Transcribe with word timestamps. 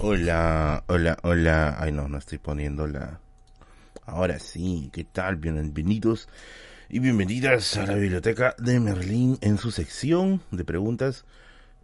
Hola, 0.00 0.84
hola, 0.86 1.18
hola. 1.24 1.76
Ay, 1.76 1.90
no, 1.90 2.06
no 2.06 2.18
estoy 2.18 2.38
poniendo 2.38 2.86
la. 2.86 3.18
Ahora 4.06 4.38
sí, 4.38 4.90
¿qué 4.92 5.02
tal? 5.02 5.34
Bienvenidos 5.34 6.28
y 6.88 7.00
bienvenidas 7.00 7.76
a 7.76 7.84
la 7.84 7.94
biblioteca 7.96 8.54
de 8.58 8.78
Merlín 8.78 9.38
en 9.40 9.58
su 9.58 9.72
sección 9.72 10.40
de 10.52 10.64
preguntas 10.64 11.24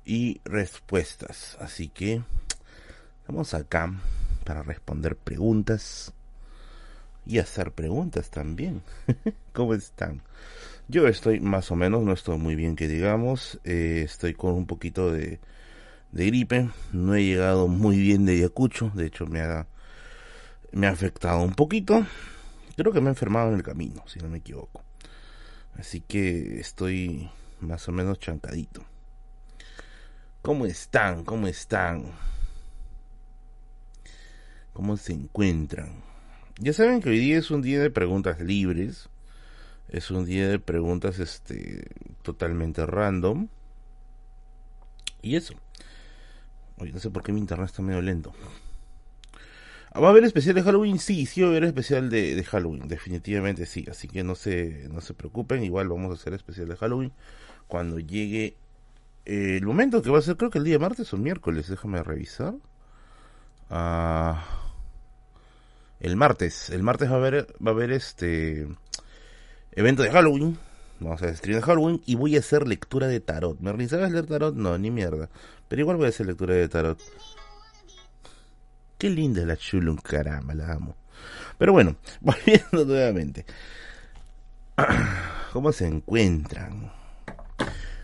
y 0.04 0.40
respuestas. 0.44 1.58
Así 1.60 1.88
que 1.88 2.22
estamos 3.22 3.52
acá 3.52 3.92
para 4.44 4.62
responder 4.62 5.16
preguntas 5.16 6.12
y 7.26 7.40
hacer 7.40 7.72
preguntas 7.72 8.30
también. 8.30 8.82
¿Cómo 9.52 9.74
están? 9.74 10.22
Yo 10.86 11.08
estoy 11.08 11.40
más 11.40 11.72
o 11.72 11.74
menos, 11.74 12.04
no 12.04 12.12
estoy 12.12 12.38
muy 12.38 12.54
bien 12.54 12.76
que 12.76 12.86
digamos, 12.86 13.58
eh, 13.64 14.02
estoy 14.04 14.34
con 14.34 14.54
un 14.54 14.66
poquito 14.66 15.10
de 15.10 15.40
de 16.14 16.26
gripe. 16.26 16.70
No 16.92 17.14
he 17.14 17.24
llegado 17.24 17.68
muy 17.68 17.98
bien 17.98 18.24
de 18.24 18.34
Ayacucho. 18.34 18.90
De 18.94 19.06
hecho, 19.06 19.26
me 19.26 19.40
ha, 19.40 19.66
me 20.72 20.86
ha 20.86 20.90
afectado 20.90 21.42
un 21.42 21.54
poquito. 21.54 22.06
Creo 22.76 22.92
que 22.92 23.00
me 23.00 23.08
he 23.08 23.10
enfermado 23.10 23.50
en 23.50 23.56
el 23.56 23.62
camino, 23.62 24.04
si 24.06 24.20
no 24.20 24.28
me 24.28 24.38
equivoco. 24.38 24.82
Así 25.76 26.00
que 26.00 26.60
estoy 26.60 27.30
más 27.60 27.88
o 27.88 27.92
menos 27.92 28.20
chancadito. 28.20 28.84
¿Cómo 30.40 30.66
están? 30.66 31.24
¿Cómo 31.24 31.48
están? 31.48 32.04
¿Cómo 34.72 34.96
se 34.96 35.12
encuentran? 35.12 36.02
Ya 36.58 36.72
saben 36.72 37.00
que 37.00 37.10
hoy 37.10 37.18
día 37.18 37.38
es 37.38 37.50
un 37.50 37.62
día 37.62 37.80
de 37.80 37.90
preguntas 37.90 38.40
libres. 38.40 39.08
Es 39.88 40.10
un 40.10 40.24
día 40.24 40.48
de 40.48 40.60
preguntas 40.60 41.18
este 41.18 41.88
totalmente 42.22 42.86
random. 42.86 43.48
Y 45.22 45.36
eso. 45.36 45.54
No 46.92 47.00
sé 47.00 47.10
por 47.10 47.22
qué 47.22 47.32
mi 47.32 47.40
internet 47.40 47.66
está 47.66 47.82
medio 47.82 48.02
lento. 48.02 48.32
¿Va 49.96 50.08
a 50.08 50.10
haber 50.10 50.24
especial 50.24 50.56
de 50.56 50.62
Halloween? 50.62 50.98
Sí, 50.98 51.24
sí 51.24 51.40
va 51.40 51.46
a 51.46 51.50
haber 51.50 51.64
especial 51.64 52.10
de, 52.10 52.42
Halloween, 52.44 52.88
definitivamente 52.88 53.64
sí. 53.64 53.86
Así 53.88 54.08
que 54.08 54.24
no 54.24 54.34
se, 54.34 54.88
no 54.90 55.00
se 55.00 55.14
preocupen, 55.14 55.62
igual 55.62 55.88
vamos 55.88 56.10
a 56.10 56.14
hacer 56.14 56.34
especial 56.34 56.68
de 56.68 56.76
Halloween 56.76 57.12
cuando 57.68 57.98
llegue 57.98 58.56
el 59.24 59.64
momento 59.64 60.02
que 60.02 60.10
va 60.10 60.18
a 60.18 60.22
ser, 60.22 60.36
creo 60.36 60.50
que 60.50 60.58
el 60.58 60.64
día 60.64 60.78
martes 60.78 61.12
o 61.12 61.16
miércoles, 61.16 61.68
déjame 61.68 62.02
revisar. 62.02 62.54
Ah, 63.70 64.44
el 66.00 66.16
martes, 66.16 66.70
el 66.70 66.82
martes 66.82 67.10
va 67.10 67.14
a 67.14 67.18
haber, 67.18 67.46
va 67.64 67.70
a 67.70 67.74
haber 67.74 67.92
este 67.92 68.68
evento 69.72 70.02
de 70.02 70.10
Halloween. 70.10 70.58
Vamos 71.00 71.22
a 71.22 71.24
hacer 71.24 71.36
stream 71.36 71.60
de 71.60 71.62
Halloween 71.62 72.02
y 72.06 72.14
voy 72.14 72.36
a 72.36 72.40
hacer 72.40 72.66
lectura 72.66 73.06
de 73.06 73.20
tarot. 73.20 73.58
¿Me 73.60 73.88
¿sabes 73.88 74.12
leer 74.12 74.26
tarot? 74.26 74.54
No, 74.54 74.76
ni 74.78 74.90
mierda. 74.90 75.30
Pero 75.68 75.82
igual 75.82 75.96
voy 75.96 76.06
a 76.06 76.08
hacer 76.10 76.26
lectura 76.26 76.54
de 76.54 76.68
tarot. 76.68 76.98
Qué 78.98 79.10
linda 79.10 79.44
la 79.44 79.56
Chulun, 79.56 79.96
caramba, 79.96 80.54
la 80.54 80.72
amo. 80.72 80.96
Pero 81.58 81.72
bueno, 81.72 81.96
volviendo 82.20 82.84
nuevamente. 82.84 83.44
¿Cómo 85.52 85.72
se 85.72 85.86
encuentran? 85.86 86.92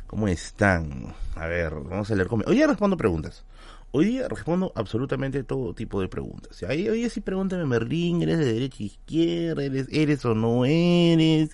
¿Cómo 0.07 0.29
están? 0.29 1.15
A 1.37 1.47
ver, 1.47 1.73
vamos 1.73 2.11
a 2.11 2.15
leer 2.15 2.29
Hoy 2.47 2.57
día 2.57 2.67
respondo 2.67 2.97
preguntas. 2.97 3.45
Hoy 3.93 4.05
día 4.05 4.29
respondo 4.29 4.73
absolutamente 4.77 5.43
todo 5.43 5.75
tipo 5.75 6.01
de 6.01 6.09
preguntas. 6.09 6.63
Hoy, 6.63 6.89
día 6.89 7.11
sí 7.11 7.21
pregúntame, 7.21 7.67
Merlín, 7.67 8.23
¿eres 8.23 8.39
de 8.39 8.53
derecha 8.53 8.77
a 8.81 8.87
izquierda? 8.87 9.65
¿Eres, 9.65 9.89
¿Eres 9.91 10.25
o 10.25 10.35
no 10.35 10.65
eres? 10.65 11.51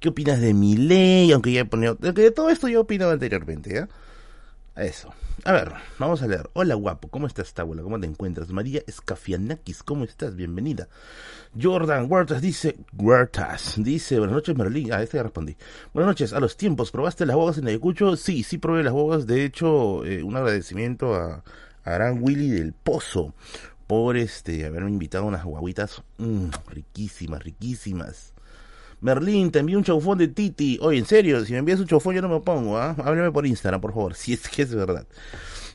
¿Qué 0.00 0.08
opinas 0.08 0.40
de 0.40 0.54
mi 0.54 0.76
ley? 0.76 1.30
Aunque 1.30 1.52
ya 1.52 1.60
he 1.60 1.64
ponido... 1.64 1.94
De 1.94 2.30
todo 2.32 2.50
esto 2.50 2.68
yo 2.68 2.78
he 2.78 2.82
opinado 2.82 3.12
anteriormente, 3.12 3.74
¿ya? 3.74 3.88
Eso. 4.78 5.12
A 5.44 5.50
ver, 5.50 5.72
vamos 5.98 6.22
a 6.22 6.28
leer. 6.28 6.48
Hola 6.52 6.76
guapo, 6.76 7.08
¿cómo 7.08 7.26
estás, 7.26 7.52
Tábula? 7.52 7.82
¿Cómo 7.82 7.98
te 7.98 8.06
encuentras? 8.06 8.50
María 8.50 8.80
Escafianakis, 8.86 9.82
¿cómo 9.82 10.04
estás? 10.04 10.36
Bienvenida. 10.36 10.88
Jordan 11.60 12.06
Huertas 12.08 12.40
dice, 12.40 12.76
Huertas, 12.96 13.74
dice, 13.78 14.18
buenas 14.18 14.36
noches 14.36 14.56
Merlín. 14.56 14.92
Ah, 14.92 15.02
este 15.02 15.16
ya 15.16 15.24
respondí. 15.24 15.56
Buenas 15.92 16.10
noches, 16.10 16.32
a 16.32 16.38
los 16.38 16.56
tiempos, 16.56 16.92
¿probaste 16.92 17.26
las 17.26 17.34
bogas 17.34 17.58
en 17.58 17.66
Ayacucho? 17.66 18.16
Sí, 18.16 18.44
sí 18.44 18.58
probé 18.58 18.84
las 18.84 18.92
bogas. 18.92 19.26
De 19.26 19.44
hecho, 19.44 20.04
eh, 20.04 20.22
un 20.22 20.36
agradecimiento 20.36 21.12
a, 21.12 21.42
Aran 21.82 22.22
Willy 22.22 22.50
del 22.50 22.72
Pozo 22.72 23.34
por 23.88 24.16
este 24.16 24.64
haberme 24.64 24.90
invitado 24.90 25.24
a 25.24 25.28
unas 25.28 25.44
guaguitas 25.44 26.04
mm, 26.18 26.50
riquísimas, 26.68 27.42
riquísimas. 27.42 28.32
Merlín, 29.00 29.50
te 29.50 29.60
envío 29.60 29.78
un 29.78 29.84
chaufón 29.84 30.18
de 30.18 30.28
Titi. 30.28 30.78
Oye, 30.80 30.98
en 30.98 31.06
serio, 31.06 31.44
si 31.44 31.52
me 31.52 31.58
envías 31.58 31.80
un 31.80 31.86
chaufón 31.86 32.14
yo 32.14 32.22
no 32.22 32.28
me 32.28 32.34
opongo, 32.36 32.78
¿ah? 32.78 32.96
Háblame 32.98 33.30
por 33.30 33.46
Instagram, 33.46 33.80
por 33.80 33.92
favor, 33.92 34.14
si 34.16 34.32
es 34.32 34.48
que 34.48 34.62
es 34.62 34.74
verdad. 34.74 35.06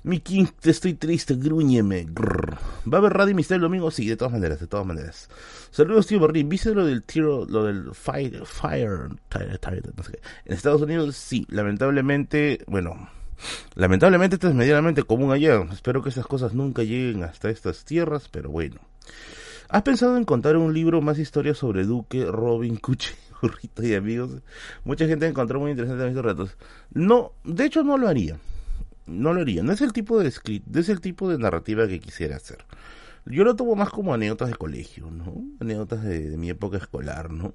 Miki, 0.04 0.46
te 0.60 0.72
estoy 0.72 0.96
triste, 0.96 1.36
grúñeme. 1.36 2.06
¿Va 2.12 2.98
a 2.98 3.00
haber 3.00 3.14
Radio 3.14 3.34
Misterio 3.34 3.60
el 3.60 3.62
domingo? 3.72 3.90
Sí, 3.90 4.06
de 4.06 4.18
todas 4.18 4.34
maneras, 4.34 4.60
de 4.60 4.68
todas 4.68 4.86
maneras. 4.86 5.30
Saludos, 5.72 6.08
tío 6.08 6.20
Merlín. 6.20 6.50
¿Viste 6.50 6.76
lo 6.76 6.86
del 6.86 7.04
tiro, 7.04 7.46
lo 7.46 7.64
del 7.64 7.94
fire, 7.94 8.46
fire, 8.46 9.08
no 9.10 10.04
sé 10.04 10.12
qué? 10.12 10.20
En 10.44 10.54
Estados 10.54 10.82
Unidos, 10.82 11.16
sí. 11.16 11.46
Lamentablemente, 11.50 12.66
bueno, 12.68 13.10
lamentablemente 13.76 14.36
esto 14.36 14.50
es 14.50 14.56
medianamente 14.56 15.04
común 15.04 15.32
allá. 15.32 15.66
Espero 15.72 16.04
que 16.04 16.10
esas 16.10 16.28
cosas 16.28 16.54
nunca 16.54 16.84
lleguen 16.84 17.24
hasta 17.24 17.50
estas 17.50 17.86
tierras, 17.86 18.28
pero 18.30 18.50
bueno. 18.50 18.82
¿Has 19.74 19.82
pensado 19.82 20.18
en 20.18 20.24
contar 20.24 20.56
un 20.56 20.72
libro 20.72 21.02
más 21.02 21.18
historias 21.18 21.58
sobre 21.58 21.84
Duque, 21.84 22.26
Robin, 22.26 22.76
Cuchi, 22.76 23.10
Burrito 23.42 23.82
y 23.82 23.96
amigos? 23.96 24.30
Mucha 24.84 25.08
gente 25.08 25.26
encontró 25.26 25.60
muy 25.60 25.72
interesante 25.72 26.08
estos 26.08 26.24
ratos. 26.24 26.58
No, 26.94 27.32
de 27.44 27.66
hecho 27.66 27.84
no 27.84 27.98
lo 27.98 28.08
haría. 28.08 28.38
No 29.08 29.34
lo 29.34 29.42
haría. 29.42 29.64
No 29.64 29.72
es 29.72 29.82
el 29.82 29.92
tipo 29.92 30.20
de 30.20 30.30
script, 30.30 30.68
no 30.68 30.80
es 30.80 30.90
el 30.90 31.02
tipo 31.02 31.28
de 31.28 31.40
narrativa 31.40 31.88
que 31.88 32.00
quisiera 32.00 32.36
hacer. 32.36 32.60
Yo 33.26 33.44
lo 33.44 33.56
tomo 33.56 33.76
más 33.76 33.90
como 33.90 34.14
anécdotas 34.14 34.50
de 34.50 34.56
colegio, 34.56 35.10
¿no? 35.10 35.44
Anécdotas 35.60 36.04
de, 36.04 36.38
mi 36.38 36.52
época 36.52 36.78
escolar, 36.78 37.32
¿no? 37.32 37.52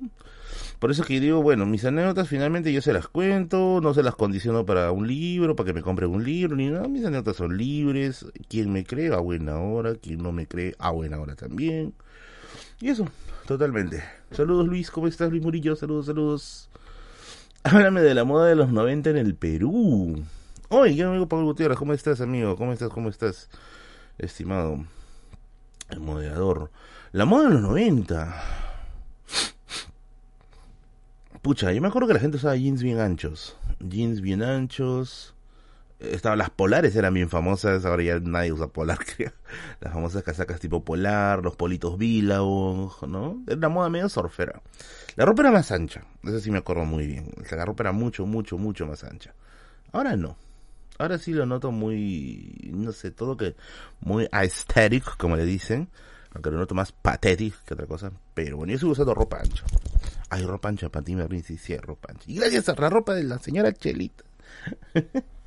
Por 0.80 0.90
eso 0.90 1.04
que 1.04 1.20
digo, 1.20 1.40
bueno, 1.40 1.66
mis 1.66 1.84
anécdotas 1.84 2.26
finalmente 2.26 2.72
yo 2.72 2.82
se 2.82 2.92
las 2.92 3.06
cuento, 3.06 3.80
no 3.80 3.94
se 3.94 4.02
las 4.02 4.16
condiciono 4.16 4.66
para 4.66 4.90
un 4.90 5.06
libro, 5.06 5.54
para 5.54 5.68
que 5.68 5.72
me 5.72 5.82
compre 5.82 6.06
un 6.06 6.24
libro, 6.24 6.56
ni 6.56 6.68
nada. 6.68 6.88
Mis 6.88 7.04
anécdotas 7.04 7.36
son 7.36 7.56
libres. 7.56 8.26
Quien 8.48 8.72
me 8.72 8.82
cree 8.82 9.14
a 9.14 9.18
buena 9.18 9.60
hora, 9.60 9.94
quien 9.94 10.20
no 10.20 10.32
me 10.32 10.48
cree 10.48 10.74
a 10.80 10.90
buena 10.90 11.20
hora 11.20 11.36
también. 11.36 11.94
Y 12.80 12.90
eso, 12.90 13.06
totalmente. 13.46 14.04
Saludos 14.30 14.66
Luis, 14.66 14.90
¿cómo 14.90 15.08
estás 15.08 15.30
Luis 15.30 15.42
Murillo? 15.42 15.74
Saludos, 15.74 16.06
saludos. 16.06 16.68
Háblame 17.64 18.02
de 18.02 18.14
la 18.14 18.24
moda 18.24 18.46
de 18.46 18.54
los 18.54 18.70
90 18.70 19.10
en 19.10 19.16
el 19.16 19.34
Perú. 19.34 20.24
Oye, 20.68 20.94
yo 20.94 21.08
amigo 21.08 21.28
Pablo 21.28 21.46
Gutiérrez, 21.46 21.76
¿cómo 21.76 21.92
estás 21.92 22.20
amigo? 22.20 22.56
¿Cómo 22.56 22.72
estás? 22.72 22.90
¿Cómo 22.90 23.08
estás? 23.08 23.48
Estimado 24.16 24.84
el 25.88 26.00
moderador. 26.00 26.70
La 27.12 27.24
moda 27.24 27.48
de 27.48 27.54
los 27.54 27.62
90. 27.62 28.42
Pucha, 31.42 31.72
yo 31.72 31.80
me 31.80 31.88
acuerdo 31.88 32.06
que 32.06 32.14
la 32.14 32.20
gente 32.20 32.36
usaba 32.36 32.54
jeans 32.54 32.82
bien 32.82 33.00
anchos. 33.00 33.56
Jeans 33.80 34.20
bien 34.20 34.42
anchos 34.42 35.34
estaban 36.00 36.38
las 36.38 36.50
polares 36.50 36.94
eran 36.96 37.14
bien 37.14 37.28
famosas, 37.28 37.84
ahora 37.84 38.02
ya 38.02 38.20
nadie 38.20 38.52
usa 38.52 38.68
polar, 38.68 38.98
creo. 39.16 39.32
Las 39.80 39.92
famosas 39.92 40.22
casacas 40.22 40.60
tipo 40.60 40.84
polar, 40.84 41.42
los 41.42 41.56
politos 41.56 41.98
Billabong, 41.98 42.90
¿no? 43.08 43.42
Era 43.46 43.56
una 43.56 43.68
moda 43.68 43.88
medio 43.90 44.08
surfera. 44.08 44.60
La 45.16 45.24
ropa 45.24 45.42
era 45.42 45.52
más 45.52 45.70
ancha, 45.72 46.04
eso 46.22 46.40
sí 46.40 46.50
me 46.50 46.58
acuerdo 46.58 46.84
muy 46.84 47.06
bien. 47.06 47.30
La 47.50 47.64
ropa 47.64 47.84
era 47.84 47.92
mucho, 47.92 48.26
mucho, 48.26 48.58
mucho 48.58 48.86
más 48.86 49.04
ancha. 49.04 49.34
Ahora 49.92 50.16
no. 50.16 50.36
Ahora 50.98 51.18
sí 51.18 51.32
lo 51.32 51.46
noto 51.46 51.70
muy, 51.70 52.70
no 52.72 52.92
sé, 52.92 53.12
todo 53.12 53.36
que 53.36 53.54
muy 54.00 54.28
aesthetic, 54.32 55.16
como 55.16 55.36
le 55.36 55.44
dicen. 55.44 55.88
Aunque 56.32 56.50
lo 56.50 56.58
noto 56.58 56.74
más 56.74 56.92
pathetic 56.92 57.54
que 57.64 57.74
otra 57.74 57.86
cosa. 57.86 58.12
Pero 58.34 58.58
bueno, 58.58 58.72
yo 58.72 58.78
sigo 58.78 58.92
usando 58.92 59.14
ropa 59.14 59.38
ancha. 59.38 59.64
Hay 60.30 60.44
ropa 60.44 60.68
ancha 60.68 60.88
para 60.90 61.04
ti, 61.04 61.16
me 61.16 61.26
sí, 61.42 61.56
sí, 61.56 61.76
ropa 61.76 62.08
ancha. 62.12 62.24
Y 62.26 62.36
gracias 62.36 62.68
a 62.68 62.74
la 62.74 62.90
ropa 62.90 63.14
de 63.14 63.24
la 63.24 63.38
señora 63.38 63.72
Chelita. 63.72 64.24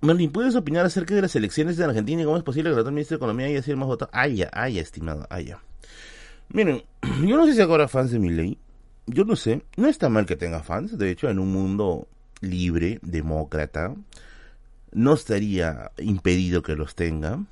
Merlin, 0.00 0.30
¿puedes 0.30 0.54
opinar 0.54 0.86
acerca 0.86 1.14
de 1.16 1.22
las 1.22 1.34
elecciones 1.34 1.76
de 1.76 1.84
Argentina 1.84 2.22
y 2.22 2.24
cómo 2.24 2.36
es 2.36 2.44
posible 2.44 2.70
que 2.70 2.74
el 2.74 2.78
actual 2.78 2.94
ministro 2.94 3.16
de 3.16 3.18
Economía 3.18 3.46
haya 3.46 3.62
sido 3.62 3.76
más 3.78 3.88
votado? 3.88 4.10
Ah, 4.14 4.28
ya, 4.28 4.48
ah, 4.52 4.68
estimado, 4.68 5.26
ah, 5.28 5.40
ya. 5.40 5.60
Miren, 6.50 6.84
yo 7.26 7.36
no 7.36 7.46
sé 7.46 7.54
si 7.54 7.60
ahora 7.60 7.88
fans 7.88 8.12
de 8.12 8.20
mi 8.20 8.30
ley. 8.30 8.58
Yo 9.06 9.24
no 9.24 9.34
sé. 9.34 9.62
No 9.76 9.88
está 9.88 10.08
mal 10.08 10.24
que 10.24 10.36
tenga 10.36 10.62
fans. 10.62 10.96
De 10.98 11.10
hecho, 11.10 11.28
en 11.28 11.40
un 11.40 11.50
mundo 11.50 12.06
libre, 12.40 13.00
demócrata, 13.02 13.94
no 14.92 15.14
estaría 15.14 15.90
impedido 15.98 16.62
que 16.62 16.76
los 16.76 16.94
tenga. 16.94 17.44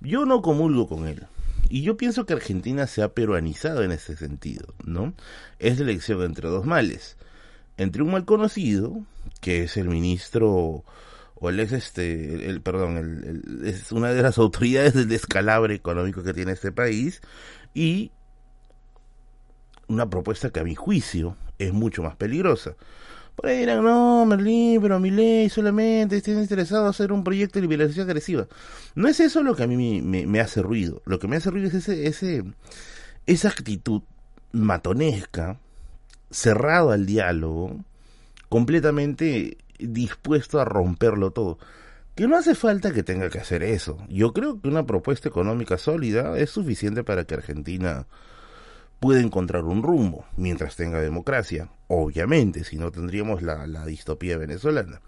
Yo 0.00 0.24
no 0.24 0.40
comulgo 0.40 0.88
con 0.88 1.06
él. 1.06 1.26
Y 1.68 1.82
yo 1.82 1.98
pienso 1.98 2.24
que 2.24 2.32
Argentina 2.32 2.86
se 2.86 3.02
ha 3.02 3.12
peruanizado 3.12 3.82
en 3.82 3.92
ese 3.92 4.16
sentido, 4.16 4.74
¿no? 4.84 5.12
Es 5.58 5.78
la 5.78 5.84
elección 5.84 6.22
entre 6.22 6.48
dos 6.48 6.64
males. 6.64 7.18
Entre 7.76 8.02
un 8.02 8.12
mal 8.12 8.24
conocido, 8.24 9.04
que 9.40 9.64
es 9.64 9.76
el 9.76 9.88
ministro 9.88 10.84
o 11.40 11.48
el 11.48 11.58
ex, 11.58 11.72
este, 11.72 12.48
el, 12.48 12.60
perdón, 12.60 12.96
el, 12.96 13.66
es 13.66 13.90
una 13.92 14.12
de 14.12 14.22
las 14.22 14.38
autoridades 14.38 14.94
del 14.94 15.08
descalabro 15.08 15.72
económico 15.72 16.22
que 16.22 16.34
tiene 16.34 16.52
este 16.52 16.70
país 16.70 17.20
y 17.74 18.12
una 19.88 20.08
propuesta 20.08 20.50
que 20.50 20.60
a 20.60 20.64
mi 20.64 20.74
juicio 20.74 21.36
es 21.58 21.72
mucho 21.72 22.02
más 22.02 22.16
peligrosa. 22.16 22.76
Por 23.36 23.48
ahí 23.48 23.60
dirán, 23.60 23.82
no, 23.82 24.26
Merlín, 24.26 24.82
pero 24.82 25.00
mi 25.00 25.10
ley 25.10 25.48
solamente 25.48 26.18
está 26.18 26.30
interesado 26.30 26.84
en 26.84 26.90
hacer 26.90 27.10
un 27.10 27.24
proyecto 27.24 27.58
de 27.58 27.62
liberación 27.62 28.06
agresiva. 28.06 28.46
No 28.94 29.08
es 29.08 29.18
eso 29.18 29.42
lo 29.42 29.56
que 29.56 29.62
a 29.62 29.66
mí 29.66 30.02
me, 30.02 30.26
me, 30.26 30.40
hace 30.40 30.60
ruido. 30.60 31.00
Lo 31.06 31.18
que 31.18 31.26
me 31.26 31.36
hace 31.36 31.50
ruido 31.50 31.68
es 31.68 31.74
ese, 31.74 32.06
ese, 32.06 32.44
esa 33.26 33.48
actitud 33.48 34.02
matonesca, 34.52 35.58
cerrado 36.30 36.90
al 36.90 37.06
diálogo, 37.06 37.82
completamente 38.50 39.56
dispuesto 39.82 40.60
a 40.60 40.64
romperlo 40.64 41.30
todo. 41.30 41.58
Que 42.14 42.26
no 42.26 42.36
hace 42.36 42.54
falta 42.54 42.92
que 42.92 43.02
tenga 43.02 43.30
que 43.30 43.38
hacer 43.38 43.62
eso. 43.62 43.98
Yo 44.08 44.32
creo 44.32 44.60
que 44.60 44.68
una 44.68 44.84
propuesta 44.84 45.28
económica 45.28 45.78
sólida 45.78 46.36
es 46.38 46.50
suficiente 46.50 47.04
para 47.04 47.24
que 47.24 47.34
Argentina 47.34 48.06
pueda 48.98 49.20
encontrar 49.20 49.64
un 49.64 49.82
rumbo 49.82 50.26
mientras 50.36 50.76
tenga 50.76 51.00
democracia. 51.00 51.70
Obviamente, 51.88 52.64
si 52.64 52.76
no 52.76 52.90
tendríamos 52.90 53.42
la, 53.42 53.66
la 53.66 53.86
distopía 53.86 54.36
venezolana. 54.36 55.00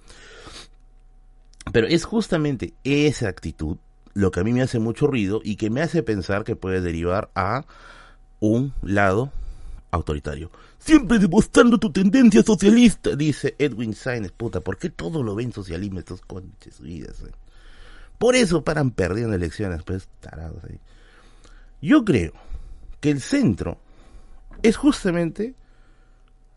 Pero 1.73 1.87
es 1.87 2.05
justamente 2.05 2.75
esa 2.85 3.29
actitud 3.29 3.77
lo 4.15 4.31
que 4.31 4.41
a 4.41 4.45
mí 4.45 4.53
me 4.53 4.63
hace 4.63 4.79
mucho 4.79 5.07
ruido 5.07 5.41
y 5.43 5.57
que 5.57 5.71
me 5.71 5.83
hace 5.83 6.03
pensar 6.03 6.45
que 6.45 6.57
puede 6.57 6.81
derivar 6.81 7.31
a 7.35 7.65
un 8.41 8.75
lado 8.83 9.33
autoritario. 9.93 10.51
Siempre 10.79 11.19
demostrando 11.19 11.79
tu 11.79 11.93
tendencia 11.93 12.43
socialista, 12.43 13.15
dice 13.15 13.55
Edwin 13.59 13.95
Sainz. 13.95 14.33
Puta, 14.33 14.61
¿por 14.61 14.79
qué 14.79 14.91
todo 14.91 15.23
lo 15.23 15.35
ven 15.37 15.53
socialismo 15.53 16.01
estos 16.01 16.23
conches 16.23 16.81
vidas? 16.81 17.23
Eh? 17.23 17.31
Por 18.19 18.35
eso 18.35 18.65
paran 18.65 18.91
perdiendo 18.91 19.35
elecciones, 19.35 19.83
pues 19.85 20.09
tarados 20.21 20.65
ahí. 20.65 20.81
Yo 21.81 22.05
creo 22.05 22.33
que 23.01 23.11
el 23.11 23.21
centro 23.21 23.79
es 24.63 24.77
justamente 24.77 25.55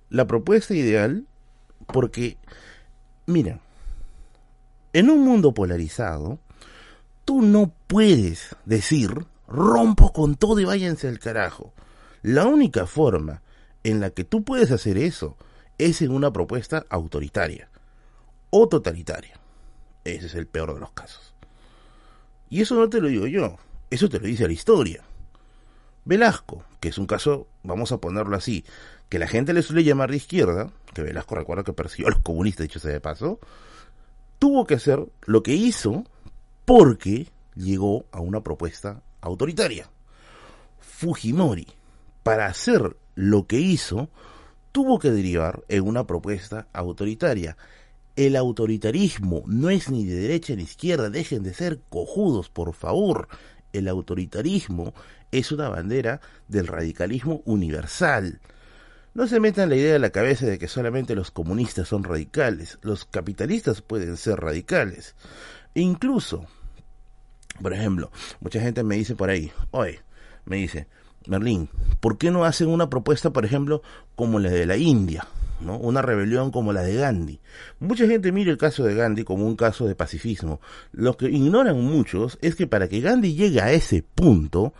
la 0.10 0.26
propuesta 0.26 0.74
ideal 0.74 1.26
porque, 1.88 2.38
mira, 3.26 3.60
en 4.94 5.10
un 5.10 5.26
mundo 5.26 5.54
polarizado, 5.54 6.40
tú 7.26 7.42
no 7.42 7.74
puedes 7.88 8.56
decir 8.66 9.26
rompo 9.48 10.14
con 10.14 10.36
todo 10.36 10.60
y 10.60 10.66
váyanse 10.66 11.08
al 11.08 11.20
carajo. 11.20 11.74
La 12.26 12.48
única 12.48 12.88
forma 12.88 13.44
en 13.84 14.00
la 14.00 14.10
que 14.10 14.24
tú 14.24 14.44
puedes 14.44 14.72
hacer 14.72 14.98
eso 14.98 15.38
es 15.78 16.02
en 16.02 16.10
una 16.10 16.34
propuesta 16.34 16.84
autoritaria 16.90 17.70
o 18.50 18.68
totalitaria. 18.68 19.40
Ese 20.04 20.26
es 20.26 20.34
el 20.34 20.48
peor 20.48 20.74
de 20.74 20.80
los 20.80 20.90
casos. 20.90 21.36
Y 22.50 22.62
eso 22.62 22.74
no 22.74 22.90
te 22.90 23.00
lo 23.00 23.10
digo 23.10 23.28
yo, 23.28 23.58
eso 23.92 24.10
te 24.10 24.20
lo 24.20 24.26
dice 24.26 24.48
la 24.48 24.54
historia. 24.54 25.04
Velasco, 26.04 26.64
que 26.80 26.90
es 26.90 26.98
un 26.98 27.06
caso, 27.06 27.46
vamos 27.62 27.92
a 27.92 28.00
ponerlo 28.00 28.36
así, 28.36 28.66
que 29.08 29.20
la 29.20 29.28
gente 29.28 29.54
le 29.54 29.62
suele 29.62 29.84
llamar 29.84 30.10
de 30.10 30.18
izquierda, 30.18 30.72
que 30.96 31.04
Velasco 31.04 31.36
recuerda 31.36 31.64
que 31.64 31.74
persiguió 31.74 32.08
a 32.08 32.10
los 32.10 32.22
comunistas, 32.22 32.64
dicho 32.64 32.80
sea 32.80 32.92
de 32.92 33.02
paso, 33.02 33.40
tuvo 34.40 34.66
que 34.66 34.74
hacer 34.74 35.06
lo 35.28 35.44
que 35.44 35.54
hizo 35.54 36.06
porque 36.66 37.28
llegó 37.54 38.08
a 38.12 38.20
una 38.20 38.42
propuesta 38.42 39.04
autoritaria. 39.22 39.88
Fujimori 40.80 41.68
para 42.26 42.48
hacer 42.48 42.98
lo 43.14 43.46
que 43.46 43.60
hizo, 43.60 44.10
tuvo 44.72 44.98
que 44.98 45.12
derivar 45.12 45.64
en 45.68 45.84
una 45.88 46.08
propuesta 46.08 46.68
autoritaria. 46.74 47.56
El 48.16 48.36
autoritarismo 48.36 49.44
no 49.46 49.70
es 49.70 49.92
ni 49.92 50.06
de 50.06 50.16
derecha 50.16 50.56
ni 50.56 50.64
izquierda, 50.64 51.12
dejen 51.12 51.44
de 51.44 51.54
ser 51.54 51.82
cojudos, 51.88 52.50
por 52.50 52.74
favor. 52.74 53.28
El 53.74 53.88
autoritarismo 53.88 54.96
es 55.32 55.52
una 55.52 55.70
bandera 55.70 56.20
del 56.48 56.66
radicalismo 56.66 57.44
universal. 57.46 58.42
No 59.14 59.28
se 59.28 59.40
metan 59.40 59.70
la 59.70 59.76
idea 59.76 59.98
en 59.98 60.02
la 60.02 60.10
cabeza 60.10 60.48
de 60.48 60.58
que 60.58 60.68
solamente 60.68 61.14
los 61.14 61.30
comunistas 61.30 61.90
son 61.90 62.04
radicales, 62.04 62.80
los 62.82 63.06
capitalistas 63.06 63.84
pueden 63.84 64.18
ser 64.18 64.40
radicales. 64.40 65.16
Incluso, 65.76 66.48
por 67.62 67.72
ejemplo, 67.72 68.10
mucha 68.40 68.62
gente 68.62 68.84
me 68.84 68.96
dice 68.96 69.16
por 69.16 69.30
ahí, 69.30 69.52
oye, 69.70 70.02
me 70.46 70.56
dice, 70.56 70.88
Merlín, 71.28 71.70
¿por 72.00 72.18
qué 72.18 72.32
no 72.32 72.46
hacen 72.46 72.70
una 72.70 72.90
propuesta, 72.90 73.32
por 73.32 73.46
ejemplo, 73.46 73.82
como 74.16 74.40
la 74.40 74.50
de 74.50 74.66
la 74.66 74.78
India? 74.78 75.28
¿no? 75.60 75.78
Una 75.78 76.02
rebelión 76.02 76.52
como 76.52 76.74
la 76.74 76.82
de 76.82 76.96
Gandhi. 76.96 77.40
Mucha 77.80 78.08
gente 78.08 78.32
mira 78.32 78.52
el 78.52 78.58
caso 78.58 78.84
de 78.84 78.96
Gandhi 78.96 79.24
como 79.24 79.46
un 79.46 79.56
caso 79.56 79.88
de 79.88 79.96
pacifismo. 79.96 80.60
Lo 80.92 81.18
que 81.18 81.30
ignoran 81.30 81.82
muchos 81.82 82.38
es 82.42 82.56
que 82.56 82.68
para 82.68 82.88
que 82.88 83.02
Gandhi 83.02 83.36
llegue 83.36 83.62
a 83.62 83.72
ese 83.72 84.04
punto, 84.04 84.74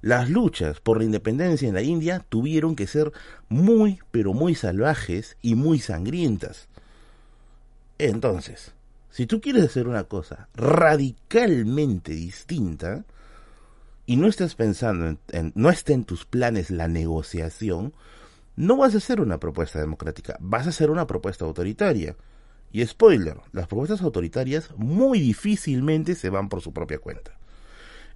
las 0.00 0.30
luchas 0.30 0.80
por 0.80 0.98
la 0.98 1.04
independencia 1.04 1.68
en 1.68 1.74
la 1.74 1.82
India 1.82 2.24
tuvieron 2.28 2.76
que 2.76 2.86
ser 2.86 3.12
muy, 3.48 3.98
pero 4.10 4.32
muy 4.32 4.54
salvajes 4.54 5.36
y 5.42 5.54
muy 5.54 5.80
sangrientas. 5.80 6.68
Entonces, 7.98 8.72
si 9.10 9.26
tú 9.26 9.40
quieres 9.40 9.64
hacer 9.64 9.88
una 9.88 10.04
cosa 10.04 10.48
radicalmente 10.54 12.12
distinta, 12.12 13.04
y 14.08 14.16
no 14.16 14.26
estás 14.26 14.54
pensando 14.54 15.18
en, 15.28 15.52
no 15.54 15.68
está 15.68 15.92
en 15.92 16.04
tus 16.04 16.24
planes 16.24 16.70
la 16.70 16.88
negociación, 16.88 17.92
no 18.56 18.78
vas 18.78 18.94
a 18.94 18.98
hacer 18.98 19.20
una 19.20 19.38
propuesta 19.38 19.80
democrática, 19.80 20.38
vas 20.40 20.64
a 20.64 20.70
hacer 20.70 20.90
una 20.90 21.06
propuesta 21.06 21.44
autoritaria. 21.44 22.16
Y 22.72 22.84
spoiler, 22.86 23.36
las 23.52 23.66
propuestas 23.66 24.00
autoritarias 24.00 24.70
muy 24.78 25.20
difícilmente 25.20 26.14
se 26.14 26.30
van 26.30 26.48
por 26.48 26.62
su 26.62 26.72
propia 26.72 26.98
cuenta. 26.98 27.38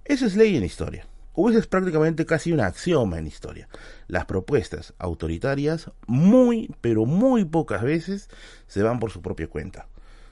Eso 0.03 0.25
es 0.25 0.35
ley 0.35 0.57
en 0.57 0.63
historia. 0.63 1.05
O 1.33 1.51
eso 1.51 1.59
es 1.59 1.67
prácticamente 1.67 2.25
casi 2.25 2.51
un 2.51 2.61
axioma 2.61 3.19
en 3.19 3.27
historia. 3.27 3.69
Las 4.07 4.25
propuestas 4.25 4.95
autoritarias 4.97 5.91
muy, 6.07 6.73
pero 6.81 7.05
muy 7.05 7.45
pocas 7.45 7.83
veces 7.83 8.29
se 8.65 8.81
van 8.81 8.99
por 8.99 9.11
su 9.11 9.21
propia 9.21 9.47
cuenta. 9.47 9.87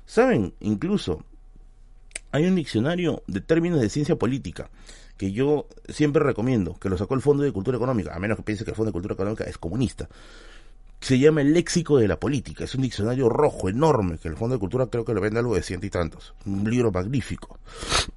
¿Saben? 0.08 0.56
Incluso 0.60 1.24
hay 2.32 2.48
un 2.48 2.56
diccionario 2.56 3.22
de 3.28 3.42
términos 3.42 3.80
de 3.80 3.90
ciencia 3.90 4.16
política 4.16 4.72
que 5.22 5.32
yo 5.32 5.68
siempre 5.88 6.24
recomiendo, 6.24 6.80
que 6.80 6.90
lo 6.90 6.98
sacó 6.98 7.14
el 7.14 7.22
Fondo 7.22 7.44
de 7.44 7.52
Cultura 7.52 7.78
Económica, 7.78 8.16
a 8.16 8.18
menos 8.18 8.38
que 8.38 8.44
piense 8.44 8.66
que 8.66 8.72
el 8.72 8.76
Fondo 8.76 8.90
de 8.90 8.94
Cultura 8.94 9.14
Económica 9.14 9.44
es 9.44 9.56
comunista. 9.60 10.10
Se 11.00 11.20
llama 11.20 11.42
el 11.42 11.54
léxico 11.54 12.00
de 12.00 12.08
la 12.08 12.20
política, 12.20 12.64
es 12.64 12.74
un 12.74 12.82
diccionario 12.82 13.30
rojo 13.30 13.70
enorme, 13.70 14.18
que 14.18 14.30
el 14.30 14.36
Fondo 14.36 14.56
de 14.56 14.60
Cultura 14.60 14.88
creo 14.88 15.06
que 15.06 15.14
lo 15.14 15.22
vende 15.22 15.38
algo 15.38 15.54
de 15.54 15.62
ciento 15.62 15.86
y 15.86 15.92
tantos. 15.92 16.34
Un 16.48 16.68
libro 16.68 16.92
magnífico. 16.92 17.60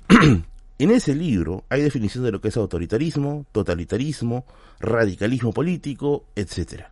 en 0.79 0.91
ese 0.91 1.15
libro 1.15 1.65
hay 1.69 1.83
definición 1.83 2.25
de 2.25 2.33
lo 2.33 2.41
que 2.41 2.49
es 2.49 2.57
autoritarismo, 2.57 3.45
totalitarismo, 3.53 4.47
radicalismo 4.81 5.53
político, 5.53 6.25
etc. 6.35 6.85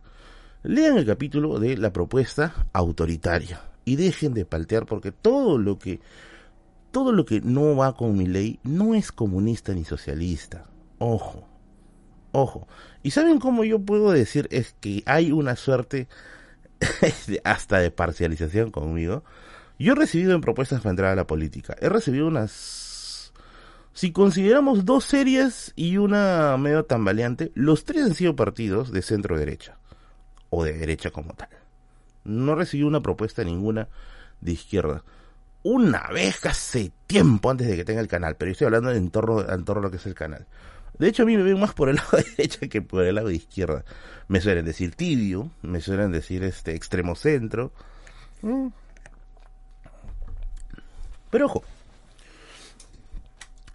Lean 0.61 0.99
el 0.99 1.07
capítulo 1.07 1.57
de 1.57 1.75
la 1.75 1.91
propuesta 1.91 2.67
autoritaria 2.71 3.61
y 3.83 3.95
dejen 3.95 4.35
de 4.35 4.45
paltear 4.45 4.85
porque 4.85 5.11
todo 5.11 5.57
lo 5.57 5.79
que 5.79 6.01
todo 6.93 7.11
lo 7.11 7.25
que 7.25 7.41
no 7.41 7.75
va 7.75 7.95
con 7.95 8.15
mi 8.15 8.27
ley 8.27 8.59
no 8.63 8.93
es 8.93 9.11
comunista 9.11 9.73
ni 9.73 9.83
socialista. 9.83 10.67
Ojo, 10.99 11.43
ojo. 12.31 12.67
¿Y 13.01 13.09
saben 13.09 13.39
cómo 13.39 13.63
yo 13.63 13.79
puedo 13.79 14.11
decir 14.11 14.47
es 14.51 14.75
que 14.79 15.01
hay 15.07 15.31
una 15.31 15.55
suerte 15.55 16.07
hasta 17.43 17.79
de 17.79 17.89
parcialización 17.89 18.69
conmigo? 18.69 19.23
Yo 19.79 19.93
he 19.93 19.95
recibido 19.95 20.35
en 20.35 20.41
propuestas 20.41 20.81
para 20.81 20.91
entrar 20.91 21.11
a 21.11 21.15
la 21.15 21.25
política. 21.25 21.75
He 21.81 21.89
recibido 21.89 22.27
unas... 22.27 23.33
Si 23.93 24.11
consideramos 24.11 24.85
dos 24.85 25.03
series 25.03 25.73
y 25.75 25.97
una 25.97 26.55
medio 26.57 26.85
tambaleante, 26.85 27.51
los 27.55 27.85
tres 27.85 28.05
han 28.05 28.13
sido 28.13 28.35
partidos 28.35 28.91
de 28.91 29.01
centro 29.01 29.37
derecha. 29.37 29.79
O 30.51 30.63
de 30.63 30.73
derecha 30.73 31.09
como 31.09 31.33
tal. 31.33 31.49
No 32.23 32.53
recibí 32.53 32.83
una 32.83 33.01
propuesta 33.01 33.43
ninguna 33.43 33.89
de 34.41 34.51
izquierda 34.51 35.03
una 35.63 36.07
vez 36.07 36.45
hace 36.45 36.91
tiempo 37.07 37.49
antes 37.49 37.67
de 37.67 37.75
que 37.75 37.85
tenga 37.85 38.01
el 38.01 38.07
canal, 38.07 38.35
pero 38.35 38.51
estoy 38.51 38.65
hablando 38.65 38.91
en 38.91 39.09
torno, 39.09 39.49
en 39.49 39.65
torno 39.65 39.79
a 39.79 39.83
lo 39.83 39.91
que 39.91 39.97
es 39.97 40.05
el 40.05 40.13
canal. 40.13 40.45
De 40.97 41.07
hecho, 41.07 41.23
a 41.23 41.25
mí 41.25 41.35
me 41.35 41.43
ven 41.43 41.59
más 41.59 41.73
por 41.73 41.89
el 41.89 41.95
lado 41.97 42.17
de 42.17 42.23
derecha 42.23 42.67
que 42.67 42.81
por 42.81 43.03
el 43.03 43.15
lado 43.15 43.29
de 43.29 43.35
izquierda. 43.35 43.83
Me 44.27 44.41
suelen 44.41 44.65
decir 44.65 44.95
tibio, 44.95 45.51
me 45.61 45.81
suelen 45.81 46.11
decir 46.11 46.43
este 46.43 46.75
extremo 46.75 47.15
centro. 47.15 47.71
Mm. 48.41 48.67
Pero 51.29 51.45
ojo. 51.45 51.63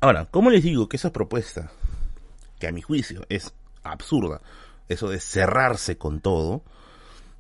Ahora, 0.01 0.27
¿cómo 0.31 0.51
les 0.51 0.63
digo 0.63 0.89
que 0.89 0.97
esa 0.97 1.13
propuesta, 1.13 1.73
que 2.61 2.69
a 2.69 2.73
mi 2.73 2.83
juicio 2.83 3.27
es 3.29 3.53
absurda, 3.83 4.41
eso 4.89 5.09
de 5.09 5.19
cerrarse 5.19 5.99
con 5.99 6.21
todo, 6.21 6.63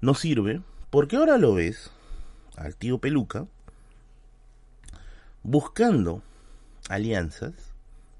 no 0.01 0.15
sirve? 0.15 0.61
Porque 0.91 1.17
ahora 1.17 1.39
lo 1.39 1.55
ves 1.55 1.93
al 2.57 2.75
tío 2.75 2.99
Peluca, 2.99 3.47
buscando 5.43 6.23
alianzas 6.89 7.55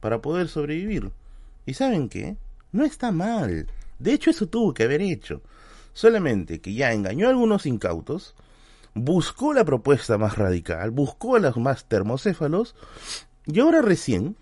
para 0.01 0.21
poder 0.21 0.49
sobrevivir. 0.49 1.11
¿Y 1.67 1.75
saben 1.75 2.09
qué? 2.09 2.37
No 2.73 2.85
está 2.85 3.13
mal. 3.13 3.67
De 3.99 4.13
hecho, 4.13 4.31
eso 4.31 4.47
tuvo 4.49 4.75
que 4.75 4.85
haber 4.85 5.03
hecho. 5.03 5.43
Solamente 5.93 6.61
que 6.61 6.75
ya 6.75 6.93
engañó 6.93 7.27
a 7.27 7.31
algunos 7.31 7.67
incautos, 7.67 8.35
buscó 8.95 9.53
la 9.53 9.65
propuesta 9.65 10.19
más 10.19 10.39
radical, 10.39 10.91
buscó 10.91 11.37
a 11.37 11.41
los 11.41 11.57
más 11.57 11.87
termocéfalos, 11.87 12.75
y 13.47 13.61
ahora 13.61 13.83
recién 13.83 14.37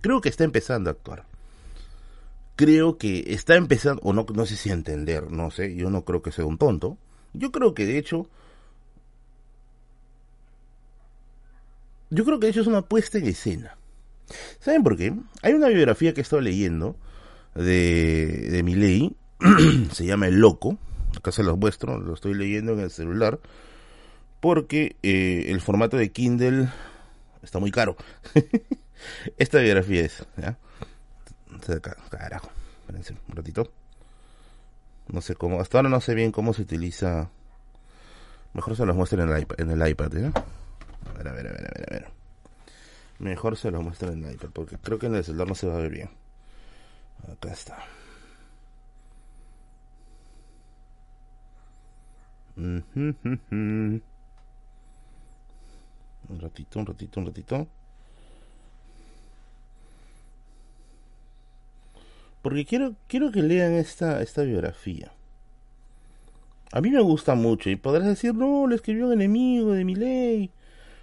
creo 0.00 0.20
que 0.20 0.28
está 0.28 0.44
empezando 0.44 0.90
a 0.90 0.92
actuar. 0.92 1.24
Creo 2.56 2.98
que 2.98 3.32
está 3.32 3.56
empezando, 3.56 4.02
o 4.02 4.12
no, 4.12 4.26
no 4.34 4.46
sé 4.46 4.56
si 4.56 4.70
entender, 4.70 5.30
no 5.30 5.50
sé, 5.50 5.74
yo 5.74 5.90
no 5.90 6.04
creo 6.04 6.22
que 6.22 6.32
sea 6.32 6.44
un 6.44 6.58
tonto, 6.58 6.98
Yo 7.34 7.52
creo 7.52 7.74
que 7.74 7.84
de 7.84 7.98
hecho 7.98 8.28
yo 12.10 12.24
creo 12.24 12.40
que 12.40 12.48
hecho 12.48 12.60
es 12.60 12.66
una 12.66 12.82
puesta 12.82 13.18
en 13.18 13.26
escena. 13.26 13.76
¿Saben 14.60 14.82
por 14.82 14.96
qué? 14.96 15.14
Hay 15.42 15.52
una 15.52 15.68
biografía 15.68 16.12
que 16.12 16.20
he 16.20 16.22
estado 16.22 16.42
leyendo 16.42 16.96
de, 17.54 18.48
de 18.50 18.62
Miley, 18.62 19.16
se 19.92 20.04
llama 20.04 20.26
El 20.26 20.36
Loco, 20.40 20.78
acá 21.16 21.32
se 21.32 21.42
los 21.42 21.58
muestro, 21.58 21.98
lo 21.98 22.14
estoy 22.14 22.34
leyendo 22.34 22.72
en 22.72 22.80
el 22.80 22.90
celular, 22.90 23.40
porque 24.40 24.96
eh, 25.02 25.46
el 25.48 25.60
formato 25.60 25.96
de 25.96 26.12
Kindle 26.12 26.68
está 27.42 27.58
muy 27.58 27.70
caro. 27.70 27.96
Esta 29.38 29.58
biografía 29.60 30.02
es, 30.02 30.24
¿ya? 30.36 30.58
Carajo, 32.10 32.50
espérense 32.80 33.14
un 33.28 33.36
ratito. 33.36 33.72
No 35.08 35.20
sé 35.22 35.34
cómo, 35.34 35.60
hasta 35.60 35.78
ahora 35.78 35.88
no 35.88 36.00
sé 36.00 36.14
bien 36.14 36.32
cómo 36.32 36.52
se 36.52 36.62
utiliza. 36.62 37.30
Mejor 38.52 38.76
se 38.76 38.84
los 38.84 38.96
muestro 38.96 39.22
en 39.22 39.30
el 39.30 39.40
iPad, 39.40 39.60
en 39.60 39.70
el 39.70 39.88
iPad 39.88 40.16
¿eh? 40.16 40.32
Ver, 41.18 41.28
a 41.28 41.32
ver, 41.32 41.48
a 41.48 41.52
ver, 41.52 41.64
a 41.64 41.70
ver, 41.74 41.86
a 41.88 41.94
ver. 41.94 42.06
Mejor 43.18 43.56
se 43.56 43.72
los 43.72 43.82
muestro 43.82 44.12
en 44.12 44.24
el 44.24 44.36
porque 44.36 44.78
creo 44.78 44.98
que 45.00 45.06
en 45.06 45.16
el 45.16 45.24
celular 45.24 45.48
no 45.48 45.54
se 45.56 45.66
va 45.66 45.74
a 45.74 45.80
ver 45.80 45.90
bien. 45.90 46.10
Acá 47.32 47.52
está. 47.52 47.78
Un 52.56 54.02
ratito, 56.40 56.78
un 56.78 56.86
ratito, 56.86 57.20
un 57.20 57.26
ratito. 57.26 57.66
Porque 62.42 62.64
quiero, 62.64 62.94
quiero 63.08 63.32
que 63.32 63.42
lean 63.42 63.72
esta, 63.72 64.22
esta 64.22 64.42
biografía. 64.42 65.10
A 66.70 66.80
mí 66.80 66.90
me 66.90 67.00
gusta 67.00 67.34
mucho 67.34 67.70
y 67.70 67.76
podrás 67.76 68.06
decir, 68.06 68.34
no, 68.34 68.68
le 68.68 68.76
escribió 68.76 69.06
un 69.06 69.14
enemigo 69.14 69.72
de 69.72 69.84
mi 69.84 69.96
ley. 69.96 70.52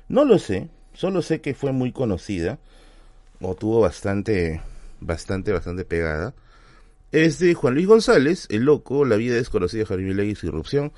No 0.07 0.25
lo 0.25 0.39
sé, 0.39 0.69
solo 0.93 1.21
sé 1.21 1.41
que 1.41 1.53
fue 1.53 1.71
muy 1.71 1.91
conocida 1.91 2.59
o 3.41 3.55
tuvo 3.55 3.81
bastante, 3.81 4.61
bastante, 4.99 5.51
bastante 5.51 5.85
pegada. 5.85 6.33
Es 7.11 7.39
de 7.39 7.53
Juan 7.53 7.75
Luis 7.75 7.87
González, 7.87 8.47
El 8.49 8.63
Loco, 8.63 9.05
La 9.05 9.15
vida 9.15 9.35
desconocida 9.35 9.81
de 9.81 9.85
Javier 9.85 10.35
su 10.35 10.47
irrupción. 10.47 10.91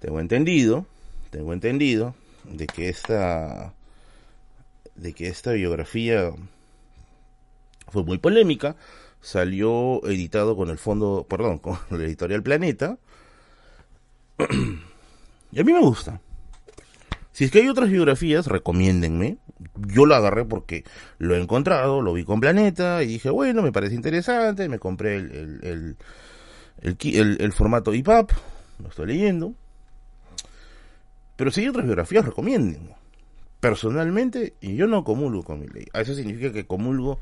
Tengo 0.00 0.20
entendido, 0.20 0.86
tengo 1.30 1.52
entendido 1.52 2.14
de 2.44 2.66
que 2.66 2.88
esta, 2.88 3.74
de 4.94 5.12
que 5.12 5.28
esta 5.28 5.52
biografía 5.52 6.32
fue 7.88 8.04
muy 8.04 8.18
polémica 8.18 8.76
salió 9.24 10.04
editado 10.06 10.54
con 10.54 10.68
el 10.68 10.78
fondo, 10.78 11.26
perdón, 11.28 11.58
con 11.60 11.78
la 11.90 12.04
editorial 12.04 12.42
Planeta. 12.42 12.98
y 15.52 15.60
a 15.60 15.64
mí 15.64 15.72
me 15.72 15.80
gusta. 15.80 16.20
Si 17.34 17.42
es 17.42 17.50
que 17.50 17.58
hay 17.58 17.68
otras 17.68 17.90
biografías, 17.90 18.46
recomiéndenme. 18.46 19.38
Yo 19.88 20.06
lo 20.06 20.14
agarré 20.14 20.44
porque 20.44 20.84
lo 21.18 21.34
he 21.34 21.42
encontrado, 21.42 22.00
lo 22.00 22.12
vi 22.12 22.22
con 22.24 22.38
Planeta 22.38 23.02
y 23.02 23.08
dije, 23.08 23.28
bueno, 23.28 23.60
me 23.60 23.72
parece 23.72 23.96
interesante, 23.96 24.68
me 24.68 24.78
compré 24.78 25.16
el, 25.16 25.96
el, 26.80 27.40
el, 27.40 27.52
formato 27.52 27.92
EPUB, 27.92 28.30
lo 28.78 28.88
estoy 28.88 29.08
leyendo. 29.08 29.52
Pero 31.34 31.50
si 31.50 31.62
hay 31.62 31.68
otras 31.68 31.86
biografías, 31.86 32.24
recomiéndenme. 32.24 32.94
Personalmente, 33.64 34.52
yo 34.60 34.86
no 34.86 35.04
comulgo 35.04 35.42
con 35.42 35.58
mi 35.58 35.66
ley. 35.68 35.86
Eso 35.94 36.14
significa 36.14 36.52
que 36.52 36.66
comulgo 36.66 37.18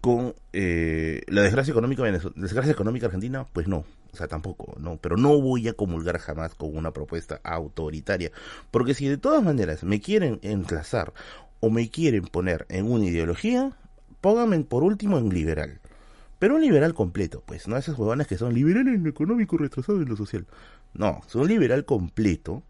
con 0.00 0.34
eh, 0.52 1.20
la 1.28 1.42
desgracia 1.42 1.70
económica 1.70 2.02
desgracia 2.34 2.72
económica 2.72 3.06
argentina, 3.06 3.46
pues 3.52 3.68
no, 3.68 3.84
o 4.12 4.16
sea, 4.16 4.26
tampoco, 4.26 4.74
no, 4.80 4.96
pero 4.96 5.16
no 5.16 5.40
voy 5.40 5.68
a 5.68 5.74
comulgar 5.74 6.18
jamás 6.18 6.56
con 6.56 6.76
una 6.76 6.90
propuesta 6.90 7.40
autoritaria, 7.44 8.32
porque 8.72 8.94
si 8.94 9.06
de 9.06 9.16
todas 9.16 9.44
maneras 9.44 9.84
me 9.84 10.00
quieren 10.00 10.40
enlazar 10.42 11.12
o 11.60 11.70
me 11.70 11.88
quieren 11.88 12.24
poner 12.24 12.66
en 12.68 12.90
una 12.90 13.06
ideología, 13.06 13.76
pónganme 14.20 14.58
por 14.64 14.82
último 14.82 15.18
en 15.18 15.28
liberal. 15.28 15.78
Pero 16.40 16.56
un 16.56 16.62
liberal 16.62 16.94
completo, 16.94 17.44
pues, 17.46 17.68
no 17.68 17.76
esas 17.76 17.96
huevonas 17.96 18.26
que 18.26 18.38
son 18.38 18.54
liberales 18.54 18.96
en 18.96 19.04
lo 19.04 19.10
económico, 19.10 19.56
retrasado 19.56 20.02
en 20.02 20.08
lo 20.08 20.16
social. 20.16 20.48
No, 20.94 21.20
un 21.32 21.46
liberal 21.46 21.84
completo 21.84 22.64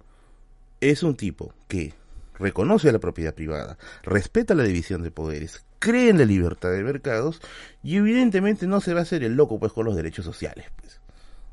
es 0.83 1.03
un 1.03 1.17
tipo 1.17 1.55
que 1.67 1.95
reconoce 2.38 2.93
la 2.93 2.99
propiedad 2.99 3.35
privada, 3.35 3.79
respeta 4.03 4.55
la 4.55 4.64
división 4.64 5.03
de 5.03 5.11
poderes, 5.11 5.64
cree 5.79 6.11
en 6.11 6.19
la 6.19 6.25
libertad 6.25 6.71
de 6.71 6.83
mercados 6.83 7.41
y 7.83 7.97
evidentemente 7.97 8.67
no 8.67 8.81
se 8.81 8.95
va 8.95 9.00
a 9.00 9.03
hacer 9.03 9.23
el 9.23 9.35
loco 9.35 9.59
pues 9.59 9.73
con 9.73 9.85
los 9.85 9.97
derechos 9.97 10.25
sociales. 10.25 10.67
Pues. 10.81 11.00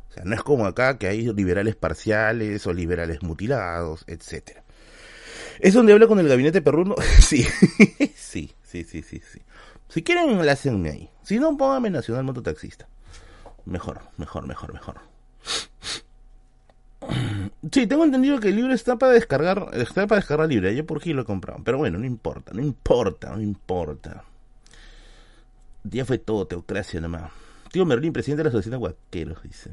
O 0.09 0.13
sea, 0.13 0.23
no 0.25 0.35
es 0.35 0.43
como 0.43 0.65
acá 0.65 0.97
que 0.97 1.07
hay 1.07 1.31
liberales 1.33 1.75
parciales 1.75 2.67
o 2.67 2.73
liberales 2.73 3.23
mutilados, 3.23 4.03
etcétera. 4.07 4.63
¿Es 5.59 5.73
donde 5.73 5.93
habla 5.93 6.07
con 6.07 6.19
el 6.19 6.27
gabinete 6.27 6.61
perruno? 6.61 6.95
sí, 7.19 7.43
sí, 8.15 8.53
sí, 8.63 8.83
sí, 8.83 9.01
sí, 9.01 9.21
sí. 9.31 9.41
Si 9.87 10.03
quieren, 10.03 10.29
enlacenme 10.29 10.89
ahí. 10.89 11.09
Si 11.23 11.37
no, 11.37 11.55
póngame 11.57 11.89
Nacional 11.89 12.23
Mototaxista. 12.23 12.87
Mejor, 13.65 14.01
mejor, 14.17 14.47
mejor, 14.47 14.73
mejor. 14.73 15.01
Sí, 17.69 17.85
tengo 17.85 18.03
entendido 18.03 18.39
que 18.39 18.49
el 18.49 18.55
libro 18.55 18.73
está 18.73 18.97
para 18.97 19.11
descargar, 19.13 19.69
está 19.73 20.07
para 20.07 20.19
descargar 20.19 20.49
libre, 20.49 20.75
yo 20.75 20.83
por 20.85 20.99
qué 20.99 21.13
lo 21.13 21.21
he 21.21 21.25
comprado. 21.25 21.61
Pero 21.63 21.77
bueno, 21.77 21.99
no 21.99 22.05
importa, 22.05 22.53
no 22.53 22.61
importa, 22.61 23.35
no 23.35 23.41
importa. 23.41 24.23
Ya 25.83 26.03
fue 26.05 26.17
todo 26.17 26.47
teocracia 26.47 26.99
nomás. 26.99 27.31
Tío 27.71 27.85
Merlín, 27.85 28.13
presidente 28.13 28.39
de 28.39 28.43
la 28.45 28.49
Asociación 28.49 28.71
de 28.71 28.77
Guaqueros, 28.77 29.43
dice. 29.43 29.71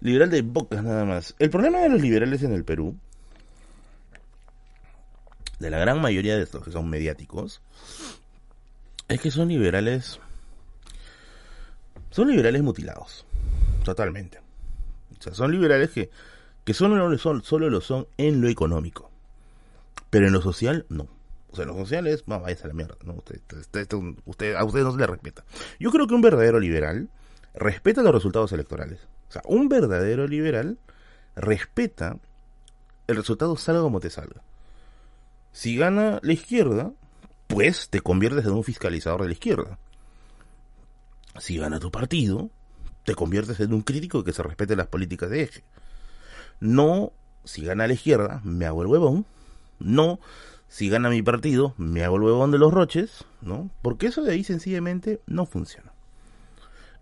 Liberal 0.00 0.30
de 0.30 0.40
bocas 0.40 0.82
nada 0.82 1.04
más. 1.04 1.34
El 1.38 1.50
problema 1.50 1.80
de 1.80 1.90
los 1.90 2.00
liberales 2.00 2.42
en 2.42 2.52
el 2.52 2.64
Perú, 2.64 2.96
de 5.58 5.70
la 5.70 5.78
gran 5.78 6.00
mayoría 6.00 6.36
de 6.36 6.42
estos 6.42 6.64
que 6.64 6.72
son 6.72 6.88
mediáticos, 6.88 7.60
es 9.08 9.20
que 9.20 9.30
son 9.30 9.48
liberales, 9.48 10.18
son 12.10 12.28
liberales 12.28 12.62
mutilados, 12.62 13.26
totalmente. 13.84 14.40
O 15.18 15.22
sea, 15.22 15.34
son 15.34 15.52
liberales 15.52 15.90
que 15.90 16.10
que 16.64 16.74
solo 16.74 17.08
lo 17.08 17.18
son, 17.18 17.42
solo 17.42 17.70
lo 17.70 17.80
son 17.80 18.06
en 18.16 18.40
lo 18.40 18.48
económico. 18.48 19.10
Pero 20.10 20.26
en 20.26 20.32
lo 20.32 20.40
social, 20.40 20.86
no. 20.88 21.08
O 21.50 21.56
sea, 21.56 21.64
en 21.64 21.68
lo 21.68 21.76
social 21.76 22.06
es, 22.06 22.26
no, 22.26 22.40
vaya 22.40 22.58
a 22.62 22.68
la 22.68 22.74
mierda. 22.74 22.96
¿no? 23.04 23.14
Usted, 23.14 24.54
a 24.56 24.64
usted 24.64 24.82
no 24.82 24.92
se 24.92 24.98
le 24.98 25.06
respeta. 25.06 25.44
Yo 25.78 25.90
creo 25.90 26.06
que 26.06 26.14
un 26.14 26.22
verdadero 26.22 26.58
liberal 26.58 27.08
respeta 27.54 28.02
los 28.02 28.14
resultados 28.14 28.52
electorales. 28.52 29.00
O 29.28 29.32
sea, 29.32 29.42
un 29.46 29.68
verdadero 29.68 30.26
liberal 30.26 30.78
respeta 31.36 32.18
el 33.06 33.16
resultado 33.16 33.56
salga 33.56 33.82
como 33.82 34.00
te 34.00 34.10
salga. 34.10 34.42
Si 35.52 35.76
gana 35.76 36.20
la 36.22 36.32
izquierda, 36.32 36.92
pues 37.46 37.88
te 37.88 38.00
conviertes 38.00 38.44
en 38.44 38.52
un 38.52 38.64
fiscalizador 38.64 39.22
de 39.22 39.28
la 39.28 39.32
izquierda. 39.34 39.78
Si 41.38 41.58
gana 41.58 41.80
tu 41.80 41.90
partido, 41.90 42.50
te 43.04 43.14
conviertes 43.14 43.60
en 43.60 43.72
un 43.72 43.82
crítico 43.82 44.24
que 44.24 44.32
se 44.32 44.42
respete 44.42 44.76
las 44.76 44.86
políticas 44.86 45.30
de 45.30 45.42
eje. 45.42 45.64
No, 46.60 47.12
si 47.44 47.64
gana 47.64 47.86
la 47.86 47.92
izquierda, 47.92 48.40
me 48.44 48.66
hago 48.66 48.82
el 48.82 48.88
huevón. 48.88 49.26
No, 49.78 50.20
si 50.68 50.88
gana 50.88 51.10
mi 51.10 51.22
partido, 51.22 51.74
me 51.76 52.04
hago 52.04 52.16
el 52.16 52.22
huevón 52.22 52.50
de 52.50 52.58
los 52.58 52.72
roches, 52.72 53.24
¿no? 53.42 53.70
Porque 53.82 54.06
eso 54.06 54.22
de 54.22 54.32
ahí 54.32 54.44
sencillamente 54.44 55.20
no 55.26 55.46
funciona. 55.46 55.92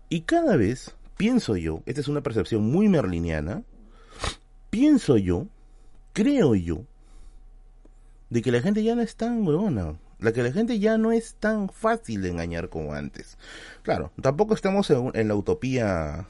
Y 0.09 0.21
cada 0.21 0.57
vez 0.57 0.95
pienso 1.17 1.57
yo, 1.57 1.81
esta 1.85 2.01
es 2.01 2.07
una 2.07 2.21
percepción 2.21 2.69
muy 2.69 2.87
merliniana, 2.87 3.63
pienso 4.69 5.17
yo, 5.17 5.47
creo 6.13 6.55
yo, 6.55 6.83
de 8.29 8.41
que 8.41 8.51
la 8.51 8.61
gente 8.61 8.83
ya 8.83 8.95
no 8.95 9.01
es 9.01 9.15
tan 9.15 9.47
huevona, 9.47 9.95
la 10.19 10.33
que 10.33 10.43
la 10.43 10.51
gente 10.51 10.79
ya 10.79 10.97
no 10.97 11.11
es 11.11 11.35
tan 11.35 11.69
fácil 11.69 12.21
de 12.21 12.29
engañar 12.29 12.69
como 12.69 12.93
antes. 12.93 13.37
Claro, 13.81 14.11
tampoco 14.21 14.53
estamos 14.53 14.89
en, 14.89 15.11
en 15.13 15.27
la 15.27 15.35
utopía 15.35 16.27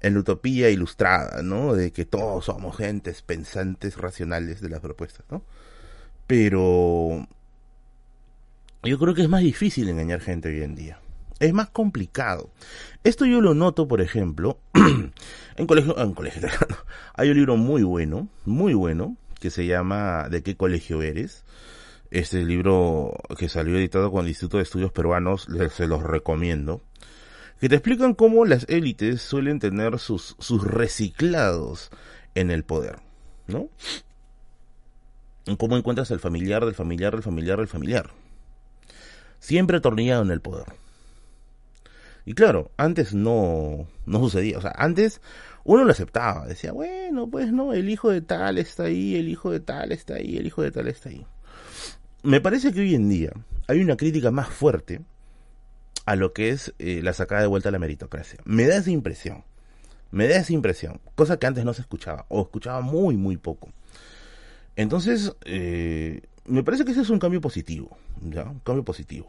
en 0.00 0.14
la 0.14 0.20
utopía 0.20 0.70
ilustrada, 0.70 1.42
¿no? 1.42 1.74
De 1.74 1.92
que 1.92 2.04
todos 2.04 2.46
somos 2.46 2.76
gentes 2.76 3.22
pensantes, 3.22 3.96
racionales 3.96 4.60
de 4.60 4.68
las 4.68 4.80
propuestas, 4.80 5.26
¿no? 5.30 5.42
Pero 6.26 7.26
yo 8.82 8.98
creo 8.98 9.14
que 9.14 9.22
es 9.22 9.28
más 9.28 9.42
difícil 9.42 9.88
engañar 9.88 10.20
gente 10.20 10.48
hoy 10.48 10.62
en 10.62 10.74
día. 10.74 11.00
Es 11.38 11.52
más 11.52 11.68
complicado. 11.68 12.50
Esto 13.04 13.26
yo 13.26 13.40
lo 13.40 13.54
noto, 13.54 13.86
por 13.88 14.00
ejemplo, 14.00 14.58
en 15.56 15.66
colegio, 15.66 15.98
en 15.98 16.14
colegio, 16.14 16.48
hay 17.14 17.30
un 17.30 17.36
libro 17.36 17.56
muy 17.56 17.82
bueno, 17.82 18.28
muy 18.44 18.74
bueno, 18.74 19.16
que 19.38 19.50
se 19.50 19.66
llama 19.66 20.28
¿De 20.30 20.42
qué 20.42 20.56
colegio 20.56 21.02
eres? 21.02 21.44
Este 22.10 22.44
libro 22.44 23.14
que 23.36 23.48
salió 23.48 23.76
editado 23.76 24.10
con 24.10 24.24
el 24.24 24.28
Instituto 24.28 24.56
de 24.58 24.62
Estudios 24.62 24.92
Peruanos, 24.92 25.48
se 25.74 25.86
los 25.86 26.02
recomiendo 26.02 26.80
que 27.60 27.68
te 27.68 27.76
explican 27.76 28.14
cómo 28.14 28.44
las 28.44 28.66
élites 28.68 29.22
suelen 29.22 29.58
tener 29.58 29.98
sus, 29.98 30.36
sus 30.38 30.62
reciclados 30.64 31.90
en 32.34 32.50
el 32.50 32.64
poder, 32.64 32.96
¿no? 33.46 33.68
Cómo 35.58 35.76
encuentras 35.76 36.10
el 36.10 36.18
familiar 36.18 36.64
del 36.64 36.74
familiar 36.74 37.12
del 37.12 37.22
familiar 37.22 37.58
del 37.58 37.68
familiar. 37.68 38.10
Siempre 39.38 39.76
atornillado 39.76 40.22
en 40.22 40.30
el 40.32 40.40
poder. 40.40 40.66
Y 42.24 42.34
claro, 42.34 42.72
antes 42.76 43.14
no, 43.14 43.86
no 44.04 44.18
sucedía. 44.18 44.58
O 44.58 44.60
sea, 44.60 44.72
antes 44.76 45.20
uno 45.62 45.84
lo 45.84 45.92
aceptaba. 45.92 46.46
Decía, 46.46 46.72
bueno, 46.72 47.28
pues 47.30 47.52
no, 47.52 47.72
el 47.72 47.88
hijo 47.88 48.10
de 48.10 48.20
tal 48.20 48.58
está 48.58 48.84
ahí, 48.84 49.14
el 49.14 49.28
hijo 49.28 49.52
de 49.52 49.60
tal 49.60 49.92
está 49.92 50.14
ahí, 50.14 50.36
el 50.36 50.46
hijo 50.46 50.62
de 50.62 50.72
tal 50.72 50.88
está 50.88 51.10
ahí. 51.10 51.24
Me 52.24 52.40
parece 52.40 52.72
que 52.72 52.80
hoy 52.80 52.96
en 52.96 53.08
día 53.08 53.30
hay 53.68 53.80
una 53.80 53.96
crítica 53.96 54.32
más 54.32 54.48
fuerte 54.48 55.02
a 56.06 56.16
lo 56.16 56.32
que 56.32 56.50
es 56.50 56.72
eh, 56.78 57.00
la 57.02 57.12
sacada 57.12 57.42
de 57.42 57.48
vuelta 57.48 57.68
a 57.68 57.72
la 57.72 57.78
meritocracia. 57.78 58.38
Me 58.44 58.66
da 58.66 58.76
esa 58.76 58.90
impresión. 58.90 59.44
Me 60.12 60.28
da 60.28 60.36
esa 60.36 60.52
impresión. 60.52 61.00
Cosa 61.16 61.38
que 61.38 61.46
antes 61.46 61.64
no 61.64 61.74
se 61.74 61.82
escuchaba. 61.82 62.24
O 62.28 62.42
escuchaba 62.42 62.80
muy, 62.80 63.16
muy 63.16 63.36
poco. 63.36 63.68
Entonces, 64.76 65.34
eh, 65.44 66.22
me 66.46 66.62
parece 66.62 66.84
que 66.84 66.92
ese 66.92 67.00
es 67.00 67.10
un 67.10 67.18
cambio 67.18 67.40
positivo. 67.40 67.98
¿Ya? 68.22 68.44
Un 68.44 68.60
cambio 68.60 68.84
positivo. 68.84 69.26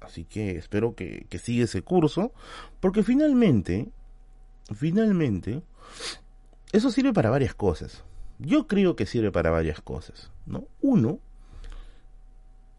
Así 0.00 0.24
que 0.24 0.56
espero 0.56 0.94
que, 0.94 1.26
que 1.28 1.38
siga 1.38 1.64
ese 1.64 1.82
curso. 1.82 2.32
Porque 2.80 3.02
finalmente, 3.02 3.88
finalmente, 4.74 5.60
eso 6.72 6.90
sirve 6.90 7.12
para 7.12 7.28
varias 7.28 7.54
cosas. 7.54 8.04
Yo 8.38 8.66
creo 8.66 8.96
que 8.96 9.06
sirve 9.06 9.30
para 9.30 9.50
varias 9.50 9.80
cosas, 9.82 10.30
¿no? 10.46 10.66
Uno, 10.80 11.20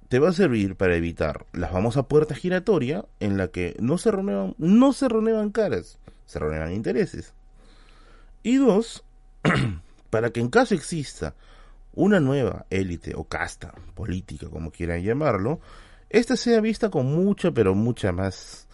te 0.09 0.19
va 0.19 0.29
a 0.29 0.33
servir 0.33 0.75
para 0.75 0.95
evitar 0.95 1.45
la 1.53 1.67
famosa 1.67 2.03
puerta 2.03 2.35
giratoria 2.35 3.05
en 3.19 3.37
la 3.37 3.49
que 3.49 3.75
no 3.79 3.97
se 3.97 4.11
renuevan, 4.11 4.55
no 4.57 4.93
se 4.93 5.07
caras, 5.51 5.99
se 6.25 6.39
renuevan 6.39 6.73
intereses. 6.73 7.33
Y 8.43 8.57
dos, 8.57 9.03
para 10.09 10.31
que 10.31 10.39
en 10.39 10.49
caso 10.49 10.75
exista 10.75 11.35
una 11.93 12.19
nueva 12.19 12.65
élite 12.69 13.13
o 13.15 13.23
casta 13.23 13.73
política, 13.95 14.47
como 14.49 14.71
quieran 14.71 15.03
llamarlo, 15.03 15.59
esta 16.09 16.37
sea 16.37 16.61
vista 16.61 16.89
con 16.89 17.07
mucha, 17.07 17.51
pero 17.51 17.75
mucha 17.75 18.11
más 18.11 18.67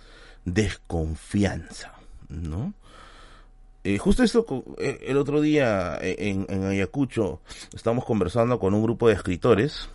desconfianza, 0.45 1.93
¿no? 2.29 2.73
Eh, 3.85 3.97
justo 3.97 4.23
esto, 4.23 4.45
eh, 4.77 4.99
el 5.07 5.17
otro 5.17 5.41
día 5.41 5.97
eh, 6.01 6.15
en, 6.47 6.63
Ayacucho, 6.63 7.41
estábamos 7.73 8.05
conversando 8.05 8.59
con 8.59 8.73
un 8.73 8.83
grupo 8.83 9.07
de 9.07 9.15
escritores. 9.15 9.89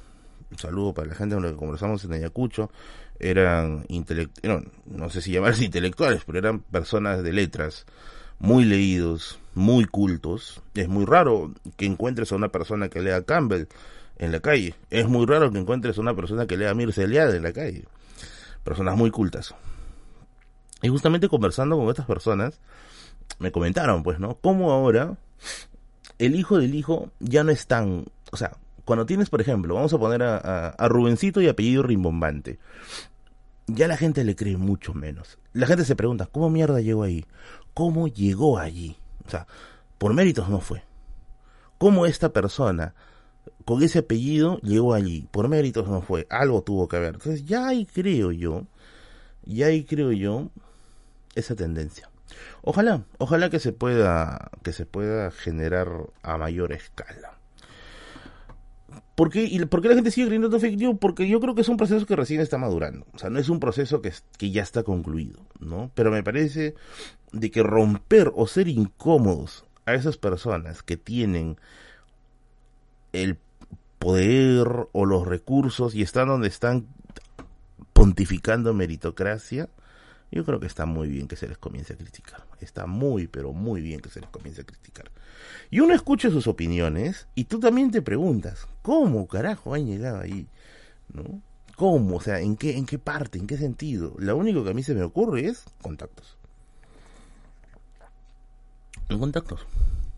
Un 0.51 0.59
saludo 0.59 0.95
para 0.95 1.09
la 1.09 1.15
gente 1.15 1.35
con 1.35 1.45
la 1.45 1.51
que 1.51 1.57
conversamos 1.57 2.05
en 2.05 2.13
Ayacucho. 2.13 2.71
Eran 3.21 3.85
intelectuales, 3.89 4.69
no, 4.87 5.11
sé 5.11 5.21
si 5.21 5.33
llamarse 5.33 5.65
intelectuales, 5.67 6.23
pero 6.25 6.39
eran 6.39 6.61
personas 6.61 7.23
de 7.23 7.33
letras, 7.33 7.87
muy 8.39 8.65
leídos, 8.65 9.39
muy 9.55 9.85
cultos. 9.85 10.63
Es 10.75 10.89
muy 10.89 11.05
raro 11.05 11.53
que 11.77 11.87
encuentres 11.87 12.33
a 12.33 12.37
una 12.37 12.49
persona 12.49 12.89
que 12.89 13.03
lea 13.03 13.23
Campbell 13.23 13.67
en 14.19 14.33
la 14.33 14.41
calle. 14.41 14.75
Es 14.91 15.09
muy 15.09 15.27
raro 15.27 15.51
que 15.51 15.59
encuentres 15.59 15.99
a 15.99 16.01
una 16.01 16.15
persona 16.15 16.47
que 16.47 16.57
lea 16.57 16.75
Mircea 16.75 17.05
Eliade 17.05 17.37
en 17.37 17.43
la 17.43 17.53
calle. 17.53 17.85
Personas 18.65 18.97
muy 18.97 19.11
cultas. 19.11 19.55
Y 20.83 20.89
justamente 20.89 21.29
conversando 21.29 21.77
con 21.77 21.89
estas 21.89 22.07
personas, 22.07 22.61
me 23.39 23.51
comentaron, 23.53 24.03
pues, 24.03 24.21
¿no? 24.21 24.37
Cómo 24.37 24.73
ahora 24.73 25.17
el 26.19 26.35
hijo 26.35 26.59
del 26.59 26.75
hijo 26.75 27.11
ya 27.21 27.45
no 27.45 27.51
es 27.51 27.67
tan, 27.67 28.07
o 28.31 28.37
sea, 28.37 28.57
cuando 28.89 29.05
tienes, 29.05 29.29
por 29.29 29.43
ejemplo, 29.43 29.75
vamos 29.75 29.93
a 29.93 29.99
poner 29.99 30.23
a, 30.23 30.71
a, 30.71 30.89
Rubencito 30.89 31.43
y 31.43 31.47
apellido 31.47 31.83
rimbombante, 31.83 32.59
ya 33.67 33.87
la 33.87 33.99
gente 33.99 34.25
le 34.25 34.35
cree 34.35 34.57
mucho 34.57 34.95
menos. 34.95 35.39
La 35.53 35.67
gente 35.67 35.85
se 35.85 35.95
pregunta, 35.95 36.27
¿cómo 36.33 36.49
mierda 36.49 36.81
llegó 36.81 37.03
ahí? 37.03 37.27
¿Cómo 37.75 38.09
llegó 38.09 38.59
allí? 38.59 38.97
O 39.27 39.29
sea, 39.29 39.47
por 39.99 40.15
méritos 40.15 40.49
no 40.49 40.61
fue. 40.61 40.85
¿Cómo 41.77 42.07
esta 42.07 42.33
persona 42.33 42.95
con 43.67 43.83
ese 43.83 43.99
apellido 43.99 44.59
llegó 44.61 44.95
allí? 44.95 45.29
Por 45.31 45.49
méritos 45.49 45.87
no 45.87 46.01
fue. 46.01 46.27
Algo 46.31 46.63
tuvo 46.63 46.89
que 46.89 46.99
ver. 46.99 47.17
Entonces 47.17 47.45
ya 47.45 47.69
ahí 47.69 47.85
creo 47.85 48.33
yo, 48.33 48.65
ya 49.45 49.67
ahí 49.67 49.85
creo 49.85 50.13
yo 50.13 50.49
esa 51.35 51.55
tendencia. 51.55 52.09
Ojalá, 52.63 53.03
ojalá 53.19 53.51
que 53.51 53.61
se 53.61 53.75
pueda, 53.75 54.51
que 54.63 54.73
se 54.73 54.87
pueda 54.87 55.31
generar 55.31 55.89
a 56.23 56.39
mayor 56.39 56.73
escala. 56.73 57.38
¿Por 59.19 59.31
qué, 59.31 59.43
y 59.43 59.59
¿Por 59.65 59.83
qué 59.83 59.89
la 59.89 59.97
gente 59.97 60.13
sigue 60.13 60.29
creyendo 60.29 60.61
fake 60.61 60.79
news? 60.79 60.97
Porque 61.01 61.27
yo 61.29 61.41
creo 61.41 61.57
que 61.57 61.63
es 61.63 61.69
un 61.69 61.77
proceso 61.77 62.07
que 62.07 62.15
recién 62.15 62.41
está 62.41 62.57
madurando. 62.57 63.05
O 63.13 63.19
sea, 63.19 63.31
no 63.31 63.41
es 63.41 63.49
un 63.49 63.59
proceso 63.59 64.01
que, 64.01 64.13
que 64.37 64.53
ya 64.53 64.63
está 64.63 64.85
concluido, 64.85 65.41
¿no? 65.59 65.91
Pero 65.97 66.13
me 66.13 66.23
parece 66.23 66.77
de 67.33 67.51
que 67.51 67.65
romper 67.65 68.31
o 68.37 68.47
ser 68.47 68.69
incómodos 68.69 69.65
a 69.87 69.95
esas 69.95 70.19
personas 70.19 70.85
que 70.85 70.97
tienen 70.97 71.57
el 73.13 73.39
poder 73.99 74.87
o 74.93 75.05
los 75.05 75.27
recursos 75.27 75.97
y 75.97 76.03
están 76.03 76.29
donde 76.29 76.47
están 76.47 76.87
pontificando 77.95 78.73
meritocracia, 78.73 79.69
yo 80.31 80.45
creo 80.45 80.61
que 80.61 80.67
está 80.67 80.87
muy 80.87 81.09
bien 81.09 81.29
que 81.29 81.37
se 81.37 81.49
les 81.49 81.59
comience 81.59 81.95
a 81.95 81.97
criticar. 81.97 82.45
Está 82.61 82.87
muy, 82.87 83.27
pero 83.27 83.53
muy 83.53 83.81
bien 83.81 84.01
que 84.01 84.11
se 84.11 84.21
les 84.21 84.29
comience 84.29 84.61
a 84.61 84.65
criticar. 84.65 85.11
Y 85.71 85.81
uno 85.81 85.95
escucha 85.95 86.31
sus 86.31 86.47
opiniones 86.47 87.27
y 87.35 87.45
tú 87.45 87.61
también 87.61 87.91
te 87.91 88.03
preguntas, 88.03 88.67
¿cómo 88.83 89.27
carajo 89.27 89.75
han 89.75 89.87
llegado 89.87 90.21
ahí? 90.21 90.47
¿No? 91.13 91.43
¿Cómo? 91.77 92.17
O 92.17 92.21
sea, 92.21 92.41
¿en 92.41 92.57
qué, 92.57 92.77
¿en 92.77 92.87
qué 92.87 92.99
parte? 92.99 93.39
¿En 93.39 93.47
qué 93.47 93.57
sentido? 93.57 94.15
Lo 94.19 94.37
único 94.37 94.65
que 94.65 94.71
a 94.71 94.75
mí 94.75 94.83
se 94.83 94.95
me 94.95 95.03
ocurre 95.03 95.47
es 95.47 95.65
contactos. 95.81 96.37
En 99.09 99.19
contactos. 99.19 99.67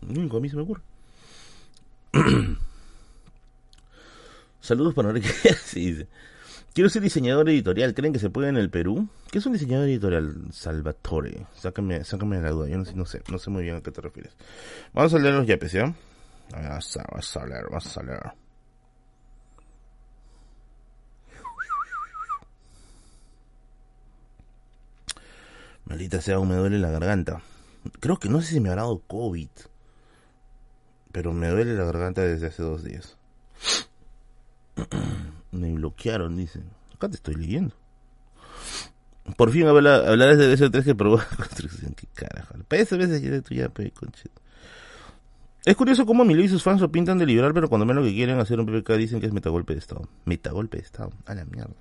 Lo 0.01 0.19
único 0.19 0.31
que 0.31 0.37
a 0.37 0.41
mí 0.41 0.49
se 0.49 0.55
me 0.55 0.63
ocurre. 0.63 0.81
Saludos 4.59 4.93
para 4.93 5.09
Enrique. 5.09 5.29
sí, 5.63 5.91
dice. 5.91 6.07
Quiero 6.73 6.89
ser 6.89 7.01
diseñador 7.01 7.49
editorial. 7.49 7.93
¿Creen 7.93 8.13
que 8.13 8.19
se 8.19 8.29
puede 8.29 8.47
en 8.47 8.55
el 8.55 8.69
Perú? 8.69 9.09
¿Qué 9.29 9.39
es 9.39 9.45
un 9.45 9.53
diseñador 9.53 9.89
editorial? 9.89 10.33
Salvatore. 10.53 11.45
Sácame, 11.53 12.05
sácame 12.05 12.39
la 12.39 12.51
duda. 12.51 12.69
Yo 12.69 12.77
no 12.77 12.85
sé, 12.85 12.95
no 12.95 13.05
sé, 13.05 13.21
no 13.29 13.37
sé 13.37 13.49
muy 13.49 13.63
bien 13.63 13.75
a 13.75 13.81
qué 13.81 13.91
te 13.91 13.99
refieres. 13.99 14.33
Vamos 14.93 15.13
a 15.13 15.19
leer 15.19 15.33
los 15.33 15.45
yapes, 15.45 15.73
¿ya? 15.73 15.93
Vamos 16.53 16.97
a, 16.97 17.03
vamos 17.09 17.37
a 17.37 17.45
leer, 17.45 17.63
vamos 17.69 17.97
a 17.97 18.03
leer. 18.03 18.33
Maldita 25.85 26.21
sea, 26.21 26.39
me 26.39 26.55
duele 26.55 26.79
la 26.79 26.89
garganta. 26.89 27.41
Creo 27.99 28.17
que 28.17 28.29
no 28.29 28.41
sé 28.41 28.53
si 28.53 28.59
me 28.61 28.69
habrá 28.69 28.83
dado 28.83 28.99
COVID. 29.07 29.49
Pero 31.11 31.33
me 31.33 31.49
duele 31.49 31.73
la 31.73 31.83
garganta 31.83 32.21
desde 32.21 32.47
hace 32.47 32.63
dos 32.63 32.85
días. 32.85 33.17
Me 35.51 35.71
bloquearon, 35.73 36.35
dicen. 36.37 36.63
Acá 36.93 37.09
te 37.09 37.15
estoy 37.15 37.35
leyendo. 37.35 37.75
Por 39.37 39.51
fin 39.51 39.67
hablar, 39.67 40.07
hablar 40.07 40.35
de 40.35 40.57
DS3 40.57 40.83
que 40.83 40.95
probó 40.95 41.17
la 41.17 41.25
construcción. 41.37 41.93
Qué 41.93 42.07
carajo. 42.13 42.55
PS 42.67 42.97
veces 42.97 43.21
ya 43.21 43.41
tu 43.41 43.53
ya, 43.53 43.69
pe. 43.69 43.91
Es 45.63 45.75
curioso 45.75 46.05
cómo 46.05 46.23
Emilio 46.23 46.43
y 46.43 46.47
sus 46.47 46.63
fans 46.63 46.81
lo 46.81 46.91
pintan 46.91 47.19
de 47.19 47.25
liberal, 47.25 47.53
pero 47.53 47.69
cuando 47.69 47.85
ven 47.85 47.95
lo 47.95 48.03
que 48.03 48.13
quieren 48.13 48.39
hacer 48.39 48.59
un 48.59 48.65
PPK 48.65 48.93
dicen 48.93 49.19
que 49.19 49.27
es 49.27 49.33
metagolpe 49.33 49.73
de 49.73 49.79
Estado. 49.79 50.07
Metagolpe 50.25 50.77
de 50.77 50.83
Estado. 50.83 51.11
A 51.25 51.35
la 51.35 51.45
mierda. 51.45 51.75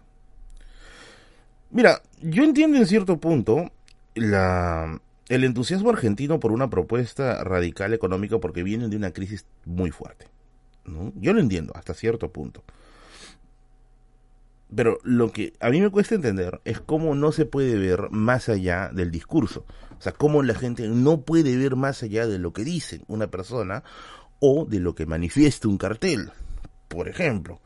Mira, 1.71 2.03
yo 2.21 2.43
entiendo 2.43 2.77
en 2.77 2.87
cierto 2.87 3.19
punto 3.19 3.71
la, 4.15 5.01
el 5.29 5.45
entusiasmo 5.45 5.91
argentino 5.91 6.41
por 6.41 6.53
una 6.53 6.69
propuesta 6.69 7.43
radical 7.45 7.95
económica 7.95 8.39
porque 8.39 8.63
vienen 8.63 8.91
de 8.91 8.97
una 8.97 9.13
crisis 9.13 9.47
muy 9.65 9.91
fuerte. 9.93 10.27
¿no? 10.85 11.13
Yo 11.17 11.33
lo 11.33 11.41
entiendo 11.41 11.73
hasta 11.75 11.95
cierto 11.95 12.31
punto. 12.31 12.63
Pero 14.75 14.99
lo 15.03 15.33
que 15.33 15.53
a 15.61 15.71
mí 15.71 15.81
me 15.81 15.91
cuesta 15.91 16.15
entender 16.15 16.61
es 16.65 16.81
cómo 16.81 17.15
no 17.15 17.33
se 17.33 17.45
puede 17.45 17.77
ver 17.77 18.11
más 18.11 18.49
allá 18.49 18.91
del 18.93 19.11
discurso. 19.11 19.67
O 19.99 20.03
sea, 20.03 20.13
cómo 20.13 20.43
la 20.43 20.55
gente 20.55 20.89
no 20.89 21.23
puede 21.23 21.57
ver 21.57 21.77
más 21.77 22.03
allá 22.03 22.27
de 22.27 22.39
lo 22.39 22.53
que 22.53 22.65
dice 22.65 23.03
una 23.09 23.27
persona 23.27 23.83
o 24.39 24.65
de 24.67 24.81
lo 24.81 24.95
que 24.95 25.07
manifiesta 25.07 25.69
un 25.69 25.77
cartel. 25.77 26.31
Por 26.89 27.09
ejemplo, 27.09 27.61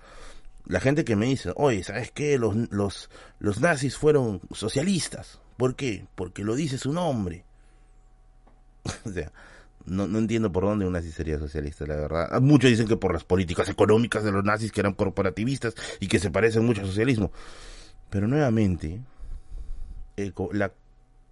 la 0.66 0.80
gente 0.80 1.04
que 1.04 1.16
me 1.16 1.26
dice, 1.26 1.52
oye, 1.56 1.84
¿sabes 1.84 2.10
qué? 2.10 2.38
Los, 2.38 2.56
los, 2.70 3.10
los 3.38 3.60
nazis 3.60 3.96
fueron 3.96 4.40
socialistas. 4.52 5.40
¿Por 5.56 5.76
qué? 5.76 6.06
Porque 6.14 6.42
lo 6.42 6.56
dice 6.56 6.78
su 6.78 6.92
nombre. 6.92 7.44
o 9.04 9.10
sea, 9.10 9.30
no, 9.86 10.06
no 10.06 10.18
entiendo 10.18 10.50
por 10.50 10.64
dónde 10.64 10.86
un 10.86 10.92
nazi 10.92 11.10
sería 11.10 11.38
socialista, 11.38 11.86
la 11.86 11.96
verdad. 11.96 12.40
Muchos 12.40 12.70
dicen 12.70 12.88
que 12.88 12.96
por 12.96 13.12
las 13.12 13.24
políticas 13.24 13.68
económicas 13.68 14.24
de 14.24 14.32
los 14.32 14.44
nazis 14.44 14.72
que 14.72 14.80
eran 14.80 14.94
corporativistas 14.94 15.74
y 16.00 16.08
que 16.08 16.18
se 16.18 16.30
parecen 16.30 16.64
mucho 16.64 16.80
al 16.80 16.86
socialismo. 16.86 17.30
Pero 18.10 18.26
nuevamente, 18.26 19.02
la 20.52 20.72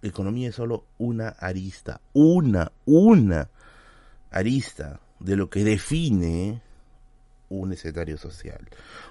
economía 0.01 0.49
es 0.49 0.55
solo 0.55 0.85
una 0.97 1.29
arista, 1.29 2.01
una, 2.13 2.71
una 2.85 3.49
arista 4.29 4.99
de 5.19 5.35
lo 5.35 5.49
que 5.49 5.63
define 5.63 6.61
un 7.49 7.71
escenario 7.71 8.17
social, 8.17 8.67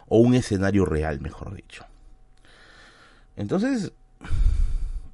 o 0.09 0.19
un 0.19 0.35
escenario 0.35 0.85
real, 0.85 1.21
mejor 1.21 1.55
dicho. 1.55 1.85
Entonces, 3.37 3.93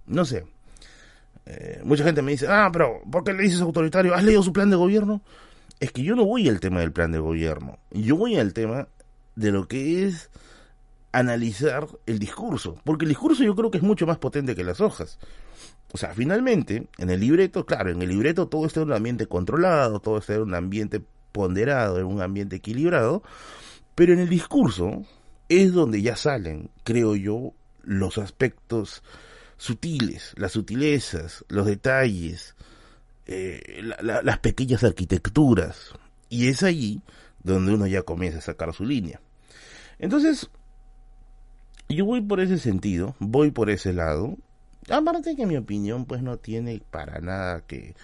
no 0.06 0.24
sé, 0.24 0.46
eh, 1.50 1.80
mucha 1.82 2.04
gente 2.04 2.20
me 2.20 2.32
dice, 2.32 2.46
ah, 2.46 2.68
pero 2.70 3.00
¿por 3.10 3.24
qué 3.24 3.32
le 3.32 3.42
dices 3.42 3.62
autoritario? 3.62 4.14
¿Has 4.14 4.22
leído 4.22 4.42
su 4.42 4.52
plan 4.52 4.68
de 4.68 4.76
gobierno? 4.76 5.22
Es 5.80 5.92
que 5.92 6.02
yo 6.02 6.14
no 6.14 6.26
voy 6.26 6.46
al 6.46 6.60
tema 6.60 6.80
del 6.80 6.92
plan 6.92 7.10
de 7.10 7.18
gobierno. 7.18 7.78
Yo 7.90 8.16
voy 8.16 8.36
al 8.36 8.52
tema 8.52 8.88
de 9.34 9.50
lo 9.50 9.66
que 9.66 10.04
es 10.04 10.28
analizar 11.10 11.86
el 12.04 12.18
discurso, 12.18 12.78
porque 12.84 13.06
el 13.06 13.08
discurso 13.08 13.44
yo 13.44 13.56
creo 13.56 13.70
que 13.70 13.78
es 13.78 13.82
mucho 13.82 14.06
más 14.06 14.18
potente 14.18 14.54
que 14.54 14.62
las 14.62 14.82
hojas. 14.82 15.18
O 15.90 15.96
sea, 15.96 16.12
finalmente, 16.12 16.88
en 16.98 17.08
el 17.08 17.20
libreto, 17.20 17.64
claro, 17.64 17.90
en 17.90 18.02
el 18.02 18.10
libreto 18.10 18.48
todo 18.48 18.66
está 18.66 18.80
en 18.82 18.88
un 18.88 18.92
ambiente 18.92 19.26
controlado, 19.26 20.00
todo 20.00 20.18
está 20.18 20.34
en 20.34 20.42
un 20.42 20.54
ambiente 20.54 21.02
ponderado, 21.32 21.98
en 21.98 22.04
un 22.04 22.20
ambiente 22.20 22.56
equilibrado, 22.56 23.22
pero 23.94 24.12
en 24.12 24.18
el 24.18 24.28
discurso 24.28 25.02
es 25.48 25.72
donde 25.72 26.02
ya 26.02 26.14
salen, 26.14 26.68
creo 26.84 27.16
yo, 27.16 27.54
los 27.82 28.18
aspectos 28.18 29.02
sutiles, 29.58 30.32
las 30.36 30.52
sutilezas, 30.52 31.44
los 31.48 31.66
detalles, 31.66 32.54
eh, 33.26 33.82
las 34.02 34.38
pequeñas 34.38 34.82
arquitecturas. 34.84 35.92
Y 36.30 36.48
es 36.48 36.62
allí 36.62 37.02
donde 37.42 37.74
uno 37.74 37.86
ya 37.86 38.02
comienza 38.02 38.38
a 38.38 38.42
sacar 38.42 38.72
su 38.72 38.84
línea. 38.84 39.20
Entonces, 39.98 40.48
yo 41.88 42.04
voy 42.04 42.20
por 42.20 42.40
ese 42.40 42.58
sentido, 42.58 43.16
voy 43.18 43.50
por 43.50 43.68
ese 43.68 43.92
lado. 43.92 44.36
Aparte 44.88 45.36
que 45.36 45.46
mi 45.46 45.56
opinión 45.56 46.06
pues 46.06 46.22
no 46.22 46.38
tiene 46.38 46.80
para 46.90 47.20
nada 47.20 47.62
que, 47.66 47.94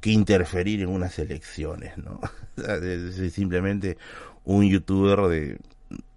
que 0.00 0.10
interferir 0.10 0.80
en 0.80 0.88
unas 0.88 1.18
elecciones, 1.18 1.96
¿no? 1.98 2.20
es 2.56 3.32
simplemente 3.32 3.98
un 4.44 4.68
youtuber 4.68 5.28
de, 5.28 5.58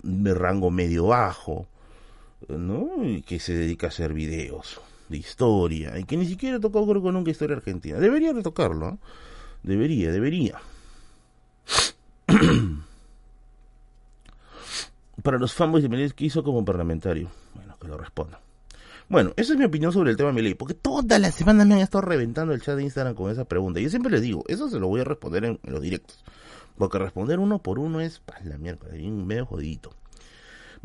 de 0.01 0.33
rango 0.33 0.71
medio 0.71 1.07
bajo, 1.07 1.67
¿no? 2.47 3.03
Y 3.03 3.21
que 3.21 3.39
se 3.39 3.53
dedica 3.53 3.87
a 3.87 3.89
hacer 3.89 4.13
videos 4.13 4.81
de 5.09 5.17
historia 5.17 5.99
y 5.99 6.03
que 6.03 6.17
ni 6.17 6.25
siquiera 6.25 6.59
tocó 6.59 6.87
creo 6.87 7.03
que 7.03 7.11
nunca 7.11 7.31
historia 7.31 7.55
argentina. 7.55 7.99
Debería 7.99 8.33
de 8.33 8.43
tocarlo, 8.43 8.91
¿no? 8.91 8.99
Debería, 9.63 10.11
debería. 10.11 10.61
Para 15.23 15.39
los 15.39 15.53
fanboys 15.53 15.83
de 15.83 15.89
Milei, 15.89 16.11
¿qué 16.11 16.25
hizo 16.25 16.43
como 16.43 16.63
parlamentario? 16.63 17.29
Bueno, 17.55 17.75
que 17.79 17.87
lo 17.87 17.97
responda. 17.97 18.39
Bueno, 19.07 19.33
esa 19.37 19.53
es 19.53 19.59
mi 19.59 19.65
opinión 19.65 19.91
sobre 19.91 20.11
el 20.11 20.17
tema 20.17 20.29
de 20.29 20.35
Milei, 20.35 20.55
porque 20.55 20.73
toda 20.73 21.19
la 21.19 21.31
semana 21.31 21.63
me 21.65 21.75
han 21.75 21.81
estado 21.81 22.01
reventando 22.01 22.53
el 22.53 22.61
chat 22.61 22.75
de 22.75 22.83
Instagram 22.83 23.15
con 23.15 23.31
esa 23.31 23.45
pregunta. 23.45 23.79
Yo 23.79 23.89
siempre 23.89 24.11
les 24.11 24.21
digo, 24.21 24.43
eso 24.47 24.69
se 24.69 24.79
lo 24.79 24.87
voy 24.87 25.01
a 25.01 25.03
responder 25.03 25.45
en, 25.45 25.59
los 25.63 25.81
directos. 25.81 26.23
Porque 26.77 26.99
responder 26.99 27.39
uno 27.39 27.59
por 27.59 27.79
uno 27.79 28.01
es, 28.01 28.19
pa, 28.19 28.35
la 28.43 28.57
mierda, 28.57 28.89
bien 28.89 29.25
medio 29.25 29.45
jodidito. 29.45 29.91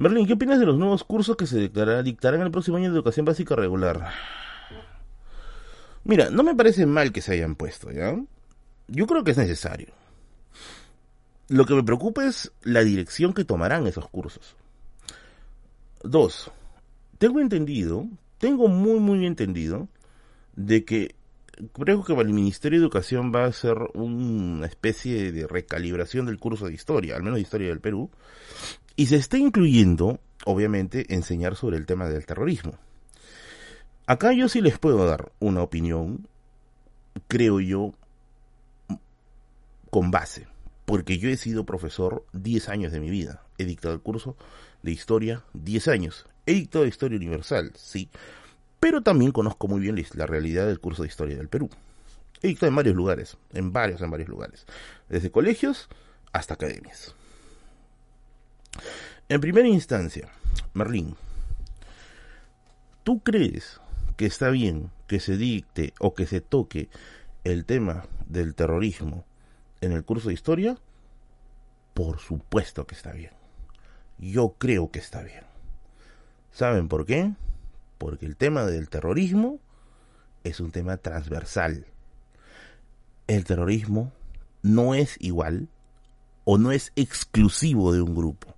Merlin, 0.00 0.26
¿qué 0.26 0.32
opinas 0.32 0.58
de 0.58 0.64
los 0.64 0.78
nuevos 0.78 1.04
cursos 1.04 1.36
que 1.36 1.46
se 1.46 1.58
dictarán, 1.58 2.02
dictarán 2.02 2.40
el 2.40 2.50
próximo 2.50 2.78
año 2.78 2.88
de 2.88 2.96
educación 2.96 3.26
básica 3.26 3.54
regular? 3.54 4.10
Mira, 6.04 6.30
no 6.30 6.42
me 6.42 6.54
parece 6.54 6.86
mal 6.86 7.12
que 7.12 7.20
se 7.20 7.34
hayan 7.34 7.54
puesto, 7.54 7.92
¿ya? 7.92 8.18
Yo 8.88 9.06
creo 9.06 9.22
que 9.24 9.32
es 9.32 9.36
necesario. 9.36 9.88
Lo 11.48 11.66
que 11.66 11.74
me 11.74 11.82
preocupa 11.82 12.24
es 12.24 12.50
la 12.62 12.82
dirección 12.82 13.34
que 13.34 13.44
tomarán 13.44 13.86
esos 13.86 14.08
cursos. 14.08 14.56
Dos, 16.02 16.50
tengo 17.18 17.38
entendido, 17.38 18.08
tengo 18.38 18.68
muy 18.68 19.00
muy 19.00 19.26
entendido, 19.26 19.86
de 20.56 20.86
que 20.86 21.14
creo 21.74 22.02
que 22.04 22.14
el 22.14 22.32
Ministerio 22.32 22.78
de 22.78 22.84
Educación 22.84 23.32
va 23.34 23.44
a 23.44 23.48
hacer 23.48 23.76
una 23.92 24.66
especie 24.66 25.30
de 25.30 25.46
recalibración 25.46 26.24
del 26.24 26.38
curso 26.38 26.68
de 26.68 26.72
historia, 26.72 27.16
al 27.16 27.22
menos 27.22 27.36
de 27.36 27.42
historia 27.42 27.68
del 27.68 27.80
Perú, 27.80 28.10
y 29.00 29.06
se 29.06 29.16
está 29.16 29.38
incluyendo, 29.38 30.20
obviamente, 30.44 31.14
enseñar 31.14 31.56
sobre 31.56 31.78
el 31.78 31.86
tema 31.86 32.06
del 32.10 32.26
terrorismo. 32.26 32.74
Acá 34.04 34.34
yo 34.34 34.46
sí 34.46 34.60
les 34.60 34.78
puedo 34.78 35.06
dar 35.06 35.32
una 35.38 35.62
opinión, 35.62 36.28
creo 37.26 37.60
yo, 37.60 37.94
con 39.88 40.10
base, 40.10 40.48
porque 40.84 41.16
yo 41.16 41.30
he 41.30 41.38
sido 41.38 41.64
profesor 41.64 42.26
10 42.34 42.68
años 42.68 42.92
de 42.92 43.00
mi 43.00 43.08
vida, 43.08 43.42
he 43.56 43.64
dictado 43.64 43.94
el 43.94 44.02
curso 44.02 44.36
de 44.82 44.90
historia 44.90 45.44
10 45.54 45.88
años, 45.88 46.26
he 46.44 46.52
dictado 46.52 46.84
historia 46.84 47.16
universal, 47.16 47.72
sí, 47.76 48.10
pero 48.80 49.00
también 49.00 49.32
conozco 49.32 49.66
muy 49.66 49.80
bien 49.80 49.96
la 50.12 50.26
realidad 50.26 50.66
del 50.66 50.78
curso 50.78 51.04
de 51.04 51.08
historia 51.08 51.38
del 51.38 51.48
Perú. 51.48 51.70
He 52.42 52.48
dictado 52.48 52.68
en 52.68 52.76
varios 52.76 52.96
lugares, 52.96 53.38
en 53.54 53.72
varios, 53.72 54.02
en 54.02 54.10
varios 54.10 54.28
lugares, 54.28 54.66
desde 55.08 55.30
colegios 55.30 55.88
hasta 56.34 56.52
academias. 56.52 57.14
En 59.28 59.40
primera 59.40 59.68
instancia, 59.68 60.28
Merlín, 60.74 61.14
¿tú 63.04 63.20
crees 63.20 63.80
que 64.16 64.26
está 64.26 64.50
bien 64.50 64.90
que 65.06 65.20
se 65.20 65.36
dicte 65.36 65.94
o 66.00 66.14
que 66.14 66.26
se 66.26 66.40
toque 66.40 66.88
el 67.44 67.64
tema 67.64 68.06
del 68.26 68.54
terrorismo 68.54 69.24
en 69.80 69.92
el 69.92 70.04
curso 70.04 70.28
de 70.28 70.34
historia? 70.34 70.78
Por 71.94 72.18
supuesto 72.18 72.86
que 72.86 72.94
está 72.96 73.12
bien. 73.12 73.30
Yo 74.18 74.56
creo 74.58 74.90
que 74.90 74.98
está 74.98 75.22
bien. 75.22 75.44
¿Saben 76.52 76.88
por 76.88 77.06
qué? 77.06 77.32
Porque 77.98 78.26
el 78.26 78.36
tema 78.36 78.64
del 78.64 78.88
terrorismo 78.88 79.60
es 80.42 80.58
un 80.58 80.72
tema 80.72 80.96
transversal. 80.96 81.86
El 83.28 83.44
terrorismo 83.44 84.12
no 84.62 84.94
es 84.94 85.16
igual 85.20 85.68
o 86.44 86.58
no 86.58 86.72
es 86.72 86.92
exclusivo 86.96 87.92
de 87.92 88.02
un 88.02 88.14
grupo 88.14 88.56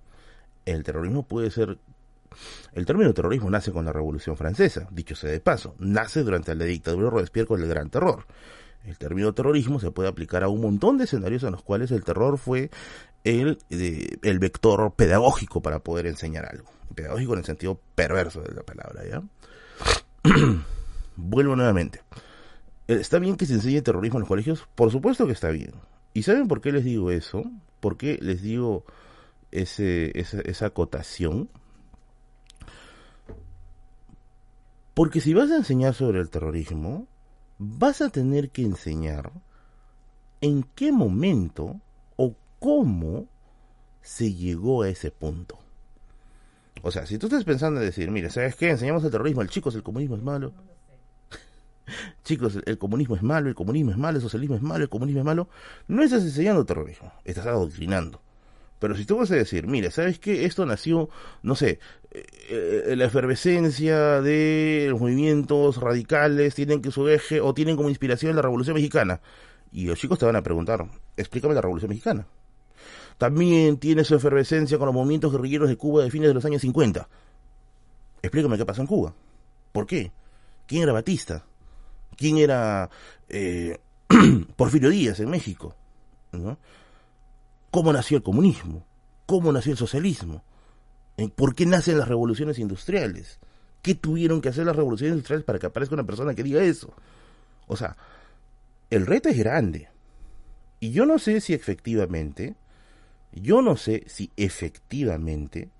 el 0.65 0.83
terrorismo 0.83 1.23
puede 1.23 1.51
ser... 1.51 1.77
El 2.73 2.85
término 2.85 3.13
terrorismo 3.13 3.49
nace 3.49 3.71
con 3.71 3.85
la 3.85 3.93
Revolución 3.93 4.35
Francesa, 4.35 4.87
dicho 4.89 5.15
sea 5.15 5.29
de 5.29 5.39
paso, 5.39 5.75
nace 5.77 6.23
durante 6.23 6.55
la 6.55 6.65
dictadura 6.65 7.05
de 7.05 7.11
Robespierre 7.11 7.47
con 7.47 7.61
el 7.61 7.69
Gran 7.69 7.89
Terror. 7.91 8.25
El 8.85 8.97
término 8.97 9.33
terrorismo 9.33 9.79
se 9.79 9.91
puede 9.91 10.09
aplicar 10.09 10.43
a 10.43 10.49
un 10.49 10.61
montón 10.61 10.97
de 10.97 11.05
escenarios 11.05 11.43
en 11.43 11.51
los 11.51 11.63
cuales 11.63 11.91
el 11.91 12.03
terror 12.03 12.37
fue 12.37 12.69
el, 13.23 13.59
el 13.69 14.39
vector 14.39 14.93
pedagógico 14.95 15.61
para 15.61 15.79
poder 15.79 16.07
enseñar 16.07 16.45
algo. 16.45 16.69
Pedagógico 16.93 17.33
en 17.33 17.39
el 17.39 17.45
sentido 17.45 17.79
perverso 17.95 18.41
de 18.41 18.53
la 18.53 18.63
palabra, 18.63 19.03
¿ya? 19.07 19.23
Vuelvo 21.15 21.55
nuevamente. 21.55 22.01
¿Está 22.87 23.19
bien 23.19 23.37
que 23.37 23.45
se 23.45 23.53
enseñe 23.53 23.81
terrorismo 23.81 24.17
en 24.17 24.21
los 24.21 24.27
colegios? 24.27 24.67
Por 24.75 24.91
supuesto 24.91 25.25
que 25.25 25.33
está 25.33 25.49
bien. 25.49 25.71
¿Y 26.13 26.23
saben 26.23 26.47
por 26.47 26.59
qué 26.59 26.71
les 26.71 26.83
digo 26.83 27.11
eso? 27.11 27.43
¿Por 27.79 27.97
qué 27.97 28.19
les 28.21 28.41
digo 28.41 28.85
ese, 29.53 30.17
esa, 30.19 30.41
esa 30.41 30.67
acotación. 30.67 31.49
Porque 34.93 35.21
si 35.21 35.33
vas 35.33 35.49
a 35.51 35.57
enseñar 35.57 35.93
sobre 35.93 36.19
el 36.19 36.29
terrorismo, 36.29 37.07
vas 37.57 38.01
a 38.01 38.09
tener 38.09 38.49
que 38.49 38.63
enseñar 38.63 39.31
en 40.41 40.63
qué 40.75 40.91
momento 40.91 41.79
o 42.15 42.35
cómo 42.59 43.27
se 44.01 44.33
llegó 44.33 44.83
a 44.83 44.89
ese 44.89 45.09
punto. 45.09 45.57
O 46.81 46.91
sea, 46.91 47.05
si 47.05 47.17
tú 47.17 47.27
estás 47.27 47.45
pensando 47.45 47.79
en 47.79 47.85
decir, 47.85 48.11
mira, 48.11 48.29
¿sabes 48.29 48.55
qué? 48.55 48.69
Enseñamos 48.69 49.03
el 49.05 49.11
terrorismo, 49.11 49.41
el 49.41 49.49
chicos, 49.49 49.73
el 49.75 49.83
comunismo 49.83 50.15
es 50.17 50.21
malo. 50.21 50.53
Chicos, 52.23 52.59
el 52.65 52.77
comunismo 52.77 53.15
es 53.15 53.23
malo, 53.23 53.49
el 53.49 53.55
comunismo 53.55 53.91
es 53.91 53.97
malo, 53.97 54.17
el 54.17 54.21
socialismo 54.21 54.55
es 54.55 54.61
malo, 54.61 54.83
el 54.83 54.89
comunismo 54.89 55.19
es 55.21 55.25
malo. 55.25 55.47
No 55.87 56.03
estás 56.03 56.23
enseñando 56.23 56.65
terrorismo, 56.65 57.11
estás 57.23 57.45
adoctrinando. 57.45 58.21
Pero 58.83 58.97
si 58.97 59.05
tú 59.05 59.15
vas 59.15 59.31
a 59.31 59.35
decir, 59.35 59.65
mira, 59.65 59.89
¿sabes 59.91 60.19
qué? 60.19 60.43
Esto 60.43 60.65
nació, 60.65 61.09
no 61.41 61.55
sé, 61.55 61.79
eh, 62.11 62.25
eh, 62.49 62.95
la 62.97 63.05
efervescencia 63.05 64.19
de 64.19 64.87
los 64.89 64.99
movimientos 64.99 65.77
radicales 65.77 66.53
tienen 66.53 66.81
que 66.81 66.91
su 66.91 67.07
eje 67.07 67.39
o 67.39 67.53
tienen 67.53 67.77
como 67.77 67.87
inspiración 67.87 68.35
la 68.35 68.41
Revolución 68.41 68.73
Mexicana. 68.73 69.21
Y 69.71 69.85
los 69.85 69.97
chicos 69.97 70.19
te 70.19 70.25
van 70.25 70.35
a 70.35 70.43
preguntar, 70.43 70.85
explícame 71.15 71.53
la 71.53 71.61
Revolución 71.61 71.87
Mexicana. 71.87 72.27
También 73.17 73.77
tiene 73.77 74.03
su 74.03 74.15
efervescencia 74.15 74.77
con 74.77 74.87
los 74.87 74.93
movimientos 74.93 75.31
guerrilleros 75.31 75.69
de 75.69 75.77
Cuba 75.77 76.03
de 76.03 76.11
fines 76.11 76.27
de 76.27 76.33
los 76.33 76.43
años 76.43 76.61
50. 76.61 77.07
Explícame 78.21 78.57
qué 78.57 78.65
pasó 78.65 78.81
en 78.81 78.87
Cuba. 78.87 79.13
¿Por 79.71 79.87
qué? 79.87 80.11
¿Quién 80.67 80.83
era 80.83 80.91
Batista? 80.91 81.45
¿Quién 82.17 82.37
era 82.37 82.89
eh, 83.29 83.79
Porfirio 84.57 84.89
Díaz 84.89 85.21
en 85.21 85.29
México? 85.29 85.73
¿No? 86.33 86.57
Cómo 87.73 87.91
nació 87.91 88.17
el 88.17 88.23
comunismo, 88.23 88.85
cómo 89.25 89.51
nació 89.51 89.71
el 89.71 89.79
socialismo, 89.79 90.43
por 91.35 91.55
qué 91.55 91.65
nacen 91.65 91.97
las 91.97 92.07
revoluciones 92.07 92.59
industriales, 92.59 93.39
qué 93.81 93.95
tuvieron 93.95 94.41
que 94.41 94.49
hacer 94.49 94.67
las 94.67 94.75
revoluciones 94.75 95.13
industriales 95.13 95.43
para 95.43 95.57
que 95.57 95.65
aparezca 95.65 95.95
una 95.95 96.05
persona 96.05 96.35
que 96.35 96.43
diga 96.43 96.61
eso. 96.61 96.93
O 97.65 97.75
sea, 97.75 97.97
el 98.91 99.07
reto 99.07 99.27
es 99.27 99.39
grande. 99.39 99.89
Y 100.79 100.91
yo 100.91 101.07
no 101.07 101.17
sé 101.17 101.41
si 101.41 101.55
efectivamente, 101.55 102.53
yo 103.31 103.63
no 103.63 103.75
sé 103.75 104.03
si 104.05 104.29
efectivamente 104.37 105.71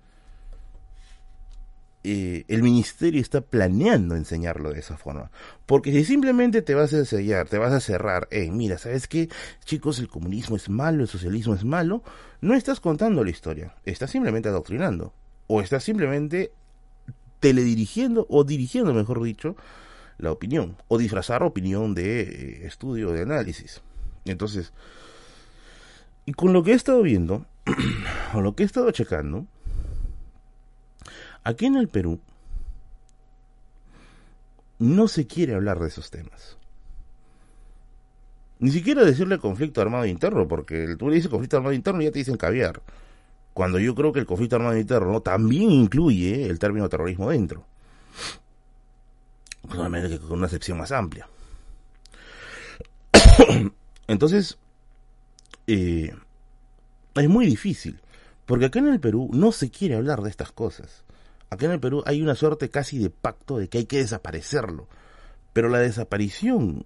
eh, 2.06 2.44
el 2.48 2.62
ministerio 2.62 3.18
está 3.18 3.40
planeando 3.40 4.14
enseñarlo 4.14 4.72
de 4.72 4.80
esa 4.80 4.98
forma. 4.98 5.30
Porque 5.64 5.90
si 5.90 6.04
simplemente 6.04 6.60
te 6.60 6.74
vas 6.74 6.92
a 6.92 7.06
sellar, 7.06 7.48
te 7.48 7.56
vas 7.56 7.72
a 7.72 7.80
cerrar, 7.80 8.28
eh, 8.30 8.50
mira, 8.50 8.76
¿sabes 8.76 9.08
qué? 9.08 9.30
Chicos, 9.64 9.98
el 9.98 10.08
comunismo 10.08 10.56
es 10.56 10.68
malo, 10.68 11.02
el 11.02 11.08
socialismo 11.08 11.54
es 11.54 11.64
malo, 11.64 12.02
no 12.42 12.54
estás 12.54 12.78
contando 12.78 13.24
la 13.24 13.30
historia, 13.30 13.74
estás 13.86 14.10
simplemente 14.10 14.50
adoctrinando. 14.50 15.14
O 15.46 15.62
estás 15.62 15.82
simplemente 15.82 16.52
teledirigiendo, 17.40 18.26
o 18.28 18.44
dirigiendo, 18.44 18.92
mejor 18.92 19.22
dicho, 19.22 19.56
la 20.18 20.30
opinión. 20.30 20.76
O 20.88 20.98
disfrazar 20.98 21.42
opinión 21.42 21.94
de 21.94 22.20
eh, 22.20 22.66
estudio, 22.66 23.12
de 23.12 23.22
análisis. 23.22 23.80
Entonces, 24.26 24.74
y 26.26 26.32
con 26.32 26.52
lo 26.52 26.62
que 26.62 26.72
he 26.72 26.74
estado 26.74 27.00
viendo, 27.00 27.46
o 28.34 28.42
lo 28.42 28.54
que 28.54 28.62
he 28.62 28.66
estado 28.66 28.90
checando, 28.90 29.46
Aquí 31.44 31.66
en 31.66 31.76
el 31.76 31.88
Perú 31.88 32.20
no 34.78 35.08
se 35.08 35.26
quiere 35.26 35.54
hablar 35.54 35.78
de 35.78 35.88
esos 35.88 36.10
temas. 36.10 36.56
Ni 38.58 38.70
siquiera 38.70 39.04
decirle 39.04 39.38
conflicto 39.38 39.80
armado 39.80 40.06
interno, 40.06 40.48
porque 40.48 40.96
tú 40.98 41.08
le 41.08 41.16
dices 41.16 41.30
conflicto 41.30 41.58
armado 41.58 41.74
interno 41.74 42.00
y 42.00 42.06
ya 42.06 42.12
te 42.12 42.18
dicen 42.18 42.36
caviar. 42.36 42.80
Cuando 43.52 43.78
yo 43.78 43.94
creo 43.94 44.12
que 44.12 44.20
el 44.20 44.26
conflicto 44.26 44.56
armado 44.56 44.76
interno 44.78 45.20
también 45.20 45.70
incluye 45.70 46.46
el 46.48 46.58
término 46.58 46.88
terrorismo 46.88 47.30
dentro. 47.30 47.66
Que 49.70 50.18
con 50.18 50.38
una 50.38 50.46
acepción 50.46 50.78
más 50.78 50.92
amplia. 50.92 51.28
Entonces, 54.06 54.58
eh, 55.66 56.14
es 57.14 57.28
muy 57.28 57.46
difícil, 57.46 58.00
porque 58.46 58.66
acá 58.66 58.78
en 58.78 58.88
el 58.88 59.00
Perú 59.00 59.30
no 59.32 59.52
se 59.52 59.70
quiere 59.70 59.96
hablar 59.96 60.22
de 60.22 60.30
estas 60.30 60.52
cosas. 60.52 61.04
Acá 61.54 61.66
en 61.66 61.72
el 61.72 61.80
Perú 61.80 62.02
hay 62.06 62.20
una 62.22 62.34
suerte 62.34 62.68
casi 62.68 62.98
de 62.98 63.10
pacto 63.10 63.58
de 63.58 63.68
que 63.68 63.78
hay 63.78 63.86
que 63.86 63.98
desaparecerlo. 63.98 64.88
Pero 65.52 65.68
la 65.68 65.78
desaparición 65.78 66.84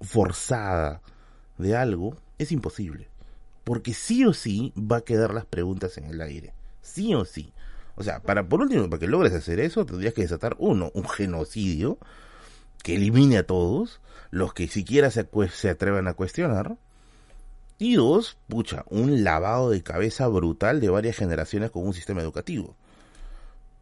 forzada 0.00 1.00
de 1.58 1.76
algo 1.76 2.16
es 2.38 2.52
imposible. 2.52 3.08
Porque 3.64 3.94
sí 3.94 4.24
o 4.24 4.32
sí 4.32 4.72
va 4.76 4.98
a 4.98 5.04
quedar 5.04 5.34
las 5.34 5.46
preguntas 5.46 5.96
en 5.98 6.04
el 6.04 6.20
aire. 6.20 6.54
Sí 6.82 7.14
o 7.14 7.24
sí. 7.24 7.52
O 7.96 8.02
sea, 8.02 8.20
para 8.20 8.46
por 8.48 8.60
último, 8.60 8.88
para 8.90 9.00
que 9.00 9.06
logres 9.06 9.32
hacer 9.32 9.58
eso, 9.60 9.86
tendrías 9.86 10.14
que 10.14 10.22
desatar 10.22 10.56
uno, 10.58 10.90
un 10.94 11.08
genocidio 11.08 11.98
que 12.82 12.96
elimine 12.96 13.38
a 13.38 13.46
todos, 13.46 14.00
los 14.30 14.52
que 14.52 14.68
siquiera 14.68 15.10
se, 15.10 15.26
se 15.50 15.70
atrevan 15.70 16.06
a 16.06 16.14
cuestionar. 16.14 16.76
Y 17.78 17.96
dos, 17.96 18.36
pucha, 18.46 18.84
un 18.90 19.24
lavado 19.24 19.70
de 19.70 19.82
cabeza 19.82 20.28
brutal 20.28 20.80
de 20.80 20.90
varias 20.90 21.16
generaciones 21.16 21.70
con 21.70 21.86
un 21.86 21.94
sistema 21.94 22.20
educativo. 22.20 22.76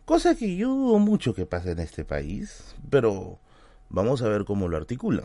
Cosa 0.05 0.35
que 0.35 0.57
yo 0.57 0.69
dudo 0.69 0.99
mucho 0.99 1.35
que 1.35 1.47
pase 1.47 1.71
en 1.71 1.79
este 1.79 2.05
país, 2.05 2.75
pero 2.91 3.39
vamos 3.89 4.21
a 4.21 4.29
ver 4.29 4.45
cómo 4.45 4.69
lo 4.69 4.77
articula. 4.77 5.25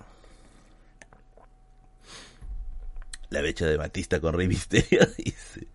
La 3.30 3.42
becha 3.42 3.66
de 3.66 3.78
Batista 3.78 4.22
con 4.22 4.34
Rey 4.34 4.48
Misterio 4.48 5.02
dice. 5.18 5.68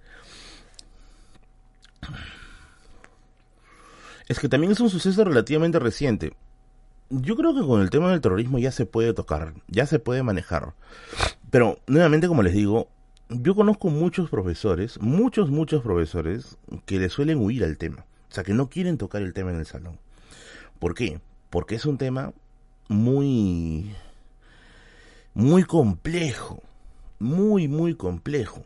Es 4.27 4.41
que 4.41 4.49
también 4.49 4.73
es 4.73 4.81
un 4.81 4.89
suceso 4.89 5.23
relativamente 5.23 5.79
reciente. 5.79 6.33
Yo 7.11 7.37
creo 7.37 7.55
que 7.55 7.67
con 7.67 7.83
el 7.83 7.91
tema 7.91 8.11
del 8.11 8.23
terrorismo 8.23 8.59
ya 8.59 8.73
se 8.73 8.87
puede 8.87 9.13
tocar, 9.13 9.53
ya 9.69 9.87
se 9.87 9.99
puede 9.99 10.23
manejar. 10.23 10.73
Pero, 11.51 11.79
nuevamente, 11.87 12.27
como 12.27 12.43
les 12.43 12.55
digo, 12.55 12.89
yo 13.29 13.55
conozco 13.55 13.91
muchos 13.91 14.31
profesores, 14.31 14.99
muchos, 15.01 15.51
muchos 15.51 15.83
profesores 15.83 16.57
que 16.87 16.99
le 16.99 17.11
suelen 17.11 17.39
huir 17.39 17.65
al 17.65 17.77
tema. 17.77 18.07
O 18.35 18.37
sea, 18.37 18.43
que 18.43 18.53
no 18.53 18.69
quieren 18.69 18.99
tocar 18.99 19.23
el 19.23 19.33
tema 19.33 19.53
en 19.53 19.59
el 19.61 19.65
salón. 19.65 20.01
¿Por 20.81 20.97
qué? 20.97 21.21
Porque 21.51 21.77
es 21.77 21.87
un 21.87 21.99
tema 21.99 22.33
muy, 22.89 23.95
muy 25.35 25.63
complejo. 25.63 26.61
Muy, 27.21 27.69
muy 27.69 27.95
complejo. 27.95 28.65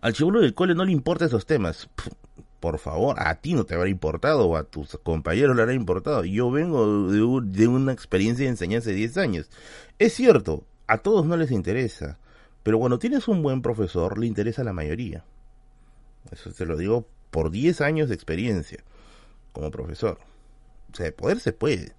Al 0.00 0.14
chivolo 0.14 0.40
del 0.40 0.54
cole 0.54 0.74
no 0.74 0.86
le 0.86 0.92
importan 0.92 1.28
esos 1.28 1.44
temas. 1.44 1.90
Por 2.60 2.78
favor, 2.78 3.20
a 3.20 3.34
ti 3.34 3.52
no 3.52 3.64
te 3.64 3.74
habrá 3.74 3.90
importado 3.90 4.46
o 4.46 4.56
a 4.56 4.64
tus 4.64 4.98
compañeros 5.02 5.54
le 5.54 5.60
habrá 5.60 5.74
importado. 5.74 6.24
Yo 6.24 6.50
vengo 6.50 7.10
de, 7.10 7.18
de 7.58 7.68
una 7.68 7.92
experiencia 7.92 8.46
de 8.46 8.52
enseñanza 8.52 8.88
de 8.88 8.96
10 8.96 9.18
años. 9.18 9.50
Es 9.98 10.14
cierto, 10.14 10.64
a 10.86 10.96
todos 10.96 11.26
no 11.26 11.36
les 11.36 11.50
interesa. 11.50 12.18
Pero 12.62 12.78
cuando 12.78 12.98
tienes 12.98 13.28
un 13.28 13.42
buen 13.42 13.60
profesor, 13.60 14.16
le 14.16 14.26
interesa 14.26 14.62
a 14.62 14.64
la 14.64 14.72
mayoría. 14.72 15.24
Eso 16.32 16.50
te 16.52 16.64
lo 16.64 16.78
digo 16.78 17.06
por 17.30 17.50
10 17.50 17.80
años 17.80 18.08
de 18.08 18.14
experiencia 18.14 18.82
como 19.52 19.70
profesor. 19.70 20.18
O 20.92 20.96
sea, 20.96 21.06
de 21.06 21.12
poder 21.12 21.40
se 21.40 21.52
puede. 21.52 21.92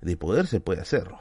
De 0.00 0.16
poder 0.16 0.46
se 0.46 0.60
puede 0.60 0.80
hacerlo. 0.80 1.20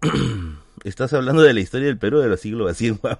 Estás 0.84 1.12
hablando 1.12 1.42
de 1.42 1.52
la 1.52 1.60
historia 1.60 1.88
del 1.88 1.98
Perú 1.98 2.20
de 2.20 2.28
los 2.28 2.40
siglos 2.40 2.70
así 2.70 2.88
en 2.88 3.00
One. 3.02 3.18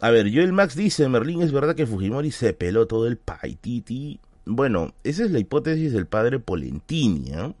A 0.00 0.10
ver, 0.10 0.26
yo 0.28 0.42
el 0.42 0.52
Max 0.52 0.74
dice, 0.74 1.08
Merlín, 1.08 1.42
es 1.42 1.52
verdad 1.52 1.76
que 1.76 1.86
Fujimori 1.86 2.32
se 2.32 2.52
peló 2.52 2.86
todo 2.86 3.06
el 3.06 3.16
paititi. 3.16 4.20
Bueno, 4.44 4.92
esa 5.04 5.24
es 5.24 5.30
la 5.30 5.38
hipótesis 5.38 5.92
del 5.92 6.06
padre 6.06 6.38
Polentini, 6.40 7.32
¿eh? 7.32 7.54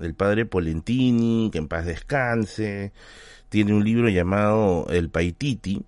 El 0.00 0.14
padre 0.14 0.46
Polentini, 0.46 1.50
que 1.52 1.58
en 1.58 1.68
paz 1.68 1.84
descanse. 1.84 2.92
Tiene 3.50 3.74
un 3.74 3.84
libro 3.84 4.08
llamado 4.08 4.86
El 4.90 5.10
Paititi, 5.10 5.82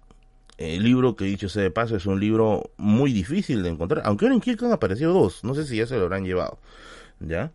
el 0.62 0.82
libro 0.82 1.16
que 1.16 1.24
dicho 1.24 1.48
sea 1.48 1.62
de 1.62 1.70
paso 1.70 1.96
es 1.96 2.06
un 2.06 2.20
libro 2.20 2.70
muy 2.76 3.12
difícil 3.12 3.62
de 3.62 3.70
encontrar, 3.70 4.02
aunque 4.04 4.24
ahora 4.24 4.34
en 4.34 4.40
Kirk 4.40 4.62
han 4.64 4.72
aparecido 4.72 5.12
dos, 5.12 5.44
no 5.44 5.54
sé 5.54 5.64
si 5.66 5.76
ya 5.76 5.86
se 5.86 5.96
lo 5.96 6.02
habrán 6.02 6.24
llevado, 6.24 6.58
¿ya? 7.20 7.52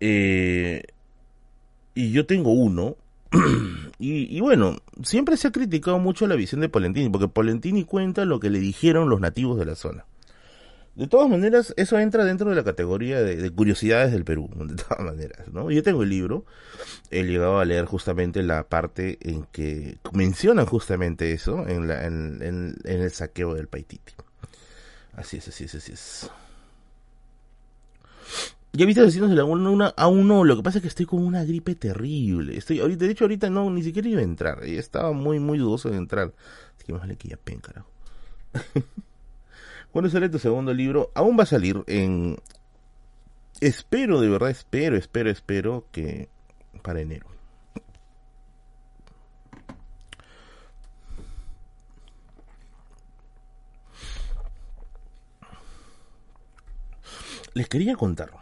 Eh, 0.00 0.82
y 1.94 2.10
yo 2.12 2.26
tengo 2.26 2.52
uno, 2.52 2.96
y, 3.98 4.36
y, 4.36 4.40
bueno, 4.40 4.76
siempre 5.02 5.36
se 5.36 5.48
ha 5.48 5.52
criticado 5.52 5.98
mucho 5.98 6.26
la 6.26 6.36
visión 6.36 6.60
de 6.60 6.68
Polentini, 6.68 7.08
porque 7.08 7.28
Polentini 7.28 7.84
cuenta 7.84 8.24
lo 8.24 8.40
que 8.40 8.50
le 8.50 8.58
dijeron 8.58 9.08
los 9.08 9.20
nativos 9.20 9.58
de 9.58 9.64
la 9.64 9.74
zona. 9.74 10.04
De 10.96 11.08
todas 11.08 11.28
maneras, 11.28 11.74
eso 11.76 11.98
entra 11.98 12.24
dentro 12.24 12.50
de 12.50 12.56
la 12.56 12.62
categoría 12.62 13.20
de, 13.20 13.50
curiosidades 13.50 14.12
del 14.12 14.24
Perú, 14.24 14.48
de 14.54 14.76
todas 14.76 15.00
maneras, 15.00 15.48
¿no? 15.48 15.70
Yo 15.70 15.82
tengo 15.82 16.04
el 16.04 16.08
libro, 16.08 16.44
he 17.10 17.24
llegado 17.24 17.58
a 17.58 17.64
leer 17.64 17.84
justamente 17.84 18.44
la 18.44 18.68
parte 18.68 19.18
en 19.20 19.44
que 19.50 19.98
mencionan 20.12 20.66
justamente 20.66 21.32
eso, 21.32 21.66
en, 21.66 21.88
la, 21.88 22.04
en, 22.04 22.76
el 22.84 23.10
saqueo 23.10 23.54
del 23.54 23.66
Paititi. 23.66 24.12
Así 25.14 25.38
es, 25.38 25.48
así 25.48 25.64
es, 25.64 25.74
así 25.74 25.92
es. 25.92 26.30
Ya 28.72 28.86
viste 28.86 29.02
de 29.02 29.34
la 29.34 29.44
una 29.44 29.86
a 29.96 30.06
uno, 30.06 30.44
lo 30.44 30.56
que 30.56 30.62
pasa 30.62 30.78
es 30.78 30.82
que 30.82 30.88
estoy 30.88 31.06
con 31.06 31.24
una 31.24 31.44
gripe 31.44 31.74
terrible. 31.74 32.56
Estoy 32.56 32.80
ahorita, 32.80 33.04
de 33.04 33.10
hecho 33.10 33.24
ahorita 33.24 33.50
no, 33.50 33.68
ni 33.68 33.82
siquiera 33.82 34.08
iba 34.08 34.20
a 34.20 34.24
entrar, 34.24 34.64
estaba 34.64 35.12
muy, 35.12 35.40
muy 35.40 35.58
dudoso 35.58 35.90
de 35.90 35.96
entrar. 35.96 36.32
Así 36.76 36.86
que 36.86 36.92
más 36.92 37.02
vale 37.02 37.16
que 37.16 37.28
ya 37.28 37.36
pen, 37.36 37.58
carajo. 37.58 37.88
¿Cuándo 39.94 40.10
sale 40.10 40.28
tu 40.28 40.40
segundo 40.40 40.74
libro? 40.74 41.12
Aún 41.14 41.38
va 41.38 41.44
a 41.44 41.46
salir 41.46 41.84
en... 41.86 42.36
Espero, 43.60 44.20
de 44.20 44.28
verdad, 44.28 44.50
espero, 44.50 44.96
espero, 44.96 45.30
espero 45.30 45.86
que 45.92 46.28
para 46.82 47.00
enero. 47.00 47.28
Les 57.52 57.68
quería 57.68 57.94
contar. 57.94 58.32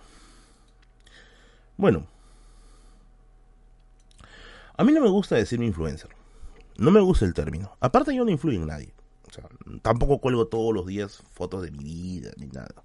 Bueno, 1.76 2.06
a 4.74 4.84
mí 4.84 4.92
no 4.92 5.02
me 5.02 5.10
gusta 5.10 5.36
decir 5.36 5.62
influencer. 5.62 6.08
No 6.78 6.90
me 6.90 7.00
gusta 7.00 7.26
el 7.26 7.34
término. 7.34 7.76
Aparte 7.78 8.14
yo 8.14 8.24
no 8.24 8.30
influyo 8.30 8.58
en 8.58 8.68
nadie 8.68 8.94
tampoco 9.82 10.18
cuelgo 10.18 10.46
todos 10.46 10.74
los 10.74 10.86
días 10.86 11.22
fotos 11.32 11.62
de 11.62 11.70
mi 11.70 11.84
vida 11.84 12.30
ni 12.36 12.46
nada. 12.46 12.82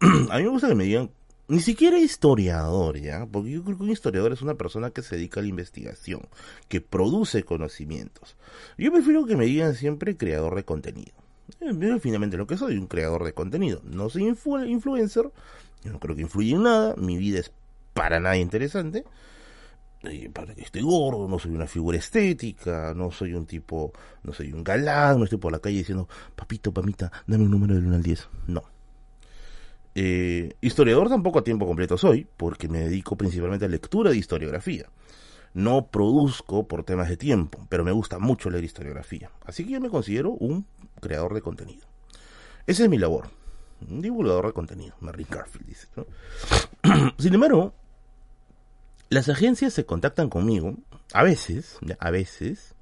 A 0.30 0.38
mí 0.38 0.44
me 0.44 0.48
gusta 0.48 0.68
que 0.68 0.74
me 0.74 0.84
digan, 0.84 1.10
ni 1.48 1.60
siquiera 1.60 1.98
historiador, 1.98 2.98
¿ya? 2.98 3.26
Porque 3.26 3.50
yo 3.50 3.64
creo 3.64 3.76
que 3.76 3.82
un 3.82 3.90
historiador 3.90 4.32
es 4.32 4.40
una 4.40 4.54
persona 4.54 4.90
que 4.90 5.02
se 5.02 5.16
dedica 5.16 5.40
a 5.40 5.42
la 5.42 5.48
investigación, 5.48 6.22
que 6.68 6.80
produce 6.80 7.42
conocimientos. 7.42 8.36
Yo 8.78 8.92
prefiero 8.92 9.26
que 9.26 9.36
me 9.36 9.46
digan 9.46 9.74
siempre 9.74 10.16
creador 10.16 10.54
de 10.54 10.64
contenido. 10.64 11.12
Yo 11.60 11.98
finalmente 11.98 12.36
lo 12.36 12.46
que 12.46 12.56
soy, 12.56 12.76
un 12.76 12.86
creador 12.86 13.24
de 13.24 13.32
contenido. 13.32 13.82
No 13.84 14.08
soy 14.08 14.28
influencer, 14.28 15.30
yo 15.82 15.92
no 15.92 15.98
creo 15.98 16.14
que 16.14 16.22
influya 16.22 16.54
en 16.54 16.62
nada, 16.62 16.94
mi 16.96 17.16
vida 17.16 17.40
es 17.40 17.50
para 17.94 18.20
nada 18.20 18.36
interesante 18.36 19.04
para 20.32 20.54
que 20.54 20.62
esté 20.62 20.80
gordo, 20.80 21.28
no 21.28 21.38
soy 21.38 21.52
una 21.52 21.66
figura 21.66 21.98
estética, 21.98 22.94
no 22.96 23.10
soy 23.10 23.34
un 23.34 23.44
tipo, 23.44 23.92
no 24.22 24.32
soy 24.32 24.52
un 24.52 24.64
galán, 24.64 25.18
no 25.18 25.24
estoy 25.24 25.38
por 25.38 25.52
la 25.52 25.58
calle 25.58 25.78
diciendo, 25.78 26.08
papito, 26.34 26.72
pamita, 26.72 27.12
dame 27.26 27.44
un 27.44 27.50
número 27.50 27.74
del 27.74 27.86
1 27.86 27.96
al 27.96 28.02
10. 28.02 28.28
No. 28.46 28.62
Eh, 29.94 30.54
historiador 30.60 31.08
tampoco 31.08 31.40
a 31.40 31.44
tiempo 31.44 31.66
completo 31.66 31.98
soy, 31.98 32.26
porque 32.36 32.68
me 32.68 32.80
dedico 32.80 33.16
principalmente 33.16 33.66
a 33.66 33.68
lectura 33.68 34.10
de 34.10 34.16
historiografía. 34.16 34.86
No 35.52 35.88
produzco 35.88 36.66
por 36.66 36.84
temas 36.84 37.08
de 37.08 37.16
tiempo, 37.16 37.66
pero 37.68 37.84
me 37.84 37.92
gusta 37.92 38.18
mucho 38.18 38.48
leer 38.50 38.64
historiografía. 38.64 39.30
Así 39.44 39.64
que 39.64 39.72
yo 39.72 39.80
me 39.80 39.90
considero 39.90 40.30
un 40.30 40.64
creador 41.00 41.34
de 41.34 41.42
contenido. 41.42 41.86
Esa 42.66 42.84
es 42.84 42.88
mi 42.88 42.98
labor. 42.98 43.28
Un 43.88 44.00
divulgador 44.00 44.46
de 44.46 44.52
contenido, 44.52 44.94
Merlin 45.00 45.26
Garfield 45.28 45.66
dice. 45.66 45.88
Sin 47.18 47.34
embargo, 47.34 47.74
las 49.10 49.28
agencias 49.28 49.74
se 49.74 49.84
contactan 49.84 50.30
conmigo, 50.30 50.76
a 51.12 51.24
veces, 51.24 51.78
a 51.98 52.10
veces. 52.10 52.74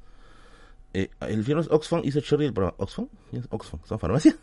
Eh, 0.92 1.08
el 1.20 1.42
firma 1.42 1.62
Oxfam 1.70 2.02
hizo 2.04 2.20
Cherry 2.20 2.46
el 2.46 2.52
programa. 2.52 2.76
¿Oxfam? 2.78 3.08
Oxfam, 3.50 3.80
son 3.84 3.98
farmacia. 3.98 4.36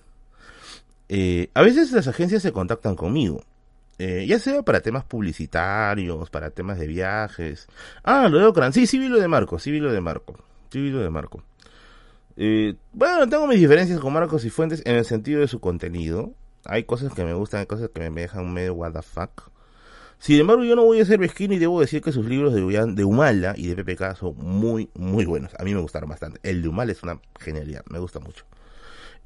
Eh, 1.07 1.49
a 1.53 1.61
veces 1.61 1.91
las 1.91 2.07
agencias 2.07 2.41
se 2.41 2.51
contactan 2.51 2.95
conmigo. 2.95 3.43
Eh, 3.99 4.25
ya 4.27 4.39
sea 4.39 4.63
para 4.63 4.81
temas 4.81 5.05
publicitarios, 5.05 6.29
para 6.31 6.49
temas 6.49 6.79
de 6.79 6.87
viajes. 6.87 7.67
Ah, 8.03 8.27
lo 8.29 8.39
de 8.39 8.45
Ocran. 8.45 8.73
Sí, 8.73 8.87
sí 8.87 8.97
vi 8.97 9.07
lo 9.07 9.19
de 9.19 9.27
Marco, 9.27 9.59
sí 9.59 9.69
vi 9.69 9.79
lo 9.79 9.91
de 9.91 10.01
Marco. 10.01 10.35
Sí 10.71 10.81
vi 10.81 10.89
lo 10.89 10.99
de 10.99 11.09
Marco. 11.11 11.43
Bueno, 12.35 13.29
tengo 13.29 13.47
mis 13.47 13.59
diferencias 13.59 13.99
con 13.99 14.11
Marcos 14.11 14.43
y 14.43 14.49
Fuentes 14.49 14.81
en 14.85 14.95
el 14.95 15.05
sentido 15.05 15.39
de 15.39 15.47
su 15.47 15.59
contenido. 15.59 16.33
Hay 16.65 16.85
cosas 16.85 17.13
que 17.13 17.23
me 17.23 17.33
gustan, 17.33 17.59
hay 17.59 17.67
cosas 17.67 17.89
que 17.93 18.09
me 18.09 18.21
dejan 18.21 18.51
medio 18.51 18.73
what. 18.73 18.95
Sin 20.19 20.39
embargo, 20.39 20.63
yo 20.63 20.75
no 20.75 20.83
voy 20.83 20.99
a 20.99 21.05
ser 21.05 21.19
mezquino 21.19 21.53
y 21.53 21.59
debo 21.59 21.81
decir 21.81 22.01
que 22.01 22.11
sus 22.11 22.25
libros 22.25 22.53
de, 22.53 23.03
Humala 23.03 23.53
y 23.57 23.67
de 23.67 23.83
PPK 23.83 24.15
son 24.15 24.35
muy, 24.37 24.89
muy 24.95 25.25
buenos. 25.25 25.53
A 25.59 25.63
mí 25.63 25.73
me 25.73 25.81
gustaron 25.81 26.09
bastante. 26.09 26.39
El 26.43 26.61
de 26.61 26.69
Humala 26.69 26.91
es 26.91 27.03
una 27.03 27.19
genialidad, 27.39 27.83
me 27.89 27.99
gusta 27.99 28.19
mucho. 28.19 28.45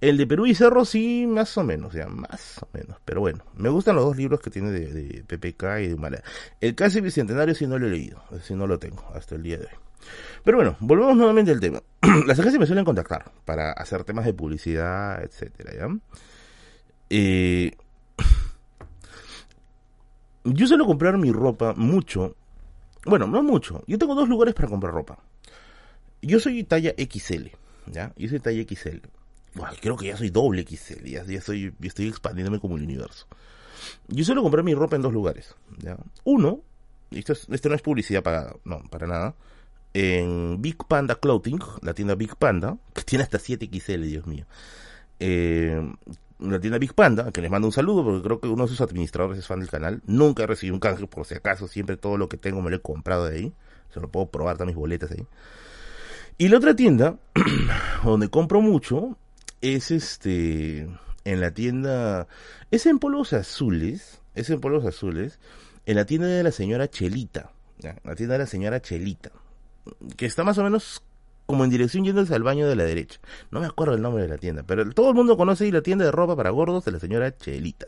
El 0.01 0.17
de 0.17 0.25
Perú 0.25 0.45
y 0.45 0.55
Cerro 0.55 0.85
sí, 0.85 1.27
más 1.27 1.57
o 1.57 1.63
menos, 1.63 1.93
ya, 1.93 2.07
más 2.07 2.59
o 2.61 2.67
menos. 2.73 2.97
Pero 3.03 3.19
bueno, 3.19 3.43
me 3.55 3.69
gustan 3.69 3.95
los 3.95 4.05
dos 4.05 4.15
libros 4.15 4.39
que 4.39 4.49
tiene 4.49 4.71
de, 4.71 5.23
PPK 5.27 5.81
y 5.81 5.87
de 5.87 5.93
Humala. 5.93 6.23
El 6.61 6.75
casi 6.75 7.01
bicentenario 7.01 7.53
sí 7.53 7.67
no 7.67 7.77
lo 7.77 7.87
he 7.87 7.91
leído, 7.91 8.21
sí 8.41 8.55
no 8.55 8.65
lo 8.65 8.79
tengo 8.79 9.03
hasta 9.13 9.35
el 9.35 9.43
día 9.43 9.57
de 9.57 9.65
hoy. 9.65 9.73
Pero 10.43 10.57
bueno, 10.57 10.77
volvemos 10.79 11.17
nuevamente 11.17 11.51
al 11.51 11.59
tema. 11.59 11.81
Las 12.25 12.39
agencias 12.39 12.59
me 12.59 12.65
suelen 12.65 12.85
contactar 12.85 13.31
para 13.45 13.71
hacer 13.73 14.05
temas 14.05 14.25
de 14.25 14.33
publicidad, 14.33 15.21
etcétera, 15.21 15.73
¿ya? 15.75 15.97
Eh, 17.09 17.71
yo 20.43 20.67
suelo 20.67 20.85
comprar 20.85 21.17
mi 21.17 21.31
ropa 21.31 21.73
mucho. 21.75 22.35
Bueno, 23.05 23.27
no 23.27 23.43
mucho. 23.43 23.83
Yo 23.87 23.97
tengo 23.97 24.15
dos 24.15 24.29
lugares 24.29 24.53
para 24.53 24.67
comprar 24.67 24.93
ropa. 24.93 25.19
Yo 26.21 26.39
soy 26.39 26.63
talla 26.63 26.93
XL, 26.97 27.47
¿ya? 27.87 28.13
Yo 28.17 28.29
soy 28.29 28.39
talla 28.39 28.63
XL. 28.63 28.97
creo 29.81 29.95
que 29.95 30.07
ya 30.07 30.17
soy 30.17 30.29
doble 30.29 30.65
XL, 30.67 31.05
ya, 31.05 31.41
soy, 31.41 31.73
estoy 31.81 32.07
expandiéndome 32.07 32.59
como 32.59 32.75
el 32.75 32.83
universo. 32.83 33.25
Yo 34.09 34.25
suelo 34.25 34.43
comprar 34.43 34.63
mi 34.63 34.73
ropa 34.73 34.97
en 34.97 35.01
dos 35.01 35.13
lugares, 35.13 35.55
¿ya? 35.77 35.97
Uno, 36.25 36.61
esto, 37.11 37.33
esto 37.33 37.69
no 37.69 37.75
es 37.75 37.81
publicidad 37.81 38.21
para, 38.21 38.53
no, 38.65 38.83
para 38.89 39.07
nada, 39.07 39.35
en 39.93 40.61
Big 40.61 40.77
Panda 40.87 41.15
Clothing, 41.15 41.59
la 41.81 41.93
tienda 41.93 42.15
Big 42.15 42.35
Panda, 42.35 42.77
que 42.93 43.03
tiene 43.03 43.23
hasta 43.23 43.37
7XL, 43.37 44.01
Dios 44.01 44.27
mío. 44.27 44.45
Eh, 45.19 45.81
la 46.39 46.59
tienda 46.59 46.77
Big 46.77 46.93
Panda, 46.93 47.31
que 47.31 47.41
les 47.41 47.51
mando 47.51 47.67
un 47.67 47.71
saludo 47.73 48.03
porque 48.03 48.21
creo 48.21 48.39
que 48.39 48.47
uno 48.47 48.63
de 48.63 48.69
sus 48.69 48.81
administradores 48.81 49.39
es 49.39 49.47
fan 49.47 49.59
del 49.59 49.69
canal. 49.69 50.01
Nunca 50.05 50.43
he 50.43 50.47
recibido 50.47 50.75
un 50.75 50.79
canje 50.79 51.05
por 51.07 51.25
si 51.25 51.35
acaso, 51.35 51.67
siempre 51.67 51.97
todo 51.97 52.17
lo 52.17 52.29
que 52.29 52.37
tengo 52.37 52.61
me 52.61 52.69
lo 52.69 52.77
he 52.77 52.81
comprado 52.81 53.25
de 53.25 53.35
ahí. 53.35 53.53
Se 53.93 53.99
lo 53.99 54.09
puedo 54.09 54.27
probar, 54.27 54.57
también 54.57 54.75
mis 54.75 54.81
boletas 54.81 55.11
ahí. 55.11 55.25
Y 56.37 56.47
la 56.47 56.57
otra 56.57 56.75
tienda, 56.75 57.17
donde 58.03 58.29
compro 58.29 58.61
mucho, 58.61 59.17
es 59.61 59.91
este, 59.91 60.87
en 61.25 61.41
la 61.41 61.51
tienda, 61.51 62.27
es 62.71 62.85
en 62.85 62.99
polos 62.99 63.33
azules, 63.33 64.21
es 64.35 64.49
en 64.49 64.61
polos 64.61 64.85
azules, 64.85 65.39
en 65.85 65.95
la 65.95 66.05
tienda 66.05 66.27
de 66.27 66.43
la 66.43 66.51
señora 66.51 66.89
Chelita, 66.89 67.51
la 68.03 68.15
tienda 68.15 68.33
de 68.33 68.39
la 68.39 68.45
señora 68.45 68.81
Chelita, 68.81 69.31
que 70.15 70.25
está 70.25 70.43
más 70.43 70.57
o 70.59 70.63
menos 70.63 71.03
como 71.49 71.63
en 71.63 71.71
dirección 71.71 72.05
yéndose 72.05 72.35
al 72.35 72.43
baño 72.43 72.67
de 72.67 72.75
la 72.75 72.83
derecha. 72.83 73.19
No 73.49 73.59
me 73.59 73.65
acuerdo 73.65 73.95
el 73.95 74.03
nombre 74.03 74.21
de 74.21 74.29
la 74.29 74.37
tienda, 74.37 74.61
pero 74.61 74.87
todo 74.91 75.09
el 75.09 75.15
mundo 75.15 75.35
conoce 75.35 75.63
ahí 75.63 75.71
la 75.71 75.81
tienda 75.81 76.05
de 76.05 76.11
ropa 76.11 76.35
para 76.35 76.51
gordos 76.51 76.85
de 76.85 76.91
la 76.91 76.99
señora 76.99 77.35
Chelita. 77.35 77.87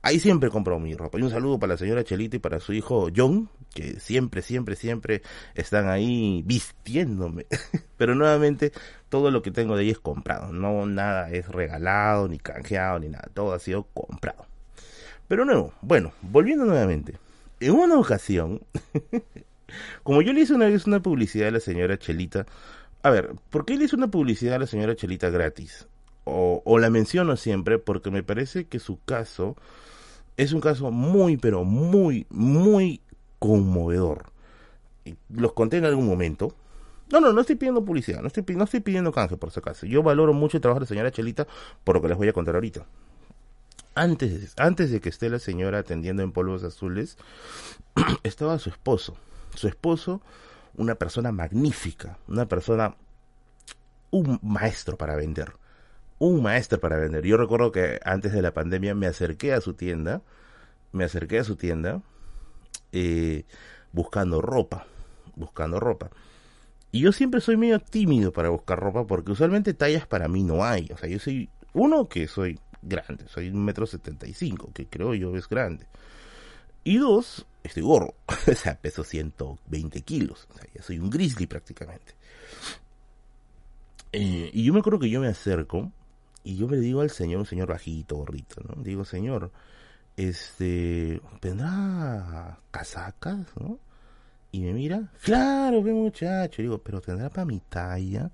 Ahí 0.00 0.18
siempre 0.18 0.48
compro 0.48 0.78
mi 0.78 0.94
ropa. 0.94 1.18
Y 1.18 1.22
un 1.22 1.28
saludo 1.28 1.58
para 1.58 1.74
la 1.74 1.76
señora 1.76 2.02
Chelita 2.02 2.36
y 2.36 2.38
para 2.38 2.60
su 2.60 2.72
hijo 2.72 3.10
John, 3.14 3.50
que 3.74 4.00
siempre, 4.00 4.40
siempre, 4.40 4.74
siempre 4.74 5.20
están 5.54 5.90
ahí 5.90 6.42
vistiéndome. 6.46 7.44
Pero 7.98 8.14
nuevamente, 8.14 8.72
todo 9.10 9.30
lo 9.30 9.42
que 9.42 9.50
tengo 9.50 9.76
de 9.76 9.82
ahí 9.82 9.90
es 9.90 9.98
comprado. 9.98 10.50
No, 10.54 10.86
nada 10.86 11.30
es 11.30 11.46
regalado, 11.46 12.26
ni 12.26 12.38
canjeado, 12.38 13.00
ni 13.00 13.10
nada. 13.10 13.28
Todo 13.34 13.52
ha 13.52 13.58
sido 13.58 13.82
comprado. 13.92 14.46
Pero 15.28 15.44
nuevo, 15.44 15.74
bueno, 15.82 16.12
volviendo 16.22 16.64
nuevamente. 16.64 17.18
En 17.60 17.72
una 17.72 17.98
ocasión, 17.98 18.62
como 20.02 20.22
yo 20.22 20.32
le 20.32 20.40
hice 20.40 20.54
una 20.54 20.68
vez 20.68 20.86
una 20.86 21.02
publicidad 21.02 21.48
a 21.48 21.50
la 21.50 21.60
señora 21.60 21.98
Chelita, 21.98 22.46
a 23.08 23.10
ver, 23.10 23.34
¿por 23.50 23.64
qué 23.64 23.76
le 23.76 23.84
hice 23.84 23.96
una 23.96 24.08
publicidad 24.08 24.56
a 24.56 24.58
la 24.58 24.66
señora 24.66 24.94
Chelita 24.94 25.30
gratis? 25.30 25.88
O, 26.24 26.78
la 26.78 26.90
menciono 26.90 27.36
siempre 27.36 27.78
porque 27.78 28.10
me 28.10 28.22
parece 28.22 28.66
que 28.66 28.78
su 28.78 29.00
caso 29.02 29.56
es 30.36 30.52
un 30.52 30.60
caso 30.60 30.90
muy, 30.90 31.38
pero 31.38 31.64
muy, 31.64 32.26
muy 32.28 33.00
conmovedor. 33.38 34.26
Los 35.30 35.54
conté 35.54 35.78
en 35.78 35.86
algún 35.86 36.06
momento. 36.06 36.54
No, 37.10 37.20
no, 37.20 37.32
no 37.32 37.40
estoy 37.40 37.56
pidiendo 37.56 37.82
publicidad, 37.82 38.20
no 38.20 38.26
estoy, 38.26 38.44
no 38.54 38.64
estoy 38.64 38.80
pidiendo 38.80 39.10
canje 39.10 39.38
por 39.38 39.50
si 39.50 39.60
acaso. 39.60 39.86
Yo 39.86 40.02
valoro 40.02 40.34
mucho 40.34 40.58
el 40.58 40.60
trabajo 40.60 40.80
de 40.80 40.84
la 40.84 40.88
señora 40.88 41.10
Chelita 41.10 41.46
por 41.82 41.96
lo 41.96 42.02
que 42.02 42.08
les 42.08 42.18
voy 42.18 42.28
a 42.28 42.34
contar 42.34 42.56
ahorita. 42.56 42.84
Antes, 43.94 44.52
antes 44.58 44.90
de 44.90 45.00
que 45.00 45.08
esté 45.08 45.30
la 45.30 45.38
señora 45.38 45.78
atendiendo 45.78 46.22
en 46.22 46.32
polvos 46.32 46.62
azules, 46.62 47.16
estaba 48.22 48.58
su 48.58 48.68
esposo. 48.68 49.16
Su 49.54 49.66
esposo 49.66 50.20
una 50.78 50.94
persona 50.94 51.32
magnífica, 51.32 52.18
una 52.28 52.46
persona, 52.46 52.96
un 54.10 54.38
maestro 54.42 54.96
para 54.96 55.16
vender, 55.16 55.52
un 56.18 56.42
maestro 56.42 56.80
para 56.80 56.96
vender. 56.96 57.24
Yo 57.26 57.36
recuerdo 57.36 57.70
que 57.70 58.00
antes 58.04 58.32
de 58.32 58.40
la 58.40 58.54
pandemia 58.54 58.94
me 58.94 59.06
acerqué 59.06 59.52
a 59.52 59.60
su 59.60 59.74
tienda, 59.74 60.22
me 60.92 61.04
acerqué 61.04 61.40
a 61.40 61.44
su 61.44 61.56
tienda 61.56 62.00
eh, 62.92 63.44
buscando 63.92 64.40
ropa, 64.40 64.86
buscando 65.36 65.78
ropa. 65.80 66.10
Y 66.90 67.00
yo 67.00 67.12
siempre 67.12 67.40
soy 67.40 67.56
medio 67.56 67.80
tímido 67.80 68.32
para 68.32 68.48
buscar 68.48 68.80
ropa 68.80 69.06
porque 69.06 69.32
usualmente 69.32 69.74
tallas 69.74 70.06
para 70.06 70.28
mí 70.28 70.42
no 70.42 70.64
hay. 70.64 70.88
O 70.94 70.96
sea, 70.96 71.08
yo 71.08 71.18
soy 71.18 71.50
uno 71.74 72.08
que 72.08 72.28
soy 72.28 72.58
grande, 72.80 73.28
soy 73.28 73.50
un 73.50 73.64
metro 73.64 73.86
setenta 73.86 74.26
y 74.26 74.32
cinco, 74.32 74.70
que 74.72 74.86
creo 74.86 75.12
yo 75.14 75.36
es 75.36 75.48
grande. 75.48 75.86
Y 76.84 76.98
dos, 76.98 77.46
estoy 77.62 77.82
gorro. 77.82 78.14
o 78.46 78.54
sea, 78.54 78.78
peso 78.80 79.04
120 79.04 80.00
kilos. 80.02 80.48
O 80.50 80.54
sea, 80.54 80.64
ya 80.74 80.82
soy 80.82 80.98
un 80.98 81.10
grizzly 81.10 81.46
prácticamente. 81.46 82.14
Eh, 84.12 84.50
y 84.52 84.64
yo 84.64 84.72
me 84.72 84.80
acuerdo 84.80 84.98
que 84.98 85.10
yo 85.10 85.20
me 85.20 85.28
acerco 85.28 85.92
y 86.44 86.56
yo 86.56 86.68
le 86.68 86.78
digo 86.78 87.02
al 87.02 87.10
señor, 87.10 87.40
un 87.40 87.46
señor 87.46 87.68
bajito, 87.68 88.16
gorrito, 88.16 88.62
¿no? 88.62 88.82
Digo, 88.82 89.04
señor, 89.04 89.50
este, 90.16 91.20
¿tendrá 91.40 92.58
casacas, 92.70 93.46
no? 93.60 93.78
Y 94.50 94.60
me 94.60 94.72
mira, 94.72 95.12
claro, 95.22 95.84
qué 95.84 95.92
muchacho. 95.92 96.62
digo, 96.62 96.78
pero 96.78 97.00
¿tendrá 97.00 97.28
para 97.28 97.44
mi 97.44 97.60
talla? 97.60 98.30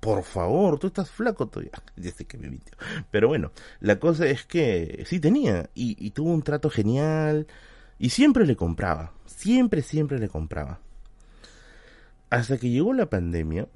Por 0.00 0.22
favor, 0.22 0.78
tú 0.78 0.88
estás 0.88 1.10
flaco 1.10 1.48
todavía. 1.48 1.72
Ya 1.96 2.10
sé 2.10 2.24
que 2.26 2.38
me 2.38 2.50
mintió. 2.50 2.76
Pero 3.10 3.28
bueno, 3.28 3.52
la 3.80 3.98
cosa 3.98 4.26
es 4.26 4.44
que 4.44 5.04
sí 5.06 5.18
tenía 5.18 5.70
y, 5.74 6.10
tuvo 6.10 6.30
un 6.32 6.42
trato 6.42 6.70
genial 6.70 7.46
y 7.98 8.10
siempre 8.10 8.46
le 8.46 8.56
compraba, 8.56 9.12
siempre, 9.24 9.82
siempre 9.82 10.18
le 10.18 10.28
compraba. 10.28 10.80
Hasta 12.28 12.58
que 12.58 12.70
llegó 12.70 12.92
la 12.92 13.08
pandemia 13.08 13.68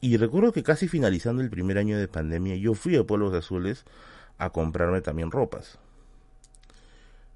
y 0.00 0.16
recuerdo 0.16 0.52
que 0.52 0.62
casi 0.62 0.88
finalizando 0.88 1.42
el 1.42 1.50
primer 1.50 1.78
año 1.78 1.98
de 1.98 2.08
pandemia 2.08 2.56
yo 2.56 2.74
fui 2.74 2.96
a 2.96 3.04
Pueblos 3.04 3.34
Azules 3.34 3.84
a 4.38 4.50
comprarme 4.50 5.00
también 5.00 5.30
ropas. 5.30 5.78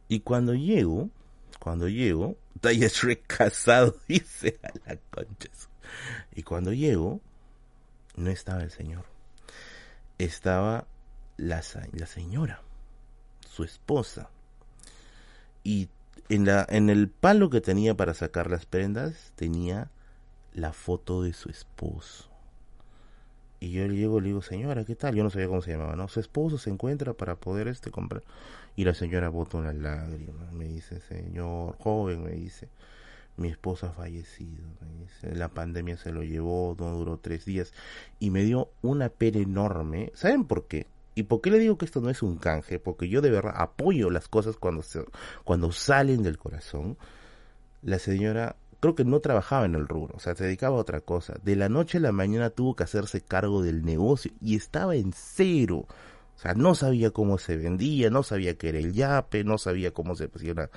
Y 0.08 0.20
cuando 0.20 0.54
llego, 0.54 1.10
cuando 1.60 1.88
llego, 1.88 2.36
talla 2.60 2.88
Shrek 2.88 3.26
casado, 3.26 3.96
dice 4.08 4.58
a 4.62 4.70
la 4.86 4.96
concha. 5.10 5.50
Y 6.34 6.42
cuando 6.42 6.72
llego, 6.72 7.20
no 8.16 8.30
estaba 8.30 8.62
el 8.62 8.70
señor. 8.70 9.04
Estaba 10.18 10.86
la, 11.36 11.62
señora, 11.62 12.62
su 13.48 13.64
esposa. 13.64 14.30
Y 15.64 15.88
en, 16.28 16.44
la, 16.44 16.66
en 16.68 16.90
el 16.90 17.08
palo 17.08 17.50
que 17.50 17.60
tenía 17.60 17.94
para 17.96 18.14
sacar 18.14 18.50
las 18.50 18.66
prendas 18.66 19.32
tenía 19.36 19.90
la 20.52 20.72
foto 20.72 21.22
de 21.22 21.32
su 21.32 21.48
esposo. 21.48 22.28
Y 23.60 23.72
yo 23.72 23.86
le 23.88 23.96
llego 23.96 24.18
y 24.18 24.22
le 24.22 24.28
digo, 24.28 24.42
señora, 24.42 24.84
¿qué 24.84 24.94
tal? 24.94 25.14
Yo 25.14 25.24
no 25.24 25.30
sabía 25.30 25.48
cómo 25.48 25.62
se 25.62 25.72
llamaba, 25.72 25.96
¿no? 25.96 26.06
Su 26.08 26.20
esposo 26.20 26.58
se 26.58 26.70
encuentra 26.70 27.12
para 27.12 27.36
poder 27.36 27.66
este 27.66 27.90
comprar. 27.90 28.22
Y 28.76 28.84
la 28.84 28.94
señora 28.94 29.28
bota 29.28 29.58
una 29.58 29.72
lágrima. 29.72 30.48
Me 30.52 30.66
dice, 30.66 31.00
señor, 31.00 31.76
joven, 31.78 32.22
me 32.22 32.30
dice, 32.32 32.68
mi 33.38 33.48
esposa 33.48 33.88
ha 33.88 33.92
fallecido. 33.92 34.64
La 35.22 35.48
pandemia 35.48 35.96
se 35.96 36.12
lo 36.12 36.22
llevó, 36.22 36.76
no 36.78 36.90
duró 36.90 37.18
tres 37.18 37.44
días. 37.44 37.72
Y 38.18 38.30
me 38.30 38.42
dio 38.44 38.70
una 38.82 39.08
pena 39.08 39.38
enorme. 39.38 40.12
¿Saben 40.14 40.44
por 40.44 40.66
qué? 40.66 40.86
¿Y 41.14 41.24
por 41.24 41.40
qué 41.40 41.50
le 41.50 41.58
digo 41.58 41.78
que 41.78 41.84
esto 41.84 42.00
no 42.00 42.10
es 42.10 42.22
un 42.22 42.36
canje? 42.36 42.78
Porque 42.78 43.08
yo 43.08 43.20
de 43.20 43.30
verdad 43.30 43.54
apoyo 43.56 44.10
las 44.10 44.28
cosas 44.28 44.56
cuando, 44.56 44.84
cuando 45.44 45.72
salen 45.72 46.22
del 46.22 46.38
corazón. 46.38 46.96
La 47.82 47.98
señora 47.98 48.56
creo 48.80 48.94
que 48.94 49.04
no 49.04 49.20
trabajaba 49.20 49.66
en 49.66 49.74
el 49.74 49.88
rubro, 49.88 50.14
o 50.16 50.20
sea, 50.20 50.34
se 50.36 50.44
dedicaba 50.44 50.76
a 50.76 50.80
otra 50.80 51.00
cosa. 51.00 51.34
De 51.42 51.56
la 51.56 51.68
noche 51.68 51.98
a 51.98 52.00
la 52.00 52.12
mañana 52.12 52.50
tuvo 52.50 52.76
que 52.76 52.84
hacerse 52.84 53.20
cargo 53.20 53.62
del 53.62 53.84
negocio 53.84 54.30
y 54.40 54.56
estaba 54.56 54.94
en 54.94 55.12
cero. 55.12 55.86
O 56.36 56.40
sea, 56.40 56.54
no 56.54 56.76
sabía 56.76 57.10
cómo 57.10 57.38
se 57.38 57.56
vendía, 57.56 58.10
no 58.10 58.22
sabía 58.22 58.56
qué 58.56 58.68
era 58.68 58.78
el 58.78 58.92
yape, 58.92 59.42
no 59.42 59.58
sabía 59.58 59.92
cómo 59.92 60.14
se 60.14 60.30
hacía 60.32 60.70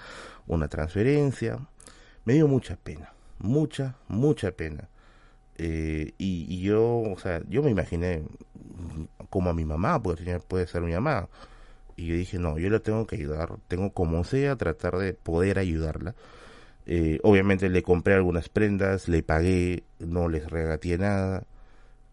una 0.47 0.67
transferencia 0.67 1.59
me 2.25 2.33
dio 2.33 2.47
mucha 2.47 2.75
pena, 2.75 3.13
mucha, 3.39 3.95
mucha 4.07 4.51
pena. 4.51 4.89
Eh, 5.57 6.13
y, 6.17 6.61
yo, 6.61 7.01
o 7.01 7.19
sea, 7.19 7.41
yo 7.49 7.61
me 7.61 7.71
imaginé 7.71 8.23
como 9.29 9.49
a 9.49 9.53
mi 9.53 9.65
mamá, 9.65 10.01
porque 10.01 10.39
puede 10.39 10.67
ser 10.67 10.81
mi 10.81 10.93
mamá. 10.93 11.29
Y 11.95 12.07
yo 12.07 12.15
dije, 12.15 12.39
no, 12.39 12.57
yo 12.57 12.69
la 12.69 12.79
tengo 12.79 13.05
que 13.05 13.15
ayudar, 13.15 13.57
tengo 13.67 13.91
como 13.93 14.23
sea 14.23 14.55
tratar 14.55 14.97
de 14.97 15.13
poder 15.13 15.59
ayudarla. 15.59 16.15
Eh, 16.87 17.19
obviamente 17.23 17.69
le 17.69 17.83
compré 17.83 18.15
algunas 18.15 18.49
prendas, 18.49 19.07
le 19.07 19.23
pagué, 19.23 19.83
no 19.99 20.29
les 20.29 20.49
regateé 20.49 20.97
nada. 20.97 21.45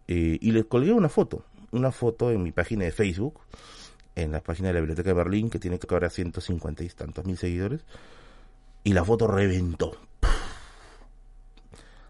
eh, 0.07 0.37
y 0.41 0.51
le 0.51 0.63
colgué 0.65 0.93
una 0.93 1.09
foto, 1.09 1.45
una 1.71 1.91
foto 1.91 2.31
en 2.31 2.43
mi 2.43 2.51
página 2.51 2.85
de 2.85 2.91
Facebook, 2.91 3.41
en 4.15 4.31
la 4.31 4.41
página 4.41 4.69
de 4.69 4.75
la 4.75 4.79
Biblioteca 4.81 5.09
de 5.09 5.13
Berlín, 5.15 5.49
que 5.49 5.59
tiene 5.59 5.79
que 5.79 5.87
ahora 5.93 6.09
150 6.09 6.83
y 6.83 6.89
tantos 6.89 7.25
mil 7.25 7.37
seguidores, 7.37 7.85
y 8.83 8.93
la 8.93 9.03
foto 9.03 9.27
reventó. 9.27 9.97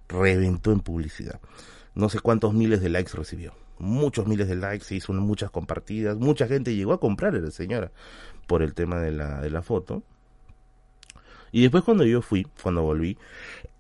Reventó 0.08 0.72
en 0.72 0.80
publicidad. 0.80 1.40
No 1.96 2.10
sé 2.10 2.20
cuántos 2.20 2.54
miles 2.54 2.82
de 2.82 2.90
likes 2.90 3.12
recibió. 3.14 3.54
Muchos 3.78 4.28
miles 4.28 4.48
de 4.48 4.56
likes, 4.56 4.86
se 4.86 4.96
hizo 4.96 5.14
muchas 5.14 5.52
compartidas, 5.52 6.18
mucha 6.18 6.48
gente 6.48 6.76
llegó 6.76 6.94
a 6.94 7.00
comprar 7.00 7.36
a 7.36 7.40
la 7.40 7.52
señora 7.52 7.92
por 8.48 8.62
el 8.62 8.74
tema 8.74 9.00
de 9.00 9.12
la, 9.12 9.42
de 9.42 9.50
la 9.50 9.62
foto. 9.62 10.04
Y 11.52 11.62
después 11.62 11.84
cuando 11.84 12.04
yo 12.04 12.22
fui, 12.22 12.46
cuando 12.62 12.84
volví, 12.84 13.18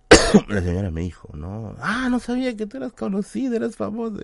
la 0.48 0.62
señora 0.62 0.92
me 0.92 1.02
dijo, 1.02 1.30
no, 1.34 1.76
ah, 1.80 2.08
no 2.10 2.20
sabía 2.20 2.56
que 2.56 2.66
tú 2.66 2.78
eras 2.78 2.94
conocido, 2.94 3.56
eras 3.56 3.76
famoso. 3.76 4.22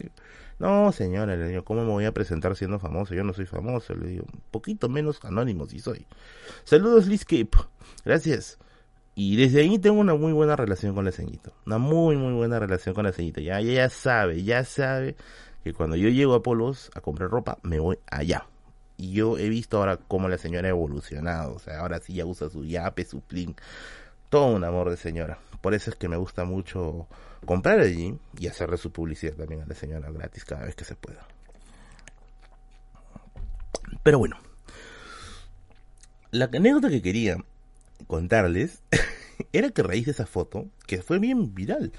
No, 0.58 0.92
señora, 0.92 1.36
le 1.36 1.50
digo, 1.50 1.64
¿cómo 1.66 1.84
me 1.84 1.92
voy 1.92 2.06
a 2.06 2.14
presentar 2.14 2.56
siendo 2.56 2.80
famoso? 2.80 3.14
Yo 3.14 3.24
no 3.24 3.34
soy 3.34 3.46
famoso, 3.46 3.94
le 3.94 4.08
digo, 4.08 4.26
un 4.32 4.42
poquito 4.52 4.88
menos 4.88 5.24
anónimo 5.26 5.68
si 5.68 5.80
soy. 5.80 6.06
Saludos, 6.64 7.08
Cape. 7.26 7.50
Gracias. 8.06 8.58
Y 9.16 9.38
desde 9.38 9.62
ahí 9.62 9.80
tengo 9.80 10.00
una 10.00 10.16
muy 10.16 10.34
buena 10.34 10.56
relación 10.56 10.94
con 10.94 11.06
la 11.06 11.12
ceñito. 11.12 11.54
Una 11.66 11.78
muy, 11.78 12.18
muy 12.18 12.34
buena 12.34 12.60
relación 12.60 12.96
con 12.96 13.06
la 13.06 13.12
ceñito. 13.12 13.42
Ya, 13.42 13.60
ella 13.60 13.74
ya 13.74 13.90
sabe, 13.90 14.44
ya 14.44 14.64
sabe 14.64 15.16
que 15.64 15.74
cuando 15.74 15.96
yo 15.96 16.10
llego 16.10 16.36
a 16.36 16.44
Polos 16.44 16.92
a 16.96 17.02
comprar 17.02 17.30
ropa, 17.30 17.58
me 17.64 17.80
voy 17.80 17.98
allá. 18.08 18.46
Y 18.98 19.12
yo 19.12 19.38
he 19.38 19.50
visto 19.50 19.78
ahora 19.78 19.98
cómo 19.98 20.30
la 20.30 20.38
señora 20.38 20.68
ha 20.68 20.72
evolucionado. 20.72 21.56
O 21.56 21.60
sea, 21.60 21.80
ahora 21.80 22.00
sí 22.00 22.14
ya 22.14 22.26
usa 22.26 22.50
su 22.50 22.66
yape, 22.66 23.06
su 23.06 23.22
plin. 23.22 23.56
Todo 24.30 24.48
un 24.48 24.64
amor 24.64 24.90
de 24.90 24.98
señora. 24.98 25.38
Por 25.62 25.74
eso 25.74 25.90
es 25.90 25.96
que 25.96 26.10
me 26.10 26.18
gusta 26.18 26.46
mucho 26.46 27.08
comprar 27.46 27.80
allí 27.80 28.18
y 28.38 28.48
hacerle 28.48 28.78
su 28.78 28.92
publicidad 28.92 29.34
también 29.34 29.62
a 29.62 29.66
la 29.66 29.76
señora 29.76 30.12
gratis 30.12 30.46
cada 30.46 30.66
vez 30.66 30.76
que 30.76 30.86
se 30.86 30.96
pueda. 30.96 31.28
Pero 34.04 34.20
bueno, 34.20 34.38
la 36.32 36.46
anécdota 36.46 36.90
que 36.90 37.02
quería 37.02 37.38
contarles 38.08 38.82
era 39.54 39.70
que 39.70 39.82
a 39.82 39.86
raíz 39.86 40.06
de 40.06 40.12
esa 40.12 40.26
foto, 40.26 40.68
que 40.86 41.02
fue 41.02 41.20
bien 41.20 41.54
viral, 41.54 41.92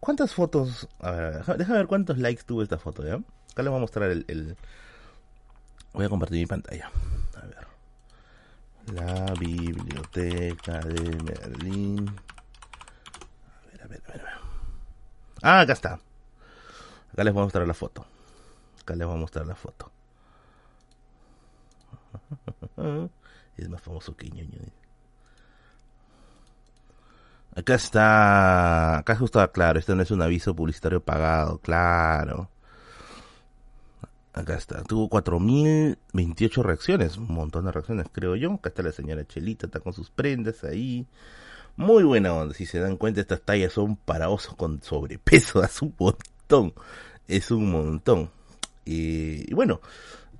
¿cuántas 0.00 0.34
fotos? 0.34 0.88
A 1.00 1.10
ver, 1.12 1.44
déjame 1.56 1.78
ver 1.78 1.86
cuántos 1.86 2.18
likes 2.18 2.42
tuvo 2.44 2.62
esta 2.62 2.78
foto, 2.78 3.04
¿ya? 3.04 3.14
Acá 3.14 3.62
les 3.62 3.70
voy 3.70 3.78
a 3.78 3.80
mostrar 3.80 4.10
el, 4.10 4.24
el... 4.28 4.56
Voy 5.92 6.04
a 6.04 6.08
compartir 6.08 6.38
mi 6.40 6.46
pantalla. 6.46 6.90
A 7.36 7.46
ver. 7.46 7.66
La 8.94 9.32
biblioteca 9.34 10.80
de 10.80 11.16
Berlín 11.24 12.10
Ah, 15.42 15.60
acá 15.60 15.72
está. 15.72 16.00
Acá 17.12 17.24
les 17.24 17.32
voy 17.32 17.42
a 17.42 17.44
mostrar 17.44 17.66
la 17.66 17.74
foto. 17.74 18.06
Acá 18.80 18.94
les 18.94 19.06
voy 19.06 19.16
a 19.16 19.20
mostrar 19.20 19.46
la 19.46 19.54
foto. 19.54 19.90
es 23.56 23.68
más 23.68 23.82
famoso 23.82 24.16
que 24.16 24.28
ñoño. 24.30 24.58
Acá 27.54 27.74
está. 27.74 28.98
Acá 28.98 29.16
justo, 29.16 29.50
claro, 29.52 29.78
esto 29.78 29.94
no 29.94 30.02
es 30.02 30.10
un 30.10 30.22
aviso 30.22 30.54
publicitario 30.54 31.02
pagado, 31.02 31.58
claro. 31.58 32.50
Acá 34.34 34.54
está. 34.56 34.82
Tuvo 34.84 35.08
4.028 35.08 36.62
reacciones. 36.62 37.16
Un 37.16 37.32
montón 37.32 37.64
de 37.64 37.72
reacciones, 37.72 38.06
creo 38.12 38.36
yo. 38.36 38.52
Acá 38.52 38.68
está 38.68 38.82
la 38.82 38.92
señora 38.92 39.26
Chelita, 39.26 39.66
está 39.66 39.80
con 39.80 39.94
sus 39.94 40.10
prendas 40.10 40.62
ahí. 40.64 41.06
Muy 41.76 42.04
buena 42.04 42.32
onda. 42.34 42.54
Si 42.54 42.64
se 42.66 42.78
dan 42.78 42.96
cuenta, 42.96 43.20
estas 43.20 43.42
tallas 43.42 43.72
son 43.72 43.96
para 43.96 44.30
osos 44.30 44.54
con 44.56 44.82
sobrepeso. 44.82 45.62
Es 45.64 45.82
un 45.82 45.94
montón. 45.98 46.72
Es 47.28 47.50
un 47.50 47.70
montón. 47.70 48.30
y 48.84 49.52
bueno, 49.52 49.80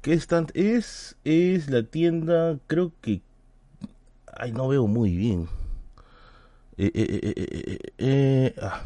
¿qué 0.03 0.15
stand 0.15 0.51
es? 0.55 1.17
Es 1.25 1.69
la 1.69 1.83
tienda, 1.83 2.59
creo 2.67 2.93
que... 3.01 3.23
Ay, 4.39 4.53
no 4.53 4.69
veo 4.69 4.87
muy 4.87 5.17
bien. 5.17 5.49
Eh, 6.79 6.91
eh, 6.95 7.79
eh, 7.99 8.55
ah. 8.61 8.83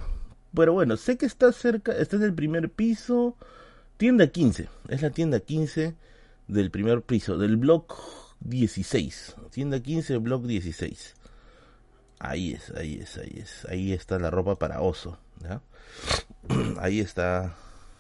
Pero 0.55 0.73
bueno, 0.73 0.97
sé 0.97 1.17
que 1.17 1.27
está 1.27 1.53
cerca, 1.53 1.93
está 1.93 2.17
en 2.17 2.23
el 2.23 2.35
primer 2.35 2.71
piso. 2.71 3.37
Tienda 3.97 4.29
15. 4.29 4.69
Es 4.89 5.03
la 5.03 5.11
tienda 5.11 5.41
15 5.41 5.95
del 6.49 6.71
primer 6.71 7.03
piso, 7.03 7.39
del 7.39 7.57
block 7.57 7.95
16. 8.41 9.37
Tienda 9.51 9.81
15, 9.81 10.17
block 10.19 10.45
16. 10.45 11.15
Ahí 12.21 12.53
es, 12.53 12.71
ahí 12.77 13.01
es, 13.01 13.17
ahí 13.17 13.33
es. 13.37 13.67
Ahí 13.69 13.93
está 13.95 14.19
la 14.19 14.31
ropa 14.31 14.57
para 14.57 14.83
oso. 14.83 15.19
¿ya? 15.43 15.63
Ahí 16.79 17.01
está. 17.01 17.57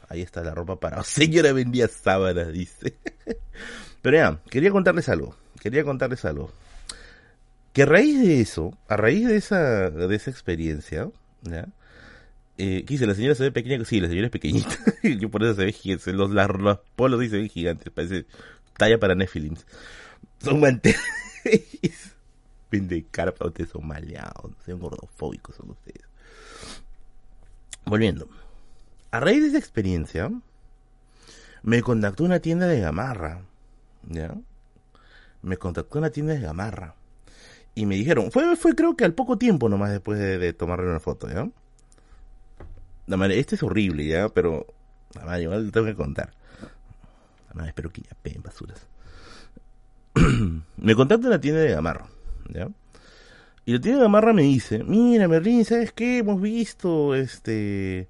Ahí 0.08 0.20
está 0.20 0.44
la 0.44 0.54
ropa 0.54 0.78
para 0.78 1.00
oso. 1.00 1.10
Señora 1.20 1.52
vendía 1.52 1.88
sábanas, 1.88 2.52
dice. 2.52 2.96
Pero 4.02 4.16
ya, 4.16 4.38
quería 4.50 4.70
contarles 4.70 5.08
algo. 5.08 5.34
Quería 5.58 5.84
contarles 5.84 6.24
algo. 6.26 6.52
Que 7.72 7.82
a 7.82 7.86
raíz 7.86 8.20
de 8.20 8.40
eso, 8.40 8.76
a 8.88 8.96
raíz 8.96 9.26
de 9.26 9.36
esa, 9.36 9.90
de 9.90 10.14
esa 10.14 10.30
experiencia, 10.30 11.08
¿ya? 11.42 11.68
Eh, 12.58 12.84
¿Qué 12.86 12.94
dice? 12.94 13.06
La 13.06 13.14
señora 13.14 13.34
se 13.34 13.44
ve 13.44 13.52
pequeña. 13.52 13.82
Sí, 13.86 14.00
la 14.00 14.08
señora 14.08 14.26
es 14.26 14.32
pequeñita. 14.32 14.76
Yo 15.02 15.30
por 15.30 15.42
eso 15.42 15.54
se 15.54 15.64
ve 15.64 15.72
gigante. 15.72 16.12
Los, 16.12 16.30
los 16.30 16.78
polos 16.94 17.20
dicen 17.20 17.48
gigantes. 17.48 17.90
Parece 17.90 18.26
talla 18.76 18.98
para 18.98 19.14
Nefilims. 19.14 19.66
Son 20.42 20.60
manteles. 20.60 21.00
Vende 22.70 23.04
ustedes 23.40 23.70
son 23.70 23.86
maleados, 23.86 24.50
no 24.50 24.56
sean 24.64 24.78
gordofóbicos 24.78 25.56
son 25.56 25.70
ustedes. 25.70 26.06
Volviendo. 27.84 28.28
A 29.10 29.18
raíz 29.18 29.42
de 29.42 29.48
esa 29.48 29.58
experiencia, 29.58 30.30
me 31.62 31.82
contactó 31.82 32.24
una 32.24 32.40
tienda 32.40 32.66
de 32.66 32.80
gamarra. 32.80 33.42
¿Ya? 34.08 34.34
Me 35.42 35.56
contactó 35.56 35.98
una 35.98 36.10
tienda 36.10 36.34
de 36.34 36.40
gamarra. 36.40 36.94
Y 37.74 37.86
me 37.86 37.96
dijeron, 37.96 38.30
fue, 38.30 38.56
fue 38.56 38.74
creo 38.74 38.96
que 38.96 39.04
al 39.04 39.14
poco 39.14 39.38
tiempo 39.38 39.68
nomás 39.68 39.90
después 39.90 40.18
de, 40.18 40.52
tomarle 40.52 40.88
una 40.88 41.00
foto, 41.00 41.28
¿ya? 41.28 41.48
este 43.30 43.56
es 43.56 43.62
horrible, 43.62 44.06
¿ya? 44.06 44.28
Pero, 44.28 44.66
nada 45.14 45.40
igual 45.40 45.72
tengo 45.72 45.86
que 45.86 45.94
contar. 45.94 46.32
Nada 47.54 47.68
espero 47.68 47.90
que 47.90 48.02
ya 48.02 48.16
peguen 48.22 48.42
basuras. 48.42 48.86
me 50.76 50.94
contactó 50.94 51.26
una 51.26 51.40
tienda 51.40 51.60
de 51.60 51.72
gamarra. 51.72 52.06
Y 53.66 53.72
la 53.74 53.80
tía 53.80 53.94
de 53.94 54.00
Gamarra 54.00 54.32
me 54.32 54.42
dice, 54.42 54.82
mira 54.84 55.28
Merlín, 55.28 55.64
¿sabes 55.64 55.92
qué? 55.92 56.18
Hemos 56.18 56.40
visto, 56.40 57.14
este, 57.14 58.08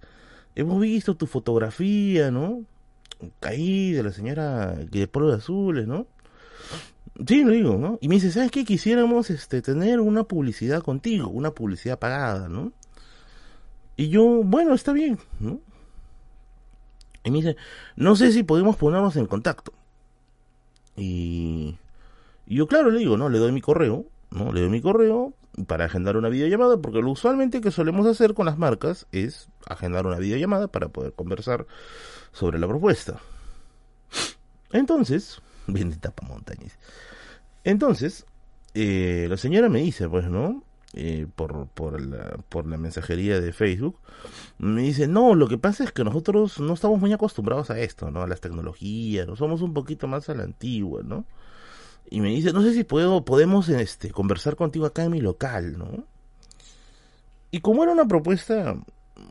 hemos 0.55 0.81
visto 0.81 1.17
tu 1.17 1.27
fotografía, 1.27 2.31
¿no? 2.31 2.65
Caí 3.41 3.93
de 3.93 4.03
la 4.03 4.13
señora 4.13 4.75
de 4.75 5.07
polvo 5.09 5.31
de 5.31 5.37
azules, 5.37 5.87
¿no? 5.87 6.07
Sí, 7.27 7.45
lo 7.45 7.53
digo, 7.53 7.77
¿no? 7.77 7.99
Y 8.01 8.09
me 8.09 8.15
dice, 8.15 8.31
¿sabes 8.31 8.51
qué? 8.51 8.65
Quisiéramos, 8.65 9.29
este, 9.31 9.61
tener 9.61 10.01
una 10.01 10.25
publicidad 10.25 10.83
contigo, 10.83 11.29
una 11.29 11.51
publicidad 11.51 11.99
pagada, 11.99 12.49
¿no? 12.49 12.73
Y 13.97 14.09
yo, 14.09 14.43
bueno, 14.45 14.73
está 14.73 14.93
bien, 14.93 15.19
¿no? 15.41 15.61
Y 17.25 17.31
me 17.31 17.39
dice, 17.39 17.57
no 17.97 18.17
sé 18.17 18.33
si 18.33 18.43
podemos 18.45 18.77
ponernos 18.77 19.17
en 19.17 19.27
contacto. 19.27 19.75
Y, 20.97 21.77
y 22.47 22.57
yo, 22.57 22.67
claro, 22.67 22.91
le 22.91 23.01
digo, 23.01 23.19
¿no? 23.19 23.29
Le 23.29 23.39
doy 23.39 23.53
mi 23.53 23.61
correo 23.61 24.07
¿no? 24.31 24.53
Le 24.53 24.61
doy 24.61 24.71
mi 24.71 24.81
correo 24.81 25.35
para 25.67 25.87
agendar 25.87 26.17
una 26.17 26.29
videollamada, 26.29 26.79
porque 26.79 27.03
lo 27.03 27.11
usualmente 27.11 27.61
que 27.61 27.71
solemos 27.71 28.07
hacer 28.07 28.35
con 28.35 28.47
las 28.47 28.59
marcas 28.59 29.07
es 29.13 29.49
agendar 29.69 30.07
una 30.07 30.19
videollamada 30.19 30.69
para 30.69 30.89
poder 30.89 31.13
conversar 31.13 31.67
sobre 32.33 32.59
la 32.59 32.69
propuesta. 32.69 33.21
Entonces, 34.73 35.41
bien 35.67 35.91
de 35.91 35.97
tapa 35.97 36.27
montañas. 36.27 36.79
Entonces, 37.65 38.27
eh, 38.75 39.27
la 39.29 39.37
señora 39.37 39.69
me 39.69 39.81
dice, 39.81 40.09
pues, 40.09 40.29
¿no? 40.29 40.63
Eh, 40.93 41.29
por, 41.37 41.69
por, 41.69 42.01
la, 42.01 42.37
por 42.49 42.67
la 42.67 42.77
mensajería 42.77 43.41
de 43.41 43.53
Facebook, 43.53 43.97
me 44.59 44.83
dice, 44.83 45.07
no, 45.07 45.37
lo 45.37 45.47
que 45.47 45.57
pasa 45.57 45.85
es 45.85 45.93
que 45.93 46.03
nosotros 46.03 46.59
no 46.59 46.75
estamos 46.75 46.99
muy 46.99 47.13
acostumbrados 47.13 47.71
a 47.71 47.79
esto, 47.79 48.11
¿no? 48.11 48.23
A 48.23 48.27
las 48.27 48.41
tecnologías, 48.41 49.27
no 49.29 49.37
somos 49.37 49.63
un 49.63 49.73
poquito 49.73 50.09
más 50.09 50.29
a 50.29 50.35
la 50.35 50.43
antigua, 50.43 51.03
¿no? 51.05 51.27
Y 52.11 52.21
me 52.21 52.29
dice, 52.31 52.53
no 52.53 52.63
sé 52.63 52.75
si 52.75 52.83
puedo, 52.85 53.25
podemos 53.25 53.69
este, 53.69 54.11
conversar 54.11 54.57
contigo 54.57 54.85
acá 54.85 55.05
en 55.05 55.13
mi 55.13 55.21
local, 55.21 55.79
¿no? 55.79 56.05
Y 57.53 57.61
como 57.61 57.85
era 57.85 57.93
una 57.93 58.07
propuesta 58.07 58.77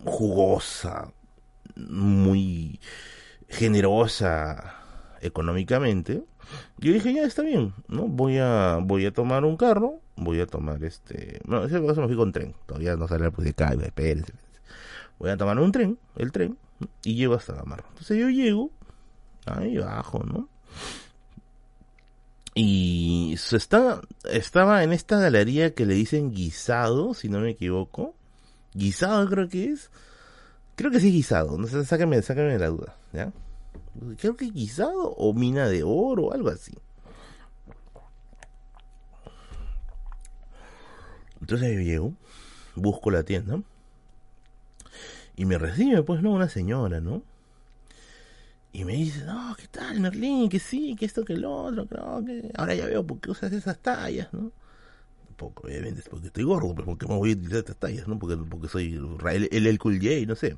jugosa, 0.06 1.12
muy 1.76 2.80
generosa 3.50 4.76
económicamente, 5.22 6.24
yo 6.78 6.94
dije, 6.94 7.14
ya 7.14 7.24
está 7.24 7.42
bien, 7.42 7.74
¿no? 7.88 8.08
Voy 8.08 8.38
a, 8.38 8.80
voy 8.82 9.06
a 9.06 9.14
tomar 9.14 9.44
un 9.44 9.58
carro, 9.58 10.00
voy 10.16 10.40
a 10.40 10.48
tomar 10.48 10.84
este, 10.84 11.42
no, 11.46 11.64
ese 11.66 11.86
caso 11.86 12.02
me 12.02 12.08
fui 12.08 12.16
con 12.16 12.32
tren, 12.32 12.56
todavía 12.66 12.96
no 12.96 13.08
sale 13.08 13.30
pues 13.32 13.44
de 13.44 13.52
acá, 13.52 13.74
espérense, 13.74 14.34
voy 15.20 15.30
a 15.30 15.38
tomar 15.38 15.60
un 15.60 15.72
tren, 15.72 15.98
el 16.16 16.32
tren, 16.32 16.58
y 17.04 17.16
llego 17.16 17.36
hasta 17.36 17.54
Gamarra. 17.54 17.84
Entonces 17.90 18.18
yo 18.18 18.30
llego, 18.30 18.72
ahí 19.46 19.78
abajo, 19.78 20.24
¿no? 20.24 20.48
Y 22.56 23.34
está, 23.34 24.02
estaba 24.30 24.84
en 24.84 24.92
esta 24.92 25.20
galería 25.20 25.74
que 25.74 25.86
le 25.86 25.94
dicen 25.94 26.32
guisado, 26.32 27.14
si 27.14 27.30
no 27.30 27.40
me 27.40 27.52
equivoco. 27.52 28.16
Guisado 28.74 29.28
creo 29.30 29.50
que 29.50 29.72
es. 29.72 29.92
Creo 30.76 30.92
que 30.92 31.00
sí 31.00 31.12
guisado, 31.12 31.58
no 31.58 31.68
sé, 31.68 31.86
sáquenme, 31.86 32.22
sáquenme 32.22 32.58
la 32.58 32.68
duda, 32.68 32.96
¿ya? 33.12 33.34
Creo 34.18 34.38
que 34.38 34.50
guisado 34.50 35.14
o 35.18 35.34
mina 35.34 35.68
de 35.68 35.84
oro 35.84 36.28
o 36.28 36.34
algo 36.34 36.50
así. 36.50 36.74
Entonces 41.42 41.74
yo 41.76 41.82
llego, 41.82 42.14
busco 42.76 43.12
la 43.12 43.24
tienda 43.24 43.62
y 45.36 45.46
me 45.46 45.58
recibe, 45.58 46.04
pues, 46.04 46.22
¿no? 46.22 46.32
Una 46.32 46.50
señora, 46.50 47.00
¿no? 47.00 47.24
Y 48.72 48.86
me 48.86 48.94
dice, 48.94 49.26
no, 49.26 49.56
¿qué 49.58 49.68
tal, 49.68 50.00
Merlín? 50.00 50.48
Que 50.50 50.60
sí, 50.60 50.96
que 50.98 51.06
esto, 51.06 51.26
que 51.26 51.34
el 51.34 51.46
otro, 51.46 51.88
creo 51.88 52.24
que... 52.24 52.52
Ahora 52.56 52.76
ya 52.76 52.86
veo 52.86 53.06
por 53.06 53.20
qué 53.20 53.32
usas 53.32 53.52
esas 53.52 53.80
tallas, 53.80 54.32
¿no? 54.32 54.52
Poco, 55.36 55.68
obviamente, 55.68 56.04
porque 56.10 56.28
estoy 56.28 56.44
gordo, 56.44 56.76
pero 56.76 56.86
porque 56.86 57.08
me 57.08 57.16
voy 57.16 57.32
a 57.32 57.34
utilizar 57.34 57.60
estas 57.60 57.78
tallas, 57.78 58.08
¿no? 58.08 58.20
Porque, 58.20 58.38
porque 58.38 58.68
soy 58.68 58.94
el, 58.94 59.50
el, 59.52 59.68
el 59.68 59.80
Cool 59.80 60.00
J, 60.00 60.26
no 60.28 60.36
sé. 60.36 60.58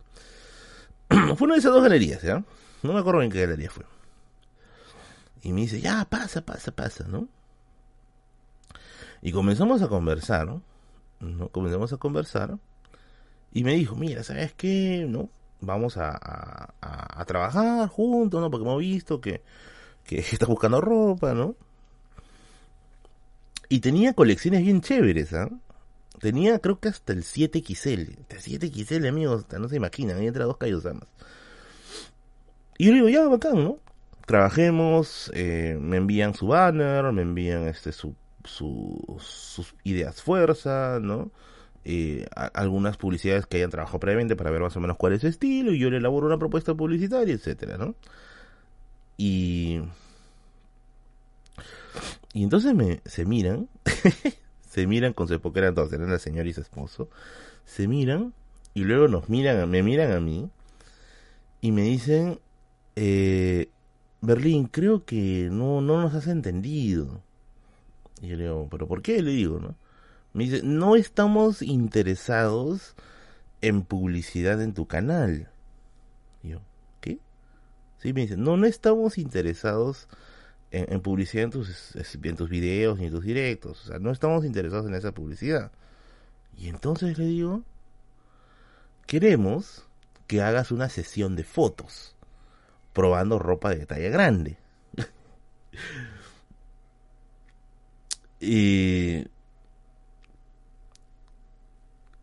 fue 1.37 1.45
una 1.45 1.53
de 1.53 1.59
esas 1.59 1.71
dos 1.71 1.83
galerías, 1.83 2.21
¿ya? 2.21 2.43
No 2.83 2.93
me 2.93 2.99
acuerdo 2.99 3.21
en 3.21 3.31
qué 3.31 3.41
galería 3.41 3.69
fue. 3.69 3.85
Y 5.43 5.53
me 5.53 5.61
dice, 5.61 5.79
ya, 5.79 6.05
pasa, 6.05 6.41
pasa, 6.41 6.71
pasa, 6.71 7.05
¿no? 7.07 7.27
Y 9.21 9.31
comenzamos 9.31 9.81
a 9.81 9.87
conversar, 9.87 10.47
¿no? 10.47 10.61
¿no? 11.19 11.49
Comenzamos 11.49 11.93
a 11.93 11.97
conversar. 11.97 12.57
Y 13.53 13.63
me 13.63 13.73
dijo, 13.75 13.95
mira, 13.95 14.23
¿sabes 14.23 14.53
qué? 14.53 15.05
¿No? 15.07 15.29
Vamos 15.61 15.97
a, 15.97 16.73
a, 16.81 17.25
trabajar 17.25 17.87
juntos, 17.87 18.41
¿no? 18.41 18.49
Porque 18.49 18.65
hemos 18.65 18.79
visto 18.79 19.21
que, 19.21 19.41
que 20.03 20.19
estás 20.19 20.49
buscando 20.49 20.81
ropa, 20.81 21.33
¿no? 21.33 21.55
Y 23.69 23.79
tenía 23.79 24.13
colecciones 24.13 24.63
bien 24.63 24.81
chéveres, 24.81 25.33
¿ah? 25.33 25.49
Tenía 26.19 26.59
creo 26.59 26.79
que 26.79 26.89
hasta 26.89 27.13
el 27.13 27.23
7XL. 27.23 28.17
El 28.29 28.37
7XL, 28.37 29.07
amigos, 29.07 29.45
no 29.57 29.67
se 29.69 29.77
imaginan, 29.77 30.17
ahí 30.17 30.27
entra 30.27 30.45
dos 30.45 30.57
más. 30.59 31.07
Y 32.77 32.87
yo 32.87 32.93
digo, 32.93 33.09
ya, 33.09 33.27
bacán, 33.27 33.63
¿no? 33.63 33.79
Trabajemos, 34.25 35.31
eh, 35.33 35.77
me 35.79 35.97
envían 35.97 36.33
su 36.33 36.47
banner, 36.47 37.11
me 37.11 37.21
envían 37.21 37.67
este 37.67 37.91
su, 37.91 38.15
sus 38.43 39.75
ideas 39.83 40.21
fuerza, 40.21 40.99
¿no? 41.01 41.31
Algunas 42.53 42.97
publicidades 42.97 43.45
que 43.45 43.57
hayan 43.57 43.71
trabajado 43.71 43.99
previamente 43.99 44.35
para 44.35 44.51
ver 44.51 44.61
más 44.61 44.75
o 44.77 44.79
menos 44.79 44.97
cuál 44.97 45.13
es 45.13 45.21
su 45.21 45.27
estilo 45.27 45.71
y 45.73 45.79
yo 45.79 45.89
le 45.89 45.97
elaboro 45.97 46.27
una 46.27 46.37
propuesta 46.37 46.75
publicitaria, 46.75 47.33
etcétera, 47.33 47.77
¿no? 47.77 47.95
Y 49.17 49.81
y 52.33 52.43
entonces 52.43 52.73
me 52.73 53.01
se 53.05 53.25
miran, 53.25 53.67
se 54.69 54.87
miran 54.87 55.13
con 55.13 55.27
su 55.27 55.33
eran 55.33 55.75
eran 55.91 56.09
la 56.09 56.19
señora 56.19 56.47
y 56.47 56.53
su 56.53 56.61
esposo, 56.61 57.09
se 57.65 57.87
miran 57.87 58.33
y 58.73 58.83
luego 58.83 59.07
nos 59.07 59.29
miran, 59.29 59.69
me 59.69 59.83
miran 59.83 60.11
a 60.11 60.19
mí 60.19 60.49
y 61.59 61.71
me 61.71 61.83
dicen, 61.83 62.39
eh, 62.95 63.69
Berlín, 64.21 64.65
creo 64.65 65.05
que 65.05 65.49
no, 65.51 65.81
no 65.81 66.01
nos 66.01 66.13
has 66.13 66.27
entendido. 66.27 67.21
Y 68.21 68.29
yo 68.29 68.35
le 68.35 68.43
digo, 68.43 68.67
¿pero 68.69 68.87
por 68.87 69.01
qué? 69.01 69.21
Le 69.21 69.31
digo, 69.31 69.59
¿no? 69.59 69.75
Me 70.33 70.45
dice, 70.45 70.61
no 70.63 70.95
estamos 70.95 71.61
interesados 71.61 72.95
en 73.61 73.83
publicidad 73.83 74.61
en 74.61 74.73
tu 74.73 74.87
canal. 74.87 75.49
Y 76.43 76.49
yo, 76.49 76.61
¿qué? 77.01 77.19
Sí, 77.99 78.13
me 78.13 78.21
dice, 78.21 78.37
no, 78.37 78.57
no 78.57 78.65
estamos 78.65 79.17
interesados 79.17 80.07
en, 80.71 81.01
publicidad 81.01 81.45
en 81.45 81.51
tus, 81.51 81.95
en 81.95 82.35
tus 82.35 82.49
videos 82.49 82.97
ni 82.97 83.09
tus 83.09 83.23
directos. 83.23 83.85
O 83.85 83.87
sea, 83.87 83.99
no 83.99 84.11
estamos 84.11 84.45
interesados 84.45 84.87
en 84.87 84.95
esa 84.95 85.11
publicidad. 85.11 85.71
Y 86.57 86.69
entonces 86.69 87.17
le 87.17 87.25
digo, 87.25 87.63
queremos 89.05 89.85
que 90.27 90.41
hagas 90.41 90.71
una 90.71 90.89
sesión 90.89 91.35
de 91.35 91.43
fotos 91.43 92.15
probando 92.93 93.39
ropa 93.39 93.71
de 93.71 93.85
talla 93.85 94.09
grande. 94.09 94.57
y, 98.39 99.25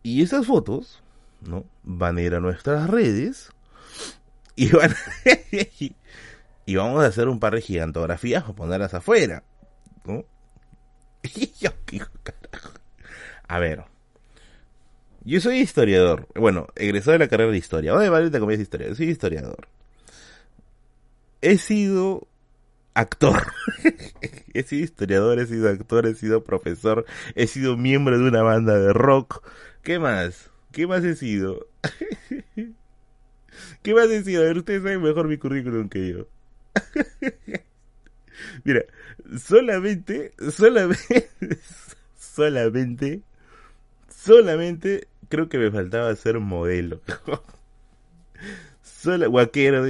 y 0.09 0.23
esas 0.23 0.47
fotos, 0.47 1.03
¿no? 1.41 1.65
Van 1.83 2.17
a 2.17 2.21
ir 2.21 2.33
a 2.33 2.39
nuestras 2.39 2.89
redes 2.89 3.51
y 4.55 4.71
van 4.71 4.95
y 6.65 6.75
vamos 6.75 7.03
a 7.03 7.07
hacer 7.07 7.27
un 7.27 7.39
par 7.39 7.53
de 7.53 7.61
gigantografías 7.61 8.41
para 8.43 8.55
ponerlas 8.55 8.93
afuera, 8.95 9.43
¿no? 10.05 10.25
a 13.47 13.59
ver, 13.59 13.83
yo 15.23 15.41
soy 15.41 15.59
historiador. 15.59 16.27
Bueno, 16.33 16.67
egresado 16.75 17.11
de 17.13 17.19
la 17.19 17.27
carrera 17.27 17.51
de 17.51 17.57
historia. 17.57 17.93
Oye, 17.93 18.09
vale, 18.09 18.31
te 18.31 18.39
comías 18.39 18.59
historia. 18.59 18.95
soy 18.95 19.09
historiador. 19.09 19.67
He 21.41 21.57
sido 21.57 22.27
actor. 22.93 23.53
he 24.53 24.63
sido 24.63 24.83
historiador, 24.83 25.39
he 25.39 25.45
sido 25.45 25.69
actor, 25.69 26.07
he 26.07 26.15
sido 26.15 26.43
profesor, 26.43 27.05
he 27.35 27.47
sido 27.47 27.77
miembro 27.77 28.17
de 28.17 28.27
una 28.27 28.41
banda 28.41 28.77
de 28.77 28.93
rock. 28.93 29.43
¿Qué 29.83 29.99
más? 29.99 30.49
¿Qué 30.71 30.87
más 30.87 31.03
he 31.03 31.15
sido? 31.15 31.67
¿Qué 33.81 33.93
más 33.93 34.09
he 34.09 34.23
sido? 34.23 34.43
A 34.43 34.45
ver, 34.45 34.57
ustedes 34.57 34.83
saben 34.83 35.01
mejor 35.01 35.27
mi 35.27 35.37
currículum 35.37 35.89
que 35.89 36.09
yo. 36.09 36.27
Mira, 38.63 38.85
solamente, 39.37 40.31
solamente, 40.51 41.29
solamente 42.17 43.23
solamente 44.29 45.07
creo 45.29 45.49
que 45.49 45.57
me 45.57 45.71
faltaba 45.71 46.15
ser 46.15 46.39
modelo. 46.39 47.01
Guaquero, 49.29 49.85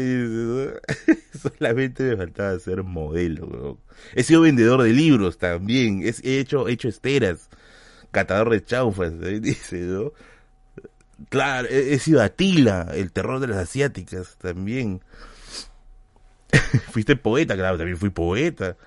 solamente 1.41 2.03
me 2.03 2.17
faltaba 2.17 2.59
ser 2.59 2.83
modelo. 2.83 3.77
He 4.13 4.23
sido 4.23 4.41
vendedor 4.41 4.83
de 4.83 4.93
libros 4.93 5.37
también, 5.37 6.03
he 6.03 6.39
hecho, 6.39 6.67
hecho 6.67 6.87
esteras, 6.87 7.49
catador 8.11 8.49
de 8.49 8.63
chaufas, 8.63 9.13
dice, 9.41 9.77
¿no? 9.77 10.11
Claro, 11.29 11.67
he, 11.69 11.99
sido 11.99 12.21
Atila, 12.21 12.91
el 12.93 13.11
terror 13.11 13.39
de 13.39 13.47
las 13.47 13.57
asiáticas 13.57 14.37
también. 14.37 15.01
Fuiste 16.91 17.15
poeta, 17.15 17.55
claro, 17.55 17.77
también 17.77 17.97
fui 17.97 18.09
poeta. 18.09 18.77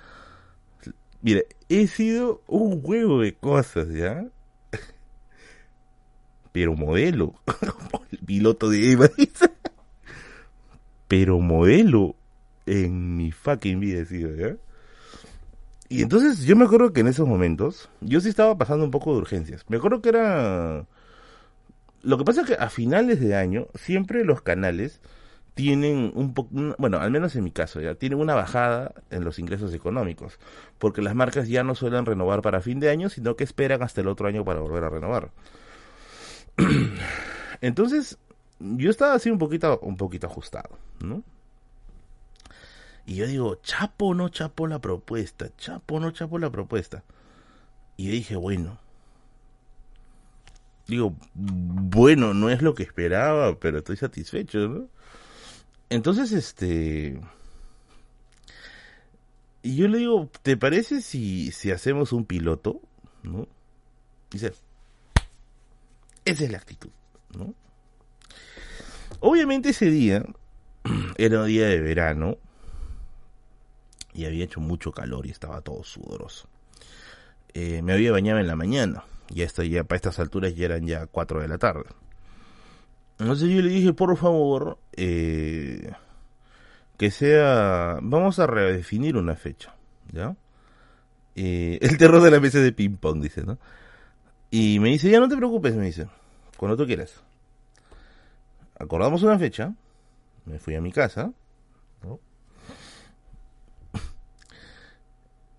Mire, 1.20 1.46
he 1.68 1.86
sido 1.86 2.42
un 2.46 2.80
huevo 2.82 3.20
de 3.20 3.34
cosas, 3.34 3.88
¿ya? 3.90 4.24
pero 6.52 6.74
modelo. 6.74 7.34
piloto 8.26 8.70
de 8.70 8.92
Eva 8.92 9.08
pero 11.08 11.40
modelo 11.40 12.14
en 12.64 13.16
mi 13.16 13.32
fucking 13.32 13.80
vida 13.80 14.04
sido, 14.06 14.34
¿ya? 14.34 14.56
Y 15.92 16.00
entonces 16.00 16.44
yo 16.44 16.56
me 16.56 16.64
acuerdo 16.64 16.94
que 16.94 17.00
en 17.00 17.08
esos 17.08 17.28
momentos 17.28 17.90
yo 18.00 18.18
sí 18.22 18.30
estaba 18.30 18.56
pasando 18.56 18.82
un 18.82 18.90
poco 18.90 19.12
de 19.12 19.18
urgencias. 19.18 19.62
Me 19.68 19.76
acuerdo 19.76 20.00
que 20.00 20.08
era... 20.08 20.86
Lo 22.02 22.16
que 22.16 22.24
pasa 22.24 22.40
es 22.40 22.46
que 22.46 22.54
a 22.54 22.70
finales 22.70 23.20
de 23.20 23.36
año 23.36 23.66
siempre 23.74 24.24
los 24.24 24.40
canales 24.40 25.02
tienen 25.52 26.10
un 26.14 26.32
poco, 26.32 26.48
bueno, 26.78 26.98
al 26.98 27.10
menos 27.10 27.36
en 27.36 27.44
mi 27.44 27.50
caso, 27.50 27.78
ya 27.82 27.94
tienen 27.94 28.18
una 28.18 28.34
bajada 28.34 28.94
en 29.10 29.22
los 29.22 29.38
ingresos 29.38 29.74
económicos, 29.74 30.38
porque 30.78 31.02
las 31.02 31.14
marcas 31.14 31.46
ya 31.46 31.62
no 31.62 31.74
suelen 31.74 32.06
renovar 32.06 32.40
para 32.40 32.62
fin 32.62 32.80
de 32.80 32.88
año, 32.88 33.10
sino 33.10 33.36
que 33.36 33.44
esperan 33.44 33.82
hasta 33.82 34.00
el 34.00 34.08
otro 34.08 34.26
año 34.26 34.46
para 34.46 34.60
volver 34.60 34.84
a 34.84 34.88
renovar. 34.88 35.30
Entonces, 37.60 38.16
yo 38.60 38.88
estaba 38.88 39.12
así 39.12 39.30
un 39.30 39.38
poquito, 39.38 39.78
un 39.80 39.98
poquito 39.98 40.26
ajustado, 40.26 40.70
¿no? 41.04 41.22
Y 43.06 43.16
yo 43.16 43.26
digo, 43.26 43.56
chapo 43.62 44.14
no 44.14 44.28
chapo 44.28 44.66
la 44.66 44.80
propuesta, 44.80 45.50
chapo 45.56 45.98
no 45.98 46.10
chapo 46.12 46.38
la 46.38 46.50
propuesta. 46.50 47.02
Y 47.96 48.08
dije, 48.08 48.36
bueno. 48.36 48.78
Digo, 50.86 51.14
bueno, 51.34 52.34
no 52.34 52.50
es 52.50 52.62
lo 52.62 52.74
que 52.74 52.82
esperaba, 52.82 53.58
pero 53.58 53.78
estoy 53.78 53.96
satisfecho, 53.96 54.68
¿no? 54.68 54.88
Entonces, 55.90 56.32
este... 56.32 57.20
Y 59.62 59.76
yo 59.76 59.86
le 59.88 59.98
digo, 59.98 60.28
¿te 60.42 60.56
parece 60.56 61.00
si, 61.02 61.52
si 61.52 61.70
hacemos 61.70 62.12
un 62.12 62.24
piloto? 62.24 62.80
¿No? 63.22 63.46
Dice, 64.30 64.52
esa 66.24 66.44
es 66.44 66.50
la 66.50 66.58
actitud, 66.58 66.90
¿no? 67.36 67.54
Obviamente 69.20 69.70
ese 69.70 69.86
día 69.86 70.24
era 71.16 71.42
un 71.42 71.46
día 71.46 71.66
de 71.68 71.80
verano 71.80 72.38
y 74.14 74.24
había 74.24 74.44
hecho 74.44 74.60
mucho 74.60 74.92
calor 74.92 75.26
y 75.26 75.30
estaba 75.30 75.60
todo 75.60 75.82
sudoroso. 75.84 76.48
Eh, 77.54 77.82
me 77.82 77.92
había 77.92 78.12
bañado 78.12 78.40
en 78.40 78.46
la 78.46 78.56
mañana 78.56 79.04
y 79.28 79.42
hasta 79.42 79.64
ya 79.64 79.84
para 79.84 79.96
estas 79.96 80.18
alturas 80.18 80.54
ya 80.54 80.66
eran 80.66 80.86
ya 80.86 81.06
4 81.06 81.40
de 81.40 81.48
la 81.48 81.58
tarde. 81.58 81.84
Entonces 83.18 83.50
yo 83.50 83.60
le 83.60 83.68
dije, 83.68 83.92
por 83.92 84.16
favor, 84.16 84.78
eh, 84.94 85.92
que 86.96 87.10
sea, 87.10 87.98
vamos 88.02 88.38
a 88.38 88.46
redefinir 88.46 89.16
una 89.16 89.36
fecha, 89.36 89.74
¿ya? 90.12 90.34
Eh, 91.34 91.78
el 91.80 91.96
terror 91.98 92.22
de 92.22 92.30
la 92.30 92.40
mesa 92.40 92.58
de 92.58 92.72
ping 92.72 92.96
pong, 92.96 93.22
dice, 93.22 93.42
¿no? 93.42 93.58
Y 94.50 94.80
me 94.80 94.90
dice, 94.90 95.10
ya 95.10 95.20
no 95.20 95.28
te 95.28 95.36
preocupes, 95.36 95.74
me 95.76 95.86
dice, 95.86 96.08
cuando 96.56 96.76
tú 96.76 96.86
quieras. 96.86 97.22
acordamos 98.78 99.22
una 99.22 99.38
fecha, 99.38 99.72
me 100.44 100.58
fui 100.58 100.74
a 100.74 100.80
mi 100.80 100.92
casa, 100.92 101.32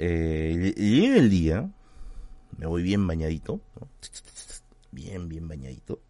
Eh, 0.06 0.74
llega 0.76 1.16
el 1.16 1.30
día, 1.30 1.72
me 2.58 2.66
voy 2.66 2.84
bien 2.84 3.08
bañadito, 3.08 3.62
bien, 4.92 5.30
bien 5.30 5.48
bañadito, 5.48 6.02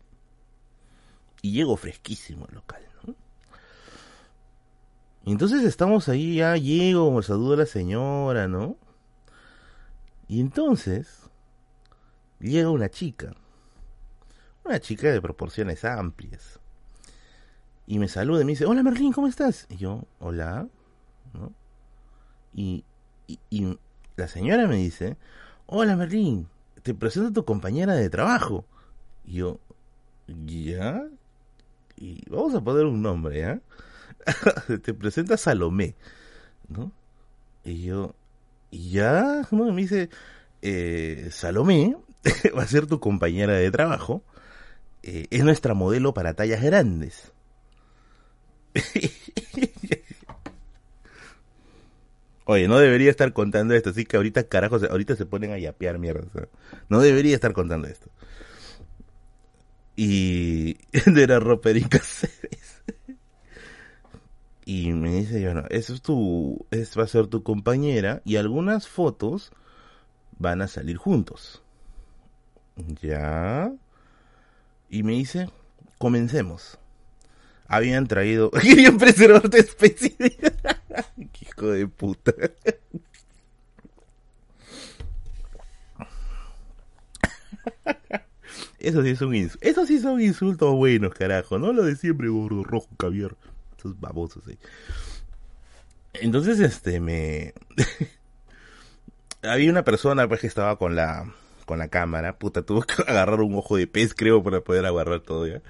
y 1.44 1.52
llego 1.52 1.78
fresquísimo 1.78 2.48
al 2.50 2.56
local, 2.56 2.82
¿no? 3.06 3.14
Y 5.26 5.32
entonces 5.32 5.64
estamos 5.64 6.10
ahí, 6.10 6.38
ya 6.38 6.58
llego, 6.58 7.12
me 7.12 7.22
saludo 7.22 7.54
a 7.54 7.58
la 7.58 7.66
señora, 7.68 8.48
¿no? 8.48 8.78
Y 10.28 10.42
entonces 10.42 11.30
llega 12.40 12.72
una 12.72 12.90
chica, 12.90 13.36
una 14.66 14.80
chica 14.80 15.12
de 15.12 15.22
proporciones 15.22 15.86
amplias, 15.86 16.60
y 17.86 18.00
me 18.00 18.08
saluda 18.08 18.42
y 18.42 18.46
me 18.46 18.54
dice, 18.54 18.66
hola 18.66 18.82
Merlín, 18.82 19.14
¿cómo 19.14 19.28
estás? 19.28 19.68
Y 19.70 19.78
yo, 19.78 20.04
hola, 20.20 20.68
¿no? 21.34 21.54
Y, 22.56 22.84
y, 23.28 23.78
la 24.16 24.28
señora 24.28 24.68
me 24.68 24.78
dice, 24.78 25.18
hola 25.66 25.96
Merlín, 25.96 26.48
te 26.84 26.94
presento 26.94 27.30
a 27.30 27.34
tu 27.34 27.46
compañera 27.46 27.94
de 27.94 28.10
trabajo. 28.10 28.66
Y 29.26 29.36
yo, 29.36 29.60
¿ya? 30.28 31.04
Y 31.98 32.30
vamos 32.30 32.54
a 32.56 32.62
poner 32.62 32.86
un 32.86 33.02
nombre, 33.02 33.40
¿ya? 33.40 33.62
te 34.84 34.94
presenta 34.94 35.38
Salomé, 35.38 35.96
¿no? 36.68 36.92
Y 37.64 37.84
yo, 37.84 38.16
¿ya? 38.72 39.48
¿No? 39.52 39.72
me 39.72 39.82
dice, 39.82 40.10
eh, 40.62 41.30
Salomé 41.32 41.96
va 42.58 42.64
a 42.64 42.68
ser 42.68 42.88
tu 42.88 43.00
compañera 43.00 43.54
de 43.54 43.72
trabajo. 43.72 44.24
Eh, 45.04 45.28
es 45.32 45.44
nuestra 45.44 45.74
modelo 45.74 46.14
para 46.14 46.34
tallas 46.34 46.62
grandes. 46.62 47.34
Oye, 52.46 52.68
no 52.68 52.78
debería 52.78 53.10
estar 53.10 53.32
contando 53.34 53.74
esto, 53.74 53.92
así 53.92 54.06
que 54.06 54.18
ahorita 54.18 54.48
carajos, 54.48 54.84
ahorita 54.84 55.16
se 55.16 55.26
ponen 55.26 55.52
a 55.52 55.58
yapear 55.58 55.98
mierda. 55.98 56.28
no 56.90 57.00
debería 57.00 57.36
estar 57.36 57.54
contando 57.54 57.88
esto. 57.88 58.10
Y 59.96 60.78
de 61.06 61.28
la 61.28 61.40
ropa 61.40 61.70
de 61.70 61.86
Y 64.66 64.92
me 64.92 65.12
dice, 65.16 65.44
bueno, 65.46 65.64
eso 65.70 65.94
es 65.94 66.02
tu, 66.02 66.66
es, 66.72 66.98
va 66.98 67.04
a 67.04 67.08
ser 67.08 67.28
tu 67.28 67.44
compañera 67.44 68.22
y 68.26 68.36
algunas 68.36 68.88
fotos 68.88 69.52
van 70.38 70.62
a 70.62 70.68
salir 70.68 70.98
juntos. 70.98 71.62
Ya. 73.02 73.72
Y 74.90 75.04
me 75.04 75.14
dice, 75.14 75.50
comencemos 75.98 76.80
habían 77.68 78.08
traído. 78.08 78.52
Querían 78.62 78.98
preservar 78.98 79.50
tu 79.50 79.58
especie. 79.58 80.16
hijo 81.42 81.68
de 81.68 81.88
puta. 81.88 82.34
Eso 88.84 89.02
sí, 89.02 89.16
son 89.16 89.34
Eso 89.34 89.86
sí 89.86 90.00
son 90.00 90.22
insultos 90.22 90.76
buenos, 90.76 91.14
carajo. 91.14 91.58
No 91.58 91.72
lo 91.72 91.84
de 91.84 91.96
siempre, 91.96 92.28
gordo, 92.28 92.64
rojo, 92.64 92.90
caviar. 92.98 93.36
Esos 93.78 93.98
babosos 94.00 94.46
ahí. 94.48 94.58
Entonces, 96.14 96.60
este, 96.60 97.00
me... 97.00 97.54
Había 99.42 99.72
una 99.72 99.84
persona, 99.84 100.28
pues, 100.28 100.42
que 100.42 100.48
estaba 100.48 100.78
con 100.78 100.96
la... 100.96 101.34
Con 101.66 101.80
la 101.80 101.88
cámara. 101.88 102.38
Puta, 102.38 102.64
tuvo 102.64 102.82
que 102.82 103.02
agarrar 103.08 103.40
un 103.40 103.56
ojo 103.56 103.78
de 103.78 103.88
pez, 103.88 104.14
creo, 104.14 104.44
para 104.44 104.60
poder 104.60 104.86
agarrar 104.86 105.22
todo. 105.22 105.48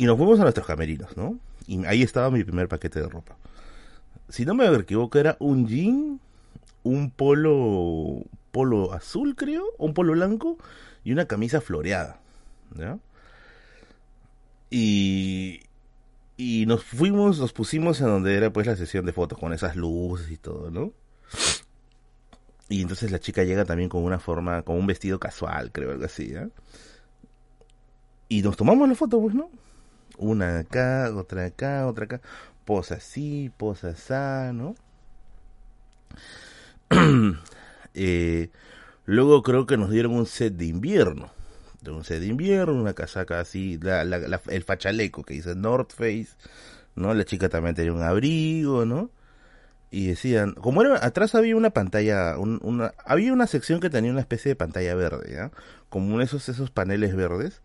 Y 0.00 0.04
nos 0.04 0.16
fuimos 0.16 0.38
a 0.38 0.42
nuestros 0.42 0.66
camerinos, 0.66 1.16
¿no? 1.16 1.40
Y 1.66 1.84
ahí 1.86 2.02
estaba 2.02 2.30
mi 2.30 2.44
primer 2.44 2.68
paquete 2.68 3.00
de 3.00 3.08
ropa. 3.08 3.36
Si 4.28 4.44
no 4.44 4.54
me 4.54 4.66
equivoco, 4.66 5.18
era 5.18 5.36
un 5.40 5.66
jean, 5.66 6.20
un 6.82 7.10
polo, 7.10 8.22
polo 8.50 8.92
azul, 8.92 9.34
creo, 9.36 9.64
un 9.78 9.94
polo 9.94 10.12
blanco 10.12 10.58
y 11.04 11.12
una 11.12 11.26
camisa 11.26 11.60
floreada, 11.60 12.20
¿ya? 12.76 12.98
Y, 14.70 15.62
y 16.36 16.66
nos 16.66 16.84
fuimos, 16.84 17.38
nos 17.38 17.52
pusimos 17.52 18.00
en 18.00 18.08
donde 18.08 18.36
era 18.36 18.52
pues 18.52 18.66
la 18.66 18.76
sesión 18.76 19.06
de 19.06 19.12
fotos 19.12 19.38
con 19.38 19.52
esas 19.52 19.76
luces 19.76 20.30
y 20.30 20.36
todo, 20.36 20.70
¿no? 20.70 20.92
Y 22.68 22.82
entonces 22.82 23.10
la 23.10 23.18
chica 23.18 23.44
llega 23.44 23.64
también 23.64 23.88
con 23.88 24.04
una 24.04 24.18
forma, 24.18 24.62
con 24.62 24.76
un 24.76 24.86
vestido 24.86 25.18
casual, 25.18 25.72
creo, 25.72 25.90
algo 25.90 26.04
así, 26.04 26.28
¿ya? 26.28 26.48
Y 28.28 28.42
nos 28.42 28.56
tomamos 28.56 28.88
la 28.88 28.94
foto, 28.94 29.20
pues, 29.20 29.34
¿no? 29.34 29.50
Una 30.18 30.58
acá, 30.60 31.10
otra 31.16 31.46
acá, 31.46 31.86
otra 31.86 32.04
acá. 32.04 32.20
Posa 32.68 32.96
así, 32.96 33.50
posa 33.56 33.88
así, 33.88 34.54
¿no? 34.54 34.74
Eh, 37.94 38.50
luego 39.06 39.42
creo 39.42 39.66
que 39.66 39.78
nos 39.78 39.90
dieron 39.90 40.12
un 40.12 40.26
set 40.26 40.52
de 40.52 40.66
invierno. 40.66 41.30
De 41.80 41.90
un 41.90 42.04
set 42.04 42.20
de 42.20 42.26
invierno, 42.26 42.74
una 42.74 42.92
casaca 42.92 43.40
así, 43.40 43.78
la, 43.80 44.02
el 44.02 44.62
fachaleco 44.64 45.24
que 45.24 45.32
dice 45.32 45.54
North 45.54 45.94
Face, 45.94 46.28
¿no? 46.94 47.14
La 47.14 47.24
chica 47.24 47.48
también 47.48 47.74
tenía 47.74 47.94
un 47.94 48.02
abrigo, 48.02 48.84
¿no? 48.84 49.10
Y 49.90 50.08
decían, 50.08 50.52
como 50.52 50.82
era, 50.82 51.02
atrás 51.02 51.34
había 51.34 51.56
una 51.56 51.70
pantalla, 51.70 52.34
había 53.06 53.32
una 53.32 53.46
sección 53.46 53.80
que 53.80 53.88
tenía 53.88 54.12
una 54.12 54.20
especie 54.20 54.50
de 54.50 54.56
pantalla 54.56 54.94
verde, 54.94 55.32
¿ya? 55.32 55.50
Como 55.88 56.20
esos, 56.20 56.50
esos 56.50 56.70
paneles 56.70 57.16
verdes 57.16 57.62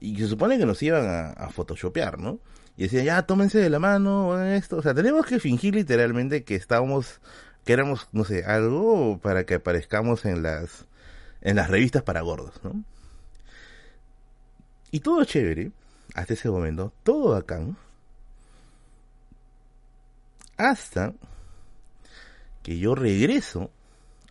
y 0.00 0.18
se 0.18 0.28
supone 0.28 0.58
que 0.58 0.66
nos 0.66 0.82
iban 0.82 1.06
a, 1.06 1.30
a 1.30 1.48
photoshopear, 1.48 2.18
¿no? 2.18 2.40
Y 2.76 2.84
decían, 2.84 3.04
ya, 3.04 3.22
tómense 3.22 3.58
de 3.58 3.70
la 3.70 3.78
mano, 3.78 4.42
esto. 4.42 4.78
O 4.78 4.82
sea, 4.82 4.94
tenemos 4.94 5.26
que 5.26 5.38
fingir 5.38 5.74
literalmente 5.74 6.44
que 6.44 6.56
estábamos, 6.56 7.20
que 7.64 7.72
éramos, 7.72 8.08
no 8.12 8.24
sé, 8.24 8.44
algo 8.44 9.18
para 9.18 9.44
que 9.44 9.54
aparezcamos 9.54 10.24
en 10.24 10.42
las, 10.42 10.86
en 11.40 11.56
las 11.56 11.70
revistas 11.70 12.02
para 12.02 12.22
gordos, 12.22 12.60
¿no? 12.64 12.84
Y 14.90 15.00
todo 15.00 15.24
chévere, 15.24 15.72
hasta 16.14 16.34
ese 16.34 16.50
momento, 16.50 16.92
todo 17.02 17.36
acá. 17.36 17.60
Hasta 20.56 21.12
que 22.62 22.78
yo 22.78 22.94
regreso 22.94 23.70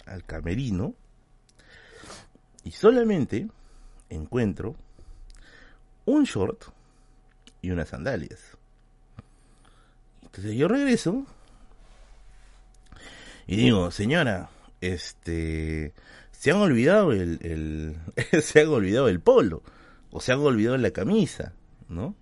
al 0.05 0.23
camerino 0.23 0.95
y 2.63 2.71
solamente 2.71 3.47
encuentro 4.09 4.75
un 6.05 6.23
short 6.23 6.63
y 7.63 7.71
unas 7.71 7.89
sandalias. 7.89 8.39
Entonces 10.21 10.55
yo 10.55 10.67
regreso 10.67 11.25
y 13.47 13.55
digo, 13.55 13.89
señora, 13.89 14.49
este, 14.81 15.93
se 16.31 16.51
han 16.51 16.57
olvidado 16.57 17.11
el, 17.11 17.97
se 18.43 18.61
han 18.61 18.67
olvidado 18.67 19.07
el 19.07 19.19
polo 19.19 19.63
o 20.11 20.21
se 20.21 20.31
han 20.31 20.39
olvidado 20.39 20.77
la 20.77 20.91
camisa, 20.91 21.53
¿no? 21.89 22.15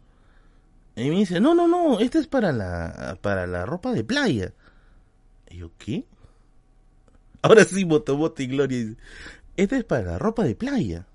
Y 0.96 1.10
me 1.10 1.18
dice, 1.18 1.42
no, 1.42 1.56
no, 1.56 1.68
no, 1.68 2.00
este 2.00 2.20
es 2.20 2.28
para 2.28 2.52
la, 2.52 3.18
para 3.22 3.48
la 3.48 3.66
ropa 3.66 3.92
de 3.94 4.04
playa. 4.04 4.54
Y 5.50 5.58
yo, 5.58 5.72
¿qué? 5.78 6.06
Ahora 7.42 7.66
sí, 7.66 7.86
Motomoto 7.86 8.44
y 8.44 8.48
Gloria 8.48 8.96
este 9.58 9.78
es 9.78 9.84
para 9.84 10.04
la 10.04 10.20
ropa 10.20 10.44
de 10.44 10.56
playa. 10.56 11.06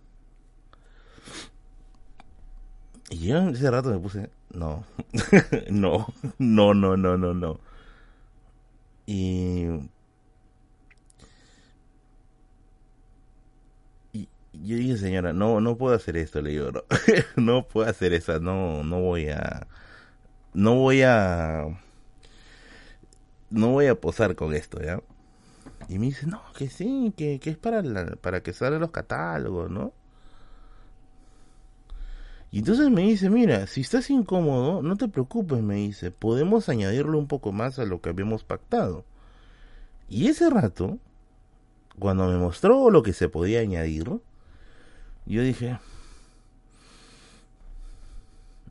Y 3.10 3.28
yo 3.28 3.38
ese 3.50 3.70
rato 3.70 3.90
me 3.90 3.98
puse, 3.98 4.30
no, 4.50 4.84
no, 5.70 6.06
no, 6.38 6.74
no, 6.74 6.96
no, 6.96 7.16
no, 7.16 7.34
no. 7.34 7.60
Y, 9.06 9.66
y 14.12 14.28
yo 14.52 14.76
dije, 14.76 14.96
señora, 14.96 15.32
no, 15.32 15.60
no 15.60 15.76
puedo 15.76 15.94
hacer 15.94 16.16
esto, 16.16 16.40
le 16.42 16.50
digo, 16.50 16.72
no, 16.72 16.82
no 17.36 17.68
puedo 17.68 17.88
hacer 17.88 18.12
eso, 18.12 18.40
no, 18.40 18.82
no 18.82 19.00
voy 19.00 19.28
a, 19.28 19.68
no 20.54 20.74
voy 20.76 21.02
a, 21.02 21.66
no 23.50 23.68
voy 23.70 23.86
a 23.86 24.00
posar 24.00 24.34
con 24.36 24.54
esto, 24.54 24.80
¿ya? 24.82 25.00
Y 25.88 25.98
me 25.98 26.06
dice, 26.06 26.26
no, 26.26 26.42
que 26.56 26.68
sí, 26.68 27.12
que, 27.16 27.38
que 27.40 27.50
es 27.50 27.58
para, 27.58 27.82
para 28.20 28.42
que 28.42 28.52
salgan 28.52 28.80
los 28.80 28.90
catálogos, 28.90 29.70
¿no? 29.70 29.92
Y 32.56 32.60
entonces 32.60 32.88
me 32.88 33.02
dice, 33.02 33.28
mira, 33.28 33.66
si 33.66 33.82
estás 33.82 34.08
incómodo, 34.08 34.80
no 34.80 34.96
te 34.96 35.08
preocupes, 35.08 35.62
me 35.62 35.74
dice, 35.74 36.10
podemos 36.10 36.70
añadirle 36.70 37.18
un 37.18 37.28
poco 37.28 37.52
más 37.52 37.78
a 37.78 37.84
lo 37.84 38.00
que 38.00 38.08
habíamos 38.08 38.44
pactado. 38.44 39.04
Y 40.08 40.28
ese 40.28 40.48
rato, 40.48 40.98
cuando 41.98 42.26
me 42.28 42.38
mostró 42.38 42.88
lo 42.88 43.02
que 43.02 43.12
se 43.12 43.28
podía 43.28 43.60
añadir, 43.60 44.08
yo 45.26 45.42
dije, 45.42 45.78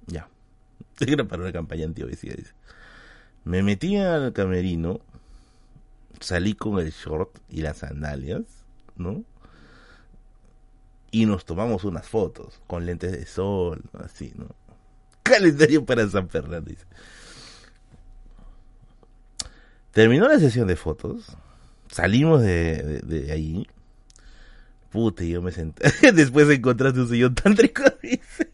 ya, 0.08 0.30
era 1.00 1.26
para 1.26 1.44
una 1.44 1.52
campaña 1.52 1.86
anti-obesidad. 1.86 2.40
Me 3.44 3.62
metí 3.62 3.98
al 3.98 4.34
camerino, 4.34 5.00
salí 6.22 6.56
con 6.56 6.80
el 6.80 6.90
short 6.90 7.38
y 7.52 7.62
las 7.62 7.78
sandalias, 7.78 8.46
¿no? 8.96 9.24
Y 11.16 11.26
nos 11.26 11.46
tomamos 11.46 11.86
unas 11.86 12.06
fotos 12.10 12.60
con 12.68 12.86
lentes 12.86 13.14
de 13.14 13.26
sol, 13.26 13.82
así, 13.94 14.34
¿no? 14.36 14.48
calendario 15.24 15.86
para 15.86 16.06
San 16.10 16.28
Fernando. 16.28 16.70
Terminó 19.92 20.28
la 20.28 20.38
sesión 20.40 20.68
de 20.68 20.76
fotos. 20.76 21.38
Salimos 21.90 22.42
de, 22.42 23.00
de, 23.06 23.32
ahí. 23.32 23.66
Puta, 24.92 25.24
yo 25.24 25.42
me 25.42 25.54
senté. 25.54 25.90
Después 26.12 26.50
encontraste 26.50 27.00
un 27.00 27.08
sillón 27.08 27.34
tántrico. 27.34 27.84
Dice. 28.04 28.52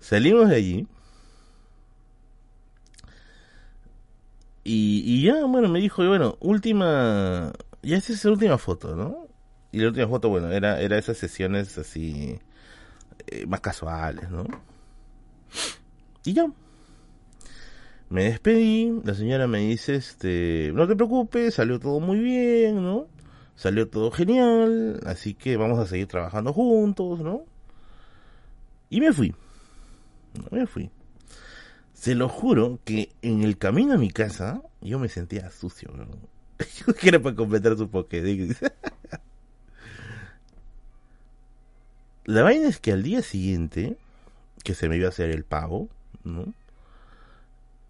Salimos 0.00 0.50
de 0.50 0.54
allí. 0.54 0.86
Y, 4.64 5.02
y 5.06 5.22
ya, 5.22 5.46
bueno, 5.46 5.70
me 5.70 5.80
dijo, 5.80 6.06
bueno, 6.06 6.36
última. 6.40 7.54
Ya 7.82 7.96
esa 7.96 8.12
es 8.12 8.22
la 8.26 8.32
última 8.32 8.58
foto, 8.58 8.94
¿no? 8.94 9.31
Y 9.72 9.78
la 9.78 9.88
última 9.88 10.08
foto, 10.08 10.28
bueno, 10.28 10.50
era, 10.52 10.80
era 10.80 10.98
esas 10.98 11.16
sesiones 11.18 11.78
así. 11.78 12.38
Eh, 13.26 13.46
más 13.46 13.60
casuales, 13.60 14.30
¿no? 14.30 14.44
Y 16.24 16.34
ya. 16.34 16.46
Me 18.10 18.24
despedí, 18.24 19.00
la 19.04 19.14
señora 19.14 19.46
me 19.46 19.60
dice, 19.60 19.94
este, 19.94 20.70
no 20.74 20.86
te 20.86 20.94
preocupes, 20.94 21.54
salió 21.54 21.80
todo 21.80 21.98
muy 21.98 22.18
bien, 22.18 22.82
¿no? 22.82 23.06
Salió 23.56 23.88
todo 23.88 24.10
genial, 24.10 25.00
así 25.06 25.34
que 25.34 25.56
vamos 25.56 25.78
a 25.78 25.86
seguir 25.86 26.08
trabajando 26.08 26.52
juntos, 26.52 27.20
¿no? 27.20 27.44
Y 28.90 29.00
me 29.00 29.12
fui. 29.12 29.34
Me 30.50 30.66
fui. 30.66 30.90
Se 31.94 32.14
lo 32.14 32.28
juro 32.28 32.80
que 32.84 33.12
en 33.22 33.42
el 33.44 33.56
camino 33.56 33.94
a 33.94 33.98
mi 33.98 34.10
casa 34.10 34.62
yo 34.82 34.98
me 34.98 35.08
sentía 35.08 35.50
sucio, 35.50 35.90
que 37.00 37.08
era 37.08 37.20
para 37.20 37.34
completar 37.34 37.78
su 37.78 37.88
Pokédex. 37.88 38.60
La 42.24 42.42
vaina 42.42 42.68
es 42.68 42.78
que 42.78 42.92
al 42.92 43.02
día 43.02 43.22
siguiente, 43.22 43.96
que 44.64 44.74
se 44.74 44.88
me 44.88 44.96
iba 44.96 45.06
a 45.06 45.10
hacer 45.10 45.30
el 45.30 45.44
pago, 45.44 45.88
¿no? 46.24 46.52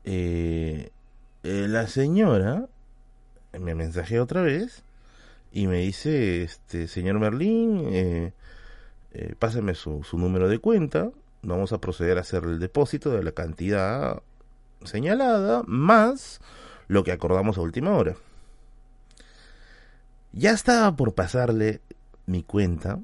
Eh, 0.05 0.91
eh, 1.43 1.67
la 1.69 1.87
señora 1.87 2.67
me 3.59 3.75
mensajea 3.75 4.23
otra 4.23 4.43
vez 4.43 4.83
y 5.53 5.67
me 5.67 5.81
dice, 5.81 6.43
este, 6.43 6.89
señor 6.89 7.19
Merlín, 7.19 7.89
eh, 7.93 8.33
pásame 9.39 9.75
su, 9.75 10.03
su 10.03 10.19
número 10.19 10.49
de 10.49 10.59
cuenta, 10.59 11.11
vamos 11.43 11.73
a 11.73 11.79
proceder 11.79 12.17
a 12.19 12.23
hacer 12.23 12.45
el 12.45 12.59
depósito 12.59 13.11
de 13.11 13.23
la 13.23 13.33
cantidad 13.33 14.23
señalada 14.85 15.63
más 15.67 16.41
lo 16.89 17.05
que 17.05 17.13
acordamos 17.13 17.59
a 17.59 17.63
última 17.63 17.97
hora. 17.97 18.17
Ya 20.33 20.53
estaba 20.53 20.97
por 20.97 21.15
pasarle 21.15 21.81
mi 22.27 22.43
cuenta. 22.43 22.99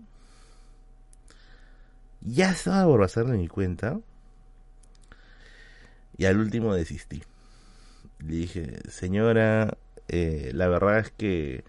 Ya 2.31 2.51
estaba 2.51 2.85
por 2.85 3.01
pasarle 3.01 3.37
mi 3.37 3.49
cuenta 3.49 4.01
y 6.19 6.27
al 6.27 6.39
último 6.39 6.75
desistí. 6.75 7.23
Le 8.19 8.35
dije, 8.35 8.79
señora, 8.91 9.79
eh, 10.09 10.51
la 10.53 10.69
verdad 10.69 10.99
es 10.99 11.11
que 11.13 11.65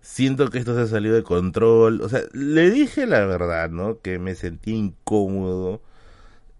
siento 0.00 0.50
que 0.50 0.58
esto 0.58 0.74
se 0.74 0.82
ha 0.82 0.86
salido 0.86 1.14
de 1.14 1.22
control. 1.22 2.02
O 2.02 2.08
sea, 2.08 2.22
le 2.32 2.70
dije 2.70 3.06
la 3.06 3.24
verdad, 3.24 3.70
¿no? 3.70 4.00
Que 4.00 4.18
me 4.18 4.34
sentí 4.34 4.74
incómodo 4.74 5.80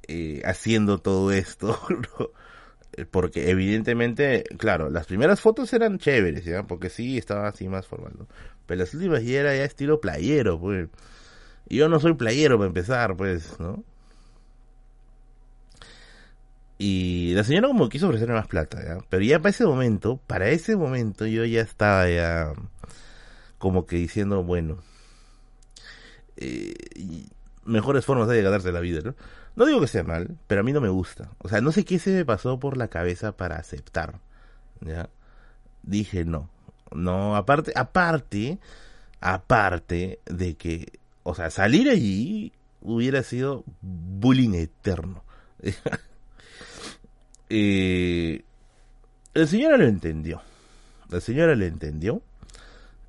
eh, 0.09 0.42
haciendo 0.45 0.99
todo 0.99 1.32
esto. 1.32 1.78
Porque 3.11 3.51
evidentemente, 3.51 4.45
claro, 4.57 4.88
las 4.88 5.07
primeras 5.07 5.40
fotos 5.40 5.72
eran 5.72 5.99
chéveres, 5.99 6.45
¿ya? 6.45 6.62
Porque 6.62 6.90
sí, 6.90 7.18
estaba 7.18 7.49
así 7.49 7.68
más 7.68 7.88
formal. 7.88 8.12
Pero 8.66 8.80
las 8.80 8.95
últimas 8.95 9.24
ya 9.24 9.40
era 9.40 9.57
ya 9.57 9.64
estilo 9.64 10.01
playero, 10.01 10.61
pues. 10.61 10.88
Yo 11.68 11.88
no 11.88 12.00
soy 12.00 12.14
playero 12.14 12.58
para 12.58 12.68
empezar, 12.68 13.16
pues, 13.16 13.58
¿no? 13.60 13.82
Y 16.78 17.32
la 17.34 17.44
señora 17.44 17.68
como 17.68 17.88
quiso 17.88 18.08
ofrecerme 18.08 18.34
más 18.34 18.48
plata, 18.48 18.82
¿ya? 18.84 18.98
Pero 19.08 19.22
ya 19.22 19.38
para 19.38 19.50
ese 19.50 19.64
momento, 19.64 20.20
para 20.26 20.48
ese 20.48 20.76
momento 20.76 21.26
yo 21.26 21.44
ya 21.44 21.60
estaba 21.60 22.08
ya 22.08 22.52
como 23.58 23.86
que 23.86 23.96
diciendo, 23.96 24.42
bueno, 24.42 24.78
eh, 26.36 26.74
mejores 27.64 28.04
formas 28.04 28.28
de 28.28 28.42
ganarse 28.42 28.72
la 28.72 28.80
vida, 28.80 29.00
¿no? 29.04 29.14
No 29.56 29.66
digo 29.66 29.80
que 29.80 29.86
sea 29.86 30.02
mal, 30.02 30.36
pero 30.48 30.60
a 30.60 30.64
mí 30.64 30.72
no 30.72 30.80
me 30.80 30.88
gusta. 30.88 31.30
O 31.38 31.48
sea, 31.48 31.60
no 31.60 31.70
sé 31.72 31.84
qué 31.84 31.98
se 31.98 32.10
me 32.10 32.24
pasó 32.24 32.58
por 32.58 32.76
la 32.76 32.88
cabeza 32.88 33.36
para 33.36 33.56
aceptar, 33.56 34.20
¿ya? 34.80 35.08
Dije 35.82 36.24
no. 36.24 36.50
No, 36.92 37.36
aparte, 37.36 37.72
aparte, 37.76 38.58
aparte 39.20 40.20
de 40.26 40.56
que, 40.56 40.92
o 41.25 41.35
sea, 41.35 41.51
salir 41.51 41.91
allí 41.91 42.53
hubiera 42.81 43.22
sido 43.22 43.64
bullying 43.83 44.55
eterno. 44.55 45.25
Eh, 47.57 48.43
la 49.35 49.47
señora 49.47 49.77
lo 49.77 49.85
entendió. 49.85 50.41
La 51.11 51.20
señora 51.20 51.55
lo 51.55 51.64
entendió. 51.64 52.22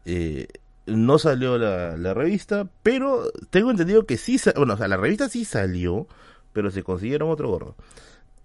Eh, 0.04 0.48
no 0.86 1.18
salió 1.18 1.58
la, 1.58 2.14
revista, 2.14 2.68
pero 2.84 3.32
tengo 3.50 3.72
entendido 3.72 4.06
que 4.06 4.18
sí, 4.18 4.40
bueno, 4.56 4.76
o 4.76 4.78
sea, 4.78 4.88
la 4.88 4.98
revista 4.98 5.30
sí 5.30 5.46
salió, 5.46 6.08
pero 6.54 6.70
se 6.70 6.84
consiguieron 6.84 7.30
otro 7.30 7.50
gordo. 7.50 7.76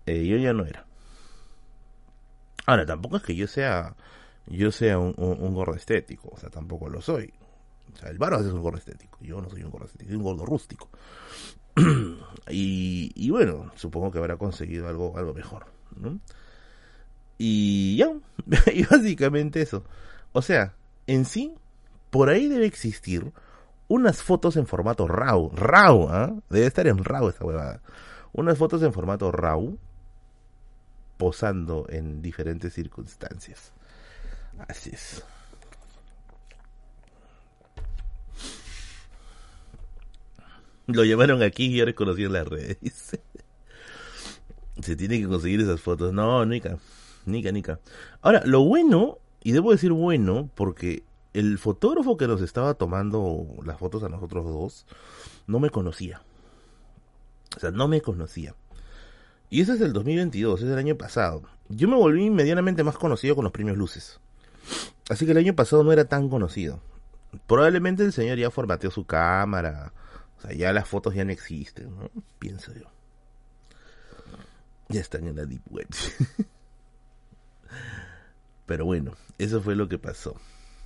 Eh, 0.07 0.27
yo 0.27 0.37
ya 0.39 0.53
no 0.53 0.65
era. 0.65 0.87
Ahora, 2.67 2.87
tampoco 2.87 3.17
es 3.17 3.23
que 3.23 3.35
yo 3.35 3.47
sea, 3.47 3.95
yo 4.47 4.73
sea 4.73 4.99
un, 4.99 5.55
gordo 5.55 5.75
estético, 5.75 6.31
o 6.33 6.39
sea, 6.39 6.51
tampoco 6.51 6.89
lo 6.89 7.03
soy. 7.03 7.33
O 7.93 7.97
sea, 7.97 8.11
el 8.11 8.19
Baro 8.19 8.41
es 8.41 8.47
un 8.47 8.61
gordo 8.61 8.79
estético, 8.79 9.19
yo 9.21 9.41
no 9.41 9.49
soy 9.51 9.63
un 9.63 9.71
gordo 9.71 9.87
estético, 9.87 10.09
soy 10.09 10.17
un 10.17 10.23
gordo 10.23 10.47
rústico. 10.47 10.89
y, 12.49 13.31
bueno, 13.31 13.71
supongo 13.77 14.11
que 14.11 14.19
habrá 14.19 14.37
conseguido 14.37 14.89
algo, 14.89 15.17
algo 15.17 15.35
mejor. 15.35 15.67
Y 17.39 17.97
ya, 17.97 18.13
y 18.73 18.85
básicamente 18.85 19.63
eso. 19.63 19.85
O 20.33 20.43
sea, 20.43 20.75
en 21.07 21.25
sí, 21.25 21.55
por 22.11 22.29
ahí 22.29 22.49
debe 22.49 22.67
existir 22.67 23.33
unas 23.89 24.23
fotos 24.23 24.57
en 24.57 24.67
formato 24.67 25.09
RAW. 25.09 25.51
RAW, 25.55 26.09
¿ah? 26.11 26.35
Debe 26.49 26.67
estar 26.67 26.87
en 26.87 27.03
RAW 27.03 27.31
esa 27.31 27.45
huevada. 27.45 27.81
Unas 28.33 28.59
fotos 28.59 28.83
en 28.83 28.93
formato 28.93 29.33
RAW 29.33 29.79
posando 31.17 31.87
en 31.89 32.23
diferentes 32.23 32.73
circunstancias. 32.73 33.73
Así 34.69 34.91
es. 34.91 35.25
Lo 40.93 41.05
llamaron 41.05 41.43
aquí 41.43 41.67
y 41.67 41.81
ahora 41.81 41.93
conocí 41.95 42.25
en 42.25 42.33
las 42.33 42.47
redes. 42.47 42.79
Se 44.83 44.97
tiene 44.97 45.21
que 45.21 45.29
conseguir 45.29 45.61
esas 45.61 45.81
fotos. 45.81 46.13
No, 46.13 46.45
Nica. 46.47 46.79
Nica, 47.27 47.53
Nica. 47.53 47.81
Ahora, 48.23 48.43
lo 48.45 48.63
bueno, 48.63 49.19
y 49.43 49.53
debo 49.53 49.73
decir 49.73 49.93
bueno, 49.93 50.51
porque 50.55 51.03
el 51.33 51.59
fotógrafo 51.59 52.17
que 52.17 52.27
nos 52.27 52.41
estaba 52.41 52.75
tomando 52.75 53.47
las 53.65 53.79
fotos 53.79 54.03
a 54.03 54.09
nosotros 54.09 54.45
dos 54.45 54.87
no 55.47 55.61
me 55.61 55.71
conocía. 55.71 56.23
O 57.57 57.61
sea, 57.61 57.71
no 57.71 57.89
me 57.89 58.01
conocía. 58.01 58.55
Y 59.49 59.61
ese 59.61 59.73
es 59.73 59.81
el 59.81 59.93
2022, 59.93 60.63
es 60.63 60.69
el 60.69 60.79
año 60.79 60.97
pasado. 60.97 61.43
Yo 61.69 61.89
me 61.89 61.97
volví 61.97 62.31
medianamente 62.31 62.85
más 62.85 62.97
conocido 62.97 63.35
con 63.35 63.45
los 63.45 63.53
premios 63.53 63.77
Luces. 63.77 64.21
Así 65.09 65.27
que 65.27 65.33
el 65.33 65.39
año 65.39 65.55
pasado 65.55 65.83
no 65.83 65.93
era 65.93 66.05
tan 66.05 66.29
conocido. 66.29 66.81
Probablemente 67.47 68.05
el 68.05 68.13
señor 68.13 68.39
ya 68.39 68.51
formateó 68.51 68.91
su 68.91 69.05
cámara. 69.05 69.93
O 70.41 70.43
sea, 70.43 70.57
ya 70.57 70.73
las 70.73 70.89
fotos 70.89 71.15
ya 71.15 71.25
no 71.25 71.33
existen, 71.33 71.95
¿no? 71.95 72.11
Pienso 72.39 72.73
yo. 72.73 72.91
Ya 74.89 75.03
están 75.03 75.29
en 75.29 75.37
la 75.37 75.45
Deep 75.45 75.63
Web. 75.71 75.89
Pero 78.67 78.87
bueno, 78.87 79.13
eso 79.37 79.61
fue 79.61 79.77
lo 79.77 79.89
que 79.89 79.99
pasó. 79.99 80.41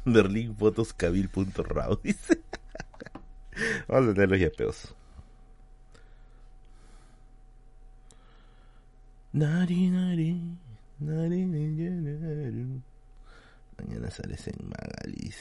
Berlín 0.05 0.57
Fotos 0.57 0.93
Cabil.raw 0.93 2.01
dice. 2.03 2.41
Vamos 3.87 4.11
a 4.11 4.15
tener 4.15 4.31
los 4.31 4.41
yapeos. 4.41 4.95
Nari, 9.33 9.91
nari, 9.91 10.59
nari, 10.99 12.83
Mañana 13.79 14.11
sales 14.11 14.49
en 14.49 14.69
Magali. 14.69 15.33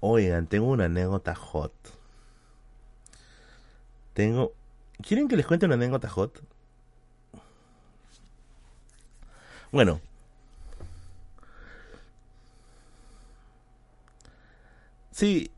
Oigan, 0.00 0.46
tengo 0.46 0.68
una 0.68 0.84
anécdota 0.84 1.34
hot. 1.34 1.72
Tengo. 4.18 4.52
¿Quieren 5.00 5.28
que 5.28 5.36
les 5.36 5.46
cuente 5.46 5.66
una 5.66 5.76
anécdota 5.76 6.08
hot? 6.08 6.42
Bueno. 9.70 10.00
Sí. 15.12 15.52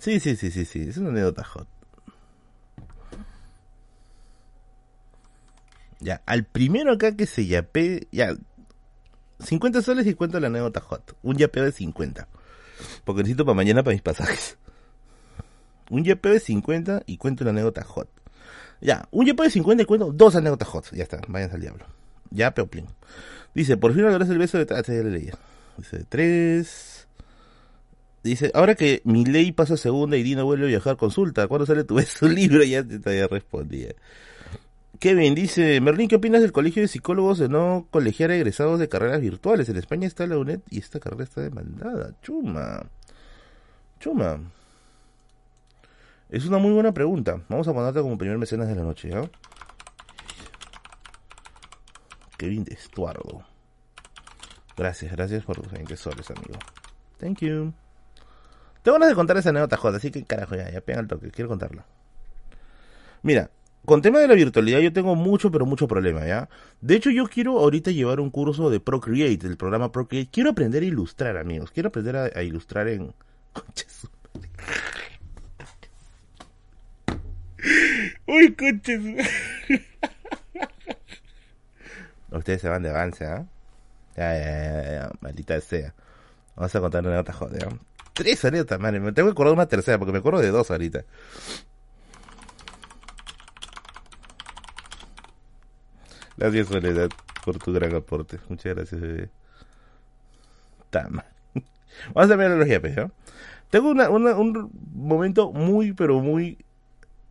Sí, 0.00 0.20
sí, 0.20 0.36
sí, 0.36 0.50
sí, 0.50 0.66
sí. 0.66 0.82
Es 0.86 0.98
una 0.98 1.08
anécdota 1.08 1.42
hot. 1.44 1.66
Ya, 6.00 6.20
al 6.26 6.44
primero 6.44 6.92
acá 6.92 7.16
que 7.16 7.24
se 7.24 7.46
yape, 7.46 8.06
ya, 8.12 8.34
50 9.38 9.80
soles 9.80 10.06
y 10.06 10.12
cuento 10.12 10.38
la 10.40 10.48
anécdota 10.48 10.82
hot. 10.82 11.16
Un 11.22 11.38
yapeo 11.38 11.64
de 11.64 11.72
50. 11.72 12.28
Porque 13.06 13.22
necesito 13.22 13.46
para 13.46 13.56
mañana 13.56 13.82
para 13.82 13.94
mis 13.94 14.02
pasajes. 14.02 14.58
Un 15.90 16.04
yapeo 16.04 16.32
de 16.32 16.40
50 16.40 17.02
y 17.06 17.16
cuento 17.16 17.44
la 17.44 17.50
anécdota 17.50 17.84
hot. 17.84 18.08
Ya, 18.80 19.08
un 19.10 19.24
yepo 19.24 19.42
de 19.42 19.50
50 19.50 19.82
y 19.82 19.86
cuento 19.86 20.12
dos 20.12 20.36
anécdotas 20.36 20.68
hot. 20.68 20.90
Ya 20.92 21.04
está, 21.04 21.20
váyanse 21.28 21.54
al 21.54 21.60
diablo. 21.60 21.86
Ya, 22.30 22.52
peoplín. 22.52 22.86
Dice, 23.54 23.76
por 23.76 23.92
fin 23.92 24.02
lograrás 24.02 24.28
el 24.28 24.38
beso 24.38 24.58
de... 24.58 24.66
Ah. 24.74 24.82
Dice, 25.76 26.04
tres... 26.08 27.08
Dice, 28.22 28.50
ahora 28.54 28.74
que 28.74 29.02
mi 29.04 29.24
ley 29.24 29.52
pasa 29.52 29.76
segunda 29.76 30.16
y 30.16 30.22
Dino 30.22 30.44
vuelve 30.44 30.64
a 30.64 30.68
viajar, 30.68 30.96
consulta, 30.96 31.46
¿cuándo 31.46 31.66
sale 31.66 31.84
tu 31.84 31.94
beso 31.96 32.26
libro? 32.28 32.64
Ya 32.64 32.82
te, 32.82 32.98
te 32.98 33.26
respondía. 33.28 33.94
Kevin 34.98 35.34
dice, 35.34 35.80
Merlín, 35.80 36.08
¿qué 36.08 36.16
opinas 36.16 36.40
del 36.40 36.52
colegio 36.52 36.80
de 36.80 36.88
psicólogos 36.88 37.38
de 37.38 37.48
no 37.48 37.86
colegiar 37.90 38.30
egresados 38.30 38.78
de 38.80 38.88
carreras 38.88 39.20
virtuales? 39.20 39.68
En 39.68 39.76
España 39.76 40.06
está 40.06 40.26
la 40.26 40.38
UNED 40.38 40.60
y 40.70 40.78
esta 40.78 41.00
carrera 41.00 41.24
está 41.24 41.42
demandada. 41.42 42.14
Chuma. 42.22 42.86
Chuma. 44.00 44.40
Es 46.34 46.46
una 46.46 46.58
muy 46.58 46.72
buena 46.72 46.92
pregunta. 46.92 47.40
Vamos 47.48 47.68
a 47.68 47.72
ponerte 47.72 48.00
como 48.00 48.18
primer 48.18 48.38
mecenas 48.38 48.66
de 48.66 48.74
la 48.74 48.82
noche, 48.82 49.08
¿ya? 49.08 49.22
Kevin 52.36 52.64
de 52.64 52.74
Estuardo. 52.74 53.44
Gracias, 54.76 55.12
gracias 55.12 55.44
por 55.44 55.60
tus 55.60 55.70
20 55.70 55.96
soles, 55.96 56.28
amigo. 56.32 56.58
Thank 57.18 57.38
you. 57.42 57.72
Tengo 58.82 58.96
ganas 58.96 59.10
de 59.10 59.14
contar 59.14 59.36
esa 59.36 59.50
anécdota, 59.50 59.76
joder, 59.76 59.98
así 59.98 60.10
que 60.10 60.24
carajo, 60.24 60.56
ya, 60.56 60.68
ya 60.72 60.80
pega 60.80 60.98
el 60.98 61.06
toque, 61.06 61.30
quiero 61.30 61.50
contarla. 61.50 61.86
Mira, 63.22 63.52
con 63.84 64.02
tema 64.02 64.18
de 64.18 64.26
la 64.26 64.34
virtualidad 64.34 64.80
yo 64.80 64.92
tengo 64.92 65.14
mucho, 65.14 65.52
pero 65.52 65.66
mucho 65.66 65.86
problema, 65.86 66.26
¿ya? 66.26 66.48
De 66.80 66.96
hecho, 66.96 67.10
yo 67.10 67.28
quiero 67.28 67.60
ahorita 67.60 67.92
llevar 67.92 68.18
un 68.18 68.30
curso 68.30 68.70
de 68.70 68.80
Procreate, 68.80 69.46
el 69.46 69.56
programa 69.56 69.92
Procreate. 69.92 70.30
Quiero 70.32 70.50
aprender 70.50 70.82
a 70.82 70.86
ilustrar, 70.86 71.36
amigos. 71.36 71.70
Quiero 71.70 71.90
aprender 71.90 72.16
a, 72.16 72.24
a 72.34 72.42
ilustrar 72.42 72.88
en... 72.88 73.14
Conches. 73.52 74.08
Uy, 78.26 78.54
conches. 78.54 79.00
Ustedes 82.30 82.60
se 82.60 82.68
van 82.68 82.82
de 82.82 82.90
avance, 82.90 83.24
¿ah? 83.26 83.46
Ya, 84.16 84.32
ya, 84.38 84.60
ya, 84.62 84.92
ya, 84.92 85.10
maldita 85.20 85.60
sea. 85.60 85.94
Vamos 86.56 86.74
a 86.74 86.80
contar 86.80 87.02
una 87.02 87.14
anécdota, 87.14 87.32
joder. 87.32 87.68
Tres 88.12 88.44
anécdotas, 88.44 88.80
madre. 88.80 89.00
Me 89.00 89.12
tengo 89.12 89.28
que 89.28 89.32
acordar 89.32 89.50
de 89.50 89.54
una 89.54 89.66
tercera, 89.66 89.98
porque 89.98 90.12
me 90.12 90.18
acuerdo 90.18 90.40
de 90.40 90.50
dos 90.50 90.70
ahorita. 90.70 91.04
Gracias, 96.36 96.68
Soledad, 96.68 97.10
por 97.44 97.58
tu 97.58 97.72
gran 97.72 97.94
aporte. 97.94 98.38
Muchas 98.48 98.74
gracias, 98.74 99.00
bebé. 99.00 99.30
Tama. 100.90 101.24
Vamos 102.14 102.30
a 102.30 102.36
ver 102.36 102.50
los 102.52 102.68
yapes, 102.68 102.96
¿no? 102.96 103.10
Tengo 103.70 103.90
una, 103.90 104.10
una, 104.10 104.34
un 104.34 104.70
momento 104.92 105.52
muy, 105.52 105.92
pero 105.92 106.20
muy... 106.20 106.63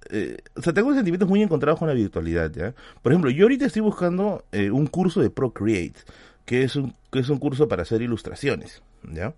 Eh, 0.10 0.38
o 0.56 0.62
sea, 0.62 0.74
tengo 0.74 0.93
sentimientos 0.93 1.30
muy 1.30 1.41
encontrados 1.41 1.80
con 1.80 1.88
la 1.88 1.93
virtualidad, 1.93 2.51
¿ya? 2.51 2.74
Por 3.01 3.12
ejemplo, 3.12 3.32
yo 3.32 3.45
ahorita 3.45 3.66
estoy 3.66 3.82
buscando 3.82 4.45
eh, 4.51 4.72
un 4.72 4.88
curso 4.88 5.22
de 5.22 5.30
Procreate, 5.30 6.01
que 6.45 6.64
es 6.64 6.76
un, 6.76 6.95
que 7.12 7.20
es 7.20 7.30
un 7.30 7.39
curso 7.39 7.68
para 7.68 7.84
hacer 7.84 8.01
ilustraciones, 8.01 8.82
¿ya? 9.12 9.34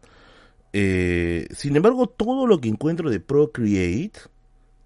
Eh, 0.74 1.47
sin 1.51 1.76
embargo, 1.76 2.07
todo 2.07 2.47
lo 2.47 2.59
que 2.59 2.70
encuentro 2.70 3.09
de 3.09 3.20
Procreate, 3.20 4.20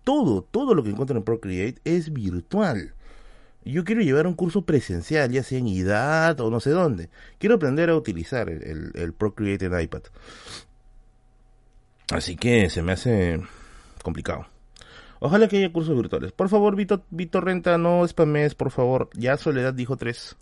todo, 0.04 0.44
todo 0.44 0.76
lo 0.76 0.84
que 0.84 0.92
encuentro 0.92 1.18
en 1.18 1.24
Procreate 1.24 1.82
es 1.84 2.14
virtual. 2.14 2.94
Yo 3.66 3.84
quiero 3.84 4.02
llevar 4.02 4.26
un 4.26 4.34
curso 4.34 4.64
presencial, 4.64 5.32
ya 5.32 5.44
sea 5.44 5.60
en 5.60 5.68
IDAT 5.68 6.40
o 6.40 6.50
no 6.50 6.60
sé 6.60 6.72
dónde. 6.72 7.10
Quiero 7.38 7.56
aprender 7.56 7.90
a 7.90 7.96
utilizar 7.96 8.50
el, 8.50 8.64
el, 8.64 8.92
el 8.96 9.14
Procreate 9.14 9.66
en 9.66 9.80
iPad. 9.80 10.04
Así 12.12 12.36
que 12.36 12.70
se 12.70 12.82
me 12.82 12.94
hace 12.94 13.40
complicado. 14.02 14.48
Ojalá 15.20 15.48
que 15.48 15.58
haya 15.58 15.74
cursos 15.74 15.96
virtuales. 15.96 16.32
Por 16.32 16.50
favor, 16.50 16.76
Vito, 16.76 17.06
Vito 17.10 17.42
Renta, 17.42 17.78
no 17.78 18.08
spames, 18.08 18.56
por 18.56 18.72
favor. 18.72 19.10
Ya 19.14 19.38
Soledad 19.38 19.74
dijo 19.74 19.98
tres. 19.98 20.38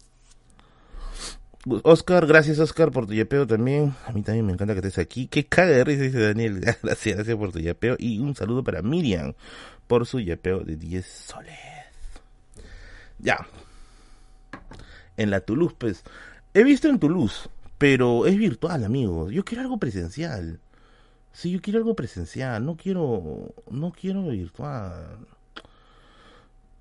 Oscar, 1.84 2.26
gracias 2.28 2.60
Oscar 2.60 2.92
por 2.92 3.08
tu 3.08 3.14
yapeo 3.14 3.46
también. 3.46 3.94
A 4.06 4.12
mí 4.12 4.22
también 4.22 4.46
me 4.46 4.54
encanta 4.54 4.74
que 4.74 4.80
estés 4.80 5.00
aquí. 5.00 5.28
Qué 5.28 5.46
caga 5.46 5.72
de 5.72 5.84
risa, 5.84 6.04
dice 6.04 6.20
Daniel. 6.20 6.62
Gracias, 6.84 7.16
gracias 7.16 7.38
por 7.38 7.52
tu 7.52 7.60
yapeo. 7.60 7.96
Y 8.00 8.20
un 8.20 8.36
saludo 8.36 8.64
para 8.64 8.82
Miriam 8.82 9.34
por 9.88 10.06
su 10.06 10.20
yapeo 10.20 10.62
de 10.62 10.78
10 10.78 11.06
soles. 11.06 11.58
Ya. 13.20 13.48
En 15.18 15.30
la 15.30 15.42
Toulouse, 15.42 15.76
pues. 15.78 16.04
He 16.54 16.64
visto 16.64 16.88
en 16.88 17.00
Toulouse, 17.00 17.50
pero 17.78 18.26
es 18.26 18.38
virtual, 18.38 18.84
amigos. 18.84 19.32
Yo 19.34 19.44
quiero 19.44 19.64
algo 19.64 19.78
presencial. 19.78 20.60
Sí, 21.38 21.52
yo 21.52 21.62
quiero 21.62 21.78
algo 21.78 21.96
presencial. 21.96 22.66
No 22.66 22.76
quiero. 22.76 23.54
No 23.70 23.92
quiero 23.92 24.24
virtual. 24.24 25.20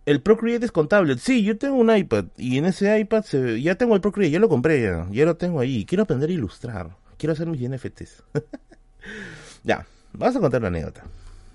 El 0.07 0.23
Procreate 0.23 0.65
es 0.65 0.73
contable. 0.73 1.19
Sí, 1.19 1.45
yo 1.45 1.59
tengo 1.59 1.77
un 1.77 1.95
iPad 1.95 2.25
y 2.39 2.57
en 2.57 2.65
ese 2.65 2.99
iPad 2.99 3.23
se, 3.25 3.61
ya 3.61 3.75
tengo 3.75 3.95
el 3.95 4.01
Procreate, 4.01 4.31
ya 4.31 4.39
lo 4.39 4.49
compré 4.49 4.81
ya, 4.81 5.07
ya 5.11 5.27
lo 5.27 5.37
tengo 5.37 5.61
ahí. 5.61 5.85
Quiero 5.85 6.05
aprender 6.05 6.31
a 6.31 6.33
ilustrar. 6.33 6.97
Quiero 7.19 7.35
hacer 7.35 7.49
mis 7.49 7.69
NFTs. 7.69 8.23
ya, 9.63 9.87
vamos 10.15 10.37
a 10.37 10.41
contar 10.41 10.63
la 10.63 10.69
anécdota. 10.69 11.05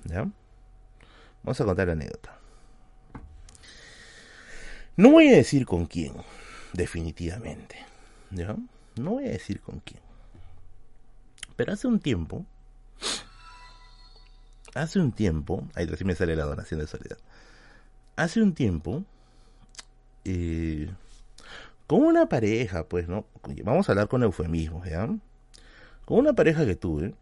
¿Ya? 0.04 0.30
Vamos 1.42 1.60
a 1.60 1.66
contar 1.66 1.88
la 1.88 1.94
anécdota. 1.94 2.38
No 4.96 5.10
voy 5.10 5.30
a 5.30 5.38
decir 5.38 5.66
con 5.66 5.88
quién, 5.88 6.14
definitivamente. 6.74 7.78
¿Ya? 8.30 8.56
No 8.96 9.12
voy 9.12 9.26
a 9.26 9.32
decir 9.32 9.60
con 9.60 9.80
quién. 9.80 10.02
Pero 11.56 11.74
hace 11.74 11.88
un 11.88 12.00
tiempo, 12.00 12.46
hace 14.74 15.00
un 15.00 15.12
tiempo, 15.12 15.68
ahí 15.76 15.86
recién 15.86 16.08
me 16.08 16.16
sale 16.16 16.36
la 16.36 16.46
donación 16.46 16.80
de 16.80 16.88
soledad. 16.88 17.18
Hace 18.16 18.42
un 18.42 18.54
tiempo, 18.54 19.04
eh, 20.26 20.90
con 21.88 22.04
una 22.04 22.28
pareja, 22.28 22.86
pues, 22.86 23.08
¿no? 23.08 23.26
Vamos 23.64 23.90
a 23.90 23.92
hablar 23.92 24.08
con 24.08 24.24
eufemismos, 24.24 24.88
¿ya? 24.88 25.08
Con 26.06 26.20
una 26.20 26.34
pareja 26.34 26.66
que 26.66 26.76
tuve. 26.76 27.14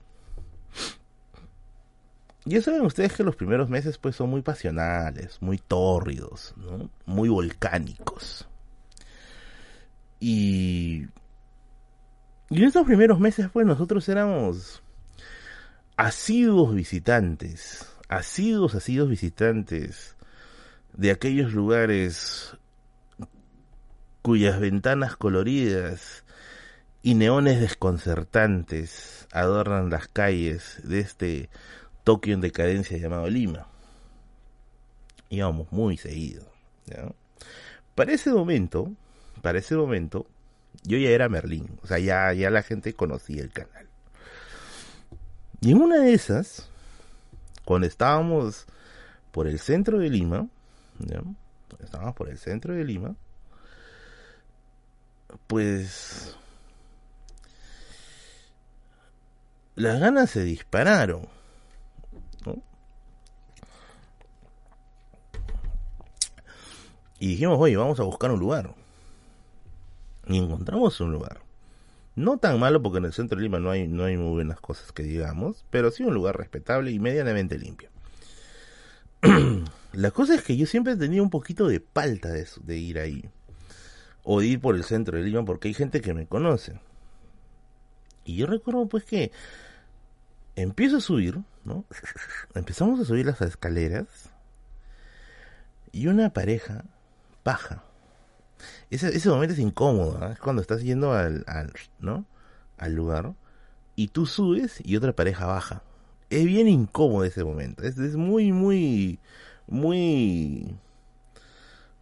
Ya 2.45 2.61
saben 2.61 2.81
ustedes 2.81 3.13
que 3.13 3.23
los 3.23 3.35
primeros 3.35 3.69
meses, 3.69 3.97
pues, 3.97 4.15
son 4.15 4.29
muy 4.29 4.41
pasionales, 4.41 5.41
muy 5.41 5.57
tórridos. 5.57 6.53
Muy 7.05 7.29
volcánicos. 7.29 8.47
Y. 10.19 11.07
Y 12.51 12.57
en 12.57 12.63
esos 12.63 12.85
primeros 12.85 13.19
meses, 13.19 13.47
pues, 13.51 13.65
nosotros 13.65 14.07
éramos 14.09 14.81
asiduos 15.99 16.73
visitantes. 16.73 17.85
Asiduos, 18.07 18.73
asiduos 18.73 19.09
visitantes 19.09 20.15
de 20.93 21.11
aquellos 21.11 21.51
lugares 21.51 22.55
cuyas 24.21 24.61
ventanas 24.61 25.17
coloridas 25.17 26.23
y 27.03 27.15
neones 27.15 27.59
desconcertantes 27.59 29.27
adornan 29.33 29.89
las 29.89 30.07
calles 30.07 30.81
de 30.85 31.01
este 31.01 31.49
Tokio 32.05 32.33
en 32.33 32.41
decadencia 32.41 32.97
llamado 32.97 33.29
Lima. 33.29 33.67
Íbamos 35.29 35.69
muy 35.73 35.97
seguido. 35.97 36.49
¿ya? 36.85 37.11
Para 37.95 38.13
ese 38.13 38.31
momento, 38.31 38.89
para 39.41 39.59
ese 39.59 39.75
momento, 39.75 40.25
yo 40.83 40.97
ya 40.97 41.09
era 41.09 41.27
Merlín, 41.27 41.77
o 41.83 41.87
sea, 41.87 41.99
ya, 41.99 42.31
ya 42.31 42.49
la 42.49 42.63
gente 42.63 42.93
conocía 42.93 43.43
el 43.43 43.51
canal. 43.51 43.88
Y 45.61 45.71
en 45.71 45.81
una 45.81 45.97
de 45.97 46.13
esas, 46.13 46.69
cuando 47.65 47.87
estábamos 47.87 48.65
por 49.31 49.47
el 49.47 49.59
centro 49.59 49.99
de 49.99 50.09
Lima, 50.09 50.47
estábamos 51.79 52.15
por 52.15 52.29
el 52.29 52.37
centro 52.37 52.73
de 52.73 52.83
Lima, 52.83 53.15
pues 55.47 56.35
las 59.75 59.99
ganas 59.99 60.29
se 60.29 60.43
dispararon. 60.43 61.27
¿no? 62.45 62.61
Y 67.19 67.27
dijimos, 67.27 67.57
oye, 67.59 67.75
vamos 67.75 67.99
a 67.99 68.03
buscar 68.03 68.31
un 68.31 68.39
lugar. 68.39 68.73
Y 70.27 70.37
encontramos 70.37 70.99
un 71.01 71.11
lugar. 71.11 71.48
No 72.19 72.37
tan 72.37 72.59
malo 72.59 72.81
porque 72.81 72.97
en 72.97 73.05
el 73.05 73.13
centro 73.13 73.37
de 73.37 73.43
Lima 73.43 73.59
no 73.59 73.71
hay, 73.71 73.87
no 73.87 74.03
hay 74.03 74.17
muy 74.17 74.33
buenas 74.33 74.59
cosas 74.59 74.91
que 74.91 75.03
digamos, 75.03 75.63
pero 75.69 75.89
sí 75.89 76.03
un 76.03 76.13
lugar 76.13 76.37
respetable 76.37 76.91
y 76.91 76.99
medianamente 76.99 77.57
limpio. 77.57 77.89
La 79.93 80.11
cosa 80.11 80.35
es 80.35 80.41
que 80.41 80.57
yo 80.57 80.65
siempre 80.65 80.91
he 80.93 80.97
tenido 80.97 81.23
un 81.23 81.29
poquito 81.29 81.65
de 81.69 81.79
palta 81.79 82.27
de, 82.27 82.45
de 82.61 82.77
ir 82.77 82.99
ahí. 82.99 83.29
O 84.23 84.41
de 84.41 84.47
ir 84.47 84.59
por 84.59 84.75
el 84.75 84.83
centro 84.83 85.17
de 85.17 85.23
Lima 85.23 85.45
porque 85.45 85.69
hay 85.69 85.73
gente 85.73 86.01
que 86.01 86.13
me 86.13 86.27
conoce. 86.27 86.81
Y 88.25 88.35
yo 88.35 88.47
recuerdo 88.47 88.85
pues 88.87 89.05
que 89.05 89.31
empiezo 90.57 90.97
a 90.97 91.01
subir, 91.01 91.39
¿no? 91.63 91.85
Empezamos 92.53 92.99
a 92.99 93.05
subir 93.05 93.27
las 93.27 93.39
escaleras 93.39 94.07
y 95.93 96.07
una 96.07 96.31
pareja 96.31 96.83
baja. 97.45 97.81
Ese, 98.89 99.15
ese 99.15 99.29
momento 99.29 99.53
es 99.53 99.59
incómodo, 99.59 100.17
¿no? 100.19 100.31
es 100.31 100.39
cuando 100.39 100.61
estás 100.61 100.81
yendo 100.81 101.13
al, 101.13 101.43
al, 101.47 101.71
¿no? 101.99 102.25
al 102.77 102.93
lugar 102.93 103.33
y 103.95 104.07
tú 104.09 104.25
subes 104.25 104.79
y 104.83 104.95
otra 104.95 105.13
pareja 105.13 105.45
baja. 105.45 105.83
Es 106.29 106.45
bien 106.45 106.67
incómodo 106.67 107.23
ese 107.23 107.43
momento, 107.43 107.83
es, 107.83 107.97
es 107.97 108.15
muy, 108.15 108.51
muy, 108.51 109.19
muy, 109.67 110.75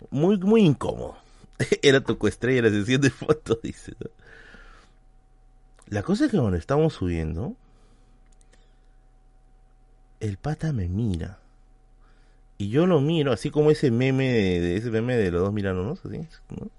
Muy, 0.09 0.37
muy 0.37 0.61
incómodo. 0.61 1.17
Era 1.81 2.01
tu 2.01 2.17
coestrella 2.17 2.63
la 2.63 2.69
sesión 2.69 3.01
de 3.01 3.09
fotos, 3.09 3.59
dice. 3.63 3.93
La 5.87 6.03
cosa 6.03 6.25
es 6.25 6.31
que 6.31 6.37
cuando 6.37 6.57
estamos 6.57 6.93
subiendo, 6.93 7.55
el 10.19 10.37
pata 10.37 10.73
me 10.73 10.87
mira. 10.87 11.39
Y 12.57 12.69
yo 12.69 12.87
lo 12.87 13.01
miro, 13.01 13.31
así 13.31 13.51
como 13.51 13.69
ese 13.69 13.91
meme 13.91 14.29
de, 14.29 14.77
ese 14.77 14.89
meme 14.89 15.15
de 15.15 15.31
los 15.31 15.41
dos 15.41 15.53
mirándonos, 15.53 16.03
así, 16.05 16.27
¿no? 16.49 16.69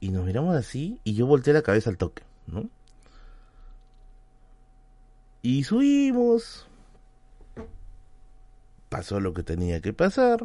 Y 0.00 0.10
nos 0.10 0.26
miramos 0.26 0.54
así, 0.54 1.00
y 1.04 1.14
yo 1.14 1.26
volteé 1.26 1.54
la 1.54 1.62
cabeza 1.62 1.90
al 1.90 1.96
toque, 1.96 2.22
¿no? 2.46 2.68
Y 5.42 5.64
subimos. 5.64 6.66
Pasó 8.88 9.20
lo 9.20 9.34
que 9.34 9.42
tenía 9.42 9.80
que 9.80 9.92
pasar. 9.92 10.44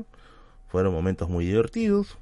Fueron 0.67 0.93
momentos 0.93 1.29
muy 1.29 1.45
divertidos. 1.45 2.17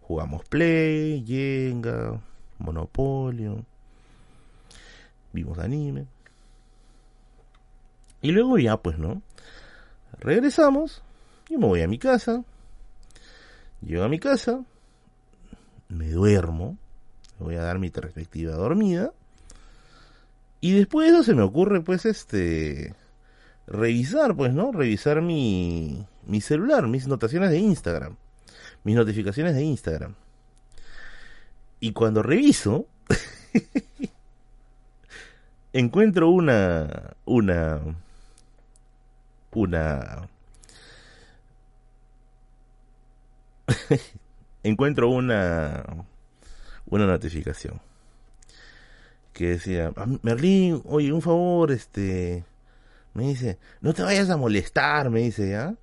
Jugamos 0.00 0.44
Play, 0.44 1.24
Jenga, 1.26 2.20
Monopolio. 2.58 3.64
Vimos 5.32 5.58
anime. 5.58 6.06
Y 8.20 8.32
luego 8.32 8.58
ya, 8.58 8.76
pues, 8.76 8.98
¿no? 8.98 9.22
Regresamos. 10.18 11.03
Y 11.48 11.56
me 11.56 11.66
voy 11.66 11.82
a 11.82 11.88
mi 11.88 11.98
casa. 11.98 12.42
Llego 13.82 14.04
a 14.04 14.08
mi 14.08 14.18
casa. 14.18 14.64
Me 15.88 16.10
duermo. 16.10 16.78
Voy 17.38 17.56
a 17.56 17.62
dar 17.62 17.78
mi 17.78 17.90
respectiva 17.90 18.54
dormida. 18.54 19.12
Y 20.60 20.72
después 20.72 21.06
de 21.06 21.14
eso 21.14 21.24
se 21.24 21.34
me 21.34 21.42
ocurre, 21.42 21.82
pues, 21.82 22.06
este. 22.06 22.94
Revisar, 23.66 24.34
pues, 24.34 24.52
¿no? 24.52 24.72
Revisar 24.72 25.20
mi, 25.20 26.06
mi 26.26 26.40
celular, 26.40 26.86
mis 26.86 27.06
notaciones 27.06 27.50
de 27.50 27.58
Instagram. 27.58 28.16
Mis 28.82 28.96
notificaciones 28.96 29.54
de 29.54 29.62
Instagram. 29.62 30.14
Y 31.80 31.92
cuando 31.92 32.22
reviso. 32.22 32.86
encuentro 35.72 36.30
una. 36.30 37.14
Una. 37.26 37.80
Una. 39.52 40.28
encuentro 44.62 45.08
una. 45.10 45.84
Una 46.86 47.06
notificación 47.06 47.80
que 49.34 49.48
decía, 49.48 49.92
ah, 49.96 50.06
Merlín, 50.22 50.80
oye, 50.86 51.12
un 51.12 51.20
favor, 51.20 51.72
este, 51.72 52.44
me 53.14 53.24
dice, 53.24 53.58
no 53.80 53.92
te 53.92 54.02
vayas 54.02 54.30
a 54.30 54.36
molestar, 54.36 55.10
me 55.10 55.20
dice, 55.20 55.50
¿ya? 55.50 55.74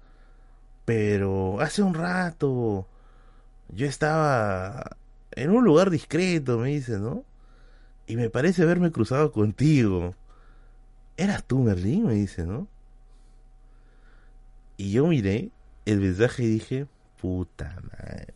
Pero 0.86 1.60
hace 1.60 1.84
un 1.84 1.94
rato 1.94 2.88
yo 3.70 3.88
estaba 3.88 4.98
en 5.32 5.52
un 5.52 5.64
lugar 5.64 5.90
discreto, 5.90 6.58
me 6.58 6.70
dice, 6.70 6.98
¿no? 6.98 7.24
Y 8.08 8.16
me 8.16 8.30
parece 8.30 8.64
haberme 8.64 8.92
cruzado 8.92 9.32
contigo. 9.32 10.16
¿Eras 11.18 11.44
tú, 11.46 11.60
Merlín? 11.60 12.08
Me 12.08 12.16
dice, 12.16 12.46
¿no? 12.46 12.68
Y 14.78 14.92
yo 14.92 15.08
miré 15.08 15.52
el 15.86 16.00
mensaje 16.00 16.44
y 16.44 16.48
dije, 16.48 16.88
puta 17.22 17.76
madre. 17.84 18.34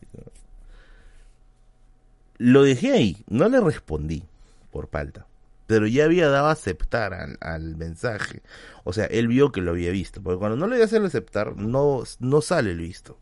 Lo 2.38 2.62
dejé 2.62 2.92
ahí, 2.92 3.24
no 3.28 3.48
le 3.48 3.60
respondí 3.60 4.22
por 4.70 4.88
falta. 4.88 5.26
Pero 5.66 5.86
ya 5.86 6.04
había 6.04 6.28
dado 6.28 6.46
a 6.46 6.52
aceptar 6.52 7.12
al, 7.40 7.76
mensaje. 7.76 8.42
O 8.84 8.92
sea, 8.92 9.06
él 9.06 9.26
vio 9.26 9.50
que 9.50 9.60
lo 9.60 9.72
había 9.72 9.90
visto. 9.90 10.22
Porque 10.22 10.38
cuando 10.38 10.56
no 10.56 10.68
le 10.68 10.78
das 10.78 10.92
a 10.92 11.04
aceptar, 11.04 11.56
no, 11.56 12.04
no 12.20 12.40
sale 12.40 12.70
el 12.70 12.78
visto. 12.78 13.18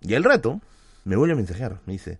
Y 0.00 0.14
al 0.14 0.24
rato, 0.24 0.60
me 1.04 1.16
vuelve 1.16 1.34
a 1.34 1.36
mensajear. 1.36 1.80
Me 1.86 1.92
dice, 1.92 2.18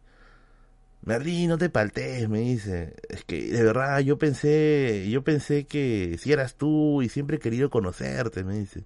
Merlin, 1.03 1.49
no 1.49 1.59
te 1.59 1.69
paltes, 1.69 2.29
me 2.29 2.41
dice. 2.41 2.95
Es 3.09 3.25
que 3.25 3.51
de 3.51 3.63
verdad 3.65 3.99
yo 4.01 4.19
pensé, 4.19 5.09
yo 5.11 5.25
pensé 5.25 5.65
que 5.65 6.17
si 6.21 6.33
eras 6.33 6.55
tú 6.55 7.03
y 7.03 7.09
siempre 7.09 7.39
he 7.39 7.41
querido 7.41 7.71
conocerte, 7.71 8.45
me 8.45 8.59
dice. 8.59 8.85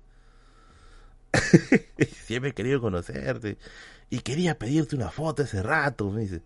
siempre 2.24 2.50
he 2.50 2.54
querido 2.54 2.80
conocerte. 2.80 3.58
Y 4.10 4.20
quería 4.20 4.58
pedirte 4.58 4.96
una 4.96 5.10
foto 5.10 5.42
ese 5.42 5.62
rato, 5.62 6.10
me 6.10 6.22
dice. 6.22 6.42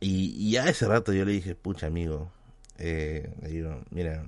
Y, 0.00 0.52
ya 0.52 0.68
ese 0.68 0.86
rato 0.86 1.12
yo 1.12 1.24
le 1.24 1.32
dije, 1.32 1.54
pucha 1.54 1.86
amigo, 1.86 2.30
eh, 2.78 3.32
le 3.42 3.48
digo, 3.48 3.82
mira, 3.90 4.24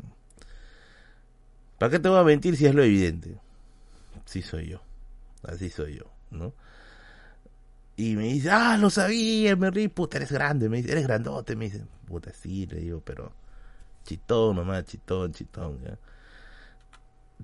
¿para 1.78 1.90
qué 1.90 1.98
te 1.98 2.08
voy 2.08 2.18
a 2.18 2.24
mentir 2.24 2.56
si 2.56 2.66
es 2.66 2.74
lo 2.74 2.82
evidente? 2.82 3.38
Sí 4.24 4.42
soy 4.42 4.68
yo, 4.68 4.82
así 5.44 5.70
soy 5.70 5.98
yo, 5.98 6.06
¿no? 6.30 6.52
Y 7.96 8.16
me 8.16 8.24
dice, 8.24 8.50
ah, 8.50 8.76
lo 8.78 8.90
sabía, 8.90 9.54
me 9.56 9.70
rí, 9.70 9.88
puta, 9.88 10.16
eres 10.16 10.32
grande, 10.32 10.68
me 10.68 10.78
dice, 10.78 10.92
eres 10.92 11.04
grandote, 11.06 11.54
me 11.54 11.66
dice, 11.66 11.84
puta, 12.06 12.32
sí, 12.32 12.66
le 12.66 12.80
digo, 12.80 13.00
pero 13.04 13.32
chitón, 14.04 14.56
mamá, 14.56 14.84
chitón, 14.84 15.32
chitón, 15.32 15.80
¿ya? 15.84 15.98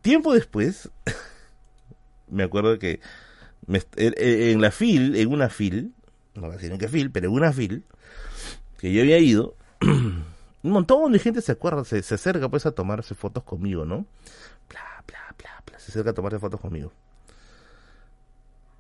Tiempo 0.03 0.35
después, 0.35 0.91
me 2.29 2.45
acuerdo 2.45 2.79
que 2.79 3.01
en 3.97 4.61
la 4.61 4.71
fil, 4.71 5.17
en 5.17 5.33
una 5.33 5.49
fil, 5.49 5.93
no 6.35 6.43
voy 6.43 6.51
a 6.51 6.55
decir 6.55 6.73
en 6.73 6.79
qué 6.79 6.89
fil, 6.89 7.11
pero 7.11 7.29
en 7.29 7.35
una 7.35 7.53
fil, 7.53 7.85
que 8.79 8.93
yo 8.93 9.03
había 9.03 9.19
ido, 9.19 9.57
un 9.81 10.25
montón 10.63 11.13
de 11.13 11.19
gente 11.19 11.41
se 11.41 11.53
acuerda, 11.53 11.85
se, 11.85 11.99
acerca 11.99 12.49
pues 12.49 12.67
a 12.67 12.73
tomarse 12.73 13.15
fotos 13.15 13.43
conmigo, 13.45 13.85
¿no? 13.85 14.07
Bla, 14.69 15.03
bla, 15.07 15.35
bla, 15.39 15.63
bla, 15.67 15.79
se 15.79 15.91
acerca 15.91 16.11
a 16.11 16.15
tomarse 16.15 16.39
fotos 16.39 16.61
conmigo. 16.61 16.93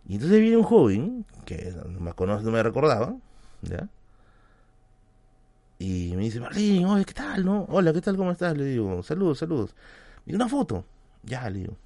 Y 0.09 0.14
entonces 0.14 0.41
viene 0.41 0.57
un 0.57 0.62
joven, 0.62 1.25
que 1.45 1.75
no 1.89 2.01
me 2.01 2.12
conoce, 2.12 2.45
no 2.45 2.53
me 2.53 2.62
recordaba, 2.62 3.17
¿ya? 3.62 3.89
Y 5.79 6.14
me 6.17 6.23
dice, 6.23 6.41
Marlín, 6.41 6.87
oye, 6.87 7.05
¿qué 7.05 7.12
tal, 7.12 7.45
no? 7.45 7.67
Hola, 7.69 7.93
¿qué 7.93 8.01
tal, 8.01 8.17
cómo 8.17 8.31
estás? 8.31 8.57
Le 8.57 8.64
digo, 8.64 9.03
saludos, 9.03 9.39
saludos. 9.39 9.75
Y 10.25 10.35
una 10.35 10.49
foto. 10.49 10.85
Ya, 11.27 11.51
le 11.51 11.59
digo. 11.61 11.77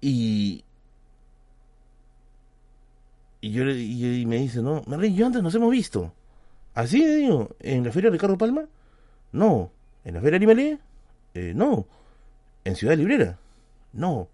Y, 0.00 0.64
y 3.40 3.52
yo 3.52 3.68
y, 3.70 4.26
me 4.26 4.38
dice, 4.38 4.60
no, 4.60 4.82
Merlin, 4.86 5.14
yo 5.14 5.26
antes 5.26 5.42
nos 5.42 5.54
hemos 5.54 5.70
visto. 5.70 6.12
¿Así, 6.74 7.04
digo? 7.04 7.50
¿En 7.60 7.84
la 7.84 7.92
feria 7.92 8.10
Ricardo 8.10 8.36
Palma? 8.36 8.64
No. 9.30 9.70
¿En 10.04 10.14
la 10.14 10.20
feria 10.20 10.36
Animalé? 10.36 10.78
Eh, 11.34 11.52
no. 11.54 11.86
¿En 12.64 12.74
Ciudad 12.74 12.96
Librera? 12.96 13.38
No. 13.92 14.28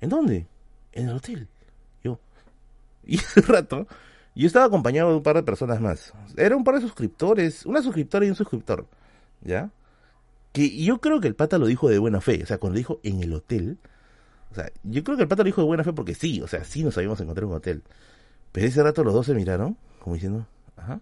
¿En 0.00 0.10
dónde? 0.10 0.46
En 0.92 1.08
el 1.08 1.16
hotel. 1.16 1.48
Yo. 2.04 2.18
Y 3.04 3.16
ese 3.18 3.40
rato, 3.40 3.86
yo 4.34 4.46
estaba 4.46 4.66
acompañado 4.66 5.10
de 5.10 5.16
un 5.16 5.22
par 5.22 5.36
de 5.36 5.42
personas 5.42 5.80
más. 5.80 6.12
Era 6.36 6.54
un 6.54 6.64
par 6.64 6.74
de 6.74 6.82
suscriptores, 6.82 7.64
una 7.64 7.80
suscriptora 7.80 8.26
y 8.26 8.28
un 8.28 8.36
suscriptor. 8.36 8.86
¿Ya? 9.44 9.70
Que 10.52 10.84
yo 10.84 11.00
creo 11.00 11.20
que 11.20 11.28
el 11.28 11.34
pata 11.34 11.58
lo 11.58 11.66
dijo 11.66 11.88
de 11.88 11.98
buena 11.98 12.20
fe. 12.20 12.42
O 12.42 12.46
sea, 12.46 12.58
cuando 12.58 12.76
dijo 12.76 13.00
en 13.02 13.22
el 13.22 13.32
hotel. 13.32 13.78
O 14.50 14.54
sea, 14.54 14.70
yo 14.82 15.02
creo 15.02 15.16
que 15.16 15.22
el 15.22 15.28
pata 15.28 15.42
lo 15.42 15.46
dijo 15.46 15.62
de 15.62 15.66
buena 15.66 15.84
fe 15.84 15.92
porque 15.92 16.14
sí. 16.14 16.40
O 16.42 16.48
sea, 16.48 16.64
sí 16.64 16.84
nos 16.84 16.96
habíamos 16.98 17.20
encontrado 17.20 17.46
en 17.46 17.52
un 17.52 17.56
hotel. 17.56 17.82
Pero 18.52 18.66
ese 18.66 18.82
rato 18.82 19.02
los 19.02 19.14
dos 19.14 19.26
se 19.26 19.34
miraron, 19.34 19.76
como 19.98 20.14
diciendo, 20.14 20.46
ajá. 20.76 21.00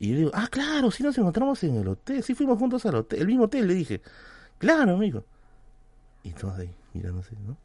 Y 0.00 0.10
yo 0.10 0.16
digo, 0.16 0.30
ah, 0.34 0.48
claro, 0.50 0.90
sí 0.90 1.02
nos 1.02 1.16
encontramos 1.18 1.62
en 1.64 1.76
el 1.76 1.88
hotel, 1.88 2.22
sí 2.22 2.34
fuimos 2.34 2.58
juntos 2.58 2.84
al 2.86 2.96
hotel, 2.96 3.20
el 3.20 3.26
mismo 3.26 3.44
hotel, 3.44 3.66
le 3.66 3.74
dije. 3.74 4.00
Claro, 4.58 4.94
amigo. 4.94 5.24
Y 6.22 6.32
todos 6.32 6.58
ahí, 6.58 6.74
mirándose, 6.92 7.36
¿no? 7.46 7.56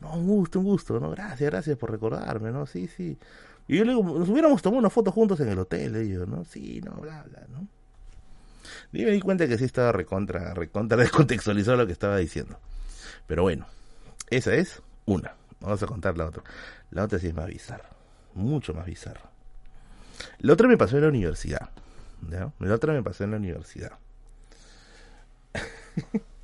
No, 0.00 0.16
un 0.16 0.26
gusto, 0.26 0.58
un 0.58 0.66
gusto, 0.66 1.00
¿no? 1.00 1.10
Gracias, 1.10 1.50
gracias 1.50 1.78
por 1.78 1.90
recordarme, 1.90 2.50
¿no? 2.52 2.66
Sí, 2.66 2.86
sí. 2.88 3.18
Y 3.68 3.78
yo 3.78 3.84
le 3.84 3.92
digo, 3.92 4.18
nos 4.18 4.28
hubiéramos 4.28 4.62
tomado 4.62 4.80
una 4.80 4.90
foto 4.90 5.10
juntos 5.10 5.40
en 5.40 5.48
el 5.48 5.58
hotel, 5.58 5.92
le 5.92 6.00
digo, 6.00 6.26
¿no? 6.26 6.44
Sí, 6.44 6.80
no, 6.84 6.92
bla, 7.00 7.24
bla, 7.24 7.46
¿no? 7.48 7.66
Y 8.92 9.04
me 9.04 9.10
di 9.10 9.20
cuenta 9.20 9.46
que 9.46 9.58
sí 9.58 9.64
estaba 9.64 9.92
recontra, 9.92 10.54
recontra 10.54 10.96
descontextualizado 11.02 11.76
lo 11.76 11.86
que 11.86 11.92
estaba 11.92 12.16
diciendo. 12.16 12.58
Pero 13.26 13.42
bueno, 13.42 13.66
esa 14.30 14.54
es 14.54 14.82
una. 15.04 15.34
Vamos 15.60 15.82
a 15.82 15.86
contar 15.86 16.16
la 16.16 16.26
otra. 16.26 16.42
La 16.90 17.04
otra 17.04 17.18
sí 17.18 17.28
es 17.28 17.34
más 17.34 17.46
bizarra. 17.46 17.90
Mucho 18.34 18.74
más 18.74 18.86
bizarra. 18.86 19.30
La 20.38 20.52
otra 20.52 20.68
me 20.68 20.76
pasó 20.76 20.96
en 20.96 21.02
la 21.02 21.08
universidad. 21.08 21.70
La 22.28 22.74
otra 22.74 22.92
me 22.92 23.02
pasó 23.02 23.24
en 23.24 23.30
la 23.32 23.36
universidad. 23.36 23.92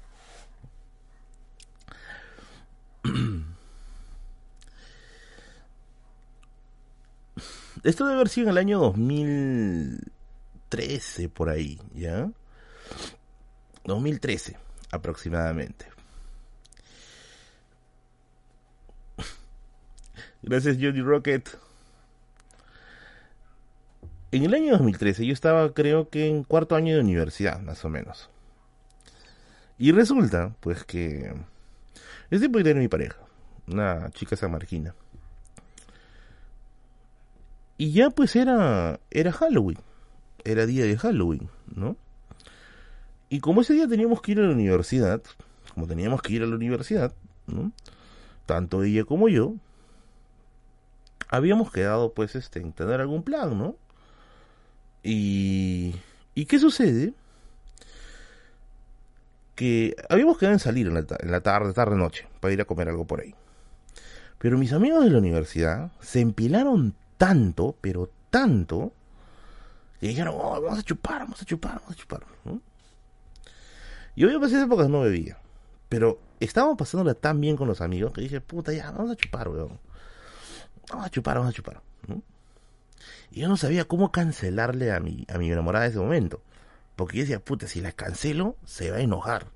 Esto 7.83 8.05
debe 8.05 8.17
haber 8.17 8.29
sido 8.29 8.47
en 8.47 8.51
el 8.53 8.59
año 8.59 8.93
2013, 10.73 11.29
por 11.29 11.51
ahí, 11.51 11.79
¿ya? 11.95 12.31
2013, 13.85 14.57
aproximadamente. 14.91 15.87
Gracias, 20.43 20.79
Johnny 20.81 21.03
Rocket. 21.03 21.59
En 24.31 24.45
el 24.45 24.55
año 24.55 24.73
2013 24.73 25.27
yo 25.27 25.35
estaba 25.35 25.75
creo 25.75 26.09
que 26.09 26.27
en 26.27 26.43
cuarto 26.43 26.75
año 26.75 26.95
de 26.95 27.01
universidad, 27.03 27.61
más 27.61 27.85
o 27.85 27.91
menos. 27.91 28.31
Y 29.79 29.93
resulta, 29.93 30.55
pues 30.61 30.85
que... 30.85 31.35
Ese 32.31 32.49
puede 32.49 32.65
tener 32.65 32.83
mi 32.83 32.89
pareja, 32.89 33.19
una 33.67 34.11
chica 34.13 34.37
samarquina. 34.37 34.95
Y 37.77 37.93
ya 37.93 38.09
pues 38.09 38.37
era, 38.37 39.01
era 39.11 39.33
Halloween, 39.33 39.79
era 40.45 40.67
día 40.67 40.85
de 40.85 40.97
Halloween, 40.97 41.49
¿no? 41.75 41.97
Y 43.29 43.41
como 43.41 43.63
ese 43.63 43.75
día 43.75 43.89
teníamos 43.89 44.21
que 44.21 44.33
ir 44.33 44.41
a 44.41 44.43
la 44.43 44.53
universidad, 44.53 45.23
como 45.75 45.87
teníamos 45.87 46.21
que 46.23 46.35
ir 46.35 46.43
a 46.43 46.47
la 46.47 46.55
universidad, 46.55 47.15
¿no? 47.47 47.73
Tanto 48.47 48.83
ella 48.83 49.05
como 49.05 49.29
yo, 49.29 49.55
habíamos 51.29 51.73
quedado 51.73 52.13
pues 52.13 52.35
este, 52.35 52.61
en 52.61 52.73
tener 52.73 53.01
algún 53.01 53.23
plan, 53.23 53.57
¿no? 53.57 53.77
Y, 55.03 55.95
¿Y 56.35 56.47
qué 56.47 56.59
sucede? 56.59 57.15
Que 59.55 59.97
habíamos 60.09 60.39
quedado 60.39 60.55
en 60.55 60.61
salir 60.61 60.87
en 60.87 60.95
la, 60.95 61.07
en 61.19 61.31
la 61.31 61.41
tarde, 61.41 61.73
tarde, 61.73 61.97
noche, 61.97 62.27
para 62.41 62.53
ir 62.53 62.61
a 62.61 62.65
comer 62.65 62.89
algo 62.89 63.07
por 63.07 63.21
ahí. 63.21 63.35
Pero 64.39 64.59
mis 64.59 64.73
amigos 64.73 65.05
de 65.05 65.11
la 65.11 65.19
universidad 65.19 65.93
se 66.01 66.21
empilaron 66.21 66.95
tanto, 67.17 67.77
pero 67.81 68.11
tanto, 68.31 68.93
que 70.03 70.09
dijeron, 70.09 70.35
oh, 70.37 70.61
vamos 70.61 70.81
a 70.81 70.83
chupar, 70.83 71.21
vamos 71.21 71.41
a 71.41 71.45
chupar, 71.45 71.77
vamos 71.77 71.93
a 71.93 71.95
chupar. 71.95 72.27
¿no? 72.45 72.61
Yo 74.17 74.29
en 74.29 74.43
esas 74.43 74.65
épocas 74.65 74.89
no 74.89 75.03
bebía, 75.03 75.39
pero 75.89 76.19
estábamos 76.41 76.77
pasándola 76.77 77.15
tan 77.15 77.41
bien 77.41 77.57
con 77.57 77.69
los 77.69 77.81
amigos 77.81 78.13
que 78.13 78.21
dije, 78.21 78.41
puta, 78.41 78.73
ya, 78.73 78.91
vamos 78.91 79.13
a 79.13 79.17
chupar, 79.17 79.49
weón. 79.49 79.79
Vamos 80.91 81.07
a 81.07 81.09
chupar, 81.09 81.37
vamos 81.37 81.51
a 81.51 81.55
chupar. 81.55 81.81
¿no? 82.09 82.21
Y 83.31 83.43
yo 83.43 83.49
no 83.49 83.57
sabía 83.57 83.85
cómo 83.85 84.11
cancelarle 84.11 84.91
a 84.91 84.99
mi, 84.99 85.25
a 85.33 85.39
mi 85.39 85.53
enamorada 85.53 85.85
en 85.85 85.93
ese 85.93 86.01
momento. 86.01 86.43
Porque 86.97 87.19
yo 87.19 87.23
decía, 87.23 87.39
puta, 87.39 87.69
si 87.69 87.81
la 87.81 87.93
cancelo, 87.93 88.57
se 88.65 88.91
va 88.91 88.97
a 88.97 89.03
enojar. 89.03 89.47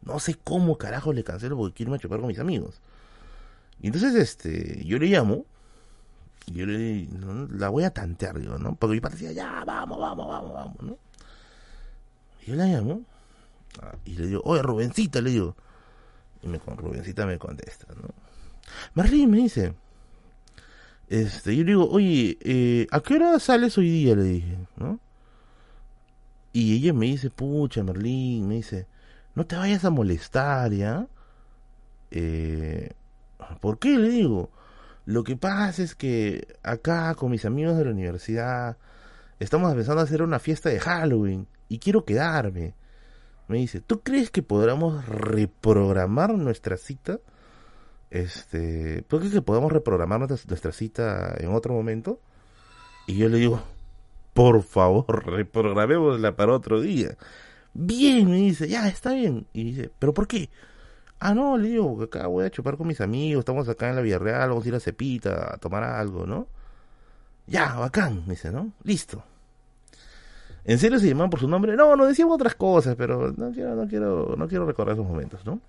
No 0.00 0.18
sé 0.18 0.34
cómo 0.34 0.78
carajo 0.78 1.12
le 1.12 1.24
cancelo 1.24 1.58
porque 1.58 1.74
quiero 1.74 1.90
irme 1.90 1.96
a 1.96 2.00
chupar 2.00 2.20
con 2.20 2.28
mis 2.28 2.38
amigos. 2.38 2.80
Y 3.82 3.88
entonces, 3.88 4.14
este, 4.14 4.82
yo 4.86 4.98
le 4.98 5.08
llamo. 5.08 5.44
Yo 6.46 6.66
le 6.66 7.06
¿no? 7.06 7.46
la 7.46 7.68
voy 7.68 7.84
a 7.84 7.90
tantear, 7.90 8.38
digo, 8.38 8.58
¿no? 8.58 8.74
Porque 8.74 8.94
mi 8.94 9.00
padre 9.00 9.16
decía, 9.16 9.32
ya, 9.32 9.64
vamos, 9.64 9.98
vamos, 9.98 10.28
vamos, 10.28 10.52
vamos, 10.52 10.82
¿no? 10.82 10.98
Y 12.42 12.50
yo 12.50 12.56
la 12.56 12.66
llamo. 12.66 13.02
Ah, 13.80 13.94
y 14.04 14.14
le 14.14 14.26
digo, 14.26 14.42
oye, 14.44 14.62
Rubencita, 14.62 15.20
le 15.20 15.30
digo. 15.30 15.56
Y 16.42 16.48
me, 16.48 16.58
Rubencita 16.58 17.26
me 17.26 17.38
contesta, 17.38 17.86
¿no? 17.94 18.08
Marlene 18.94 19.26
me 19.26 19.38
dice, 19.38 19.74
este, 21.08 21.56
yo 21.56 21.64
le 21.64 21.72
digo, 21.72 21.90
oye, 21.90 22.38
eh, 22.40 22.86
¿a 22.90 23.00
qué 23.00 23.14
hora 23.14 23.38
sales 23.38 23.76
hoy 23.78 23.90
día? 23.90 24.14
Le 24.14 24.22
dije, 24.22 24.58
¿no? 24.76 25.00
Y 26.52 26.76
ella 26.76 26.92
me 26.92 27.06
dice, 27.06 27.30
pucha, 27.30 27.82
Merlín, 27.82 28.48
me 28.48 28.56
dice, 28.56 28.86
no 29.34 29.46
te 29.46 29.56
vayas 29.56 29.84
a 29.84 29.90
molestar, 29.90 30.72
¿ya? 30.72 31.06
Eh, 32.10 32.92
¿Por 33.60 33.78
qué? 33.78 33.96
Le 33.98 34.08
digo, 34.08 34.50
lo 35.10 35.24
que 35.24 35.36
pasa 35.36 35.82
es 35.82 35.94
que 35.94 36.46
acá 36.62 37.14
con 37.14 37.30
mis 37.30 37.44
amigos 37.44 37.76
de 37.76 37.84
la 37.84 37.90
universidad 37.90 38.76
estamos 39.38 39.70
empezando 39.72 40.00
a 40.00 40.04
hacer 40.04 40.22
una 40.22 40.38
fiesta 40.38 40.68
de 40.68 40.80
Halloween 40.80 41.46
y 41.68 41.78
quiero 41.78 42.04
quedarme. 42.04 42.74
Me 43.48 43.58
dice, 43.58 43.80
¿tú 43.80 44.00
crees 44.00 44.30
que 44.30 44.42
podamos 44.42 45.04
reprogramar 45.06 46.34
nuestra 46.34 46.76
cita? 46.76 47.18
este, 48.10 49.04
¿por 49.08 49.22
qué 49.22 49.30
que 49.30 49.42
podemos 49.42 49.72
reprogramar 49.72 50.28
nuestra, 50.28 50.72
cita 50.72 51.34
en 51.38 51.54
otro 51.54 51.74
momento? 51.74 52.20
Y 53.06 53.16
yo 53.16 53.28
le 53.28 53.38
digo, 53.38 53.62
por 54.34 54.62
favor, 54.62 55.26
reprogramémosla 55.26 56.36
para 56.36 56.52
otro 56.52 56.80
día. 56.80 57.16
Bien, 57.72 58.28
me 58.28 58.36
dice, 58.36 58.68
ya, 58.68 58.88
está 58.88 59.12
bien. 59.12 59.46
Y 59.52 59.64
dice, 59.64 59.90
¿pero 59.98 60.12
por 60.12 60.26
qué? 60.26 60.50
Ah, 61.20 61.34
no, 61.34 61.56
le 61.58 61.68
digo, 61.68 62.02
acá 62.02 62.26
voy 62.26 62.44
a 62.44 62.50
chupar 62.50 62.76
con 62.76 62.86
mis 62.86 63.00
amigos, 63.00 63.40
estamos 63.40 63.68
acá 63.68 63.90
en 63.90 63.96
la 63.96 64.02
Villarreal, 64.02 64.48
vamos 64.48 64.64
a 64.64 64.68
ir 64.68 64.74
a 64.74 64.80
Cepita 64.80 65.54
a 65.54 65.58
tomar 65.58 65.84
algo, 65.84 66.26
¿no? 66.26 66.48
Ya, 67.46 67.74
bacán, 67.74 68.24
dice, 68.26 68.50
¿no? 68.50 68.72
Listo. 68.84 69.22
¿En 70.64 70.78
serio 70.78 70.98
se 70.98 71.08
llamaban 71.08 71.30
por 71.30 71.40
su 71.40 71.48
nombre? 71.48 71.76
No, 71.76 71.94
no 71.96 72.06
decíamos 72.06 72.34
otras 72.34 72.54
cosas, 72.54 72.96
pero 72.96 73.32
no 73.36 73.52
quiero, 73.52 73.74
no 73.74 73.86
quiero, 73.86 74.34
no 74.36 74.48
quiero 74.48 74.66
recordar 74.66 74.94
esos 74.94 75.06
momentos, 75.06 75.44
¿no? 75.44 75.60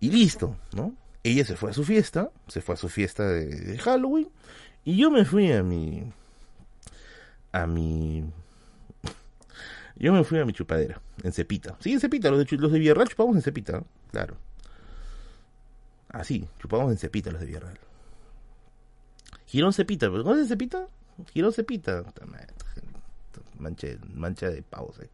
Y 0.00 0.10
listo, 0.10 0.56
¿no? 0.74 0.94
ella 1.24 1.44
se 1.44 1.56
fue 1.56 1.70
a 1.70 1.72
su 1.72 1.84
fiesta, 1.84 2.30
se 2.48 2.60
fue 2.60 2.74
a 2.74 2.78
su 2.78 2.88
fiesta 2.88 3.28
de, 3.28 3.78
Halloween, 3.78 4.28
y 4.84 4.96
yo 4.96 5.10
me 5.10 5.24
fui 5.24 5.52
a 5.52 5.62
mi. 5.62 6.12
a 7.52 7.66
mi. 7.66 8.24
Yo 9.96 10.12
me 10.12 10.24
fui 10.24 10.38
a 10.40 10.44
mi 10.44 10.52
chupadera, 10.52 11.00
en 11.22 11.32
Cepita. 11.32 11.76
Sí, 11.78 11.92
en 11.92 12.00
Cepita, 12.00 12.30
los 12.30 12.38
de, 12.44 12.56
los 12.56 12.72
de 12.72 12.78
Villarreal 12.78 13.08
chupamos 13.08 13.36
en 13.36 13.42
Cepita, 13.42 13.84
claro. 14.10 14.36
Así, 16.12 16.46
chupamos 16.60 16.92
en 16.92 16.98
Cepita 16.98 17.30
los 17.30 17.40
de 17.40 17.46
Villarreal. 17.46 17.78
Girón 19.46 19.72
Cepita, 19.72 20.08
¿conoces 20.08 20.48
Cepita? 20.48 20.86
Girón 21.32 21.52
Cepita. 21.52 22.04
Mancha, 23.58 23.88
mancha 24.14 24.50
de 24.50 24.62
pavos 24.62 24.98
ahí. 24.98 25.08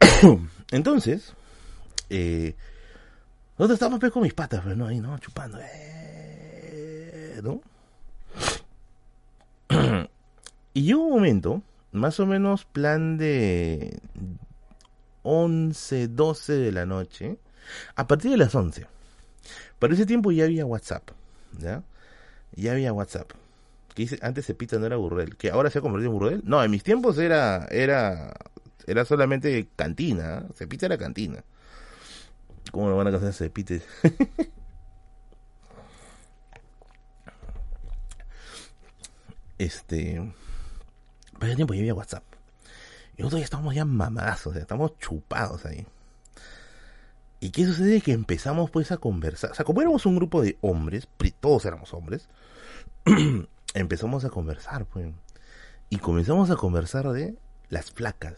Entonces, 0.70 1.34
eh, 2.10 2.54
nosotros 3.58 3.76
estábamos 3.76 4.00
pues 4.00 4.12
con 4.12 4.22
mis 4.22 4.34
patas, 4.34 4.60
pero 4.62 4.76
no, 4.76 4.86
ahí 4.86 5.00
no, 5.00 5.18
chupando. 5.18 5.58
Eh, 5.60 7.40
¿No? 7.42 7.60
y 10.74 10.82
llegó 10.82 11.04
un 11.04 11.14
momento, 11.14 11.62
más 11.92 12.20
o 12.20 12.26
menos 12.26 12.64
plan 12.64 13.18
de 13.18 13.98
11, 15.22 16.08
12 16.08 16.52
de 16.52 16.72
la 16.72 16.86
noche, 16.86 17.38
a 17.96 18.06
partir 18.06 18.30
de 18.30 18.36
las 18.36 18.54
11. 18.54 18.86
Para 19.82 19.94
ese 19.94 20.06
tiempo 20.06 20.30
ya 20.30 20.44
había 20.44 20.64
WhatsApp, 20.64 21.10
¿ya? 21.58 21.82
Ya 22.54 22.70
había 22.70 22.92
WhatsApp. 22.92 23.32
Antes 24.20 24.46
Cepita 24.46 24.78
no 24.78 24.86
era 24.86 24.94
Burrel, 24.94 25.36
que 25.36 25.50
ahora 25.50 25.70
se 25.70 25.80
ha 25.80 25.82
convertido 25.82 26.12
en 26.12 26.18
Burrel. 26.20 26.40
No, 26.44 26.62
en 26.62 26.70
mis 26.70 26.84
tiempos 26.84 27.18
era 27.18 27.66
era 27.68 28.32
era 28.86 29.04
solamente 29.04 29.66
cantina, 29.74 30.44
Cepita 30.54 30.86
era 30.86 30.98
cantina. 30.98 31.42
¿Cómo 32.70 32.90
lo 32.90 32.96
van 32.96 33.08
a 33.08 33.10
casar 33.10 33.30
ese 33.30 33.50
pite? 33.50 33.82
este. 39.58 40.32
Para 41.32 41.46
ese 41.48 41.56
tiempo 41.56 41.74
ya 41.74 41.80
había 41.80 41.94
WhatsApp. 41.94 42.22
Y 43.16 43.22
nosotros 43.22 43.40
ya 43.40 43.46
estábamos 43.46 43.74
ya 43.74 43.84
mamadazos, 43.84 44.54
ya 44.54 44.60
estamos 44.60 44.96
chupados 45.00 45.66
ahí. 45.66 45.84
¿Y 47.42 47.50
qué 47.50 47.66
sucede? 47.66 48.00
Que 48.00 48.12
empezamos 48.12 48.70
pues 48.70 48.92
a 48.92 48.98
conversar. 48.98 49.50
O 49.50 49.54
sea, 49.54 49.64
como 49.64 49.80
éramos 49.80 50.06
un 50.06 50.14
grupo 50.14 50.40
de 50.42 50.58
hombres, 50.60 51.08
todos 51.40 51.64
éramos 51.64 51.92
hombres, 51.92 52.28
empezamos 53.74 54.24
a 54.24 54.30
conversar, 54.30 54.86
pues. 54.86 55.08
Y 55.90 55.98
comenzamos 55.98 56.52
a 56.52 56.56
conversar 56.56 57.10
de 57.10 57.34
las 57.68 57.90
flacas. 57.90 58.36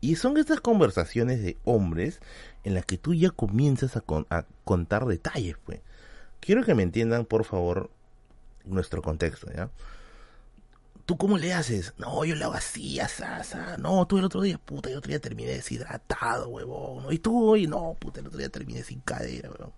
Y 0.00 0.14
son 0.14 0.36
estas 0.36 0.60
conversaciones 0.60 1.42
de 1.42 1.56
hombres 1.64 2.20
en 2.62 2.74
las 2.74 2.86
que 2.86 2.96
tú 2.96 3.12
ya 3.12 3.30
comienzas 3.30 3.96
a, 3.96 4.46
contar 4.62 5.06
detalles, 5.06 5.56
pues. 5.64 5.80
Quiero 6.38 6.62
que 6.62 6.76
me 6.76 6.84
entiendan, 6.84 7.24
por 7.24 7.44
favor, 7.44 7.90
nuestro 8.64 9.02
contexto, 9.02 9.48
¿ya? 9.52 9.68
¿Tú 11.06 11.18
cómo 11.18 11.36
le 11.36 11.52
haces? 11.52 11.92
No, 11.98 12.24
yo 12.24 12.34
le 12.34 12.44
hago 12.44 12.54
así, 12.54 12.98
así, 12.98 13.22
No, 13.78 14.06
tú 14.06 14.18
el 14.18 14.24
otro 14.24 14.40
día, 14.40 14.58
puta, 14.58 14.88
el 14.88 14.96
otro 14.96 15.10
día 15.10 15.20
terminé 15.20 15.50
deshidratado, 15.50 16.48
huevón. 16.48 17.12
Y 17.12 17.18
tú 17.18 17.50
hoy, 17.50 17.66
no, 17.66 17.94
puta, 17.98 18.20
el 18.20 18.26
otro 18.26 18.38
día 18.38 18.48
terminé 18.48 18.82
sin 18.82 19.00
cadera, 19.00 19.50
huevón. 19.50 19.72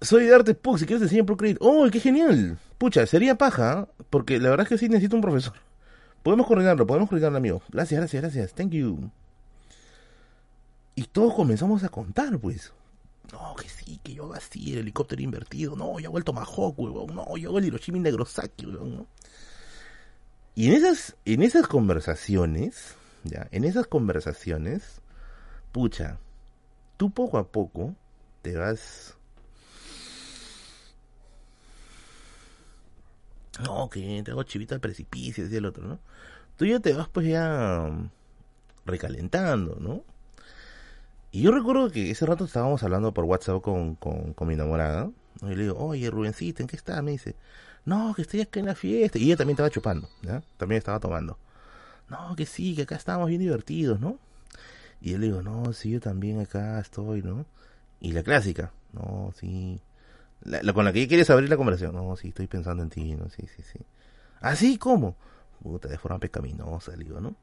Soy 0.00 0.24
de 0.24 0.34
Arte 0.34 0.54
Pug, 0.54 0.78
si 0.78 0.86
quieres 0.86 1.00
te 1.00 1.04
enseño 1.06 1.26
Procreate. 1.26 1.58
¡Oh, 1.60 1.88
qué 1.90 2.00
genial! 2.00 2.58
Pucha, 2.78 3.06
sería 3.06 3.36
paja, 3.36 3.88
porque 4.10 4.38
la 4.38 4.50
verdad 4.50 4.64
es 4.64 4.68
que 4.68 4.78
sí 4.78 4.88
necesito 4.88 5.16
un 5.16 5.22
profesor. 5.22 5.54
Podemos 6.22 6.46
coordinarlo, 6.46 6.86
podemos 6.86 7.08
coordinarlo, 7.08 7.38
amigo. 7.38 7.62
Gracias, 7.70 7.98
gracias, 8.00 8.22
gracias. 8.22 8.54
Thank 8.54 8.72
you. 8.72 9.10
Y 10.94 11.04
todos 11.04 11.34
comenzamos 11.34 11.84
a 11.84 11.88
contar, 11.88 12.38
pues. 12.38 12.72
No, 13.32 13.54
que 13.56 13.68
sí, 13.68 13.98
que 14.02 14.14
yo 14.14 14.24
hago 14.24 14.34
así, 14.34 14.72
el 14.72 14.80
helicóptero 14.80 15.22
invertido. 15.22 15.76
No, 15.76 15.98
yo 15.98 16.08
hago 16.08 16.18
el 16.18 16.24
Tomahawk, 16.24 16.78
weón. 16.78 17.14
No, 17.14 17.36
yo 17.36 17.50
hago 17.50 17.58
el 17.58 17.66
Hiroshima 17.66 17.98
Negrosaki, 17.98 18.66
weón. 18.66 19.06
Y 20.54 20.68
en 20.68 20.74
esas, 20.74 21.16
en 21.24 21.42
esas 21.42 21.66
conversaciones, 21.66 22.94
ya, 23.24 23.48
en 23.50 23.64
esas 23.64 23.86
conversaciones, 23.86 25.00
pucha, 25.72 26.18
tú 26.96 27.10
poco 27.10 27.38
a 27.38 27.48
poco 27.48 27.94
te 28.42 28.56
vas 28.56 29.16
No, 33.62 33.88
que 33.88 34.22
te 34.24 34.30
hago 34.32 34.42
chivita 34.42 34.74
al 34.74 34.80
precipicio, 34.80 35.44
decía 35.44 35.58
el 35.58 35.66
otro, 35.66 35.86
¿no? 35.86 36.00
Tú 36.56 36.66
ya 36.66 36.80
te 36.80 36.92
vas 36.92 37.08
pues 37.08 37.26
ya 37.26 37.88
mm, 37.90 38.10
recalentando, 38.84 39.76
¿no? 39.80 40.02
Y 41.30 41.42
yo 41.42 41.52
recuerdo 41.52 41.90
que 41.90 42.10
ese 42.10 42.26
rato 42.26 42.44
estábamos 42.44 42.82
hablando 42.82 43.12
por 43.12 43.24
WhatsApp 43.24 43.60
con, 43.62 43.96
con, 43.96 44.34
con 44.34 44.48
mi 44.48 44.54
enamorada. 44.54 45.10
Y 45.42 45.54
le 45.54 45.64
digo, 45.64 45.76
oye, 45.78 46.10
Rubencita, 46.10 46.62
¿en 46.62 46.68
qué 46.68 46.76
estás? 46.76 47.02
Me 47.02 47.12
dice, 47.12 47.36
no, 47.84 48.14
que 48.14 48.22
estoy 48.22 48.40
acá 48.40 48.60
en 48.60 48.66
la 48.66 48.74
fiesta. 48.74 49.18
Y 49.18 49.24
ella 49.24 49.36
también 49.36 49.54
estaba 49.54 49.70
chupando, 49.70 50.08
¿ya? 50.22 50.42
También 50.56 50.78
estaba 50.78 51.00
tomando. 51.00 51.38
No, 52.08 52.34
que 52.36 52.46
sí, 52.46 52.74
que 52.74 52.82
acá 52.82 52.96
estábamos 52.96 53.28
bien 53.28 53.40
divertidos, 53.40 54.00
¿no? 54.00 54.18
Y 55.00 55.12
yo 55.12 55.18
le 55.18 55.26
digo, 55.26 55.42
no, 55.42 55.72
sí, 55.72 55.90
yo 55.90 56.00
también 56.00 56.40
acá 56.40 56.80
estoy, 56.80 57.22
¿no? 57.22 57.44
Y 58.00 58.12
la 58.12 58.22
clásica, 58.22 58.72
no, 58.92 59.32
sí. 59.38 59.80
La, 60.42 60.72
con 60.72 60.84
la 60.84 60.92
que 60.92 61.08
quieres 61.08 61.30
abrir 61.30 61.48
la 61.48 61.56
conversación, 61.56 61.94
no, 61.94 62.16
sí, 62.16 62.28
estoy 62.28 62.46
pensando 62.46 62.82
en 62.82 62.90
ti, 62.90 63.14
no, 63.14 63.28
sí, 63.30 63.46
sí, 63.54 63.62
sí. 63.62 63.78
¿Así 64.40 64.74
¿Ah, 64.74 64.78
cómo? 64.78 65.16
Puta, 65.62 65.88
de 65.88 65.98
forma 65.98 66.18
pecaminosa, 66.18 66.94
le 66.96 67.04
digo, 67.04 67.20
¿no? 67.20 67.34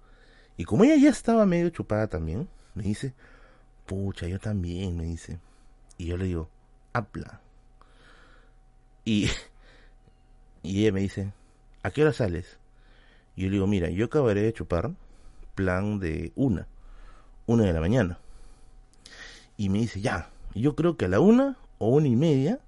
Y 0.57 0.65
como 0.65 0.83
ella 0.83 0.95
ya 0.95 1.09
estaba 1.09 1.45
medio 1.45 1.69
chupada 1.69 2.07
también, 2.07 2.47
me 2.75 2.83
dice, 2.83 3.13
pucha, 3.85 4.27
yo 4.27 4.39
también, 4.39 4.95
me 4.97 5.05
dice. 5.05 5.39
Y 5.97 6.05
yo 6.07 6.17
le 6.17 6.25
digo, 6.25 6.49
habla. 6.93 7.41
Y, 9.05 9.29
y 10.63 10.81
ella 10.81 10.91
me 10.91 11.01
dice, 11.01 11.31
¿a 11.83 11.91
qué 11.91 12.03
hora 12.03 12.13
sales? 12.13 12.57
Y 13.35 13.43
yo 13.43 13.47
le 13.47 13.53
digo, 13.53 13.67
mira, 13.67 13.89
yo 13.89 14.05
acabaré 14.05 14.41
de 14.41 14.53
chupar 14.53 14.91
plan 15.55 15.99
de 15.99 16.31
una, 16.35 16.67
una 17.45 17.65
de 17.65 17.73
la 17.73 17.81
mañana. 17.81 18.19
Y 19.57 19.69
me 19.69 19.79
dice, 19.79 20.01
ya, 20.01 20.29
yo 20.53 20.75
creo 20.75 20.97
que 20.97 21.05
a 21.05 21.07
la 21.07 21.19
una 21.19 21.57
o 21.77 21.89
una 21.89 22.07
y 22.07 22.15
media 22.15 22.59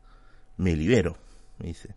me 0.58 0.76
libero, 0.76 1.18
me 1.60 1.68
dice. 1.68 1.96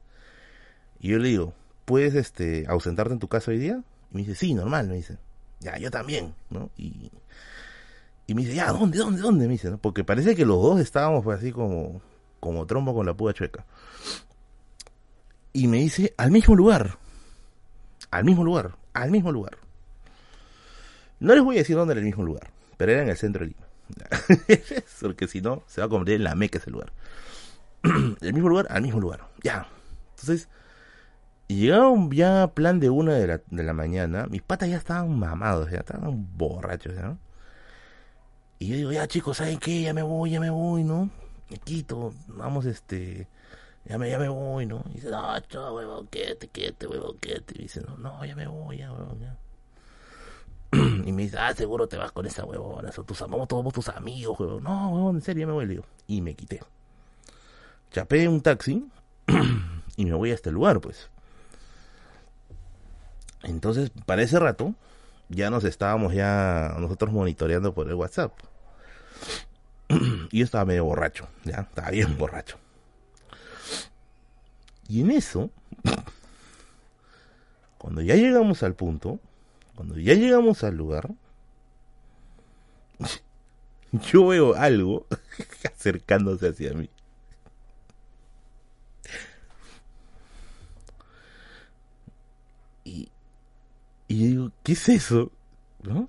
Y 1.00 1.08
yo 1.08 1.18
le 1.18 1.28
digo, 1.28 1.54
¿puedes 1.84 2.14
este, 2.14 2.66
ausentarte 2.66 3.12
en 3.12 3.18
tu 3.18 3.28
casa 3.28 3.50
hoy 3.50 3.58
día? 3.58 3.82
Y 4.10 4.14
me 4.14 4.20
dice, 4.22 4.34
sí, 4.34 4.54
normal, 4.54 4.88
me 4.88 4.96
dice. 4.96 5.18
Ya, 5.60 5.78
yo 5.78 5.90
también, 5.90 6.34
¿no? 6.50 6.70
Y, 6.76 7.10
y 8.26 8.34
me 8.34 8.42
dice, 8.42 8.54
ya, 8.54 8.72
¿dónde, 8.72 8.98
dónde, 8.98 9.20
dónde? 9.20 9.46
Me 9.46 9.52
dice, 9.52 9.70
¿no? 9.70 9.78
Porque 9.78 10.04
parece 10.04 10.34
que 10.34 10.44
los 10.44 10.60
dos 10.62 10.80
estábamos 10.80 11.26
así 11.28 11.52
como, 11.52 12.00
como 12.40 12.66
trombo 12.66 12.94
con 12.94 13.06
la 13.06 13.14
puga 13.14 13.32
chueca. 13.32 13.64
Y 15.56 15.68
me 15.68 15.78
dice, 15.78 16.12
al 16.18 16.30
mismo 16.30 16.54
lugar. 16.54 16.98
Al 18.10 18.24
mismo 18.24 18.44
lugar, 18.44 18.76
al 18.92 19.10
mismo 19.10 19.32
lugar. 19.32 19.56
No 21.18 21.34
les 21.34 21.42
voy 21.42 21.56
a 21.56 21.60
decir 21.60 21.76
dónde 21.76 21.92
era 21.92 22.00
el 22.00 22.04
mismo 22.04 22.24
lugar, 22.24 22.50
pero 22.76 22.92
era 22.92 23.00
en 23.00 23.08
el 23.08 23.16
centro 23.16 23.42
de 23.42 23.54
Lima. 23.54 23.66
Porque 25.00 25.26
si 25.26 25.40
no, 25.40 25.62
se 25.66 25.80
va 25.80 25.86
a 25.86 25.88
convertir 25.88 26.16
en 26.16 26.24
la 26.24 26.34
meca 26.34 26.58
ese 26.58 26.70
lugar. 26.70 26.92
el 28.20 28.34
mismo 28.34 28.50
lugar, 28.50 28.66
al 28.68 28.82
mismo 28.82 29.00
lugar. 29.00 29.28
Ya. 29.42 29.66
Entonces, 30.10 30.50
llegaron 31.46 32.10
ya 32.10 32.48
plan 32.48 32.78
de 32.78 32.90
una 32.90 33.14
de 33.14 33.26
la, 33.26 33.40
de 33.50 33.62
la 33.62 33.72
mañana. 33.72 34.26
Mis 34.26 34.42
patas 34.42 34.68
ya 34.68 34.76
estaban 34.76 35.18
mamados, 35.18 35.70
ya 35.70 35.78
estaban 35.78 36.36
borrachos, 36.36 36.92
¿no? 36.96 37.18
Y 38.58 38.68
yo 38.68 38.76
digo, 38.76 38.92
ya 38.92 39.08
chicos, 39.08 39.38
¿saben 39.38 39.58
qué? 39.58 39.80
Ya 39.80 39.94
me 39.94 40.02
voy, 40.02 40.32
ya 40.32 40.40
me 40.40 40.50
voy, 40.50 40.84
¿no? 40.84 41.08
Me 41.48 41.56
quito, 41.56 42.12
vamos, 42.28 42.66
este, 42.66 43.26
ya 43.88 43.98
me, 43.98 44.10
ya 44.10 44.18
me 44.18 44.28
voy, 44.28 44.66
¿no? 44.66 44.82
Y 44.90 44.94
dice, 44.94 45.10
no, 45.10 45.38
chao, 45.40 45.76
huevón, 45.76 46.08
quédate, 46.08 46.48
quédate, 46.48 46.86
huevón, 46.86 47.18
quédate. 47.18 47.54
Y 47.56 47.62
dice, 47.62 47.82
no, 47.82 47.96
no, 47.96 48.24
ya 48.24 48.34
me 48.34 48.46
voy, 48.46 48.78
ya, 48.78 48.92
huevón, 48.92 49.20
ya. 49.20 49.36
y 51.04 51.12
me 51.12 51.22
dice, 51.22 51.38
ah, 51.38 51.54
seguro 51.54 51.86
te 51.86 51.96
vas 51.96 52.10
con 52.10 52.26
esa 52.26 52.44
huevona, 52.44 52.90
son 52.90 53.06
tus, 53.06 53.18
somos 53.18 53.46
todos 53.46 53.72
tus 53.72 53.88
amigos, 53.88 54.38
huevón. 54.40 54.64
No, 54.64 54.90
huevón, 54.90 55.16
en 55.16 55.22
serio, 55.22 55.42
ya 55.42 55.46
me 55.46 55.52
voy, 55.52 55.66
le 55.66 55.72
digo. 55.74 55.84
Y 56.08 56.20
me 56.20 56.34
quité. 56.34 56.60
Chapé 57.92 58.26
un 58.26 58.40
taxi 58.40 58.88
y 59.96 60.04
me 60.04 60.14
voy 60.14 60.32
a 60.32 60.34
este 60.34 60.50
lugar, 60.50 60.80
pues. 60.80 61.08
Entonces, 63.44 63.90
para 64.04 64.22
ese 64.22 64.40
rato, 64.40 64.74
ya 65.28 65.50
nos 65.50 65.62
estábamos 65.62 66.12
ya 66.12 66.74
nosotros 66.80 67.12
monitoreando 67.12 67.72
por 67.72 67.86
el 67.86 67.94
WhatsApp. 67.94 68.32
y 70.32 70.38
yo 70.38 70.44
estaba 70.44 70.64
medio 70.64 70.84
borracho, 70.84 71.28
ya, 71.44 71.60
estaba 71.60 71.90
bien 71.90 72.18
borracho. 72.18 72.58
Y 74.88 75.00
en 75.00 75.10
eso, 75.10 75.50
cuando 77.78 78.02
ya 78.02 78.14
llegamos 78.14 78.62
al 78.62 78.74
punto, 78.74 79.18
cuando 79.74 79.98
ya 79.98 80.14
llegamos 80.14 80.64
al 80.64 80.76
lugar, 80.76 81.10
yo 83.92 84.26
veo 84.28 84.54
algo 84.54 85.06
acercándose 85.64 86.48
hacia 86.48 86.72
mí. 86.72 86.90
Y, 92.84 93.10
yo 94.08 94.26
digo, 94.26 94.52
¿qué 94.62 94.72
es 94.72 94.88
eso? 94.88 95.32
¿No? 95.82 96.08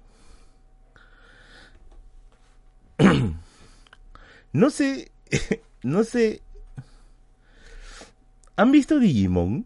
no 4.54 4.70
sé, 4.70 5.12
no 5.84 6.04
sé. 6.04 6.42
¿Han 8.58 8.72
visto 8.72 9.00
Digimon? 9.00 9.66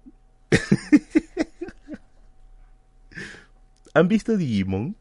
¿Han 3.94 4.08
visto 4.08 4.38
Digimon? 4.38 4.96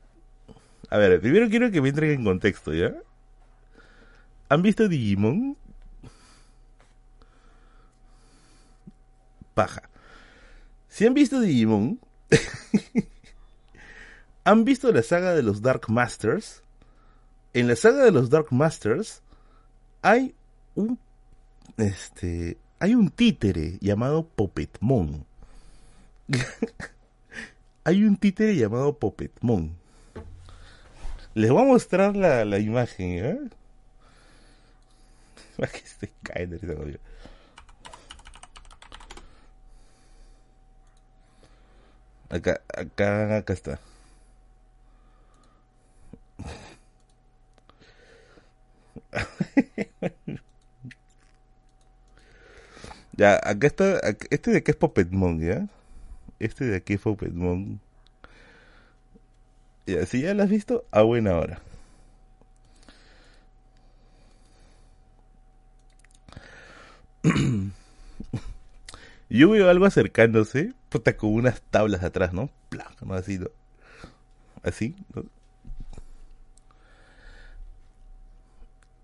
A 0.88 0.96
ver, 0.96 1.20
primero 1.20 1.48
quiero 1.48 1.70
que 1.70 1.80
me 1.80 1.90
entren 1.90 2.10
en 2.12 2.24
contexto, 2.24 2.72
¿ya? 2.72 2.94
¿Han 4.48 4.62
visto 4.62 4.88
Digimon? 4.88 5.56
Paja. 9.54 9.82
Si 10.88 11.06
han 11.06 11.14
visto 11.14 11.38
Digimon, 11.40 12.00
¿Han 14.44 14.64
visto 14.64 14.90
la 14.92 15.02
saga 15.02 15.34
de 15.34 15.42
los 15.42 15.62
Dark 15.62 15.88
Masters? 15.88 16.62
En 17.52 17.68
la 17.68 17.76
saga 17.76 18.04
de 18.04 18.12
los 18.12 18.30
Dark 18.30 18.46
Masters 18.50 19.22
hay 20.02 20.34
un 20.74 20.98
este 21.76 22.56
hay 22.80 22.94
un 22.94 23.10
títere 23.10 23.78
llamado 23.80 24.26
Puppetmon. 24.26 25.26
hay 27.84 28.04
un 28.04 28.16
títere 28.16 28.56
llamado 28.56 28.98
Puppetmon. 28.98 29.76
Les 31.34 31.50
voy 31.50 31.62
a 31.62 31.66
mostrar 31.66 32.16
la, 32.16 32.44
la 32.46 32.58
imagen, 32.58 33.24
¿eh? 33.24 33.38
que 35.72 35.78
estoy 35.78 36.10
cayendo 36.22 36.56
Acá, 42.30 42.62
acá, 42.68 43.36
acá 43.38 43.52
está. 43.52 43.78
ya, 53.16 53.34
acá 53.42 53.66
está. 53.66 54.00
Este 54.30 54.50
de 54.50 54.58
aquí 54.58 54.70
es 54.70 54.76
Puppetmon, 54.76 55.40
¿ya? 55.40 55.68
Este 56.38 56.64
de 56.66 56.76
aquí 56.76 56.94
es 56.94 57.00
Puppetmon. 57.00 57.80
Ya, 59.86 60.06
si 60.06 60.22
ya 60.22 60.34
lo 60.34 60.42
has 60.42 60.50
visto, 60.50 60.84
a 60.90 61.02
buena 61.02 61.36
hora. 61.36 61.60
Yo 69.30 69.50
veo 69.50 69.68
algo 69.68 69.84
acercándose, 69.86 70.72
puta, 70.88 71.16
con 71.16 71.34
unas 71.34 71.60
tablas 71.62 72.02
atrás, 72.02 72.32
¿no? 72.32 72.50
¿no? 73.02 73.14
Así, 73.14 73.38
¿no? 73.38 73.48
Así, 74.62 74.96
¿no? 75.14 75.24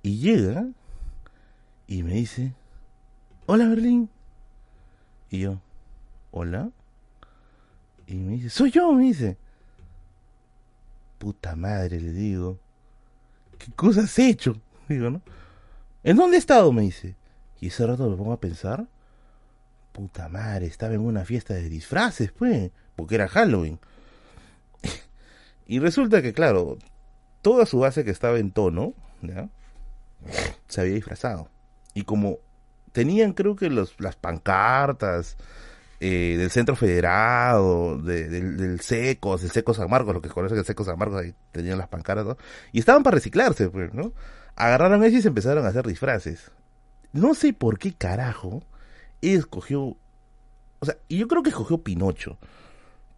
Y 0.03 0.19
llega 0.19 0.67
y 1.87 2.03
me 2.03 2.15
dice, 2.15 2.53
hola 3.47 3.69
Berlín. 3.69 4.09
Y 5.31 5.41
yo, 5.41 5.61
hola. 6.31 6.71
Y 8.07 8.15
me 8.15 8.35
dice, 8.35 8.51
soy 8.51 8.71
yo, 8.71 8.93
me 8.93 9.05
dice. 9.05 9.37
Puta 11.19 11.57
madre, 11.57 12.01
le 12.01 12.13
digo. 12.13 12.59
¿Qué 13.59 13.73
cosas 13.73 14.05
has 14.05 14.19
hecho? 14.19 14.61
Digo, 14.89 15.11
¿no? 15.11 15.23
¿En 16.05 16.17
dónde 16.17 16.37
he 16.37 16.39
estado? 16.39 16.73
Me 16.73 16.83
dice. 16.83 17.17
Y 17.61 17.69
ese 17.69 17.87
rato 17.87 18.09
me 18.09 18.17
pongo 18.17 18.33
a 18.33 18.41
pensar 18.41 18.87
puta 19.97 20.29
madre, 20.29 20.67
estaba 20.67 20.93
en 20.93 21.01
una 21.01 21.25
fiesta 21.25 21.55
de 21.55 21.71
disfraces, 21.71 22.31
pues, 22.31 22.71
porque 22.97 23.15
era 23.15 23.29
Halloween. 23.29 23.79
y 25.67 25.79
resulta 25.79 26.21
que, 26.21 26.35
claro, 26.35 26.77
toda 27.41 27.65
su 27.65 27.79
base 27.79 28.05
que 28.05 28.11
estaba 28.11 28.39
en 28.39 28.51
tono, 28.51 28.93
¿ya? 29.23 29.49
se 30.69 30.83
había 30.83 30.93
disfrazado. 30.93 31.49
Y 31.95 32.03
como 32.03 32.41
tenían, 32.97 33.35
creo 33.35 33.57
que 33.57 33.69
los, 33.69 33.95
las 34.01 34.17
pancartas 34.17 35.37
eh, 36.01 36.37
del 36.39 36.51
Centro 36.51 36.77
Federado, 36.77 37.99
del, 37.99 38.57
del 38.57 38.81
Secos, 38.81 39.43
del 39.43 39.51
Secos 39.51 39.77
San 39.77 39.91
Marcos, 39.91 40.15
lo 40.15 40.23
que 40.23 40.31
conocen 40.31 40.57
el 40.57 40.65
Secos 40.65 40.87
San 40.87 40.99
Marcos, 40.99 41.21
ahí 41.21 41.35
tenían 41.53 41.77
las 41.77 41.89
pancartas, 41.89 42.39
y 42.73 42.79
estaban 42.79 43.03
para 43.03 43.17
reciclarse, 43.17 43.69
pues, 43.69 43.93
¿no? 43.93 44.15
Agarraron 44.55 45.05
eso 45.05 45.19
y 45.19 45.21
se 45.21 45.29
empezaron 45.29 45.67
a 45.67 45.69
hacer 45.69 45.87
disfraces. 45.87 46.51
No 47.13 47.35
sé 47.35 47.53
por 47.53 47.79
qué 47.79 47.93
carajo 47.93 48.63
escogió, 49.21 49.99
o 50.79 50.87
sea, 50.87 50.97
y 51.07 51.19
yo 51.19 51.29
creo 51.29 51.43
que 51.43 51.51
escogió 51.51 51.77
Pinocho, 51.83 52.39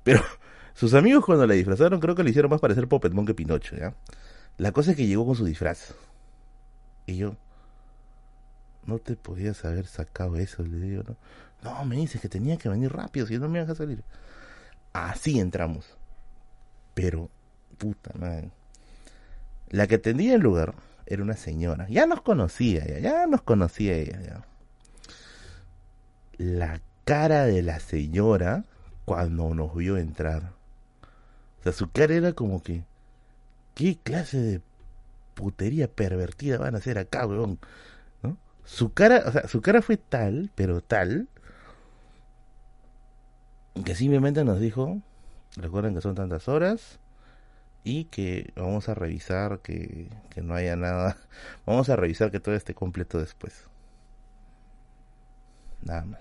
pero 0.03 0.25
sus 0.75 0.93
amigos 0.95 1.25
cuando 1.25 1.47
la 1.47 1.55
disfrazaron 1.55 2.01
creo 2.01 2.17
que 2.17 2.25
le 2.25 2.31
hicieron 2.31 2.51
más 2.51 2.61
parecer 2.61 2.89
Puppetmon 2.89 3.27
que 3.27 3.35
Pinocho, 3.35 3.77
¿ya? 3.77 3.95
La 4.57 4.73
cosa 4.73 4.91
es 4.91 4.97
que 4.97 5.07
llegó 5.07 5.25
con 5.25 5.37
su 5.37 5.45
disfraz. 5.45 5.95
Y 7.07 7.19
yo, 7.19 7.37
no 8.89 8.99
te 8.99 9.17
podías 9.17 9.65
haber 9.67 9.87
sacado 9.87 10.37
eso, 10.37 10.63
le 10.63 10.81
digo, 10.81 11.03
¿no? 11.07 11.17
No, 11.63 11.85
me 11.85 11.97
dice 11.97 12.19
que 12.19 12.29
tenía 12.29 12.57
que 12.57 12.69
venir 12.69 12.91
rápido, 12.91 13.27
si 13.27 13.39
no 13.39 13.49
me 13.49 13.59
ibas 13.59 13.71
a 13.71 13.75
salir. 13.75 14.03
Así 14.93 15.39
entramos. 15.39 15.97
Pero, 16.95 17.29
puta 17.77 18.13
madre. 18.19 18.51
La 19.69 19.87
que 19.87 19.97
atendía 19.97 20.35
el 20.35 20.41
lugar 20.41 20.75
era 21.05 21.23
una 21.23 21.37
señora. 21.37 21.87
Ya 21.91 22.07
nos 22.07 22.23
conocía, 22.23 22.87
ya, 22.87 22.99
ya 22.99 23.27
nos 23.27 23.43
conocía 23.43 23.95
ella. 23.95 24.45
La 26.39 26.81
cara 27.05 27.45
de 27.45 27.63
la 27.63 27.81
señora 27.81 28.65
cuando 29.05 29.55
nos 29.55 29.75
vio 29.75 29.99
entrar. 29.99 30.53
O 31.61 31.63
sea, 31.65 31.73
su 31.73 31.91
cara 31.91 32.15
era 32.15 32.33
como 32.33 32.63
que, 32.63 32.85
¿qué 33.75 33.99
clase 34.03 34.39
de 34.39 34.61
putería 35.35 35.89
pervertida 35.89 36.57
van 36.59 36.75
a 36.75 36.79
hacer 36.79 36.99
acá, 36.99 37.27
weón? 37.27 37.59
Su 38.69 38.93
cara, 38.93 39.25
o 39.27 39.33
sea, 39.33 39.49
su 39.49 39.63
cara 39.63 39.81
fue 39.83 39.97
tal, 39.97 40.51
pero 40.55 40.83
tal, 40.83 41.27
que 43.85 43.95
simplemente 43.95 44.45
nos 44.45 44.61
dijo, 44.61 45.01
recuerden 45.57 45.95
que 45.95 46.03
son 46.03 46.15
tantas 46.15 46.49
horas 46.49 46.99
y 47.85 48.05
que 48.07 48.53
vamos 48.57 48.89
a 48.91 48.95
revisar 48.95 49.61
que, 49.61 50.09
que 50.31 50.43
no 50.43 50.55
haya 50.55 50.77
nada, 50.77 51.17
vamos 51.67 51.89
a 51.89 51.97
revisar 51.97 52.31
que 52.31 52.41
todo 52.41 52.55
esté 52.55 52.75
completo 52.75 53.19
después. 53.19 53.65
Nada 55.83 56.05
más. 56.05 56.21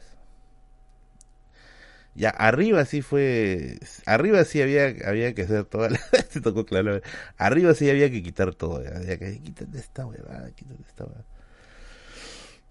Ya, 2.15 2.29
arriba 2.31 2.83
sí 2.85 3.01
fue. 3.03 3.79
Arriba 4.07 4.43
sí 4.43 4.61
había, 4.61 4.87
había 5.07 5.33
que 5.35 5.43
hacer 5.43 5.65
toda 5.65 5.89
la. 5.91 5.99
se 6.29 6.41
tocó 6.41 6.65
claro. 6.65 7.01
Arriba 7.37 7.73
sí 7.75 7.89
había 7.89 8.09
que 8.09 8.23
quitar 8.23 8.55
todo. 8.55 8.77
Había 8.77 9.17
que 9.19 9.39
quitar 9.41 9.67
esta 9.75 10.05
huevada, 10.07 10.49
quitar 10.51 10.77
esta 10.87 11.03
huevada. 11.05 11.25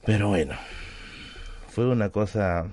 Pero 0.07 0.29
bueno. 0.29 0.55
Fue 1.69 1.85
una 1.87 2.11
cosa. 2.11 2.67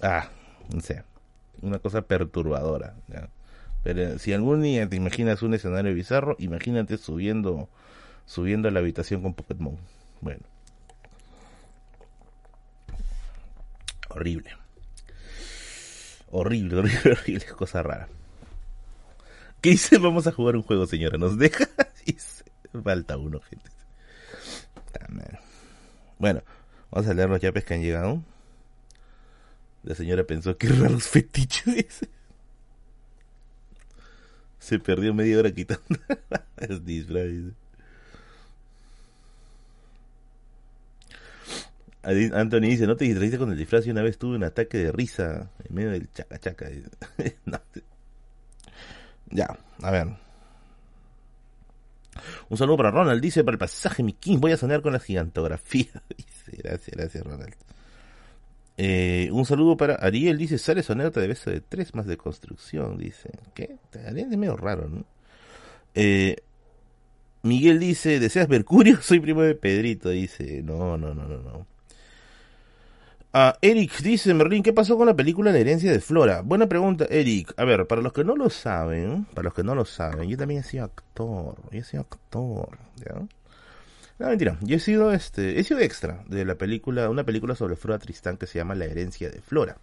Ah, 0.00 0.28
no 0.72 0.80
sé. 0.80 1.02
Una 1.60 1.80
cosa 1.80 2.02
perturbadora. 2.02 2.94
Pero 3.82 4.18
si 4.18 4.32
algún 4.32 4.62
día 4.62 4.88
te 4.88 4.96
imaginas 4.96 5.42
un 5.42 5.54
escenario 5.54 5.92
bizarro, 5.92 6.36
imagínate 6.38 6.96
subiendo. 6.96 7.68
Subiendo 8.26 8.68
a 8.68 8.70
la 8.70 8.78
habitación 8.78 9.22
con 9.22 9.34
Pokémon. 9.34 9.76
Bueno. 10.20 10.44
Horrible. 14.08 14.50
Horrible, 16.30 16.76
horrible, 16.78 17.12
horrible. 17.12 17.46
Cosa 17.46 17.82
rara. 17.82 18.08
¿Qué 19.60 19.70
dice? 19.70 19.98
Vamos 19.98 20.28
a 20.28 20.32
jugar 20.32 20.54
un 20.54 20.62
juego, 20.62 20.86
señora. 20.86 21.18
¿Nos 21.18 21.36
deja? 21.38 21.68
Falta 22.84 23.16
uno, 23.16 23.40
gente. 23.40 23.79
Bueno, 26.18 26.42
vamos 26.90 27.08
a 27.08 27.14
leer 27.14 27.28
los 27.28 27.40
yapes 27.40 27.64
que 27.64 27.74
han 27.74 27.82
llegado. 27.82 28.22
La 29.82 29.94
señora 29.94 30.24
pensó 30.24 30.56
que 30.56 30.68
raros 30.68 31.08
fetiches. 31.08 32.06
Se 34.58 34.78
perdió 34.78 35.14
media 35.14 35.38
hora 35.38 35.50
quitando 35.50 35.82
es 36.58 36.84
disfraz. 36.84 37.54
Anthony 42.02 42.60
dice, 42.60 42.86
no 42.86 42.96
te 42.96 43.04
distrajiste 43.04 43.38
con 43.38 43.50
el 43.50 43.58
disfraz 43.58 43.86
y 43.86 43.90
una 43.90 44.02
vez 44.02 44.18
tuve 44.18 44.36
un 44.36 44.44
ataque 44.44 44.78
de 44.78 44.92
risa 44.92 45.50
en 45.64 45.74
medio 45.74 45.90
del 45.90 46.10
chaca 46.12 46.38
chaca. 46.38 46.68
Ya, 49.32 49.56
a 49.80 49.90
ver. 49.92 50.08
Un 52.48 52.56
saludo 52.56 52.76
para 52.76 52.90
Ronald, 52.90 53.20
dice, 53.20 53.44
para 53.44 53.54
el 53.54 53.58
pasaje 53.58 54.02
mi 54.02 54.12
king, 54.12 54.38
voy 54.40 54.52
a 54.52 54.56
soñar 54.56 54.82
con 54.82 54.92
la 54.92 55.00
gigantografía. 55.00 55.90
Dice, 56.16 56.62
gracias, 56.62 56.96
gracias 56.96 57.24
Ronald. 57.24 57.54
Eh, 58.76 59.28
un 59.32 59.44
saludo 59.44 59.76
para 59.76 59.96
Ariel, 59.96 60.38
dice, 60.38 60.56
sale 60.56 60.82
soneta 60.82 61.20
de 61.20 61.28
beso 61.28 61.50
de 61.50 61.60
tres 61.60 61.94
más 61.94 62.06
de 62.06 62.16
construcción, 62.16 62.96
dice. 62.96 63.30
¿Qué? 63.54 63.76
Ariel 64.06 64.32
es 64.32 64.38
medio 64.38 64.56
raro, 64.56 64.88
¿no? 64.88 65.04
Eh, 65.94 66.36
Miguel 67.42 67.78
dice, 67.78 68.20
¿deseas 68.20 68.48
Mercurio? 68.48 68.98
Soy 69.02 69.20
primo 69.20 69.42
de 69.42 69.54
Pedrito, 69.54 70.08
dice. 70.08 70.62
No, 70.62 70.96
no, 70.96 71.14
no, 71.14 71.28
no, 71.28 71.38
no. 71.42 71.66
Ah, 73.32 73.56
Eric 73.62 74.00
dice, 74.00 74.34
Merlin, 74.34 74.64
¿qué 74.64 74.72
pasó 74.72 74.96
con 74.96 75.06
la 75.06 75.14
película 75.14 75.52
La 75.52 75.58
herencia 75.58 75.92
de 75.92 76.00
Flora? 76.00 76.42
Buena 76.42 76.68
pregunta, 76.68 77.06
Eric. 77.08 77.54
A 77.56 77.64
ver, 77.64 77.86
para 77.86 78.02
los 78.02 78.12
que 78.12 78.24
no 78.24 78.34
lo 78.34 78.50
saben, 78.50 79.24
para 79.26 79.44
los 79.44 79.54
que 79.54 79.62
no 79.62 79.76
lo 79.76 79.84
saben, 79.84 80.28
yo 80.28 80.36
también 80.36 80.62
he 80.62 80.64
sido 80.64 80.84
actor, 80.84 81.54
yo 81.70 81.78
he 81.78 81.84
sido 81.84 82.02
actor, 82.02 82.76
¿ya? 82.96 83.14
No, 84.18 84.28
mentira, 84.28 84.58
yo 84.62 84.76
he 84.76 84.80
sido, 84.80 85.12
este, 85.12 85.60
he 85.60 85.64
sido 85.64 85.78
extra 85.78 86.24
de 86.26 86.44
la 86.44 86.56
película, 86.56 87.08
una 87.08 87.22
película 87.22 87.54
sobre 87.54 87.76
Flora 87.76 88.00
Tristán 88.00 88.36
que 88.36 88.48
se 88.48 88.58
llama 88.58 88.74
La 88.74 88.86
herencia 88.86 89.30
de 89.30 89.40
Flora. 89.40 89.78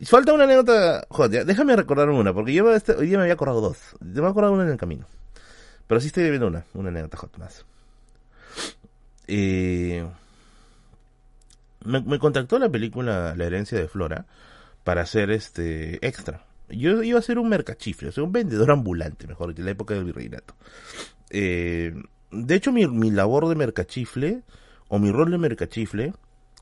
Y 0.00 0.06
falta 0.06 0.32
una 0.32 0.42
anécdota, 0.42 1.06
joder, 1.10 1.46
déjame 1.46 1.76
recordar 1.76 2.10
una, 2.10 2.34
porque 2.34 2.52
yo 2.54 2.74
este, 2.74 2.92
hoy 2.96 3.06
día 3.06 3.18
me 3.18 3.22
había 3.22 3.34
acordado 3.34 3.60
dos, 3.60 3.78
me 4.00 4.18
había 4.18 4.30
acordado 4.30 4.52
una 4.52 4.64
en 4.64 4.70
el 4.70 4.78
camino. 4.78 5.06
Pero 5.86 6.00
sí 6.00 6.08
estoy 6.08 6.28
viendo 6.28 6.48
una, 6.48 6.64
una 6.74 6.88
anécdota 6.88 7.18
hot 7.18 7.38
más. 7.38 7.64
Eh 9.28 10.04
me, 11.84 12.00
me, 12.00 12.18
contactó 12.18 12.58
la 12.58 12.68
película 12.68 13.34
La 13.36 13.44
herencia 13.44 13.78
de 13.78 13.88
Flora 13.88 14.26
para 14.84 15.02
hacer 15.02 15.30
este 15.30 16.04
extra. 16.06 16.44
Yo 16.68 17.02
iba 17.02 17.18
a 17.18 17.22
ser 17.22 17.38
un 17.38 17.48
mercachifle, 17.48 18.08
o 18.08 18.12
sea, 18.12 18.24
un 18.24 18.32
vendedor 18.32 18.70
ambulante, 18.72 19.26
mejor, 19.26 19.54
de 19.54 19.62
la 19.62 19.70
época 19.70 19.94
del 19.94 20.04
virreinato. 20.04 20.54
Eh, 21.30 21.94
de 22.30 22.54
hecho, 22.54 22.72
mi, 22.72 22.86
mi 22.86 23.10
labor 23.10 23.48
de 23.48 23.54
mercachifle, 23.54 24.42
o 24.88 24.98
mi 24.98 25.10
rol 25.10 25.30
de 25.30 25.38
mercachifle, 25.38 26.12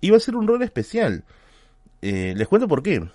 iba 0.01 0.17
a 0.17 0.21
ser 0.21 0.37
un 0.37 0.47
rol 0.47 0.63
especial. 0.63 1.25
Eh, 2.03 2.35
les 2.37 2.49
cuento 2.49 2.69
por 2.69 2.83
qué. 2.83 3.09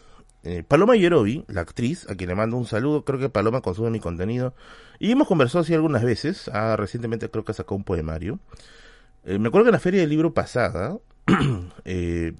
Eh, 0.43 0.63
Paloma 0.63 0.95
Yerovi, 0.95 1.43
la 1.47 1.61
actriz, 1.61 2.09
a 2.09 2.15
quien 2.15 2.29
le 2.29 2.35
mando 2.35 2.57
un 2.57 2.65
saludo, 2.65 3.03
creo 3.03 3.19
que 3.19 3.29
Paloma 3.29 3.61
consume 3.61 3.89
mi 3.89 3.99
contenido, 3.99 4.53
y 4.97 5.11
hemos 5.11 5.27
conversado 5.27 5.63
así 5.63 5.73
algunas 5.73 6.03
veces, 6.03 6.49
ah, 6.53 6.75
recientemente 6.77 7.29
creo 7.29 7.43
que 7.43 7.53
sacó 7.53 7.75
un 7.75 7.83
poemario. 7.83 8.39
Eh, 9.25 9.39
me 9.39 9.49
acuerdo 9.49 9.65
que 9.65 9.69
en 9.69 9.73
la 9.73 9.79
feria 9.79 9.99
del 10.01 10.09
libro 10.09 10.33
pasada, 10.33 10.97
eh, 11.85 12.33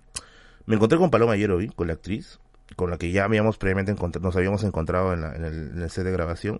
me 0.65 0.75
encontré 0.75 0.97
con 0.97 1.11
Paloma 1.11 1.35
Yerovi, 1.35 1.69
con 1.69 1.87
la 1.87 1.93
actriz, 1.93 2.39
con 2.75 2.89
la 2.89 2.97
que 2.97 3.11
ya 3.11 3.23
habíamos 3.23 3.57
previamente 3.57 3.95
nos 4.21 4.35
habíamos 4.35 4.63
encontrado 4.63 5.13
en, 5.13 5.21
la, 5.21 5.35
en, 5.35 5.45
el, 5.45 5.89
set 5.89 6.03
de 6.03 6.11
grabación, 6.11 6.59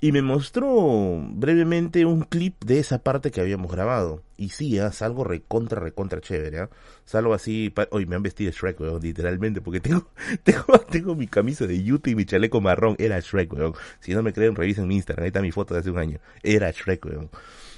y 0.00 0.12
me 0.12 0.22
mostró 0.22 1.22
brevemente 1.30 2.04
un 2.04 2.22
clip 2.22 2.64
de 2.64 2.78
esa 2.78 2.98
parte 2.98 3.30
que 3.30 3.40
habíamos 3.40 3.70
grabado. 3.70 4.22
Y 4.38 4.50
sí, 4.50 4.78
¿eh? 4.78 4.90
salgo 4.92 5.24
recontra, 5.24 5.80
recontra 5.80 6.20
chévere, 6.20 6.58
¿eh? 6.58 6.68
salgo 7.04 7.34
así, 7.34 7.72
hoy 7.90 8.06
me 8.06 8.16
han 8.16 8.22
vestido 8.22 8.50
Shrek, 8.50 8.80
weón, 8.80 9.02
literalmente, 9.02 9.60
porque 9.60 9.80
tengo, 9.80 10.08
tengo, 10.42 10.78
tengo 10.90 11.14
mi 11.14 11.26
camisa 11.26 11.66
de 11.66 11.82
Yuta 11.82 12.10
y 12.10 12.14
mi 12.14 12.24
chaleco 12.24 12.60
marrón, 12.60 12.96
era 12.98 13.20
Shrek, 13.20 13.52
weón. 13.52 13.74
Si 14.00 14.14
no 14.14 14.22
me 14.22 14.32
creen, 14.32 14.54
revisen 14.54 14.88
mi 14.88 14.96
Instagram, 14.96 15.24
ahí 15.24 15.28
está 15.28 15.42
mi 15.42 15.52
foto 15.52 15.74
de 15.74 15.80
hace 15.80 15.90
un 15.90 15.98
año, 15.98 16.18
era 16.42 16.70
Shrek, 16.70 17.04
weón. 17.04 17.30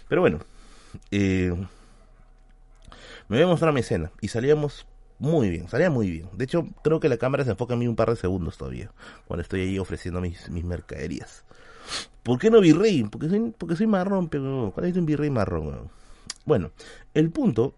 Pero 0.09 0.21
bueno, 0.21 0.39
eh, 1.11 1.53
me 3.29 3.37
voy 3.37 3.45
a 3.45 3.47
mostrar 3.47 3.73
mi 3.73 3.81
escena 3.81 4.11
y 4.21 4.29
salíamos 4.29 4.87
muy 5.19 5.51
bien, 5.51 5.69
salía 5.69 5.91
muy 5.91 6.11
bien. 6.11 6.29
De 6.33 6.45
hecho, 6.45 6.67
creo 6.83 7.01
que 7.01 7.09
la 7.09 7.17
cámara 7.17 7.45
se 7.45 7.51
enfoca 7.51 7.75
en 7.75 7.81
mí 7.81 7.89
un 7.89 7.97
par 7.97 8.11
de 8.11 8.17
segundos 8.17 8.57
todavía, 8.57 8.91
cuando 9.27 9.43
estoy 9.43 9.63
ahí 9.63 9.79
ofreciendo 9.79 10.21
mis, 10.21 10.49
mis 10.51 10.65
mercaderías. 10.65 11.45
¿Por 12.23 12.39
qué 12.39 12.51
no 12.51 12.61
virrey? 12.61 13.05
Porque 13.05 13.29
soy, 13.29 13.55
porque 13.57 13.77
soy 13.77 13.87
marrón, 13.87 14.29
pero 14.29 14.71
¿cuál 14.75 14.87
es 14.87 14.97
un 14.97 15.07
virrey 15.07 15.31
marrón? 15.31 15.91
Bueno, 16.45 16.71
el 17.15 17.31
punto 17.31 17.75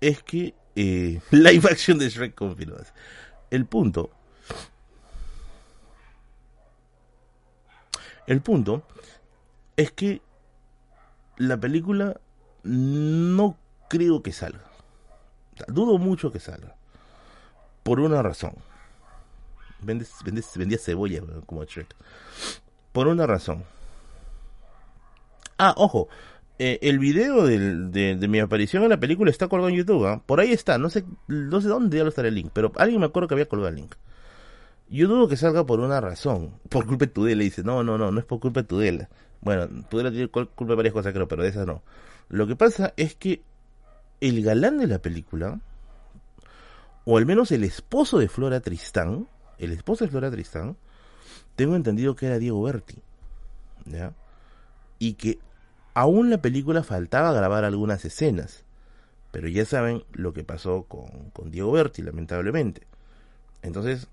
es 0.00 0.22
que 0.22 0.54
eh, 0.76 1.20
live 1.30 1.68
action 1.70 1.98
de 1.98 2.08
Shrek 2.08 2.34
confirmado. 2.34 2.84
El 3.50 3.66
punto 3.66 4.10
el 8.26 8.40
punto 8.40 8.82
es 9.76 9.90
que 9.92 10.22
la 11.36 11.58
película 11.58 12.20
no 12.62 13.56
creo 13.88 14.22
que 14.22 14.32
salga. 14.32 14.71
Dudo 15.68 15.98
mucho 15.98 16.32
que 16.32 16.40
salga. 16.40 16.74
Por 17.82 18.00
una 18.00 18.22
razón. 18.22 18.54
Vendes, 19.80 20.12
vendes, 20.24 20.50
vendía 20.56 20.78
cebolla 20.78 21.20
como 21.46 21.64
Shrek. 21.64 21.94
Por 22.92 23.08
una 23.08 23.26
razón. 23.26 23.64
Ah, 25.58 25.74
ojo. 25.76 26.08
Eh, 26.58 26.78
el 26.82 26.98
video 26.98 27.44
de, 27.44 28.14
de, 28.16 28.28
mi 28.28 28.38
aparición 28.38 28.84
en 28.84 28.90
la 28.90 29.00
película 29.00 29.30
está 29.30 29.48
colgado 29.48 29.70
en 29.70 29.76
YouTube. 29.76 30.06
¿eh? 30.06 30.20
Por 30.26 30.40
ahí 30.40 30.52
está. 30.52 30.78
No 30.78 30.90
sé, 30.90 31.04
no 31.26 31.60
sé 31.60 31.68
dónde 31.68 31.96
ya 31.96 32.04
lo 32.04 32.10
estará 32.10 32.28
el 32.28 32.34
link. 32.34 32.50
Pero 32.52 32.72
alguien 32.76 33.00
me 33.00 33.06
acuerdo 33.06 33.28
que 33.28 33.34
había 33.34 33.48
colgado 33.48 33.68
el 33.70 33.76
link. 33.76 33.94
Yo 34.88 35.08
dudo 35.08 35.26
que 35.26 35.36
salga 35.36 35.64
por 35.64 35.80
una 35.80 36.00
razón. 36.00 36.52
Por 36.68 36.86
culpa 36.86 37.06
de 37.06 37.12
Tudela. 37.12 37.42
Dice, 37.42 37.62
no, 37.64 37.82
no, 37.82 37.98
no, 37.98 38.12
no 38.12 38.20
es 38.20 38.26
por 38.26 38.40
culpa 38.40 38.62
de 38.62 38.68
Tudela. 38.68 39.08
Bueno, 39.40 39.68
Tudela 39.88 40.10
tiene 40.10 40.28
culpa 40.28 40.66
de 40.66 40.74
varias 40.74 40.92
cosas, 40.92 41.12
creo, 41.12 41.26
pero 41.26 41.42
de 41.42 41.48
esas 41.48 41.66
no. 41.66 41.82
Lo 42.28 42.46
que 42.46 42.54
pasa 42.54 42.92
es 42.96 43.14
que 43.14 43.42
el 44.22 44.44
galán 44.44 44.78
de 44.78 44.86
la 44.86 45.00
película, 45.00 45.60
o 47.04 47.18
al 47.18 47.26
menos 47.26 47.50
el 47.50 47.64
esposo 47.64 48.20
de 48.20 48.28
Flora 48.28 48.60
Tristán, 48.60 49.26
el 49.58 49.72
esposo 49.72 50.04
de 50.04 50.12
Flora 50.12 50.30
Tristán, 50.30 50.76
tengo 51.56 51.74
entendido 51.74 52.14
que 52.14 52.26
era 52.26 52.38
Diego 52.38 52.62
Berti, 52.62 53.02
¿ya? 53.84 54.14
Y 55.00 55.14
que 55.14 55.40
aún 55.92 56.30
la 56.30 56.40
película 56.40 56.84
faltaba 56.84 57.32
grabar 57.32 57.64
algunas 57.64 58.04
escenas, 58.04 58.62
pero 59.32 59.48
ya 59.48 59.64
saben 59.64 60.04
lo 60.12 60.32
que 60.32 60.44
pasó 60.44 60.84
con, 60.84 61.30
con 61.32 61.50
Diego 61.50 61.72
Berti, 61.72 62.02
lamentablemente. 62.02 62.86
Entonces, 63.62 64.06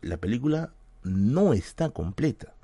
la 0.00 0.18
película 0.18 0.70
no 1.02 1.54
está 1.54 1.90
completa. 1.90 2.54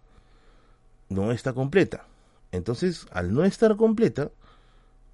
no 1.08 1.32
está 1.32 1.52
completa. 1.52 2.06
Entonces, 2.52 3.06
al 3.10 3.34
no 3.34 3.44
estar 3.44 3.76
completa, 3.76 4.30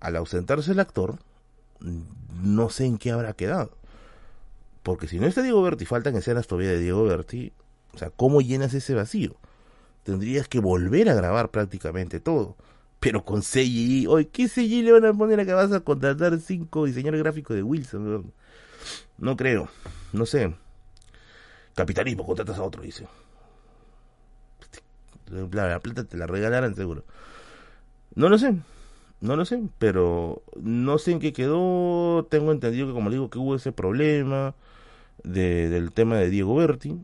al 0.01 0.16
ausentarse 0.16 0.73
el 0.73 0.81
actor, 0.81 1.19
no 1.80 2.70
sé 2.70 2.86
en 2.86 2.98
qué 2.98 3.10
habrá 3.10 3.32
quedado. 3.32 3.72
Porque 4.82 5.09
si 5.09 5.18
no 5.18 5.26
está 5.26 5.42
Diego 5.42 5.62
Berti, 5.62 5.84
faltan 5.84 6.16
escenas 6.16 6.46
todavía 6.46 6.70
de 6.70 6.78
Diego 6.78 7.05
Berti, 7.05 7.52
o 7.94 7.98
sea, 7.98 8.10
¿cómo 8.10 8.40
llenas 8.40 8.72
ese 8.74 8.94
vacío? 8.94 9.36
Tendrías 10.05 10.48
que 10.48 10.60
volver 10.60 11.09
a 11.10 11.14
grabar 11.14 11.50
prácticamente 11.50 12.20
todo. 12.20 12.56
Pero 13.00 13.24
con 13.24 13.42
CGI, 13.42 14.06
oye, 14.09 14.28
¿qué 14.28 14.48
CGI 14.48 14.82
le 14.82 14.92
van 14.92 15.05
a 15.05 15.12
poner 15.12 15.40
a 15.40 15.44
que 15.44 15.52
vas 15.52 15.70
a 15.72 15.80
contratar 15.80 16.38
cinco 16.40 16.86
diseñadores 16.86 17.22
gráficos 17.22 17.55
de 17.56 17.62
Wilson? 17.62 18.32
No 19.18 19.36
creo, 19.36 19.68
no 20.12 20.26
sé. 20.26 20.55
Capitalismo, 21.74 22.24
contratas 22.24 22.59
a 22.59 22.62
otro, 22.62 22.82
dice. 22.82 23.06
La 25.30 25.78
plata 25.80 26.05
te 26.05 26.16
la 26.16 26.26
regalarán 26.26 26.74
seguro. 26.74 27.05
No 28.14 28.28
lo 28.28 28.38
sé, 28.38 28.56
no 29.20 29.36
lo 29.36 29.44
sé, 29.44 29.62
pero 29.78 30.42
no 30.60 30.98
sé 30.98 31.12
en 31.12 31.18
qué 31.18 31.32
quedó. 31.32 32.26
Tengo 32.30 32.52
entendido 32.52 32.86
que, 32.86 32.92
como 32.92 33.10
digo, 33.10 33.30
que 33.30 33.38
hubo 33.38 33.56
ese 33.56 33.72
problema 33.72 34.54
de, 35.24 35.68
del 35.68 35.92
tema 35.92 36.16
de 36.18 36.30
Diego 36.30 36.54
Berti. 36.54 36.98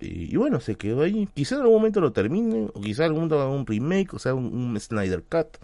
Y, 0.00 0.36
bueno, 0.36 0.60
se 0.60 0.76
quedó 0.76 1.02
ahí. 1.02 1.28
Quizá 1.34 1.56
en 1.56 1.62
algún 1.62 1.76
momento 1.76 2.00
lo 2.00 2.12
termine, 2.12 2.70
o 2.72 2.80
quizá 2.80 3.04
algún 3.04 3.18
momento 3.18 3.40
haga 3.40 3.50
un 3.50 3.66
remake, 3.66 4.14
o 4.14 4.18
sea, 4.18 4.34
un, 4.34 4.78
Snyder 4.80 5.22
Cut. 5.22 5.58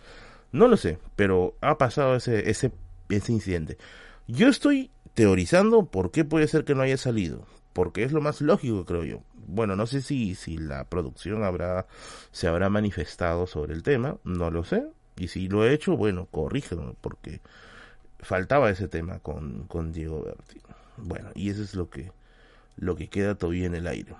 No 0.52 0.68
lo 0.68 0.76
sé, 0.76 0.98
pero 1.16 1.54
ha 1.62 1.78
pasado 1.78 2.16
ese, 2.16 2.50
ese, 2.50 2.72
ese 3.08 3.32
incidente. 3.32 3.78
Yo 4.28 4.48
estoy 4.48 4.90
teorizando 5.14 5.86
por 5.86 6.10
qué 6.10 6.24
puede 6.24 6.48
ser 6.48 6.64
que 6.64 6.74
no 6.74 6.82
haya 6.82 6.98
salido. 6.98 7.46
Porque 7.72 8.04
es 8.04 8.12
lo 8.12 8.20
más 8.20 8.40
lógico, 8.40 8.84
creo 8.84 9.04
yo. 9.04 9.22
Bueno, 9.46 9.76
no 9.76 9.86
sé 9.86 10.02
si, 10.02 10.34
si 10.34 10.58
la 10.58 10.84
producción 10.84 11.44
habrá, 11.44 11.86
se 12.32 12.48
habrá 12.48 12.68
manifestado 12.68 13.46
sobre 13.46 13.74
el 13.74 13.82
tema, 13.82 14.16
no 14.24 14.50
lo 14.50 14.64
sé. 14.64 14.84
Y 15.16 15.28
si 15.28 15.48
lo 15.48 15.64
he 15.64 15.72
hecho, 15.72 15.96
bueno, 15.96 16.26
corrígelo, 16.30 16.94
porque 17.00 17.40
faltaba 18.20 18.70
ese 18.70 18.88
tema 18.88 19.18
con, 19.20 19.66
con 19.66 19.92
Diego 19.92 20.22
Berti. 20.22 20.60
Bueno, 20.96 21.30
y 21.34 21.50
eso 21.50 21.62
es 21.62 21.74
lo 21.74 21.88
que, 21.90 22.12
lo 22.76 22.96
que 22.96 23.08
queda 23.08 23.34
todavía 23.34 23.66
en 23.66 23.74
el 23.74 23.86
aire. 23.86 24.14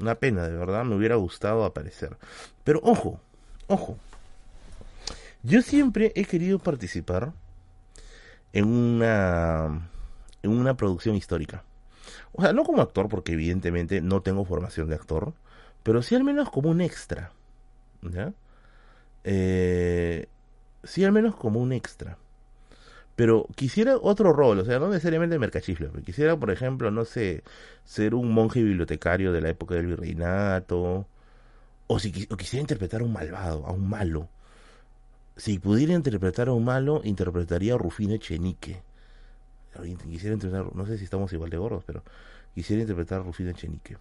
Una 0.00 0.14
pena, 0.14 0.48
de 0.48 0.56
verdad, 0.56 0.84
me 0.84 0.96
hubiera 0.96 1.16
gustado 1.16 1.64
aparecer. 1.64 2.16
Pero 2.64 2.80
ojo, 2.82 3.20
ojo. 3.66 3.98
Yo 5.42 5.62
siempre 5.62 6.12
he 6.14 6.24
querido 6.24 6.58
participar 6.58 7.32
en 8.52 8.66
una 8.66 9.88
en 10.42 10.50
una 10.50 10.74
producción 10.76 11.16
histórica. 11.16 11.64
O 12.32 12.42
sea, 12.42 12.52
no 12.52 12.64
como 12.64 12.82
actor, 12.82 13.08
porque 13.08 13.32
evidentemente 13.32 14.00
no 14.00 14.22
tengo 14.22 14.44
formación 14.44 14.88
de 14.88 14.94
actor, 14.94 15.34
pero 15.82 16.02
sí 16.02 16.14
al 16.14 16.24
menos 16.24 16.50
como 16.50 16.70
un 16.70 16.80
extra. 16.80 17.32
¿Ya? 18.02 18.32
Eh, 19.24 20.26
sí 20.84 21.04
al 21.04 21.12
menos 21.12 21.36
como 21.36 21.60
un 21.60 21.72
extra. 21.72 22.18
Pero 23.16 23.46
quisiera 23.54 23.96
otro 24.00 24.32
rol, 24.32 24.60
o 24.60 24.64
sea, 24.64 24.78
no 24.78 24.88
necesariamente 24.88 25.38
mercachifle. 25.38 25.90
Quisiera, 26.04 26.38
por 26.38 26.50
ejemplo, 26.50 26.90
no 26.90 27.04
sé, 27.04 27.42
ser 27.84 28.14
un 28.14 28.32
monje 28.32 28.62
bibliotecario 28.62 29.30
de 29.32 29.42
la 29.42 29.50
época 29.50 29.74
del 29.74 29.86
virreinato. 29.86 31.06
O 31.86 31.98
si 31.98 32.12
quisiera 32.12 32.62
interpretar 32.62 33.02
a 33.02 33.04
un 33.04 33.12
malvado, 33.12 33.66
a 33.66 33.72
un 33.72 33.88
malo. 33.88 34.28
Si 35.36 35.58
pudiera 35.58 35.92
interpretar 35.92 36.48
a 36.48 36.52
un 36.52 36.64
malo, 36.64 37.02
interpretaría 37.04 37.74
a 37.74 37.78
Rufino 37.78 38.14
Echenique. 38.14 38.80
Quisiera 40.08 40.34
interpretar, 40.34 40.74
no 40.74 40.86
sé 40.86 40.96
si 40.96 41.04
estamos 41.04 41.32
igual 41.32 41.50
de 41.50 41.58
gordos, 41.58 41.84
pero 41.84 42.02
quisiera 42.54 42.82
interpretar 42.82 43.20
a 43.20 43.24
Rufino 43.24 43.50
Echenique. 43.50 43.96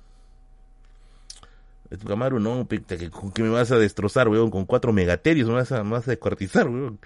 Tu 1.98 2.08
Camaro, 2.08 2.40
no, 2.40 2.68
que, 2.68 2.82
que 2.82 3.44
me 3.44 3.50
vas 3.50 3.72
a 3.72 3.78
destrozar, 3.78 4.30
weón, 4.30 4.52
con 4.52 4.66
cuatro 4.66 4.94
megaterios, 4.94 5.48
me 5.48 5.56
vas 5.56 5.72
a, 5.72 5.84
descuartizar, 6.12 6.70
weón. 6.70 7.00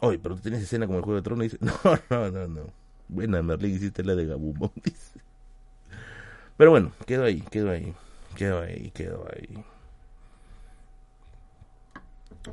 Oye, 0.00 0.18
pero 0.18 0.36
tú 0.36 0.42
tienes 0.42 0.62
escena 0.62 0.86
como 0.86 0.98
el 0.98 1.04
Juego 1.04 1.16
de 1.16 1.22
Tronos 1.22 1.42
dice, 1.42 1.58
no, 1.60 1.74
no, 2.08 2.30
no, 2.30 2.48
no. 2.48 2.62
Buena, 3.08 3.42
Merlín, 3.42 3.74
hiciste 3.74 4.02
la 4.02 4.14
de 4.14 4.26
Gabumbo, 4.26 4.72
dice. 4.84 5.20
Pero 6.56 6.70
bueno, 6.70 6.92
quedo 7.06 7.24
ahí, 7.24 7.42
quedo 7.42 7.70
ahí, 7.70 7.94
quedo 8.34 8.60
ahí, 8.62 8.90
quedo 8.94 9.26
ahí. 9.30 9.64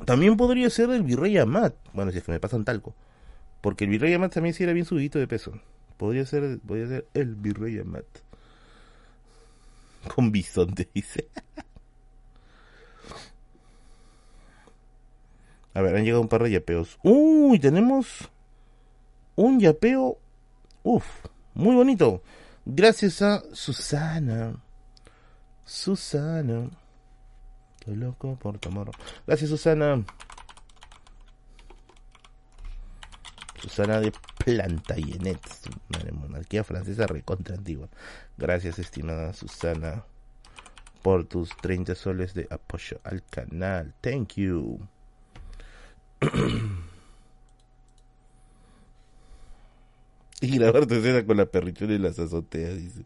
También 0.04 0.36
podría 0.36 0.68
ser 0.68 0.90
el 0.90 1.02
Virrey 1.02 1.38
Amat. 1.38 1.74
Bueno, 1.94 2.12
si 2.12 2.18
es 2.18 2.24
que 2.24 2.32
me 2.32 2.40
pasan 2.40 2.64
talco. 2.64 2.94
Porque 3.62 3.84
el 3.84 3.90
Virrey 3.90 4.12
Amat 4.12 4.34
también 4.34 4.54
sí 4.54 4.62
era 4.62 4.72
bien 4.72 4.84
subidito 4.84 5.18
de 5.18 5.26
peso. 5.26 5.58
Podría 5.96 6.26
ser, 6.26 6.58
podría 6.60 6.86
ser 6.86 7.06
el 7.14 7.34
Virrey 7.34 7.78
Amat. 7.78 8.04
Con 10.14 10.32
bisonte, 10.32 10.88
dice. 10.94 11.28
A 15.74 15.82
ver, 15.82 15.94
han 15.96 16.04
llegado 16.04 16.22
un 16.22 16.28
par 16.28 16.42
de 16.42 16.50
yapeos. 16.50 16.98
Uy, 17.02 17.58
tenemos 17.58 18.30
un 19.34 19.60
yapeo. 19.60 20.18
Uf, 20.82 21.04
muy 21.54 21.74
bonito. 21.76 22.22
Gracias 22.64 23.20
a 23.20 23.42
Susana. 23.52 24.56
Susana. 25.64 26.70
Estoy 27.78 27.96
loco 27.96 28.36
por 28.36 28.58
tomar. 28.58 28.90
Gracias, 29.26 29.50
Susana. 29.50 30.02
Susana 33.66 34.00
de 34.00 34.12
Plantagenet. 34.44 35.40
Una 35.88 36.12
monarquía 36.12 36.62
francesa 36.62 37.08
recontra 37.08 37.56
antigua. 37.56 37.88
Gracias, 38.38 38.78
estimada 38.78 39.32
Susana, 39.32 40.04
por 41.02 41.24
tus 41.24 41.48
30 41.56 41.96
soles 41.96 42.32
de 42.32 42.46
apoyo 42.48 43.00
al 43.02 43.24
canal. 43.24 43.92
Thank 44.00 44.34
you. 44.34 44.78
y 50.40 50.58
grabar 50.58 50.86
tu 50.86 50.94
escena 50.94 51.26
con 51.26 51.36
la 51.36 51.46
perrichona 51.46 51.94
y 51.94 51.98
las 51.98 52.20
azoteas, 52.20 52.76
dice. 52.76 53.04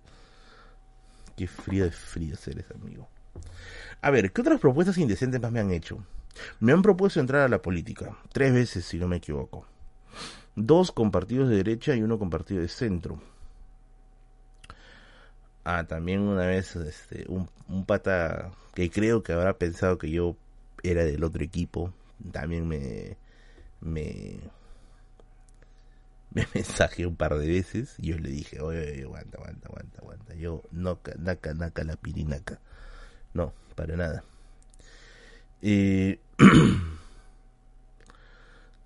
Qué 1.36 1.46
frío 1.46 1.84
de 1.84 1.90
frío 1.90 2.34
eres, 2.46 2.66
amigo. 2.72 3.08
A 4.02 4.10
ver, 4.10 4.30
¿qué 4.30 4.42
otras 4.42 4.60
propuestas 4.60 4.98
indecentes 4.98 5.40
más 5.40 5.50
me 5.52 5.60
han 5.60 5.70
hecho? 5.70 6.04
Me 6.58 6.72
han 6.72 6.82
propuesto 6.82 7.18
entrar 7.18 7.40
a 7.40 7.48
la 7.48 7.62
política, 7.62 8.14
tres 8.30 8.52
veces 8.52 8.84
si 8.84 8.98
no 8.98 9.08
me 9.08 9.16
equivoco. 9.16 9.69
Dos 10.54 10.92
con 10.92 11.10
partidos 11.10 11.48
de 11.48 11.56
derecha 11.56 11.96
y 11.96 12.02
uno 12.02 12.18
con 12.18 12.30
partido 12.30 12.62
de 12.62 12.68
centro. 12.68 13.20
Ah, 15.64 15.84
también 15.86 16.20
una 16.20 16.46
vez 16.46 16.74
este, 16.76 17.26
un, 17.28 17.48
un 17.68 17.84
pata 17.84 18.50
que 18.74 18.90
creo 18.90 19.22
que 19.22 19.32
habrá 19.32 19.58
pensado 19.58 19.98
que 19.98 20.10
yo 20.10 20.36
era 20.82 21.04
del 21.04 21.22
otro 21.24 21.44
equipo, 21.44 21.92
también 22.32 22.66
me 22.68 23.16
me 23.80 24.40
me 26.30 26.46
mensaje 26.54 27.06
un 27.06 27.16
par 27.16 27.36
de 27.36 27.46
veces 27.48 27.94
y 27.98 28.08
yo 28.08 28.18
le 28.18 28.30
dije, 28.30 28.60
oye, 28.60 28.80
oye, 28.92 29.02
aguanta, 29.02 29.38
aguanta, 29.38 29.68
aguanta, 29.68 29.98
aguanta. 30.00 30.34
Yo, 30.34 30.62
no, 30.70 30.98
naca, 31.18 31.54
naca, 31.54 31.84
la 31.84 31.96
pirinaca. 31.96 32.60
No, 33.34 33.54
para 33.76 33.96
nada. 33.96 34.24
Eh, 35.62 36.18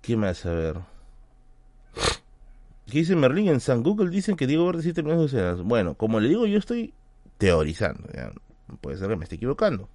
¿Qué 0.01 0.15
más? 0.17 0.45
A 0.45 0.51
ver. 0.51 0.94
¿Qué 2.85 2.99
dice 2.99 3.15
Merlin? 3.15 3.47
En 3.47 3.59
San 3.59 3.81
Google 3.81 4.09
dicen 4.09 4.35
que 4.35 4.45
Diego 4.45 4.65
Verde 4.67 4.83
sí 4.83 4.93
terminó 4.93 5.17
sus 5.17 5.33
escenas. 5.33 5.61
Bueno, 5.61 5.95
como 5.95 6.19
le 6.19 6.29
digo, 6.29 6.45
yo 6.45 6.59
estoy 6.59 6.93
teorizando. 7.37 8.07
Puede 8.81 8.97
ser 8.97 9.09
que 9.09 9.15
me 9.15 9.23
esté 9.23 9.35
equivocando. 9.35 9.89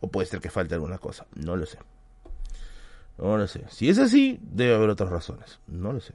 O 0.00 0.08
puede 0.08 0.26
ser 0.26 0.40
que 0.40 0.50
falte 0.50 0.74
alguna 0.74 0.98
cosa. 0.98 1.26
No 1.36 1.56
lo 1.56 1.66
sé. 1.66 1.78
No 3.18 3.36
lo 3.36 3.46
sé. 3.46 3.64
Si 3.68 3.88
es 3.88 3.98
así, 3.98 4.40
debe 4.42 4.74
haber 4.74 4.90
otras 4.90 5.10
razones. 5.10 5.60
No 5.68 5.92
lo 5.92 6.00
sé. 6.00 6.14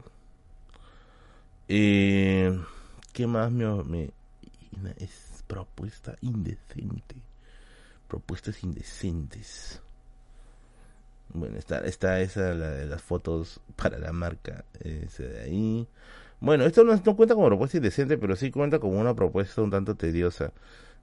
Eh, 1.69 2.59
¿Qué 3.13 3.27
más 3.27 3.51
me, 3.51 4.11
Es 4.97 5.43
propuesta 5.47 6.17
indecente. 6.21 7.15
Propuestas 8.07 8.63
indecentes. 8.63 9.81
Bueno, 11.33 11.57
está, 11.57 11.79
está 11.79 12.19
esa, 12.21 12.53
la 12.53 12.71
de 12.71 12.85
las 12.85 13.01
fotos 13.01 13.59
para 13.75 13.97
la 13.99 14.11
marca. 14.11 14.65
Ese 14.79 15.27
de 15.27 15.41
ahí. 15.41 15.87
Bueno, 16.39 16.65
esto 16.65 16.83
no, 16.83 16.95
no 16.95 17.15
cuenta 17.15 17.35
como 17.35 17.47
propuesta 17.47 17.77
indecente, 17.77 18.17
pero 18.17 18.35
sí 18.35 18.51
cuenta 18.51 18.79
como 18.79 18.99
una 18.99 19.15
propuesta 19.15 19.61
un 19.61 19.71
tanto 19.71 19.95
tediosa. 19.95 20.53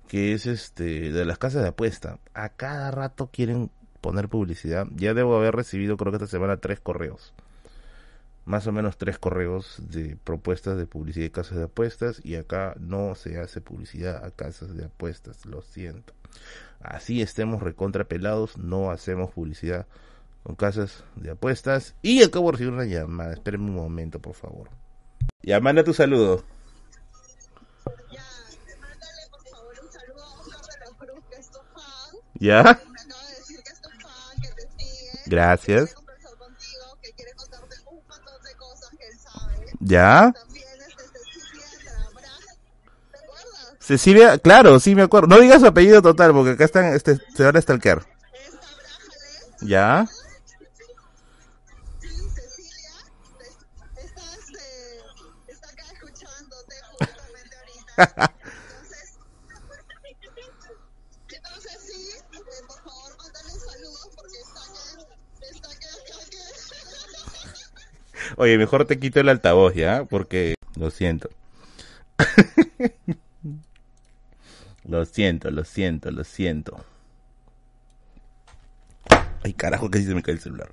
Que 0.09 0.34
es 0.34 0.46
este 0.46 1.12
de 1.12 1.24
las 1.24 1.38
casas 1.38 1.62
de 1.62 1.68
apuesta. 1.68 2.18
A 2.34 2.51
cada 2.51 2.90
rato 2.90 3.30
quieren 3.32 3.70
poner 4.01 4.28
publicidad. 4.28 4.86
Ya 4.94 5.14
debo 5.14 5.36
haber 5.36 5.55
recibido, 5.56 5.96
creo 5.96 6.12
que 6.12 6.16
esta 6.16 6.26
semana, 6.26 6.59
tres 6.59 6.78
correos. 6.78 7.32
Más 8.44 8.66
o 8.66 8.72
menos 8.72 8.98
tres 8.98 9.18
correos 9.18 9.78
de 9.78 10.18
propuestas 10.22 10.76
de 10.76 10.84
publicidad 10.86 11.24
de 11.24 11.30
casas 11.30 11.56
de 11.56 11.64
apuestas. 11.64 12.20
Y 12.22 12.36
acá 12.36 12.74
no 12.78 13.14
se 13.14 13.38
hace 13.40 13.62
publicidad 13.62 14.22
a 14.22 14.30
casas 14.30 14.76
de 14.76 14.84
apuestas, 14.84 15.46
lo 15.46 15.62
siento. 15.62 16.12
Así 16.80 17.22
estemos 17.22 17.62
recontrapelados, 17.62 18.59
no 18.59 18.90
hacemos 18.90 19.30
publicidad 19.30 19.86
con 20.44 20.54
casas 20.54 21.02
de 21.16 21.30
apuestas. 21.30 21.94
Y 22.02 22.22
acabo 22.22 22.46
de 22.46 22.52
recibir 22.52 22.72
una 22.72 22.84
llamada. 22.84 23.32
Espérenme 23.32 23.70
un 23.70 23.76
momento, 23.76 24.20
por 24.20 24.34
favor. 24.34 24.68
Ya, 25.42 25.58
manda 25.58 25.82
tu 25.82 25.92
saludo. 25.92 26.44
Ya, 28.12 28.22
mándale 28.80 29.22
por 29.30 29.42
favor 29.48 29.74
un 29.82 29.90
saludo 29.90 30.22
a 30.22 30.40
Oscar 30.40 30.60
de 30.60 30.78
la 30.78 30.96
Cruz, 30.96 31.24
que 31.30 31.36
es 31.36 31.50
tu 31.50 31.58
fan. 31.58 32.20
¿Ya? 32.34 32.62
Me 32.62 32.70
acaba 32.70 32.84
de 34.36 34.44
Gracias. 35.26 35.94
¿Ya? 39.80 40.32
Cecilia, 43.80 44.38
claro, 44.38 44.80
sí 44.80 44.94
me 44.94 45.02
acuerdo. 45.02 45.26
No 45.28 45.40
digas 45.40 45.60
su 45.60 45.66
apellido 45.66 46.00
total, 46.00 46.32
porque 46.32 46.52
acá 46.52 46.64
están, 46.64 46.94
este, 46.94 47.18
se 47.34 47.44
van 47.44 47.56
a 47.56 47.60
stalkear. 47.60 48.06
¿Ya? 49.60 50.06
Oye, 68.36 68.58
mejor 68.58 68.84
te 68.86 68.98
quito 68.98 69.20
el 69.20 69.28
altavoz, 69.28 69.74
¿ya? 69.74 70.04
Porque 70.04 70.54
lo 70.76 70.90
siento. 70.90 71.30
lo 74.84 75.04
siento, 75.04 75.50
lo 75.50 75.64
siento, 75.64 76.10
lo 76.10 76.24
siento. 76.24 76.84
Ay, 79.44 79.52
carajo, 79.52 79.90
que 79.90 80.00
se 80.00 80.14
me 80.14 80.22
cae 80.22 80.34
el 80.34 80.40
celular. 80.40 80.68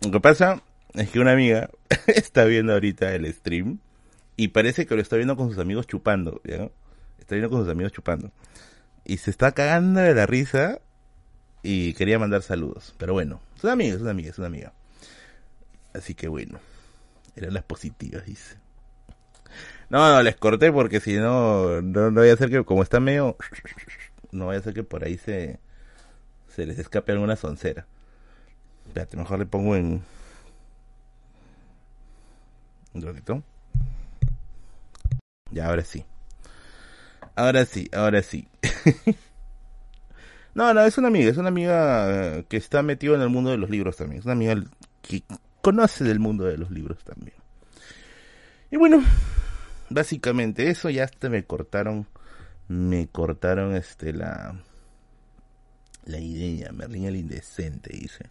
lo 0.00 0.10
que 0.10 0.20
pasa 0.20 0.62
es 0.94 1.10
que 1.10 1.20
una 1.20 1.32
amiga 1.32 1.70
está 2.06 2.44
viendo 2.44 2.72
ahorita 2.72 3.14
el 3.14 3.32
stream 3.32 3.78
y 4.36 4.48
parece 4.48 4.86
que 4.86 4.94
lo 4.94 5.02
está 5.02 5.16
viendo 5.16 5.36
con 5.36 5.48
sus 5.48 5.58
amigos 5.58 5.86
chupando, 5.86 6.40
¿ya? 6.44 6.70
Está 7.18 7.34
viendo 7.34 7.50
con 7.50 7.60
sus 7.60 7.70
amigos 7.70 7.92
chupando. 7.92 8.30
Y 9.04 9.18
se 9.18 9.30
está 9.30 9.52
cagando 9.52 10.00
de 10.00 10.14
la 10.14 10.26
risa 10.26 10.80
y 11.62 11.94
quería 11.94 12.18
mandar 12.18 12.42
saludos. 12.42 12.94
Pero 12.98 13.12
bueno, 13.12 13.40
es 13.56 13.64
una 13.64 13.72
amiga, 13.72 13.94
es 13.94 14.00
una 14.00 14.10
amiga, 14.10 14.30
es 14.30 14.38
una 14.38 14.46
amiga. 14.48 14.72
Así 15.94 16.14
que 16.14 16.28
bueno, 16.28 16.58
eran 17.36 17.54
las 17.54 17.64
positivas, 17.64 18.24
dice. 18.24 18.56
No, 19.90 20.14
no, 20.14 20.22
les 20.22 20.36
corté 20.36 20.72
porque 20.72 21.00
si 21.00 21.16
no, 21.16 21.82
no, 21.82 22.10
no 22.10 22.20
voy 22.20 22.30
a 22.30 22.32
hacer 22.32 22.50
que, 22.50 22.64
como 22.64 22.82
está 22.82 22.98
medio, 22.98 23.36
no 24.32 24.46
voy 24.46 24.56
a 24.56 24.58
hacer 24.58 24.72
que 24.72 24.84
por 24.84 25.04
ahí 25.04 25.18
se, 25.18 25.60
se 26.48 26.66
les 26.66 26.78
escape 26.78 27.12
alguna 27.12 27.36
soncera. 27.36 27.86
Espérate, 28.86 29.16
mejor 29.16 29.38
le 29.38 29.46
pongo 29.46 29.76
en... 29.76 30.02
Un 32.94 33.02
ratito. 33.02 33.42
Ya, 35.50 35.68
ahora 35.68 35.84
sí. 35.84 36.04
Ahora 37.34 37.64
sí, 37.64 37.88
ahora 37.92 38.22
sí. 38.22 38.48
No, 40.54 40.74
no, 40.74 40.82
es 40.82 40.98
una 40.98 41.08
amiga, 41.08 41.30
es 41.30 41.38
una 41.38 41.48
amiga 41.48 42.42
que 42.42 42.58
está 42.58 42.82
metida 42.82 43.14
en 43.14 43.22
el 43.22 43.30
mundo 43.30 43.50
de 43.50 43.56
los 43.56 43.70
libros 43.70 43.96
también. 43.96 44.18
Es 44.18 44.26
una 44.26 44.34
amiga 44.34 44.54
que 45.00 45.22
conoce 45.62 46.04
del 46.04 46.20
mundo 46.20 46.44
de 46.44 46.58
los 46.58 46.70
libros 46.70 47.02
también. 47.04 47.36
Y 48.70 48.76
bueno, 48.76 49.02
básicamente 49.88 50.68
eso 50.68 50.90
ya 50.90 51.04
hasta 51.04 51.30
me 51.30 51.44
cortaron, 51.44 52.06
me 52.68 53.08
cortaron 53.08 53.74
este 53.74 54.12
la 54.12 54.54
la 56.04 56.18
idea, 56.18 56.72
Merlín 56.72 57.04
el 57.04 57.16
indecente, 57.16 57.96
dice. 57.96 58.26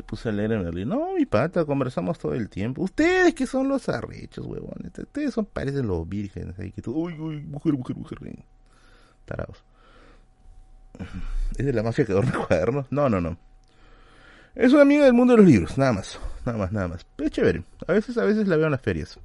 Se 0.00 0.04
puso 0.04 0.30
a 0.30 0.32
leer 0.32 0.54
a 0.54 0.58
Merlín. 0.58 0.88
No, 0.88 1.12
mi 1.14 1.26
pata, 1.26 1.66
conversamos 1.66 2.18
todo 2.18 2.32
el 2.32 2.48
tiempo. 2.48 2.80
Ustedes 2.82 3.34
que 3.34 3.46
son 3.46 3.68
los 3.68 3.86
arrechos, 3.90 4.46
huevones. 4.46 4.98
Ustedes 4.98 5.34
son, 5.34 5.44
parecen 5.44 5.86
los 5.86 6.08
vírgenes. 6.08 6.58
Ahí 6.58 6.72
que 6.72 6.80
tú, 6.80 6.94
mujer, 7.10 7.74
mujer, 7.74 7.96
mujer. 7.96 8.18
Tarados. 9.26 9.62
¿Es 11.58 11.66
de 11.66 11.72
la 11.74 11.82
mafia 11.82 12.06
que 12.06 12.12
adorna 12.12 12.32
cuadernos? 12.48 12.86
No, 12.90 13.10
no, 13.10 13.20
no. 13.20 13.36
Es 14.54 14.72
una 14.72 14.82
amiga 14.82 15.04
del 15.04 15.12
mundo 15.12 15.34
de 15.34 15.42
los 15.42 15.46
libros, 15.46 15.76
nada 15.76 15.92
más. 15.92 16.18
Nada 16.46 16.56
más, 16.56 16.72
nada 16.72 16.88
más. 16.88 17.06
Pero 17.16 17.26
es 17.26 17.32
chévere. 17.34 17.62
A 17.86 17.92
veces, 17.92 18.16
a 18.16 18.24
veces 18.24 18.48
la 18.48 18.56
veo 18.56 18.64
en 18.64 18.72
las 18.72 18.80
ferias. 18.80 19.18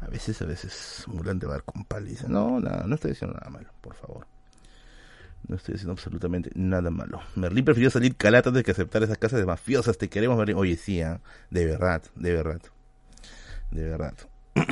A 0.00 0.08
veces, 0.08 0.42
a 0.42 0.44
veces, 0.44 1.06
de 1.06 1.46
bar 1.46 1.62
con 1.62 1.84
pal 1.84 2.04
dice, 2.04 2.28
no, 2.28 2.58
nada, 2.58 2.84
no 2.84 2.96
estoy 2.96 3.12
diciendo 3.12 3.38
nada 3.38 3.48
malo, 3.48 3.68
por 3.80 3.94
favor. 3.94 4.26
No 5.46 5.56
estoy 5.56 5.74
diciendo 5.74 5.92
absolutamente 5.92 6.50
nada 6.54 6.90
malo. 6.90 7.20
Merlín 7.34 7.64
prefirió 7.64 7.90
salir 7.90 8.16
calata 8.16 8.48
antes 8.48 8.62
que 8.64 8.70
aceptar 8.70 9.02
esas 9.02 9.18
casas 9.18 9.40
de 9.40 9.46
mafiosas. 9.46 9.98
Te 9.98 10.08
queremos, 10.08 10.38
Merlín. 10.38 10.56
Oye, 10.56 10.76
sí, 10.76 11.00
¿eh? 11.00 11.18
de 11.50 11.66
verdad, 11.66 12.02
de 12.14 12.32
verdad. 12.32 12.62
De 13.70 13.84
verdad. 13.84 14.14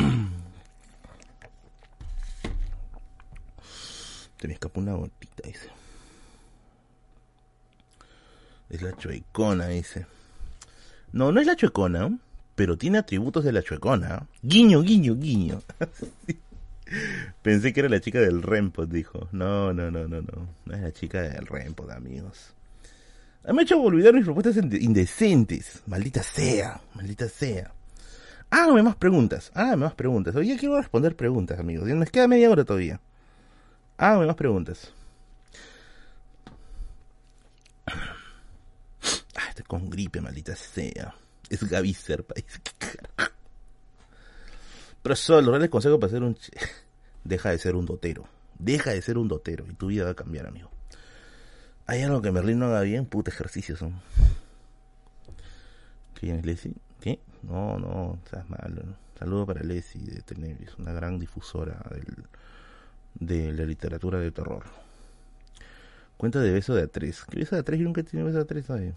Te 4.39 4.49
me 4.49 4.55
escapó 4.55 4.81
una 4.81 4.95
gotita, 4.95 5.43
dice. 5.47 5.69
Es 8.71 8.81
la 8.83 8.97
chuecona, 8.97 9.69
dice. 9.69 10.07
No, 11.13 11.31
no 11.31 11.41
es 11.41 11.47
la 11.47 11.55
chuecona, 11.55 12.19
pero 12.55 12.79
tiene 12.79 12.99
atributos 12.99 13.45
de 13.45 13.53
la 13.53 13.63
chuecona. 13.63 14.27
Guiño, 14.43 14.83
guiño, 14.83 15.15
guiño. 15.15 15.61
Pensé 17.43 17.73
que 17.73 17.81
era 17.81 17.89
la 17.89 18.01
chica 18.01 18.21
del 18.21 18.43
Rempo, 18.43 18.87
dijo. 18.87 19.29
No, 19.33 19.73
no, 19.73 19.91
no, 19.91 20.09
no, 20.09 20.21
no. 20.21 20.49
No 20.65 20.75
es 20.75 20.81
la 20.81 20.93
chica 20.93 21.23
del 21.23 21.47
Rempo, 21.47 21.91
amigos. 21.91 22.55
Me 23.45 23.61
ha 23.61 23.63
hecho 23.65 23.81
olvidar 23.81 24.15
mis 24.15 24.25
propuestas 24.25 24.57
indecentes. 24.57 25.83
Maldita 25.87 26.23
sea, 26.23 26.81
maldita 26.95 27.29
sea. 27.29 27.73
Hágame 28.51 28.83
más 28.83 28.97
preguntas, 28.97 29.51
hágame 29.55 29.85
más 29.85 29.95
preguntas. 29.95 30.37
Hoy 30.37 30.57
quiero 30.59 30.77
responder 30.77 31.17
preguntas, 31.17 31.59
amigos. 31.59 31.89
Me 31.89 32.07
queda 32.07 32.29
media 32.29 32.51
hora 32.51 32.65
todavía. 32.65 33.01
Hágame 33.97 34.27
más 34.27 34.37
preguntas. 34.37 34.93
Ah, 39.35 39.49
estoy 39.49 39.65
con 39.65 39.91
gripe, 39.91 40.21
maldita 40.21 40.55
sea. 40.55 41.15
Es 41.49 41.69
Gaby 41.69 41.95
Serpa. 41.95 42.35
Pero 45.03 45.17
solo, 45.17 45.59
les 45.59 45.69
consejo 45.69 45.99
para 45.99 46.11
ser 46.11 46.23
un... 46.23 46.37
Deja 47.25 47.51
de 47.51 47.59
ser 47.59 47.77
un 47.77 47.87
dotero. 47.87 48.25
Deja 48.59 48.91
de 48.91 49.03
ser 49.03 49.19
un 49.19 49.29
dotero 49.29 49.65
y 49.69 49.75
tu 49.75 49.89
vida 49.89 50.05
va 50.05 50.11
a 50.11 50.15
cambiar, 50.15 50.47
amigo. 50.47 50.71
Hay 51.87 52.03
algo 52.03 52.23
que 52.23 52.31
Merlin 52.31 52.59
no 52.59 52.67
haga 52.67 52.83
bien, 52.83 53.07
puta 53.07 53.31
ejercicio 53.31 53.77
son. 53.77 54.01
¿Quién 56.15 56.37
es 56.37 56.47
Leslie? 56.47 56.77
¿Qué? 57.01 57.19
No, 57.43 57.79
no, 57.79 58.19
seas 58.31 58.49
malo. 58.49 58.83
Saludo 59.19 59.47
para 59.47 59.63
Leslie 59.63 60.15
de 60.15 60.23
Tenevis, 60.23 60.77
una 60.79 60.93
gran 60.93 61.19
difusora 61.19 61.85
del, 61.91 62.25
de 63.15 63.53
la 63.53 63.65
literatura 63.65 64.19
de 64.19 64.31
terror. 64.31 64.65
Cuenta 66.17 66.41
de 66.41 66.53
beso 66.53 66.75
de 66.75 66.91
A3. 66.91 67.25
¿Qué 67.29 67.41
beso 67.41 67.57
de 67.57 67.65
A3? 67.65 67.77
Yo 67.79 67.85
nunca 67.85 68.01
he 68.01 68.05
tenido 68.05 68.27
beso 68.27 68.45
de 68.45 68.47
A3, 68.47 68.65
¿sabes? 68.65 68.95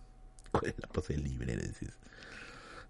¿Cuál 0.52 0.66
es 0.66 0.78
la 0.78 0.88
pose 0.88 1.16
libre? 1.16 1.56
Decís. 1.56 1.90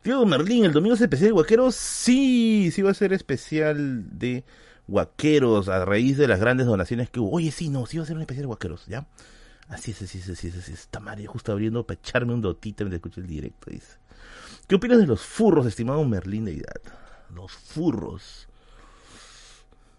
Tío 0.02 0.24
Merlín, 0.24 0.64
¿el 0.64 0.72
domingo 0.72 0.94
es 0.94 1.00
especial 1.00 1.28
de 1.28 1.32
Guaqueros? 1.32 1.74
Sí, 1.74 2.70
sí 2.72 2.82
va 2.82 2.92
a 2.92 2.94
ser 2.94 3.12
especial 3.12 4.18
de 4.18 4.44
Guaqueros 4.86 5.68
a 5.68 5.84
raíz 5.84 6.16
de 6.16 6.28
las 6.28 6.40
grandes 6.40 6.66
donaciones 6.66 7.10
que 7.10 7.20
hubo. 7.20 7.32
Oye, 7.32 7.50
sí, 7.50 7.68
no, 7.68 7.84
sí 7.84 7.98
va 7.98 8.04
a 8.04 8.06
ser 8.06 8.16
un 8.16 8.22
especial 8.22 8.42
de 8.42 8.46
Guaqueros, 8.46 8.86
¿ya? 8.86 9.06
Así 9.68 9.90
es, 9.90 10.00
así 10.00 10.18
es, 10.18 10.28
así 10.30 10.48
es, 10.48 10.56
así 10.56 10.72
es. 10.72 10.80
Está 10.80 11.00
María 11.00 11.28
justo 11.28 11.52
abriendo 11.52 11.86
para 11.86 11.98
echarme 11.98 12.32
un 12.32 12.40
dotito 12.40 12.84
mientras 12.84 12.98
escuché 12.98 13.20
el 13.20 13.26
directo, 13.26 13.70
dice. 13.70 13.98
¿Qué 14.66 14.76
opinas 14.76 14.98
de 14.98 15.06
los 15.06 15.20
furros, 15.20 15.66
estimado 15.66 16.02
Merlín 16.04 16.44
de? 16.44 16.64
Los 17.34 17.52
furros. 17.52 18.48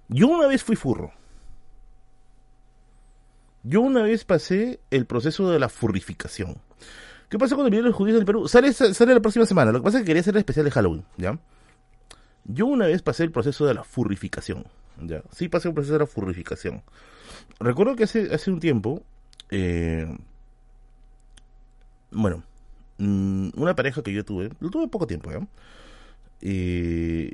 Yo 0.08 0.28
una 0.28 0.48
vez 0.48 0.64
fui 0.64 0.76
furro. 0.76 1.12
Yo 3.64 3.82
una 3.82 4.04
vez 4.04 4.26
pasé 4.26 4.80
el 4.90 5.06
proceso 5.06 5.52
de 5.52 5.60
la 5.60 5.70
furrificación. 5.70 6.58
¿Qué 7.30 7.38
pasa 7.38 7.56
cuando 7.56 7.70
vinieron 7.70 7.90
los 7.90 7.96
judíos 7.96 8.18
del 8.18 8.26
Perú? 8.26 8.48
Sale, 8.48 8.74
sale 8.74 9.14
la 9.14 9.20
próxima 9.20 9.46
semana. 9.46 9.72
Lo 9.72 9.80
que 9.80 9.84
pasa 9.84 9.98
es 10.00 10.04
que 10.04 10.08
quería 10.08 10.22
hacer 10.22 10.34
el 10.34 10.40
especial 10.40 10.66
de 10.66 10.72
Halloween, 10.72 11.06
¿ya? 11.18 11.38
Yo 12.46 12.66
una 12.66 12.88
vez 12.88 13.04
pasé 13.04 13.24
el 13.24 13.32
proceso 13.32 13.68
de 13.68 13.76
la 13.76 13.84
furrificación, 13.84 14.66
¿ya? 15.00 15.22
Sí 15.32 15.48
pasé 15.48 15.68
el 15.68 15.76
proceso 15.76 15.94
de 15.94 16.00
la 16.00 16.08
furrificación. 16.08 16.82
Recuerdo 17.60 17.96
que 17.96 18.06
hace, 18.06 18.34
hace 18.34 18.50
un 18.50 18.60
tiempo, 18.60 19.04
eh, 19.52 20.08
bueno, 22.10 22.44
mm, 22.98 23.50
una 23.56 23.76
pareja 23.76 24.02
que 24.02 24.12
yo 24.12 24.26
tuve, 24.26 24.50
lo 24.60 24.72
tuve 24.72 24.88
poco 24.88 25.06
tiempo, 25.06 25.32
¿ya? 25.32 25.48
Eh, 26.42 27.34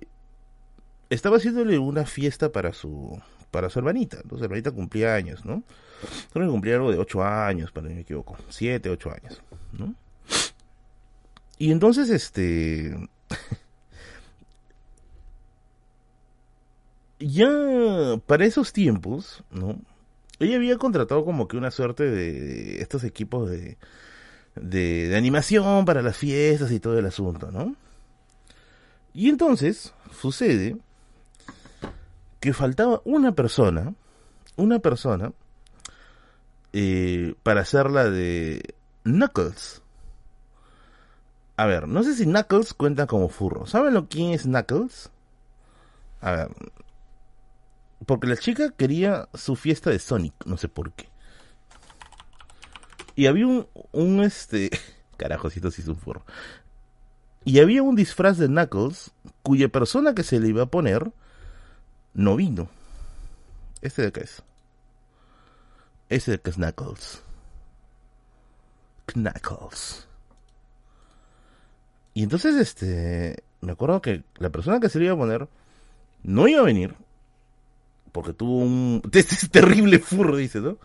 estaba 1.09 1.37
haciéndole 1.37 1.79
una 1.79 2.05
fiesta 2.05 2.51
para 2.51 2.73
su 2.73 3.17
para 3.55 3.69
su 3.69 3.79
hermanita. 3.79 4.17
Su 4.27 4.43
hermanita 4.43 4.71
cumplía 4.71 5.15
años, 5.15 5.45
¿no? 5.45 5.63
Creo 6.33 6.45
que 6.45 6.51
cumplía 6.51 6.75
algo 6.75 6.91
de 6.91 6.97
8 6.97 7.23
años, 7.23 7.71
para 7.71 7.87
no 7.87 7.95
me 7.95 8.01
equivoco. 8.01 8.35
7, 8.49 8.89
8 8.89 9.11
años, 9.11 9.41
¿no? 9.77 9.95
Y 11.57 11.71
entonces, 11.71 12.09
este... 12.09 12.97
ya 17.19 17.49
para 18.25 18.45
esos 18.45 18.73
tiempos, 18.73 19.43
¿no? 19.51 19.79
Ella 20.39 20.57
había 20.57 20.77
contratado 20.77 21.23
como 21.23 21.47
que 21.47 21.57
una 21.57 21.71
suerte 21.71 22.03
de, 22.09 22.81
estos 22.81 23.03
equipos 23.05 23.49
de, 23.49 23.77
de, 24.55 25.15
animación 25.15 25.85
para 25.85 26.01
las 26.01 26.17
fiestas 26.17 26.71
y 26.71 26.79
todo 26.79 26.99
el 26.99 27.05
asunto, 27.05 27.51
¿no? 27.51 27.75
Y 29.13 29.29
entonces 29.29 29.93
sucede 30.19 30.77
que 32.41 32.53
faltaba 32.53 33.01
una 33.05 33.33
persona, 33.33 33.93
una 34.57 34.79
persona 34.79 35.31
eh, 36.73 37.33
para 37.41 37.61
hacer 37.61 37.89
la 37.89 38.09
de 38.09 38.74
Knuckles. 39.05 39.81
A 41.57 41.65
ver, 41.65 41.87
no 41.87 42.03
sé 42.03 42.15
si 42.15 42.25
Knuckles 42.25 42.73
cuenta 42.73 43.07
como 43.07 43.29
furro. 43.29 43.65
¿Saben 43.65 43.93
lo 43.93 44.09
quién 44.09 44.31
es 44.31 44.43
Knuckles? 44.43 45.09
A 46.21 46.31
ver. 46.31 46.49
Porque 48.05 48.27
la 48.27 48.35
chica 48.35 48.71
quería 48.71 49.29
su 49.33 49.55
fiesta 49.55 49.89
de 49.89 49.99
Sonic, 49.99 50.33
no 50.45 50.57
sé 50.57 50.67
por 50.67 50.91
qué. 50.91 51.07
Y 53.15 53.27
había 53.27 53.47
un, 53.47 53.67
un 53.93 54.21
este, 54.21 54.69
carajo, 55.17 55.49
si 55.49 55.61
sí 55.61 55.81
es 55.81 55.87
un 55.87 55.95
furro. 55.95 56.25
Y 57.45 57.59
había 57.59 57.83
un 57.83 57.95
disfraz 57.95 58.37
de 58.37 58.47
Knuckles 58.47 59.11
cuya 59.43 59.69
persona 59.69 60.15
que 60.15 60.23
se 60.23 60.39
le 60.39 60.49
iba 60.49 60.63
a 60.63 60.67
poner 60.67 61.11
no 62.15 62.35
vino. 62.35 62.69
Este 63.81 64.01
de 64.01 64.07
acá 64.07 64.21
es. 64.21 64.41
Ese 66.09 66.31
de 66.31 66.35
acá 66.35 66.49
es 66.49 66.55
Knuckles. 66.57 67.21
Knuckles. 69.05 70.07
Y 72.13 72.23
entonces, 72.23 72.55
este, 72.55 73.43
me 73.61 73.73
acuerdo 73.73 74.01
que 74.01 74.23
la 74.37 74.49
persona 74.49 74.79
que 74.79 74.89
se 74.89 74.99
le 74.99 75.05
iba 75.05 75.13
a 75.13 75.17
poner 75.17 75.47
no 76.23 76.47
iba 76.47 76.61
a 76.61 76.65
venir. 76.65 76.95
Porque 78.11 78.33
tuvo 78.33 78.59
un 78.59 79.01
este 79.11 79.47
terrible 79.47 79.99
furro, 79.99 80.37
dice, 80.37 80.59
¿no? 80.59 80.77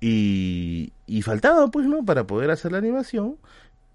Y, 0.00 0.92
y 1.06 1.22
faltaba, 1.22 1.68
pues, 1.70 1.86
¿no? 1.86 2.04
Para 2.04 2.26
poder 2.26 2.50
hacer 2.50 2.72
la 2.72 2.78
animación. 2.78 3.36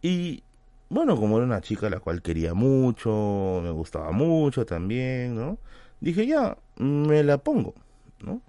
Y 0.02 0.44
bueno, 0.90 1.18
como 1.18 1.38
era 1.38 1.45
una 1.45 1.61
chica 1.61 1.88
a 1.88 1.90
la 1.90 1.99
cual 1.99 2.22
quería 2.22 2.53
mucho, 2.53 3.60
me 3.64 3.72
gustaba 3.72 4.11
mucho 4.11 4.65
también, 4.65 5.36
¿no? 5.36 5.57
Dije, 5.99 6.27
ya, 6.27 6.57
me 6.77 7.23
la 7.23 7.40
pongo, 7.40 7.73
¿no? 8.22 8.41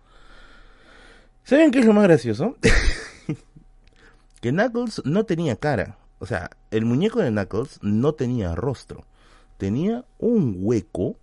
¿Saben 1.45 1.71
qué 1.71 1.79
es 1.79 1.87
lo 1.87 1.93
más 1.93 2.05
gracioso? 2.05 2.57
que 4.41 4.51
Knuckles 4.51 5.03
no 5.05 5.25
tenía 5.25 5.57
cara. 5.57 5.99
O 6.19 6.27
sea, 6.27 6.51
el 6.71 6.85
muñeco 6.85 7.21
de 7.21 7.31
Knuckles 7.31 7.79
no 7.83 8.15
tenía 8.15 8.55
rostro. 8.55 9.05
Tenía 9.59 10.05
un 10.19 10.57
hueco 10.59 11.17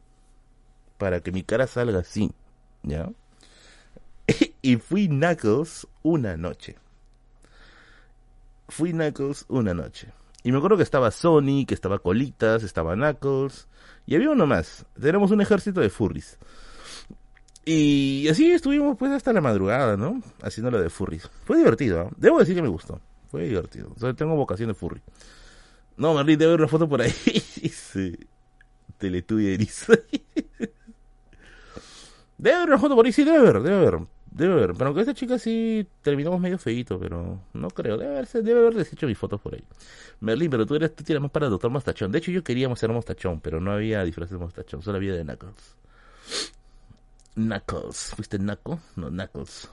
para 0.97 1.19
que 1.19 1.31
mi 1.31 1.43
cara 1.43 1.67
salga 1.67 1.99
así, 1.99 2.31
¿ya? 2.83 3.09
y 4.61 4.77
fui 4.77 5.07
Knuckles 5.07 5.87
una 6.01 6.37
noche. 6.37 6.77
Fui 8.69 8.91
Knuckles 8.91 9.45
una 9.49 9.73
noche. 9.73 10.11
Y 10.43 10.51
me 10.51 10.57
acuerdo 10.57 10.77
que 10.77 10.83
estaba 10.83 11.11
Sonic, 11.11 11.69
que 11.69 11.73
estaba 11.73 11.99
Colitas, 11.99 12.63
estaba 12.63 12.95
Knuckles. 12.95 13.67
Y 14.05 14.15
había 14.15 14.31
uno 14.31 14.45
más. 14.45 14.85
Tenemos 14.99 15.31
un 15.31 15.41
ejército 15.41 15.79
de 15.79 15.89
furries. 15.89 16.37
Y 17.65 18.27
así 18.29 18.51
estuvimos 18.51 18.97
pues 18.97 19.11
hasta 19.11 19.31
la 19.31 19.39
madrugada, 19.41 19.95
¿no? 19.95 20.21
Haciendo 20.41 20.69
lo 20.71 20.81
de 20.81 20.89
furries. 20.89 21.29
Fue 21.45 21.57
divertido, 21.57 22.01
¿eh? 22.01 22.09
Debo 22.17 22.39
decir 22.39 22.55
que 22.55 22.61
me 22.61 22.67
gustó. 22.67 22.99
Fue 23.29 23.43
divertido. 23.43 23.93
O 23.99 24.15
tengo 24.15 24.35
vocación 24.35 24.67
de 24.67 24.73
furry. 24.73 25.01
No, 25.95 26.13
Merlin, 26.13 26.37
debe 26.37 26.51
ver 26.51 26.61
una 26.61 26.67
foto 26.67 26.89
por 26.89 27.01
ahí. 27.01 27.11
Erizo. 29.53 29.93
debe 32.37 32.55
haber 32.55 32.69
una 32.69 32.77
foto 32.79 32.95
por 32.95 33.05
ahí. 33.05 33.13
Sí, 33.13 33.23
debe 33.23 33.37
haber, 33.37 33.61
debe 33.61 33.75
haber. 33.75 33.99
Debe 34.29 34.53
haber, 34.53 34.73
pero 34.73 34.93
con 34.93 34.99
esta 34.99 35.13
chica 35.13 35.37
sí 35.37 35.87
terminamos 36.01 36.39
medio 36.39 36.57
feito, 36.57 36.99
pero 36.99 37.39
no 37.53 37.67
creo. 37.69 37.97
Debe 37.97 38.13
haberse, 38.13 38.41
debe 38.41 38.61
haber 38.61 38.73
deshecho 38.73 39.05
mis 39.05 39.17
fotos 39.17 39.39
por 39.39 39.53
ahí. 39.53 39.63
Merlin, 40.21 40.49
pero 40.49 40.65
tú 40.65 40.73
eres, 40.75 40.95
tú 40.95 41.03
tienes 41.03 41.21
más 41.21 41.29
para 41.29 41.49
Doctor 41.49 41.69
Mostachón. 41.69 42.11
De 42.11 42.17
hecho, 42.17 42.31
yo 42.31 42.43
quería 42.43 42.67
hacer 42.71 42.91
Mostachón, 42.91 43.39
pero 43.41 43.61
no 43.61 43.71
había 43.71 44.03
disfraz 44.03 44.31
de 44.31 44.37
Mostachón, 44.37 44.81
solo 44.81 44.97
había 44.97 45.13
de 45.13 45.23
Knuckles. 45.23 45.77
Knuckles, 47.35 48.13
¿fuiste 48.15 48.37
Knuckle? 48.37 48.77
No, 48.95 49.09
Knuckles. 49.09 49.69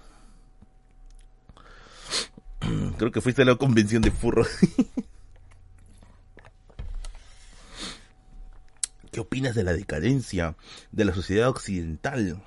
Creo 2.98 3.12
que 3.12 3.20
fuiste 3.20 3.42
a 3.42 3.44
la 3.44 3.56
convención 3.56 4.00
de 4.02 4.10
furro. 4.10 4.46
¿Qué 9.12 9.20
opinas 9.20 9.54
de 9.54 9.64
la 9.64 9.72
decadencia 9.72 10.56
de 10.92 11.04
la 11.04 11.12
sociedad 11.12 11.48
occidental? 11.48 12.40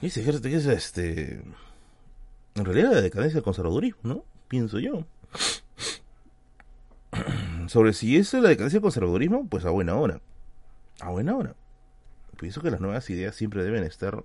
¿Qué 0.00 0.06
es, 0.06 0.14
¿Qué 0.14 0.54
es 0.54 0.66
este? 0.66 1.42
En 2.54 2.64
realidad 2.64 2.92
la 2.92 3.00
decadencia 3.02 3.36
del 3.36 3.44
conservadurismo, 3.44 4.00
¿no? 4.02 4.24
Pienso 4.48 4.78
yo. 4.78 5.04
Sobre 7.66 7.92
si 7.92 8.16
es 8.16 8.32
la 8.34 8.48
decadencia 8.48 8.78
del 8.78 8.82
conservadurismo, 8.82 9.46
pues 9.48 9.64
a 9.64 9.70
buena 9.70 9.96
hora. 9.96 10.20
A 11.00 11.10
buena 11.10 11.36
hora. 11.36 11.54
Pienso 12.40 12.62
que 12.62 12.70
las 12.70 12.80
nuevas 12.80 13.10
ideas 13.10 13.34
siempre 13.34 13.62
deben 13.62 13.84
estar 13.84 14.24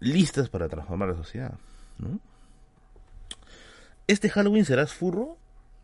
listas 0.00 0.48
para 0.48 0.68
transformar 0.68 1.10
la 1.10 1.14
sociedad. 1.14 1.54
¿Este 4.08 4.28
Halloween 4.28 4.64
serás 4.64 4.92
furro? 4.92 5.36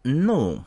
No. 0.03 0.67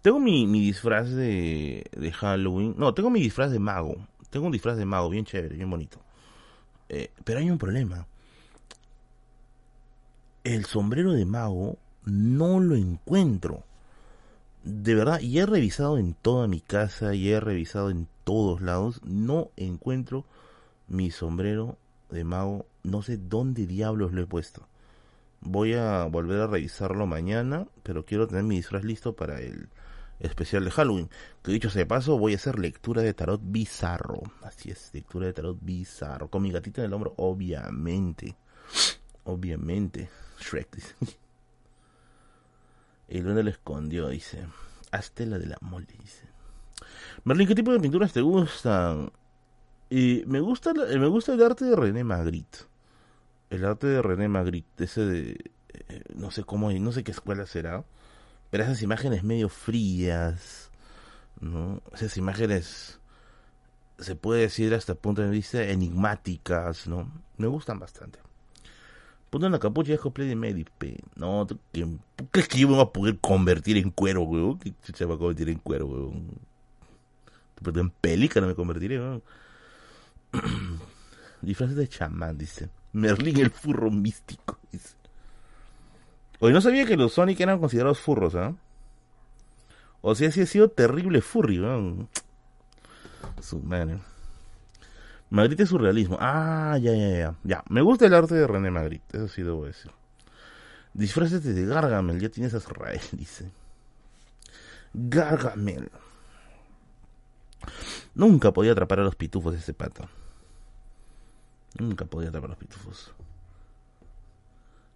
Tengo 0.00 0.18
mi, 0.18 0.46
disfraz 0.46 1.10
de, 1.10 1.84
de 1.94 2.12
Halloween. 2.12 2.74
No, 2.78 2.94
tengo 2.94 3.10
mi 3.10 3.20
disfraz 3.20 3.50
de 3.50 3.58
mago. 3.58 3.96
Tengo 4.30 4.46
un 4.46 4.52
disfraz 4.52 4.78
de 4.78 4.86
mago 4.86 5.10
bien 5.10 5.26
chévere, 5.26 5.56
bien 5.56 5.68
bonito. 5.68 5.98
Eh, 6.88 7.10
pero 7.22 7.40
hay 7.40 7.50
un 7.50 7.58
problema. 7.58 8.06
El 10.42 10.64
sombrero 10.64 11.12
de 11.12 11.26
mago 11.26 11.76
no 12.06 12.60
lo 12.60 12.76
encuentro. 12.76 13.62
De 14.62 14.94
verdad, 14.94 15.20
y 15.20 15.38
he 15.38 15.44
revisado 15.44 15.98
en 15.98 16.14
toda 16.14 16.48
mi 16.48 16.62
casa 16.62 17.14
y 17.14 17.28
he 17.28 17.40
revisado 17.40 17.90
en 17.90 18.08
todos 18.24 18.60
lados. 18.60 19.00
No 19.04 19.50
encuentro 19.56 20.24
mi 20.88 21.10
sombrero 21.10 21.78
de 22.10 22.24
mago. 22.24 22.66
No 22.82 23.02
sé 23.02 23.16
dónde 23.16 23.66
diablos 23.66 24.12
lo 24.12 24.22
he 24.22 24.26
puesto. 24.26 24.66
Voy 25.40 25.74
a 25.74 26.04
volver 26.04 26.40
a 26.40 26.46
revisarlo 26.46 27.06
mañana, 27.06 27.66
pero 27.82 28.04
quiero 28.04 28.26
tener 28.26 28.44
mi 28.44 28.56
disfraz 28.56 28.82
listo 28.82 29.14
para 29.14 29.40
el 29.40 29.68
especial 30.20 30.64
de 30.64 30.70
Halloween. 30.70 31.10
Que 31.42 31.52
dicho 31.52 31.70
sea 31.70 31.80
de 31.80 31.86
paso, 31.86 32.18
voy 32.18 32.32
a 32.32 32.36
hacer 32.36 32.58
lectura 32.58 33.02
de 33.02 33.14
tarot 33.14 33.40
bizarro. 33.44 34.22
Así 34.42 34.70
es, 34.70 34.90
lectura 34.94 35.26
de 35.26 35.32
tarot 35.34 35.58
bizarro. 35.60 36.28
Con 36.28 36.42
mi 36.42 36.50
gatita 36.50 36.80
en 36.80 36.86
el 36.86 36.94
hombro, 36.94 37.14
obviamente. 37.16 38.36
Obviamente. 39.24 40.08
Shrek 40.40 40.74
dice. 40.74 40.94
El 43.08 43.22
duende 43.22 43.42
lo 43.42 43.50
escondió, 43.50 44.08
dice. 44.08 44.46
Hazte 44.90 45.26
la 45.26 45.38
de 45.38 45.46
la 45.46 45.58
mole, 45.60 45.86
dice. 46.00 46.33
Merlin, 47.22 47.46
¿qué 47.46 47.54
tipo 47.54 47.72
de 47.72 47.80
pinturas 47.80 48.12
te 48.12 48.20
gustan? 48.20 49.12
Y 49.90 50.24
me 50.26 50.40
gusta, 50.40 50.72
me 50.74 51.06
gusta 51.06 51.34
el 51.34 51.42
arte 51.42 51.64
de 51.64 51.76
René 51.76 52.02
Magritte. 52.02 52.58
El 53.50 53.64
arte 53.64 53.86
de 53.86 54.02
René 54.02 54.28
Magritte, 54.28 54.84
ese 54.84 55.02
de... 55.02 55.50
Eh, 55.88 56.02
no 56.16 56.30
sé 56.30 56.44
cómo, 56.44 56.72
no 56.72 56.92
sé 56.92 57.04
qué 57.04 57.12
escuela 57.12 57.46
será 57.46 57.84
pero 58.54 58.62
esas 58.62 58.82
imágenes 58.82 59.24
medio 59.24 59.48
frías, 59.48 60.70
¿no? 61.40 61.82
Esas 61.92 62.16
imágenes, 62.16 63.00
se 63.98 64.14
puede 64.14 64.42
decir 64.42 64.72
hasta 64.74 64.92
el 64.92 64.98
punto 64.98 65.22
de 65.22 65.30
vista 65.30 65.60
enigmáticas, 65.64 66.86
¿no? 66.86 67.10
Me 67.36 67.48
gustan 67.48 67.80
bastante. 67.80 68.20
Ponte 69.28 69.48
una 69.48 69.58
capucha 69.58 69.94
y 69.94 69.98
cosplay 69.98 70.28
de 70.28 70.36
Medipe. 70.36 71.00
No, 71.16 71.48
¿qué 71.72 71.84
crees 72.30 72.46
que 72.46 72.60
yo 72.60 72.68
me 72.68 72.74
voy 72.74 72.84
a 72.84 72.92
poder 72.92 73.18
convertir 73.18 73.76
en 73.76 73.90
cuero, 73.90 74.22
weón? 74.22 74.56
¿Qué 74.60 74.72
chucha 74.84 75.04
va 75.04 75.16
a 75.16 75.18
convertir 75.18 75.48
en 75.48 75.58
cuero, 75.58 75.86
weón? 75.86 76.38
Pero 77.62 77.80
en 77.80 77.90
pelícana 77.90 78.46
me 78.46 78.54
convertiré, 78.54 78.98
weón. 78.98 79.22
Disfraces 81.42 81.76
de 81.76 81.88
chamán, 81.88 82.38
dice. 82.38 82.70
Merlín 82.92 83.40
el 83.40 83.50
furro 83.50 83.90
místico, 83.90 84.58
dice. 84.70 84.94
Hoy 86.40 86.52
no 86.52 86.60
sabía 86.60 86.84
que 86.84 86.96
los 86.96 87.14
Sonic 87.14 87.40
eran 87.40 87.58
considerados 87.58 88.00
furros, 88.00 88.34
¿ah? 88.34 88.54
O 90.00 90.14
sea, 90.14 90.30
sí 90.30 90.42
ha 90.42 90.46
sido 90.46 90.68
terrible 90.68 91.20
furry, 91.20 91.58
¿no? 91.58 92.08
Su 93.40 93.60
madre. 93.60 93.98
Magritte 95.30 95.62
es 95.62 95.70
surrealismo. 95.70 96.18
Ah, 96.20 96.78
ya, 96.80 96.94
ya, 96.94 97.08
ya. 97.08 97.34
Ya, 97.42 97.64
me 97.68 97.80
gusta 97.80 98.06
el 98.06 98.14
arte 98.14 98.34
de 98.34 98.46
René 98.46 98.70
Magritte, 98.70 99.16
eso 99.16 99.28
sí 99.28 99.42
debo 99.42 99.64
decir. 99.64 99.90
Disfrázate 100.92 101.52
de 101.54 101.66
Gargamel, 101.66 102.20
ya 102.20 102.28
tienes 102.28 102.54
a 102.54 102.58
Israel, 102.58 103.00
dice. 103.12 103.50
Gargamel. 104.92 105.90
Nunca 108.14 108.52
podía 108.52 108.72
atrapar 108.72 109.00
a 109.00 109.04
los 109.04 109.16
pitufos 109.16 109.54
ese 109.54 109.74
pato. 109.74 110.08
Nunca 111.78 112.04
podía 112.04 112.28
atrapar 112.28 112.50
a 112.50 112.52
los 112.52 112.58
pitufos. 112.58 113.12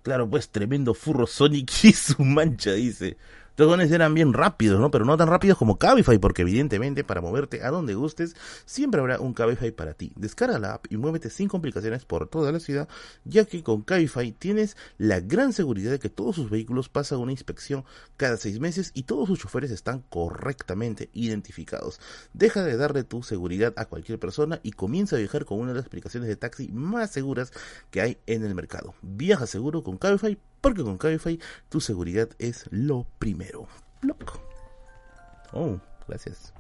Claro, 0.02 0.28
pues 0.30 0.48
tremendo 0.48 0.94
furro 0.94 1.26
Sonic 1.26 1.84
y 1.84 1.92
su 1.92 2.22
mancha, 2.24 2.72
dice. 2.72 3.16
Estos 3.58 3.70
dones 3.70 3.90
eran 3.90 4.14
bien 4.14 4.34
rápidos, 4.34 4.78
¿no? 4.78 4.92
Pero 4.92 5.04
no 5.04 5.16
tan 5.16 5.26
rápidos 5.26 5.58
como 5.58 5.80
Cabify, 5.80 6.16
porque 6.20 6.42
evidentemente 6.42 7.02
para 7.02 7.20
moverte 7.20 7.64
a 7.64 7.72
donde 7.72 7.96
gustes, 7.96 8.36
siempre 8.66 9.00
habrá 9.00 9.18
un 9.18 9.34
Cabify 9.34 9.72
para 9.72 9.94
ti. 9.94 10.12
Descarga 10.14 10.60
la 10.60 10.74
app 10.74 10.86
y 10.90 10.96
muévete 10.96 11.28
sin 11.28 11.48
complicaciones 11.48 12.04
por 12.04 12.28
toda 12.28 12.52
la 12.52 12.60
ciudad, 12.60 12.88
ya 13.24 13.46
que 13.46 13.64
con 13.64 13.82
Cabify 13.82 14.30
tienes 14.30 14.76
la 14.96 15.18
gran 15.18 15.52
seguridad 15.52 15.90
de 15.90 15.98
que 15.98 16.08
todos 16.08 16.36
sus 16.36 16.50
vehículos 16.50 16.88
pasan 16.88 17.18
una 17.18 17.32
inspección 17.32 17.84
cada 18.16 18.36
seis 18.36 18.60
meses 18.60 18.92
y 18.94 19.02
todos 19.02 19.26
sus 19.26 19.40
choferes 19.40 19.72
están 19.72 20.04
correctamente 20.08 21.10
identificados. 21.12 21.98
Deja 22.32 22.62
de 22.62 22.76
darle 22.76 23.02
tu 23.02 23.24
seguridad 23.24 23.74
a 23.76 23.86
cualquier 23.86 24.20
persona 24.20 24.60
y 24.62 24.70
comienza 24.70 25.16
a 25.16 25.18
viajar 25.18 25.44
con 25.44 25.58
una 25.58 25.72
de 25.72 25.78
las 25.78 25.86
aplicaciones 25.86 26.28
de 26.28 26.36
taxi 26.36 26.68
más 26.68 27.10
seguras 27.10 27.52
que 27.90 28.02
hay 28.02 28.18
en 28.26 28.44
el 28.44 28.54
mercado. 28.54 28.94
Viaja 29.02 29.48
seguro 29.48 29.82
con 29.82 29.98
Cabify 29.98 30.38
porque 30.60 30.82
con 30.82 30.98
Cabify 30.98 31.38
tu 31.68 31.80
seguridad 31.80 32.28
es 32.38 32.68
lo 32.70 33.06
primero. 33.18 33.68
Loco. 34.02 34.40
Oh, 35.52 35.78
gracias. 36.06 36.52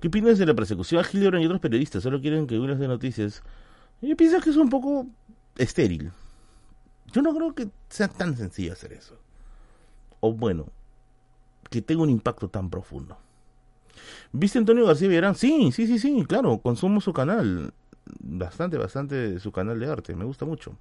¿Qué 0.00 0.08
opinas 0.08 0.38
de 0.38 0.46
la 0.46 0.54
persecución 0.54 1.04
a 1.04 1.08
Hildebrand 1.08 1.42
y 1.42 1.46
otros 1.46 1.60
periodistas? 1.60 2.02
Solo 2.02 2.20
quieren 2.20 2.46
que 2.46 2.58
unas 2.58 2.78
de 2.78 2.88
noticias. 2.88 3.42
Yo 4.00 4.16
pienso 4.16 4.40
que 4.40 4.48
es 4.48 4.56
un 4.56 4.70
poco 4.70 5.06
estéril. 5.58 6.10
Yo 7.12 7.20
no 7.20 7.34
creo 7.34 7.54
que 7.54 7.68
sea 7.90 8.08
tan 8.08 8.34
sencillo 8.36 8.72
hacer 8.72 8.94
eso. 8.94 9.18
O 10.20 10.32
bueno, 10.32 10.68
que 11.68 11.82
tenga 11.82 12.02
un 12.02 12.10
impacto 12.10 12.48
tan 12.48 12.70
profundo. 12.70 13.18
¿Viste 14.32 14.58
Antonio 14.58 14.86
García 14.86 15.08
Villarán? 15.08 15.34
Sí, 15.34 15.72
sí, 15.72 15.86
sí, 15.86 15.98
sí, 15.98 16.24
claro, 16.26 16.58
consumo 16.58 17.00
su 17.00 17.12
canal. 17.12 17.72
Bastante, 18.18 18.76
bastante 18.76 19.38
su 19.40 19.52
canal 19.52 19.78
de 19.78 19.86
arte, 19.86 20.14
me 20.14 20.24
gusta 20.24 20.44
mucho. 20.44 20.76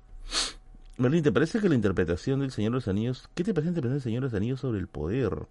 Merlin, 0.98 1.24
¿te 1.24 1.32
parece 1.32 1.60
que 1.60 1.70
la 1.70 1.76
interpretación 1.76 2.42
del 2.42 2.52
Señor 2.52 2.72
de 2.72 2.76
los 2.76 2.88
Anillos, 2.88 3.30
qué 3.34 3.44
te 3.44 3.54
parece 3.54 3.68
la 3.68 3.78
interpretación 3.78 3.94
del 3.94 4.04
Señor 4.04 4.22
de 4.24 4.28
los 4.28 4.34
Anillos 4.34 4.60
sobre 4.60 4.80
el 4.80 4.88
poder? 4.88 5.48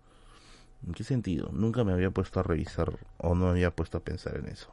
¿En 0.86 0.94
qué 0.94 1.04
sentido? 1.04 1.50
Nunca 1.52 1.84
me 1.84 1.92
había 1.92 2.10
puesto 2.10 2.40
a 2.40 2.42
revisar 2.42 2.92
o 3.16 3.34
no 3.34 3.46
me 3.46 3.50
había 3.50 3.70
puesto 3.70 3.98
a 3.98 4.00
pensar 4.00 4.36
en 4.36 4.46
eso. 4.46 4.68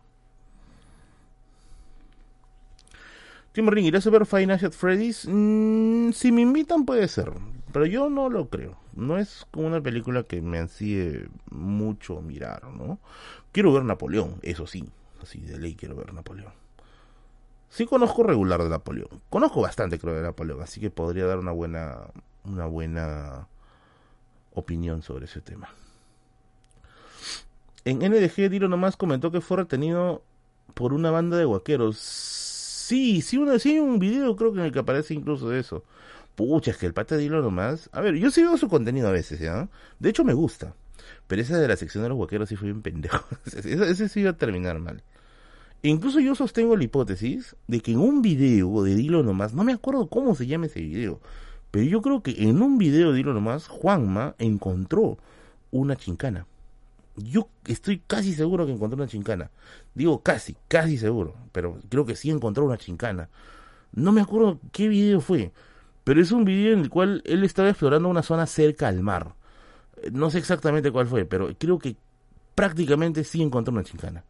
Tim 3.53 3.69
Ring, 3.69 3.86
¿irás 3.86 4.06
a 4.06 4.10
ver 4.10 4.26
Five 4.26 4.72
Freddy's? 4.72 5.26
Mm, 5.26 6.11
si 6.11 6.32
me 6.34 6.41
invitan 6.41 6.86
puede 6.86 7.07
ser, 7.07 7.32
pero 7.76 7.88
yo 7.88 8.10
no 8.10 8.30
lo 8.30 8.47
creo. 8.47 8.77
No 8.93 9.18
es 9.18 9.45
como 9.52 9.68
una 9.68 9.81
película 9.81 10.23
que 10.23 10.41
me 10.41 10.60
ansíe 10.60 11.27
mucho 11.52 12.22
mirar, 12.22 12.64
¿no? 12.69 12.99
Quiero 13.52 13.73
ver 13.73 13.84
Napoleón, 13.84 14.39
eso 14.43 14.65
sí, 14.65 14.88
así 15.22 15.41
de 15.41 15.60
ley 15.60 15.76
quiero 15.76 15.93
ver 15.97 16.14
Napoleón. 16.14 16.53
Sí 17.68 17.85
conozco 17.85 18.23
regular 18.23 18.64
de 18.64 18.69
Napoleón, 18.69 19.10
conozco 19.30 19.60
bastante 19.60 19.99
creo 19.99 20.15
de 20.15 20.22
Napoleón, 20.22 20.61
así 20.61 20.80
que 20.80 20.89
podría 20.89 21.26
dar 21.26 21.38
una 21.38 21.52
buena, 21.52 21.97
una 22.45 22.65
buena 22.65 23.49
opinión 24.53 25.02
sobre 25.02 25.26
ese 25.26 25.41
tema. 25.41 25.68
En 27.84 27.99
NDG, 27.99 28.49
Dilo 28.49 28.69
nomás 28.69 28.95
comentó 28.95 29.31
que 29.31 29.41
fue 29.41 29.57
retenido 29.57 30.23
por 30.76 30.93
una 30.93 31.11
banda 31.11 31.35
de 31.35 31.43
guaqueros. 31.43 31.97
Sí, 31.97 33.22
sí, 33.22 33.38
una, 33.38 33.60
sí, 33.60 33.80
un 33.80 33.99
video 33.99 34.34
creo 34.38 34.53
que 34.53 34.60
en 34.60 34.65
el 34.65 34.72
que 34.72 34.80
aparece 34.80 35.14
incluso 35.14 35.53
eso. 35.53 35.84
Pucha, 36.36 36.72
es 36.72 36.78
que 36.78 36.86
el 36.86 36.94
pata 36.94 37.18
Dilo 37.18 37.41
nomás. 37.41 37.90
A 37.94 38.02
ver, 38.02 38.16
yo 38.16 38.30
sigo 38.32 38.57
su 38.57 38.68
contenido 38.68 39.07
a 39.07 39.12
veces, 39.12 39.40
¿ya? 39.40 39.70
De 39.99 40.10
hecho, 40.10 40.24
me 40.24 40.34
gusta. 40.34 40.76
Pero 41.28 41.41
esa 41.41 41.57
de 41.57 41.68
la 41.68 41.78
sección 41.78 42.03
de 42.03 42.10
los 42.10 42.18
guaqueros 42.18 42.49
sí 42.49 42.56
fue 42.56 42.68
bien 42.68 42.82
pendejo. 42.82 43.26
ese 43.45 44.10
sí 44.10 44.22
iba 44.22 44.32
a 44.32 44.38
terminar 44.38 44.80
mal. 44.80 45.03
Incluso 45.82 46.20
yo 46.20 46.34
sostengo 46.34 46.76
la 46.76 46.84
hipótesis 46.84 47.56
de 47.68 47.80
que 47.80 47.91
en 47.91 47.99
un 47.99 48.22
video 48.22 48.84
de 48.84 48.95
Dilo 48.95 49.22
nomás, 49.22 49.53
no 49.53 49.64
me 49.64 49.74
acuerdo 49.74 50.07
cómo 50.07 50.34
se 50.34 50.48
llama 50.48 50.66
ese 50.66 50.82
video, 50.82 51.22
pero 51.70 51.86
yo 51.86 52.02
creo 52.02 52.24
que 52.24 52.32
en 52.44 52.62
un 52.62 52.78
video 52.78 53.12
de 53.12 53.18
Dilo 53.18 53.34
nomás, 53.34 53.68
Juanma 53.68 54.36
encontró 54.40 55.20
una 55.72 55.95
chincana. 55.95 56.48
Yo 57.18 57.49
estoy 57.68 58.02
casi 58.07 58.34
seguro 58.34 58.66
que 58.66 58.72
encontró 58.72 58.98
una 58.98 59.07
chincana. 59.07 59.52
Digo 59.94 60.22
casi, 60.22 60.57
casi 60.68 60.98
seguro. 60.98 61.36
Pero 61.52 61.80
creo 61.90 62.06
que 62.06 62.16
sí 62.16 62.30
encontró 62.30 62.66
una 62.66 62.78
chincana. 62.78 63.30
No 63.94 64.12
me 64.12 64.22
acuerdo 64.22 64.60
qué 64.72 64.88
video 64.88 65.22
fue. 65.22 65.52
Pero 66.06 66.22
es 66.22 66.32
un 66.32 66.45
video 66.45 66.72
en 66.72 66.80
el 66.80 66.90
cual 66.90 67.22
él 67.26 67.44
estaba 67.44 67.68
explorando 67.69 68.07
una 68.07 68.23
zona 68.23 68.45
cerca 68.45 68.88
al 68.88 69.02
mar. 69.02 69.34
No 70.11 70.30
sé 70.30 70.38
exactamente 70.38 70.91
cuál 70.91 71.07
fue, 71.07 71.26
pero 71.26 71.49
creo 71.57 71.80
que 71.80 71.98
prácticamente 72.53 73.23
sí 73.23 73.41
encontró 73.41 73.73
una 73.73 73.84
chincana. 73.84 74.23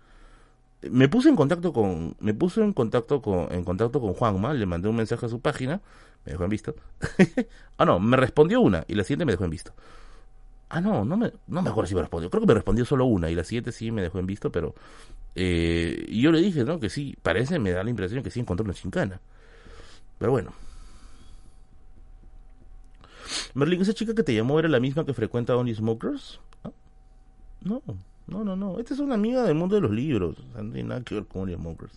Me 0.90 1.10
puse 1.10 1.28
en 1.28 1.36
contacto 1.36 1.74
con, 1.74 2.16
me 2.20 2.34
puse 2.34 2.62
en 2.64 2.72
contacto 2.72 3.22
con, 3.22 3.52
en 3.52 3.66
contacto 3.66 4.00
con 4.00 4.14
Juanma, 4.14 4.54
le 4.54 4.66
mandé 4.66 4.88
un 4.88 4.96
mensaje 4.96 5.26
a 5.26 5.30
su 5.30 5.42
página, 5.42 5.82
me 6.26 6.32
dejó 6.32 6.46
en 6.46 6.50
visto. 6.50 6.76
ah 7.78 7.86
no, 7.86 8.00
me 8.00 8.16
respondió 8.16 8.62
una 8.62 8.86
y 8.88 8.96
la 8.96 9.04
siguiente 9.04 9.26
me 9.26 9.34
dejó 9.34 9.44
en 9.44 9.52
visto. 9.52 9.74
Ah, 10.70 10.80
no, 10.80 11.04
no 11.04 11.18
me, 11.18 11.34
no 11.48 11.62
me 11.62 11.70
acuerdo 11.70 11.90
si 11.90 11.96
me 11.96 12.02
respondió. 12.02 12.30
Creo 12.30 12.42
que 12.42 12.48
me 12.48 12.54
respondió 12.54 12.86
solo 12.86 13.06
una 13.06 13.30
y 13.30 13.36
la 13.36 13.44
siguiente 13.44 13.74
sí 13.74 13.92
me 13.92 14.02
dejó 14.02 14.20
en 14.20 14.28
visto, 14.28 14.50
pero 14.52 14.76
eh, 15.36 16.06
yo 16.10 16.32
le 16.32 16.40
dije, 16.40 16.64
¿no? 16.64 16.80
Que 16.80 16.90
sí, 16.90 17.18
parece, 17.22 17.60
me 17.60 17.72
da 17.72 17.84
la 17.84 17.90
impresión 17.90 18.24
que 18.24 18.32
sí 18.32 18.40
encontró 18.40 18.64
una 18.64 18.74
chincana. 18.74 19.20
Pero 20.18 20.32
bueno. 20.32 20.65
Merlin, 23.54 23.82
¿esa 23.82 23.94
chica 23.94 24.14
que 24.14 24.24
te 24.24 24.34
llamó 24.34 24.60
era 24.60 24.70
la 24.70 24.80
misma 24.80 25.06
que 25.06 25.14
frecuenta 25.14 25.56
Only 25.56 25.76
Smokers? 25.76 26.40
No, 27.62 27.82
no, 28.28 28.44
no, 28.44 28.56
no. 28.56 28.80
Esta 28.80 28.94
es 28.94 29.00
una 29.00 29.16
amiga 29.16 29.44
del 29.44 29.56
mundo 29.56 29.76
de 29.76 29.82
los 29.82 29.92
libros. 29.92 30.38
no 30.54 30.72
tiene 30.72 30.90
nada 30.90 31.02
que 31.02 31.16
ver 31.16 31.26
con 31.26 31.44
Only 31.44 31.56
Smokers. 31.56 31.94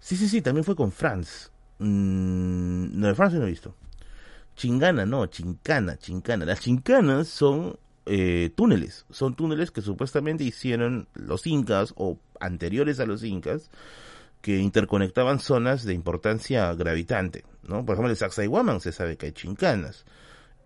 Sí, 0.00 0.16
sí, 0.16 0.28
sí, 0.28 0.42
también 0.42 0.64
fue 0.64 0.76
con 0.76 0.92
Franz. 0.92 1.50
Mm, 1.78 3.00
no, 3.00 3.06
de 3.06 3.14
Franz 3.14 3.34
no 3.34 3.46
he 3.46 3.50
visto. 3.50 3.74
Chingana, 4.56 5.06
no, 5.06 5.26
chincana, 5.26 5.96
chincana. 5.96 6.44
Las 6.44 6.60
chincanas 6.60 7.28
son 7.28 7.78
eh, 8.06 8.50
túneles, 8.54 9.06
son 9.10 9.34
túneles 9.34 9.70
que 9.70 9.80
supuestamente 9.80 10.44
hicieron 10.44 11.08
los 11.14 11.46
incas 11.46 11.94
o 11.96 12.18
anteriores 12.38 13.00
a 13.00 13.06
los 13.06 13.24
incas 13.24 13.70
que 14.44 14.58
interconectaban 14.58 15.38
zonas 15.38 15.84
de 15.84 15.94
importancia 15.94 16.70
gravitante, 16.74 17.46
¿no? 17.62 17.82
Por 17.82 17.94
ejemplo, 17.94 18.10
en 18.10 18.16
Sacsayhuaman 18.16 18.78
se 18.78 18.92
sabe 18.92 19.16
que 19.16 19.24
hay 19.24 19.32
chincanas. 19.32 20.04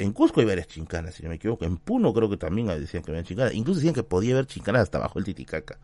En 0.01 0.13
Cusco 0.13 0.41
hay 0.41 0.47
varias 0.47 0.67
chincanas, 0.67 1.15
si 1.15 1.23
no 1.23 1.29
me 1.29 1.37
equivoco. 1.37 1.65
En 1.65 1.77
Puno 1.77 2.13
creo 2.13 2.29
que 2.29 2.37
también 2.37 2.67
decían 2.67 3.05
que 3.05 3.13
había 3.13 3.23
chincanas. 3.23 3.55
Incluso 3.55 3.79
decían 3.79 3.95
que 3.95 4.03
podía 4.03 4.35
haber 4.35 4.47
chincanas 4.47 4.83
hasta 4.83 4.99
abajo 4.99 5.21
el 5.21 5.25
Titicaca. 5.25 5.79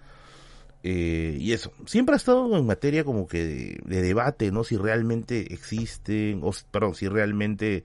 Eh, 0.82 1.36
y 1.38 1.52
eso, 1.52 1.72
siempre 1.86 2.14
ha 2.14 2.16
estado 2.16 2.58
en 2.58 2.66
materia 2.66 3.04
como 3.04 3.28
que 3.28 3.78
de, 3.84 4.02
debate, 4.02 4.50
¿no? 4.50 4.64
Si 4.64 4.76
realmente 4.76 5.54
existen, 5.54 6.40
o 6.42 6.50
perdón, 6.72 6.96
si 6.96 7.06
realmente 7.06 7.84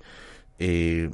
eh, 0.57 1.11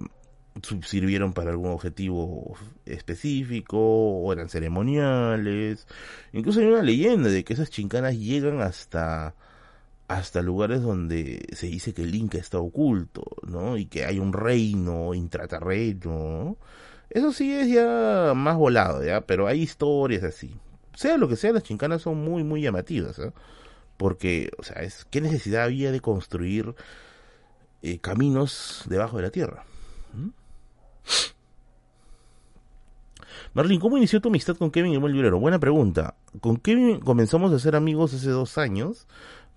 sirvieron 0.84 1.34
para 1.34 1.52
algún 1.52 1.72
objetivo 1.72 2.56
específico, 2.86 3.78
o 3.80 4.34
eran 4.34 4.50
ceremoniales. 4.50 5.88
Incluso 6.34 6.60
hay 6.60 6.68
una 6.68 6.82
leyenda 6.82 7.30
de 7.30 7.44
que 7.44 7.54
esas 7.54 7.70
chincanas 7.70 8.18
llegan 8.18 8.62
hasta 8.62 9.36
hasta 10.08 10.42
lugares 10.44 10.84
donde 10.84 11.48
se 11.54 11.68
dice 11.68 11.94
que 11.94 12.04
el 12.04 12.14
Inca 12.14 12.38
está 12.38 12.60
oculto, 12.60 13.24
¿no? 13.48 13.78
Y 13.78 13.88
que 13.88 14.06
hay 14.06 14.20
un 14.20 14.34
reino 14.34 15.14
intraterreno. 15.16 16.58
Eso 17.10 17.34
sí 17.34 17.54
es 17.54 17.70
ya 17.70 18.34
más 18.36 18.56
volado, 18.58 19.04
¿ya? 19.04 19.22
Pero 19.22 19.48
hay 19.48 19.62
historias 19.62 20.24
así 20.24 20.60
sea 20.96 21.18
lo 21.18 21.28
que 21.28 21.36
sea, 21.36 21.52
las 21.52 21.64
chincanas 21.64 22.02
son 22.02 22.24
muy, 22.24 22.44
muy 22.44 22.62
llamativas, 22.62 23.20
¿eh? 23.20 23.32
Porque, 23.98 24.52
o 24.58 24.64
sea, 24.64 24.82
es, 24.82 25.06
¿qué 25.06 25.22
necesidad 25.22 25.64
había 25.64 25.92
de 25.92 26.02
construir 26.02 26.76
eh, 27.82 28.00
caminos 28.00 28.84
debajo 28.88 29.18
de 29.18 29.24
la 29.24 29.30
tierra? 29.30 29.64
¿Mm? 30.14 30.30
Marlene, 33.54 33.80
¿cómo 33.80 33.98
inició 33.98 34.20
tu 34.20 34.30
amistad 34.30 34.58
con 34.58 34.72
Kevin 34.72 34.94
y 34.94 34.96
el 34.96 35.12
librero? 35.14 35.40
Buena 35.40 35.60
pregunta. 35.60 36.16
Con 36.42 36.58
Kevin 36.58 37.00
comenzamos 37.00 37.54
a 37.54 37.60
ser 37.60 37.76
amigos 37.76 38.14
hace 38.14 38.30
dos 38.30 38.58
años. 38.58 39.08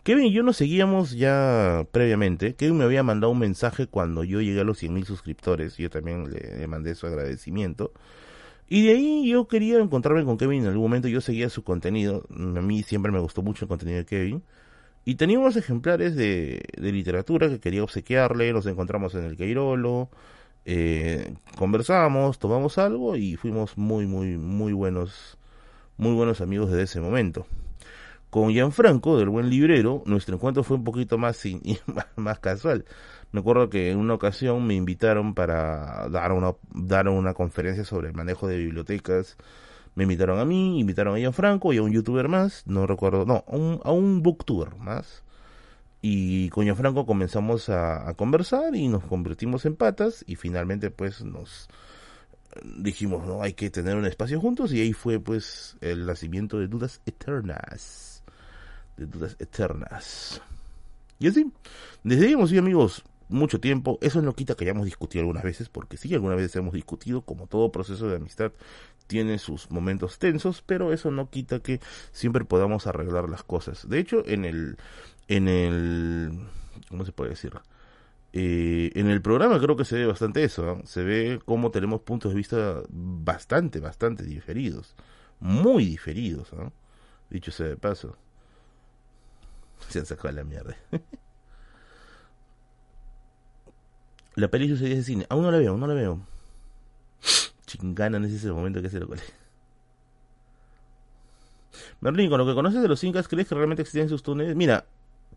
Kevin 0.05 0.27
y 0.27 0.33
yo 0.33 0.43
nos 0.43 0.57
seguíamos 0.57 1.13
ya 1.13 1.85
previamente. 1.91 2.55
Kevin 2.55 2.79
me 2.79 2.85
había 2.85 3.03
mandado 3.03 3.33
un 3.33 3.41
mensaje 3.41 3.89
cuando 3.89 4.23
yo 4.25 4.41
llegué 4.41 4.61
a 4.61 4.65
los 4.65 4.83
100.000 4.83 5.05
suscriptores. 5.05 5.77
Yo 5.77 5.91
también 5.91 6.31
le 6.31 6.67
mandé 6.69 6.95
su 6.95 7.07
agradecimiento. 7.07 7.93
Y 8.69 8.87
de 8.87 8.93
ahí 8.93 9.29
yo 9.29 9.49
quería 9.49 9.79
encontrarme 9.79 10.25
con 10.25 10.37
Kevin 10.37 10.63
en 10.63 10.69
algún 10.69 10.83
momento, 10.83 11.09
yo 11.09 11.23
seguía 11.23 11.49
su 11.49 11.65
contenido, 11.65 12.25
a 12.31 12.61
mí 12.61 12.83
siempre 12.83 13.11
me 13.11 13.19
gustó 13.19 13.43
mucho 13.43 13.65
el 13.65 13.69
contenido 13.69 13.99
de 13.99 14.05
Kevin. 14.05 14.43
Y 15.07 15.15
tenía 15.15 15.39
unos 15.39 15.57
ejemplares 15.57 16.15
de, 16.17 16.63
literatura 16.77 17.49
que 17.49 17.61
quería 17.61 17.83
obsequiarle, 17.83 18.53
nos 18.53 18.67
encontramos 18.67 19.15
en 19.15 19.25
el 19.25 19.37
Queirolo, 19.39 20.11
eh, 20.71 21.33
conversamos, 21.57 22.39
tomamos 22.39 22.77
algo 22.77 23.17
y 23.17 23.37
fuimos 23.37 23.79
muy, 23.79 24.07
muy, 24.07 24.37
muy 24.37 24.75
buenos, 24.75 25.39
muy 25.97 26.13
buenos 26.13 26.43
amigos 26.43 26.69
desde 26.69 26.83
ese 26.83 27.01
momento. 27.01 27.47
Con 28.29 28.51
Gianfranco, 28.51 29.17
del 29.17 29.31
buen 29.31 29.49
librero, 29.49 30.03
nuestro 30.05 30.35
encuentro 30.35 30.63
fue 30.63 30.77
un 30.77 30.85
poquito 30.85 31.17
más, 31.17 31.43
más 32.17 32.39
casual. 32.41 32.85
Me 33.33 33.41
acuerdo 33.41 33.71
que 33.71 33.91
en 33.91 33.97
una 33.97 34.13
ocasión 34.13 34.67
me 34.67 34.75
invitaron 34.75 35.33
para 35.33 36.07
dar 36.11 36.33
una, 36.33 36.53
dar 36.75 37.09
una 37.09 37.33
conferencia 37.33 37.87
sobre 37.87 38.09
el 38.09 38.15
manejo 38.15 38.47
de 38.47 38.59
bibliotecas. 38.59 39.39
Me 39.95 40.03
invitaron 40.03 40.39
a 40.39 40.45
mí, 40.45 40.79
invitaron 40.79 41.15
a 41.15 41.19
Gianfranco 41.19 41.73
y 41.73 41.79
a 41.79 41.83
un 41.83 41.93
youtuber 41.93 42.29
más, 42.29 42.67
no 42.67 42.87
recuerdo, 42.87 43.25
no, 43.25 43.43
a 43.49 43.57
un, 43.57 43.81
a 43.85 43.93
un 43.93 44.23
booktuber 44.23 44.77
más. 44.77 45.25
Y 46.11 46.49
con 46.49 46.65
Gianfranco 46.65 47.05
comenzamos 47.05 47.69
a, 47.69 48.09
a 48.09 48.15
conversar 48.15 48.75
y 48.75 48.89
nos 48.89 49.05
convertimos 49.05 49.67
en 49.67 49.77
patas 49.77 50.25
y 50.27 50.37
finalmente 50.37 50.91
pues 50.91 51.23
nos 51.23 51.69
dijimos, 52.79 53.27
no, 53.27 53.43
hay 53.43 53.53
que 53.53 53.69
tener 53.69 53.95
un 53.95 54.07
espacio 54.07 54.41
juntos 54.41 54.73
y 54.73 54.81
ahí 54.81 54.95
fue 54.95 55.21
pues 55.21 55.77
el 55.83 56.07
nacimiento 56.07 56.59
de 56.59 56.67
Dudas 56.67 57.03
Eternas. 57.05 58.23
De 58.97 59.05
Dudas 59.05 59.37
Eternas. 59.39 60.41
Y 61.19 61.29
así, 61.29 61.53
desde 62.05 62.25
ahí 62.25 62.33
hemos 62.33 62.49
sido 62.49 62.63
amigos 62.63 63.05
mucho 63.29 63.61
tiempo. 63.61 63.99
Eso 64.01 64.23
no 64.23 64.35
quita 64.35 64.55
que 64.55 64.65
hayamos 64.65 64.87
discutido 64.87 65.21
algunas 65.21 65.45
veces, 65.45 65.69
porque 65.69 65.99
sí, 65.99 66.15
algunas 66.15 66.39
veces 66.39 66.57
hemos 66.57 66.73
discutido, 66.73 67.21
como 67.21 67.49
todo 67.49 67.71
proceso 67.71 68.09
de 68.09 68.17
amistad 68.17 68.53
tiene 69.07 69.39
sus 69.39 69.71
momentos 69.71 70.19
tensos, 70.19 70.63
pero 70.63 70.93
eso 70.93 71.11
no 71.11 71.31
quita 71.31 71.61
que 71.61 71.81
siempre 72.13 72.45
podamos 72.45 72.87
arreglar 72.87 73.29
las 73.29 73.43
cosas. 73.43 73.89
De 73.89 73.99
hecho, 73.99 74.23
en 74.27 74.45
el, 74.45 74.77
en 75.29 75.49
el, 75.49 76.33
¿cómo 76.89 77.05
se 77.05 77.13
puede 77.13 77.31
decir? 77.31 77.53
Eh, 78.33 78.91
en 78.95 79.09
el 79.09 79.23
programa 79.23 79.59
creo 79.61 79.77
que 79.77 79.85
se 79.85 79.97
ve 79.97 80.07
bastante 80.07 80.43
eso, 80.43 80.81
se 80.85 81.03
ve 81.03 81.41
cómo 81.45 81.71
tenemos 81.71 82.01
puntos 82.01 82.33
de 82.33 82.37
vista 82.37 82.83
bastante, 82.89 83.81
bastante 83.81 84.25
diferidos, 84.25 84.95
muy 85.41 85.85
diferidos, 85.85 86.51
dicho 87.31 87.51
sea 87.51 87.69
de 87.69 87.77
paso. 87.77 88.17
Se 89.89 90.01
han 90.01 90.07
sacado 90.07 90.33
la 90.33 90.45
mierda. 90.45 90.77
la 94.35 94.49
peli 94.49 94.69
sucedió 94.69 94.97
de 94.97 95.03
cine, 95.03 95.27
aún 95.29 95.43
no 95.43 95.53
la 95.53 95.59
veo, 95.59 95.71
aún 95.71 95.81
no 95.81 95.87
la 95.87 95.95
veo. 95.95 96.21
Chingana, 97.67 98.19
ese 98.27 98.51
momento 98.51 98.83
que 98.83 98.91
se 98.91 98.99
lo 98.99 99.09
cole. 99.09 99.23
Merlin, 102.01 102.29
con 102.31 102.39
lo 102.39 102.47
que 102.47 102.55
conoces 102.55 102.83
de 102.83 102.89
los 102.89 103.03
incas, 103.05 103.29
¿crees 103.29 103.49
que 103.49 103.55
realmente 103.55 103.83
existen 103.83 104.09
sus 104.09 104.23
túneles? 104.23 104.57
Mira, 104.57 104.87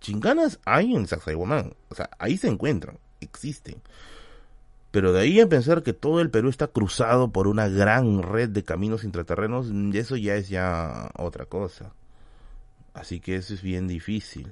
chinganas 0.02 0.60
hay 0.66 0.94
en 0.94 1.08
Sacsayhuamán. 1.08 1.74
O 1.90 1.96
sea, 1.96 2.10
ahí 2.20 2.38
se 2.38 2.50
encuentran, 2.50 3.00
existen. 3.22 3.82
Pero 4.92 5.14
de 5.14 5.22
ahí 5.22 5.40
a 5.40 5.48
pensar 5.48 5.84
que 5.84 5.94
todo 5.94 6.20
el 6.20 6.30
Perú 6.30 6.50
está 6.50 6.68
cruzado 6.68 7.32
por 7.32 7.48
una 7.48 7.70
gran 7.70 8.22
red 8.22 8.50
de 8.50 8.64
caminos 8.64 9.06
intraterrenos, 9.06 9.72
eso 9.94 10.18
ya 10.18 10.36
es 10.36 10.50
ya 10.50 11.10
otra 11.18 11.46
cosa. 11.46 11.94
Así 12.94 13.22
que 13.22 13.38
eso 13.38 13.54
es 13.54 13.62
bien 13.62 13.88
difícil. 13.88 14.52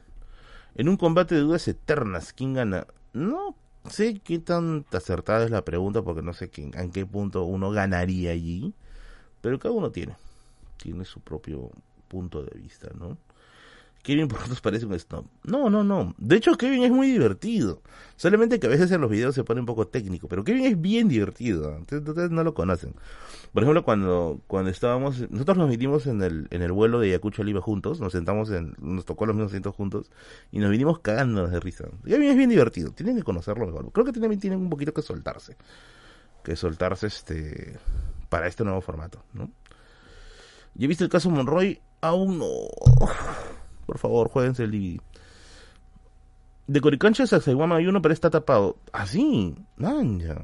En 0.76 0.88
un 0.88 0.96
combate 0.96 1.36
de 1.36 1.42
dudas 1.42 1.68
eternas, 1.68 2.32
¿quién 2.32 2.54
gana? 2.54 2.88
No 3.12 3.54
sé 3.90 4.20
qué 4.20 4.40
tan 4.40 4.86
acertada 4.94 5.44
es 5.44 5.52
la 5.52 5.66
pregunta 5.66 6.04
porque 6.04 6.22
no 6.22 6.32
sé 6.32 6.50
quién, 6.50 6.72
en 6.76 6.92
qué 6.92 7.06
punto 7.06 7.44
uno 7.44 7.72
ganaría 7.72 8.32
allí. 8.32 8.74
Pero 9.42 9.60
cada 9.60 9.74
uno 9.74 9.92
tiene, 9.92 10.16
tiene 10.78 11.04
su 11.04 11.20
propio 11.20 11.72
punto 12.08 12.44
de 12.44 12.58
vista, 12.58 12.90
¿no? 12.98 13.18
Kevin 14.04 14.28
por 14.28 14.48
nos 14.48 14.62
parece 14.62 14.86
un 14.86 14.98
snob. 14.98 15.26
No, 15.44 15.70
no, 15.70 15.84
no. 15.84 16.16
De 16.18 16.38
hecho, 16.38 16.56
Kevin 16.56 16.84
es 16.84 16.92
muy 16.92 17.12
divertido. 17.12 17.82
Solamente 18.16 18.60
que 18.60 18.68
a 18.68 18.70
veces 18.70 18.92
en 18.92 19.02
los 19.02 19.10
videos 19.10 19.36
se 19.36 19.44
pone 19.44 19.60
un 19.60 19.66
poco 19.66 19.88
técnico, 19.88 20.28
pero 20.28 20.44
Kevin 20.44 20.66
es 20.66 20.80
bien 20.80 21.08
divertido. 21.08 21.80
Ustedes 21.82 22.32
no 22.32 22.44
lo 22.44 22.54
conocen. 22.54 22.96
Por 23.54 23.64
ejemplo, 23.64 23.84
cuando, 23.84 24.42
cuando 24.48 24.70
estábamos, 24.70 25.30
nosotros 25.30 25.58
nos 25.58 25.70
vinimos 25.70 26.08
en 26.08 26.22
el, 26.22 26.48
en 26.52 26.62
el 26.62 26.72
vuelo 26.72 27.00
de 27.00 27.10
Ayacucho 27.10 27.42
a 27.42 27.62
juntos, 27.62 28.00
nos 28.00 28.14
sentamos 28.14 28.52
en, 28.52 28.76
nos 28.80 29.06
tocó 29.06 29.26
los 29.26 29.36
mismos 29.36 29.52
asientos 29.52 29.76
juntos 29.76 30.12
y 30.52 30.60
nos 30.60 30.70
vinimos 30.70 31.00
cagándonos 31.00 31.52
de 31.52 31.60
risa. 31.60 31.86
Kevin 32.06 32.30
es 32.30 32.38
bien 32.38 32.50
divertido. 32.50 32.92
Tienen 32.92 33.18
que 33.18 33.24
conocerlo 33.24 33.66
mejor. 33.66 33.92
Creo 33.92 34.06
que 34.06 34.14
también 34.14 34.40
tienen 34.40 34.60
un 34.60 34.70
poquito 34.70 34.94
que 34.94 35.02
soltarse. 35.02 35.58
Que 36.44 36.56
soltarse 36.56 37.08
este, 37.08 37.78
para 38.30 38.48
este 38.48 38.64
nuevo 38.64 38.82
formato, 38.82 39.24
¿no? 39.34 39.50
Yo 40.76 40.86
he 40.86 40.88
visto 40.88 41.04
el 41.04 41.10
caso 41.10 41.30
Monroy, 41.30 41.82
aún 42.02 42.38
no. 42.38 42.46
Por 43.90 43.98
favor, 43.98 44.30
jueguense 44.30 44.66
el 44.66 44.72
DVD. 44.72 45.02
De 46.68 46.80
Coricancha 46.80 47.24
a 47.24 47.26
Sacsayhuama 47.26 47.78
hay 47.78 47.88
uno, 47.88 48.04
pero 48.04 48.14
está 48.14 48.30
tapado. 48.30 48.78
Así, 48.94 49.56
ah, 49.82 50.04
ya. 50.04 50.40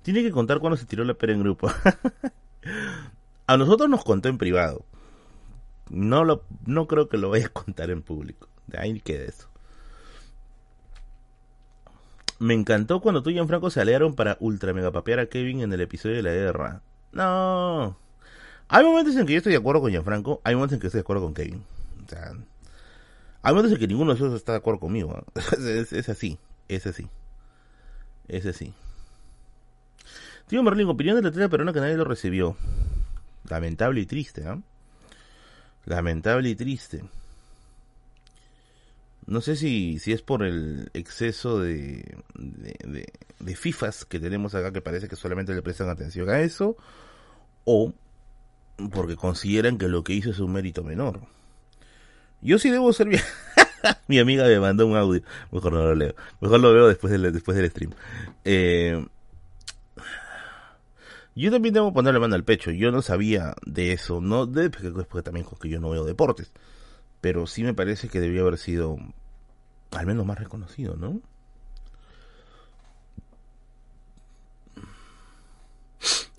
Tiene 0.00 0.22
que 0.22 0.30
contar 0.30 0.60
cuando 0.60 0.78
se 0.78 0.86
tiró 0.86 1.04
la 1.04 1.12
pera 1.12 1.34
en 1.34 1.40
grupo. 1.40 1.70
A 3.46 3.56
nosotros 3.56 3.88
nos 3.88 4.04
contó 4.04 4.28
en 4.28 4.38
privado. 4.38 4.84
No 5.90 6.24
lo, 6.24 6.44
no 6.66 6.86
creo 6.86 7.08
que 7.08 7.18
lo 7.18 7.30
vaya 7.30 7.46
a 7.46 7.50
contar 7.50 7.90
en 7.90 8.02
público. 8.02 8.48
De 8.66 8.78
ahí 8.78 9.00
queda 9.00 9.24
eso. 9.24 9.48
Me 12.38 12.54
encantó 12.54 13.00
cuando 13.00 13.22
tú 13.22 13.30
y 13.30 13.34
Gianfranco 13.34 13.70
se 13.70 13.80
aliaron 13.80 14.14
para 14.14 14.36
ultra 14.40 14.72
mega 14.72 14.90
papear 14.90 15.20
a 15.20 15.26
Kevin 15.26 15.60
en 15.60 15.72
el 15.72 15.80
episodio 15.80 16.16
de 16.16 16.22
la 16.22 16.32
guerra. 16.32 16.82
No. 17.12 17.96
Hay 18.68 18.84
momentos 18.84 19.14
en 19.16 19.26
que 19.26 19.34
yo 19.34 19.38
estoy 19.38 19.52
de 19.52 19.58
acuerdo 19.58 19.82
con 19.82 19.90
Gianfranco, 19.90 20.40
hay 20.42 20.54
momentos 20.54 20.74
en 20.74 20.80
que 20.80 20.88
estoy 20.88 20.98
de 20.98 21.02
acuerdo 21.02 21.22
con 21.22 21.34
Kevin. 21.34 21.62
O 22.04 22.08
sea, 22.08 22.32
hay 23.42 23.52
momentos 23.52 23.72
en 23.72 23.78
que 23.78 23.86
ninguno 23.86 24.12
de 24.12 24.16
esos 24.16 24.34
está 24.34 24.52
de 24.52 24.58
acuerdo 24.58 24.80
conmigo. 24.80 25.22
Es, 25.34 25.92
es, 25.92 26.08
así, 26.08 26.38
es 26.68 26.86
así. 26.86 27.08
Es 28.26 28.46
así. 28.46 28.72
Tío 30.48 30.62
Merlin, 30.62 30.88
opinión 30.88 31.16
de 31.16 31.22
la 31.22 31.30
tele 31.30 31.48
peruana 31.48 31.72
que 31.72 31.80
nadie 31.80 31.96
lo 31.96 32.04
recibió. 32.04 32.56
Lamentable 33.48 34.00
y 34.00 34.06
triste, 34.06 34.42
¿no? 34.42 34.62
Lamentable 35.84 36.48
y 36.48 36.54
triste. 36.54 37.04
No 39.26 39.40
sé 39.40 39.56
si, 39.56 39.98
si 39.98 40.12
es 40.12 40.22
por 40.22 40.42
el 40.42 40.90
exceso 40.92 41.58
de, 41.58 42.18
de, 42.34 43.06
de, 43.38 43.56
FIFAs 43.56 44.04
que 44.04 44.20
tenemos 44.20 44.54
acá 44.54 44.70
que 44.70 44.82
parece 44.82 45.08
que 45.08 45.16
solamente 45.16 45.54
le 45.54 45.62
prestan 45.62 45.88
atención 45.88 46.28
a 46.28 46.40
eso, 46.40 46.76
o 47.64 47.94
porque 48.92 49.16
consideran 49.16 49.78
que 49.78 49.88
lo 49.88 50.04
que 50.04 50.12
hizo 50.12 50.30
es 50.30 50.40
un 50.40 50.52
mérito 50.52 50.82
menor. 50.84 51.20
Yo 52.42 52.58
sí 52.58 52.70
debo 52.70 52.92
ser 52.92 53.08
bien. 53.08 53.22
Mi 54.08 54.18
amiga 54.18 54.44
me 54.46 54.60
mandó 54.60 54.86
un 54.86 54.96
audio. 54.96 55.22
Mejor 55.50 55.72
no 55.72 55.82
lo 55.82 55.94
leo. 55.94 56.14
Mejor 56.40 56.60
lo 56.60 56.74
veo 56.74 56.88
después 56.88 57.10
del, 57.10 57.32
después 57.32 57.56
del 57.56 57.70
stream. 57.70 57.92
Eh, 58.44 59.06
yo 61.36 61.50
también 61.50 61.74
debo 61.74 61.92
ponerle 61.92 62.20
mano 62.20 62.34
al 62.34 62.44
pecho. 62.44 62.70
Yo 62.70 62.92
no 62.92 63.02
sabía 63.02 63.54
de 63.66 63.92
eso, 63.92 64.20
no 64.20 64.46
de, 64.46 64.70
porque, 64.70 65.22
también 65.22 65.46
que 65.60 65.68
yo 65.68 65.80
no 65.80 65.90
veo 65.90 66.04
deportes. 66.04 66.52
Pero 67.20 67.46
sí 67.46 67.64
me 67.64 67.74
parece 67.74 68.08
que 68.08 68.20
debía 68.20 68.42
haber 68.42 68.58
sido 68.58 68.98
al 69.92 70.06
menos 70.06 70.26
más 70.26 70.38
reconocido, 70.38 70.96
¿no? 70.96 71.20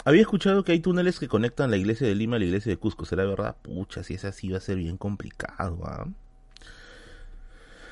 Había 0.05 0.21
escuchado 0.21 0.63
que 0.63 0.71
hay 0.71 0.79
túneles 0.79 1.19
que 1.19 1.27
conectan 1.27 1.71
la 1.71 1.77
iglesia 1.77 2.07
de 2.07 2.13
Lima 2.13 2.35
a 2.35 2.39
la 2.39 2.45
iglesia 2.45 2.69
de 2.69 2.77
Cusco. 2.77 3.05
¿Será 3.05 3.25
verdad? 3.25 3.57
Pucha, 3.61 4.03
si 4.03 4.13
es 4.13 4.23
así 4.23 4.49
va 4.49 4.59
a 4.59 4.61
ser 4.61 4.77
bien 4.77 4.97
complicado, 4.97 5.79
¿ah? 5.83 6.07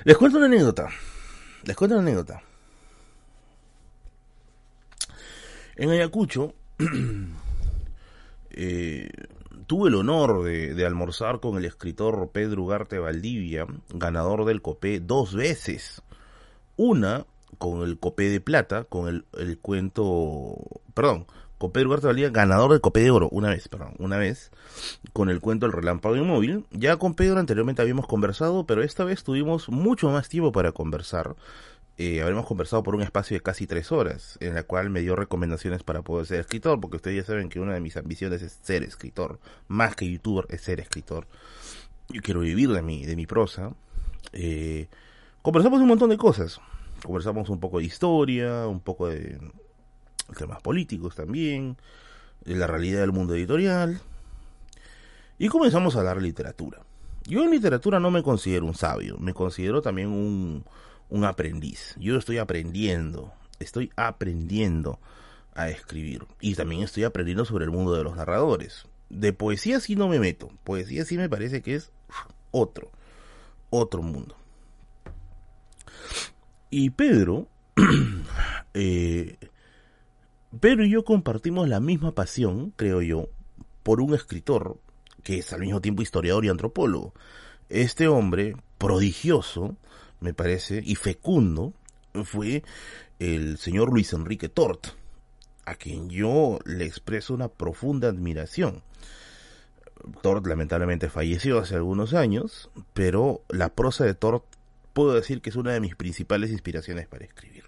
Les 0.03 0.15
cuento 0.17 0.37
una 0.37 0.45
anécdota. 0.45 0.89
Les 1.63 1.75
cuento 1.75 1.95
una 1.95 2.03
anécdota. 2.03 2.43
En 5.75 5.89
Ayacucho 5.89 6.53
Eh, 8.55 9.09
tuve 9.65 9.89
el 9.89 9.95
honor 9.95 10.43
de, 10.43 10.85
almorzar 10.85 11.39
con 11.39 11.57
el 11.57 11.65
escritor 11.65 12.29
Pedro 12.31 12.61
Ugarte 12.61 12.99
Valdivia, 12.99 13.65
ganador 13.89 14.45
del 14.45 14.61
COPE 14.61 14.99
dos 14.99 15.33
veces. 15.33 16.03
Una 16.75 17.25
con 17.57 17.81
el 17.81 17.97
COPE 17.97 18.29
de 18.29 18.41
plata, 18.41 18.83
con 18.83 19.07
el, 19.07 19.25
el 19.39 19.57
cuento, 19.57 20.55
perdón, 20.93 21.25
con 21.57 21.71
Pedro 21.71 21.89
Ugarte 21.89 22.07
Valdivia, 22.07 22.29
ganador 22.29 22.71
del 22.71 22.81
COPE 22.81 22.99
de 22.99 23.11
oro, 23.11 23.29
una 23.29 23.49
vez, 23.49 23.67
perdón, 23.69 23.95
una 23.97 24.17
vez, 24.17 24.51
con 25.13 25.29
el 25.29 25.39
cuento 25.39 25.65
El 25.65 25.71
Relámpago 25.71 26.15
Inmóvil. 26.15 26.65
Ya 26.71 26.97
con 26.97 27.15
Pedro 27.15 27.39
anteriormente 27.39 27.81
habíamos 27.81 28.05
conversado, 28.05 28.65
pero 28.65 28.83
esta 28.83 29.03
vez 29.03 29.23
tuvimos 29.23 29.69
mucho 29.69 30.09
más 30.09 30.29
tiempo 30.29 30.51
para 30.51 30.73
conversar 30.73 31.35
eh, 31.97 32.21
habremos 32.21 32.47
conversado 32.47 32.81
por 32.81 32.95
un 32.95 33.03
espacio 33.03 33.37
de 33.37 33.41
casi 33.41 33.67
tres 33.67 33.91
horas, 33.91 34.37
en 34.39 34.55
la 34.55 34.63
cual 34.63 34.89
me 34.89 35.01
dio 35.01 35.15
recomendaciones 35.15 35.83
para 35.83 36.01
poder 36.01 36.25
ser 36.25 36.39
escritor, 36.39 36.79
porque 36.79 36.97
ustedes 36.97 37.17
ya 37.17 37.23
saben 37.23 37.49
que 37.49 37.59
una 37.59 37.75
de 37.75 37.81
mis 37.81 37.97
ambiciones 37.97 38.41
es 38.41 38.57
ser 38.63 38.81
escritor, 38.83 39.39
más 39.67 39.95
que 39.95 40.09
youtuber, 40.09 40.45
es 40.49 40.61
ser 40.61 40.79
escritor. 40.79 41.27
Yo 42.09 42.21
quiero 42.21 42.39
vivir 42.39 42.71
de 42.71 42.81
mi, 42.81 43.05
de 43.05 43.15
mi 43.15 43.27
prosa. 43.27 43.73
Eh, 44.31 44.87
conversamos 45.43 45.81
un 45.81 45.87
montón 45.87 46.09
de 46.09 46.17
cosas. 46.17 46.59
Conversamos 47.03 47.49
un 47.49 47.59
poco 47.59 47.77
de 47.77 47.85
historia, 47.85 48.67
un 48.67 48.79
poco 48.79 49.09
de 49.09 49.37
temas 50.37 50.61
políticos 50.61 51.15
también, 51.15 51.77
de 52.43 52.55
la 52.55 52.65
realidad 52.65 53.01
del 53.01 53.11
mundo 53.11 53.35
editorial. 53.35 54.01
Y 55.37 55.47
comenzamos 55.47 55.95
a 55.95 55.99
hablar 55.99 56.21
literatura. 56.21 56.79
Yo 57.25 57.43
en 57.43 57.51
literatura 57.51 57.99
no 57.99 58.09
me 58.09 58.23
considero 58.23 58.65
un 58.65 58.73
sabio, 58.73 59.17
me 59.17 59.33
considero 59.33 59.81
también 59.81 60.09
un, 60.09 60.63
un 61.09 61.25
aprendiz. 61.25 61.95
Yo 61.99 62.17
estoy 62.17 62.37
aprendiendo, 62.37 63.33
estoy 63.59 63.91
aprendiendo. 63.95 64.99
a 65.55 65.69
escribir. 65.69 66.25
Y 66.41 66.55
también 66.55 66.81
estoy 66.81 67.03
aprendiendo 67.03 67.45
sobre 67.45 67.65
el 67.65 67.71
mundo 67.71 67.93
de 67.93 68.03
los 68.03 68.15
narradores. 68.15 68.87
De 69.09 69.33
poesía 69.33 69.79
sí 69.79 69.95
no 69.95 70.07
me 70.07 70.19
meto. 70.19 70.49
Poesía 70.63 71.05
sí 71.05 71.15
me 71.15 71.29
parece 71.29 71.61
que 71.61 71.75
es 71.75 71.91
otro, 72.49 72.91
otro 73.69 74.01
mundo. 74.01 74.35
Y 76.71 76.89
Pedro, 76.89 77.47
eh, 78.73 79.37
Pedro 80.59 80.85
y 80.85 80.89
yo 80.89 81.03
compartimos 81.03 81.69
la 81.69 81.79
misma 81.79 82.13
pasión, 82.13 82.73
creo 82.75 83.01
yo, 83.01 83.29
por 83.83 84.01
un 84.01 84.15
escritor 84.15 84.79
que 85.23 85.39
es 85.39 85.53
al 85.53 85.61
mismo 85.61 85.81
tiempo 85.81 86.01
historiador 86.01 86.45
y 86.45 86.49
antropólogo. 86.49 87.13
Este 87.69 88.07
hombre, 88.07 88.55
prodigioso, 88.77 89.77
me 90.23 90.33
parece, 90.33 90.81
y 90.83 90.95
fecundo, 90.95 91.73
fue 92.23 92.63
el 93.19 93.57
señor 93.57 93.91
Luis 93.91 94.13
Enrique 94.13 94.49
Tort, 94.49 94.87
a 95.65 95.75
quien 95.75 96.09
yo 96.09 96.59
le 96.65 96.85
expreso 96.85 97.33
una 97.33 97.49
profunda 97.49 98.07
admiración. 98.07 98.81
Tort 100.21 100.47
lamentablemente 100.47 101.09
falleció 101.09 101.59
hace 101.59 101.75
algunos 101.75 102.13
años, 102.13 102.69
pero 102.93 103.43
la 103.49 103.69
prosa 103.69 104.05
de 104.05 104.15
Tort 104.15 104.45
puedo 104.93 105.13
decir 105.13 105.41
que 105.41 105.49
es 105.49 105.55
una 105.55 105.73
de 105.73 105.79
mis 105.79 105.95
principales 105.95 106.51
inspiraciones 106.51 107.07
para 107.07 107.25
escribir. 107.25 107.63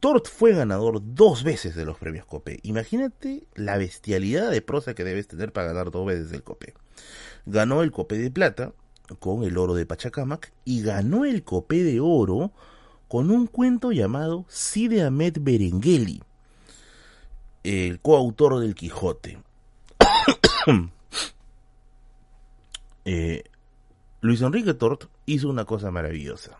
Tort 0.00 0.28
fue 0.28 0.54
ganador 0.54 1.00
dos 1.02 1.44
veces 1.44 1.74
de 1.74 1.84
los 1.84 1.98
premios 1.98 2.24
Copé. 2.26 2.58
Imagínate 2.62 3.44
la 3.54 3.76
bestialidad 3.76 4.50
de 4.50 4.62
prosa 4.62 4.94
que 4.94 5.04
debes 5.04 5.28
tener 5.28 5.52
para 5.52 5.68
ganar 5.68 5.90
dos 5.90 6.06
veces 6.06 6.32
el 6.32 6.42
Copé. 6.42 6.74
Ganó 7.44 7.82
el 7.82 7.92
Copé 7.92 8.18
de 8.18 8.30
Plata 8.30 8.72
con 9.18 9.44
el 9.44 9.58
oro 9.58 9.74
de 9.74 9.86
Pachacamac 9.86 10.52
y 10.64 10.82
ganó 10.82 11.24
el 11.24 11.42
Copé 11.42 11.82
de 11.82 12.00
Oro 12.00 12.52
con 13.08 13.30
un 13.30 13.46
cuento 13.46 13.90
llamado 13.92 14.44
Side 14.48 15.02
Ahmed 15.02 15.38
Berengeli, 15.40 16.22
el 17.64 18.00
coautor 18.00 18.60
del 18.60 18.74
Quijote. 18.74 19.42
Eh, 23.06 23.44
Luis 24.20 24.42
Enrique 24.42 24.74
Tort 24.74 25.06
hizo 25.24 25.48
una 25.48 25.64
cosa 25.64 25.90
maravillosa. 25.90 26.58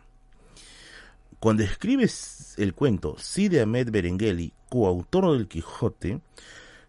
Cuando 1.38 1.62
escribes 1.62 2.54
el 2.56 2.74
cuento 2.74 3.16
Side 3.18 3.60
Ahmed 3.60 3.90
Berengeli, 3.90 4.54
coautor 4.70 5.36
del 5.36 5.46
Quijote, 5.46 6.22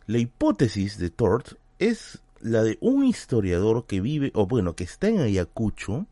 la 0.08 0.18
hipótesis 0.18 0.98
de 0.98 1.10
Tort 1.10 1.54
es 1.80 2.22
la 2.44 2.64
de 2.64 2.78
un 2.82 3.06
historiador 3.06 3.86
que 3.86 4.02
vive, 4.02 4.32
o 4.36 4.48
bueno, 4.48 4.76
que 4.76 4.84
está 4.84 5.08
en 5.10 5.20
Ayacucho, 5.20 6.08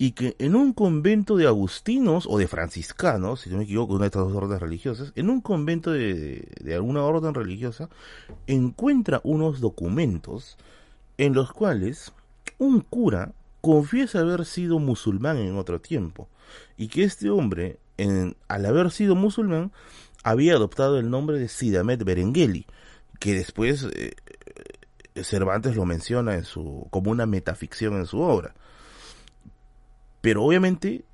y 0.00 0.12
que 0.12 0.36
en 0.38 0.54
un 0.54 0.72
convento 0.72 1.36
de 1.36 1.48
agustinos 1.48 2.26
o 2.28 2.38
de 2.38 2.46
franciscanos, 2.46 3.40
si 3.40 3.50
no 3.50 3.58
me 3.58 3.64
equivoco, 3.64 3.94
una 3.94 4.04
de 4.04 4.06
estas 4.06 4.22
dos 4.22 4.34
órdenes 4.34 4.62
religiosas, 4.62 5.12
en 5.16 5.28
un 5.28 5.40
convento 5.40 5.90
de, 5.90 6.48
de, 6.60 6.74
alguna 6.74 7.02
orden 7.02 7.34
religiosa, 7.34 7.88
encuentra 8.46 9.20
unos 9.24 9.60
documentos 9.60 10.56
en 11.16 11.34
los 11.34 11.52
cuales 11.52 12.12
un 12.58 12.80
cura 12.80 13.32
confiesa 13.60 14.20
haber 14.20 14.44
sido 14.44 14.78
musulmán 14.78 15.36
en 15.38 15.56
otro 15.56 15.80
tiempo 15.80 16.28
y 16.76 16.88
que 16.88 17.02
este 17.02 17.28
hombre, 17.28 17.78
en, 17.96 18.36
al 18.46 18.66
haber 18.66 18.92
sido 18.92 19.16
musulmán, 19.16 19.72
había 20.22 20.54
adoptado 20.54 20.98
el 20.98 21.10
nombre 21.10 21.38
de 21.38 21.48
Sidamet 21.48 22.04
Berengeli, 22.04 22.66
que 23.18 23.34
después 23.34 23.86
eh, 23.94 24.12
Cervantes 25.24 25.76
lo 25.76 25.84
menciona 25.84 26.34
en 26.34 26.44
su, 26.44 26.86
como 26.90 27.10
una 27.10 27.26
metaficción 27.26 27.96
en 27.96 28.06
su 28.06 28.20
obra. 28.20 28.54
Pero 30.20 30.44
obviamente, 30.44 31.04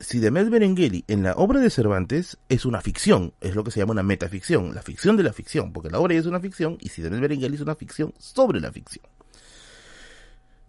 Sidamet 0.00 0.48
Berengeli 0.48 1.04
en 1.08 1.22
la 1.22 1.32
obra 1.34 1.60
de 1.60 1.70
Cervantes 1.70 2.38
es 2.48 2.64
una 2.64 2.80
ficción, 2.80 3.32
es 3.40 3.54
lo 3.54 3.64
que 3.64 3.70
se 3.70 3.80
llama 3.80 3.92
una 3.92 4.02
metaficción, 4.02 4.74
la 4.74 4.82
ficción 4.82 5.16
de 5.16 5.22
la 5.22 5.32
ficción, 5.32 5.72
porque 5.72 5.90
la 5.90 6.00
obra 6.00 6.14
es 6.14 6.26
una 6.26 6.40
ficción 6.40 6.78
y 6.80 6.88
Sidamet 6.88 7.20
Berengeli 7.20 7.54
es 7.54 7.60
una 7.60 7.74
ficción 7.74 8.14
sobre 8.18 8.60
la 8.60 8.72
ficción. 8.72 9.04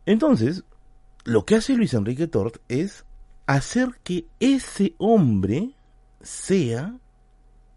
Entonces, 0.05 0.63
lo 1.23 1.45
que 1.45 1.55
hace 1.55 1.75
Luis 1.75 1.93
Enrique 1.93 2.27
Tort 2.27 2.57
es 2.67 3.05
hacer 3.45 3.99
que 4.03 4.25
ese 4.39 4.95
hombre 4.97 5.71
sea 6.21 6.95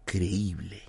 creíble. 0.05 0.84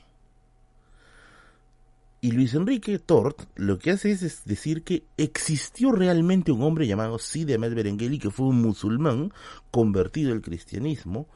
Y 2.27 2.33
Luis 2.33 2.55
Enrique 2.55 2.99
Tort 2.99 3.43
lo 3.55 3.79
que 3.79 3.93
hace 3.93 4.11
es 4.11 4.45
decir 4.45 4.83
que 4.83 5.05
existió 5.17 5.93
realmente 5.93 6.51
un 6.51 6.61
hombre 6.63 6.89
llamado 6.89 7.21
Sidi 7.21 7.53
Ahmed 7.53 7.73
Berengeli 7.73 8.19
que 8.19 8.33
fue 8.33 8.47
un 8.47 8.61
musulmán 8.61 9.33
convertido 9.71 10.33
al 10.33 10.43
cristianismo 10.43 11.29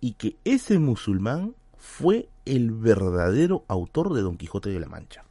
y 0.00 0.14
que 0.14 0.34
ese 0.44 0.80
musulmán 0.80 1.54
fue 1.78 2.28
el 2.44 2.72
verdadero 2.72 3.64
autor 3.68 4.14
de 4.14 4.22
Don 4.22 4.36
Quijote 4.36 4.70
de 4.70 4.80
la 4.80 4.88
Mancha. 4.88 5.22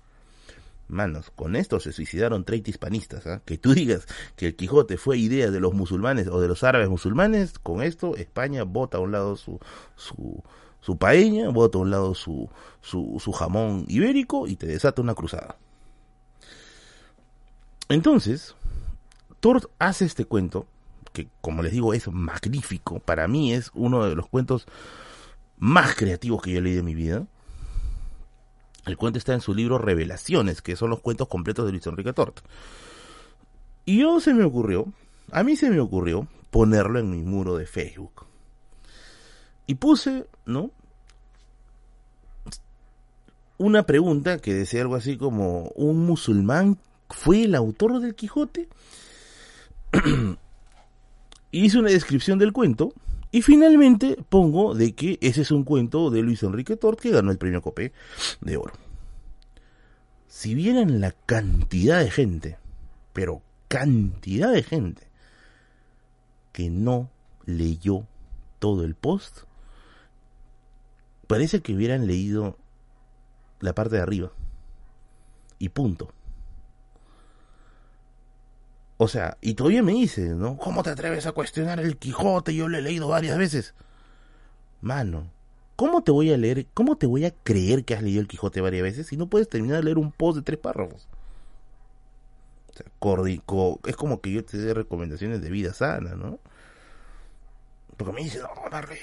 Manos, 0.87 1.29
con 1.35 1.57
esto 1.57 1.81
se 1.81 1.91
suicidaron 1.91 2.45
30 2.45 2.69
hispanistas. 2.69 3.27
¿ah? 3.27 3.41
Que 3.43 3.57
tú 3.57 3.73
digas 3.73 4.07
que 4.37 4.47
el 4.47 4.55
Quijote 4.55 4.95
fue 4.95 5.17
idea 5.17 5.51
de 5.51 5.59
los 5.59 5.73
musulmanes 5.73 6.29
o 6.29 6.39
de 6.39 6.47
los 6.47 6.63
árabes 6.63 6.87
musulmanes, 6.87 7.59
con 7.59 7.83
esto 7.83 8.15
España 8.15 8.63
bota 8.63 8.97
a 8.97 9.01
un 9.01 9.11
lado 9.11 9.35
su, 9.35 9.59
su, 9.97 10.41
su 10.81 10.97
paeña, 10.97 11.49
bota 11.49 11.77
a 11.77 11.81
un 11.81 11.91
lado 11.91 12.13
su, 12.15 12.49
su, 12.81 13.17
su 13.23 13.31
jamón 13.31 13.85
ibérico 13.87 14.47
y 14.47 14.55
te 14.55 14.65
desata 14.65 15.01
una 15.01 15.15
cruzada. 15.15 15.57
Entonces, 17.87 18.55
Tort 19.39 19.65
hace 19.79 20.05
este 20.05 20.25
cuento, 20.25 20.65
que 21.13 21.27
como 21.41 21.61
les 21.61 21.71
digo 21.71 21.93
es 21.93 22.07
magnífico, 22.07 22.99
para 22.99 23.27
mí 23.27 23.53
es 23.53 23.71
uno 23.73 24.05
de 24.05 24.15
los 24.15 24.27
cuentos 24.27 24.65
más 25.57 25.95
creativos 25.95 26.41
que 26.41 26.51
yo 26.51 26.59
he 26.59 26.61
leído 26.61 26.79
en 26.79 26.85
mi 26.85 26.95
vida. 26.95 27.27
El 28.85 28.97
cuento 28.97 29.19
está 29.19 29.33
en 29.33 29.41
su 29.41 29.53
libro 29.53 29.77
Revelaciones, 29.77 30.61
que 30.61 30.75
son 30.75 30.89
los 30.89 31.01
cuentos 31.01 31.27
completos 31.27 31.65
de 31.65 31.71
Luis 31.71 31.85
Enrique 31.85 32.13
Tort. 32.13 32.39
Y 33.85 33.99
yo 33.99 34.19
se 34.19 34.33
me 34.33 34.43
ocurrió, 34.43 34.91
a 35.31 35.43
mí 35.43 35.55
se 35.55 35.69
me 35.69 35.79
ocurrió 35.79 36.27
ponerlo 36.49 36.97
en 36.99 37.11
mi 37.11 37.21
muro 37.21 37.57
de 37.57 37.65
Facebook. 37.67 38.25
Y 39.67 39.75
puse, 39.75 40.25
¿no? 40.45 40.71
Una 43.57 43.83
pregunta 43.83 44.39
que 44.39 44.53
decía 44.53 44.81
algo 44.81 44.95
así 44.95 45.17
como, 45.17 45.69
¿un 45.75 46.05
musulmán 46.05 46.77
fue 47.09 47.43
el 47.43 47.55
autor 47.55 47.99
del 47.99 48.15
Quijote? 48.15 48.67
Hice 51.51 51.79
una 51.79 51.89
descripción 51.89 52.39
del 52.39 52.53
cuento 52.53 52.93
y 53.31 53.41
finalmente 53.41 54.17
pongo 54.29 54.73
de 54.73 54.93
que 54.93 55.17
ese 55.21 55.41
es 55.41 55.51
un 55.51 55.63
cuento 55.63 56.09
de 56.09 56.21
Luis 56.21 56.43
Enrique 56.43 56.75
Tort 56.75 56.99
que 56.99 57.11
ganó 57.11 57.31
el 57.31 57.37
premio 57.37 57.61
Copé 57.61 57.93
de 58.41 58.57
Oro. 58.57 58.73
Si 60.27 60.55
vieran 60.55 60.99
la 60.99 61.11
cantidad 61.11 61.99
de 61.99 62.09
gente, 62.09 62.57
pero 63.13 63.41
cantidad 63.67 64.51
de 64.51 64.63
gente, 64.63 65.07
que 66.51 66.69
no 66.69 67.09
leyó 67.45 68.05
todo 68.59 68.83
el 68.83 68.95
post, 68.95 69.43
parece 71.31 71.61
que 71.61 71.73
hubieran 71.73 72.07
leído 72.07 72.57
la 73.61 73.73
parte 73.73 73.95
de 73.95 74.01
arriba. 74.01 74.33
Y 75.59 75.69
punto. 75.69 76.11
O 78.97 79.07
sea, 79.07 79.37
y 79.39 79.53
todavía 79.53 79.81
me 79.81 79.93
dice, 79.93 80.35
¿no? 80.35 80.57
¿Cómo 80.57 80.83
te 80.83 80.89
atreves 80.89 81.25
a 81.27 81.31
cuestionar 81.31 81.79
el 81.79 81.95
Quijote? 81.95 82.53
Yo 82.53 82.67
lo 82.67 82.77
he 82.77 82.81
leído 82.81 83.07
varias 83.07 83.37
veces. 83.37 83.73
Mano, 84.81 85.31
¿cómo 85.77 86.03
te 86.03 86.11
voy 86.11 86.33
a 86.33 86.37
leer, 86.37 86.67
cómo 86.73 86.97
te 86.97 87.07
voy 87.07 87.23
a 87.23 87.31
creer 87.31 87.85
que 87.85 87.95
has 87.95 88.03
leído 88.03 88.19
el 88.19 88.27
Quijote 88.27 88.59
varias 88.59 88.83
veces 88.83 89.07
si 89.07 89.15
no 89.15 89.27
puedes 89.27 89.47
terminar 89.47 89.77
de 89.77 89.85
leer 89.85 89.99
un 89.99 90.11
post 90.11 90.35
de 90.37 90.43
tres 90.43 90.59
párrafos? 90.59 91.07
O 92.69 92.73
sea, 92.73 92.87
es 93.85 93.95
como 93.95 94.19
que 94.19 94.31
yo 94.33 94.43
te 94.43 94.57
dé 94.57 94.73
recomendaciones 94.73 95.41
de 95.41 95.49
vida 95.49 95.73
sana, 95.73 96.15
¿no? 96.15 96.39
Porque 98.03 98.21
me 98.21 98.23
dice, 98.23 98.39
no, 98.39 98.49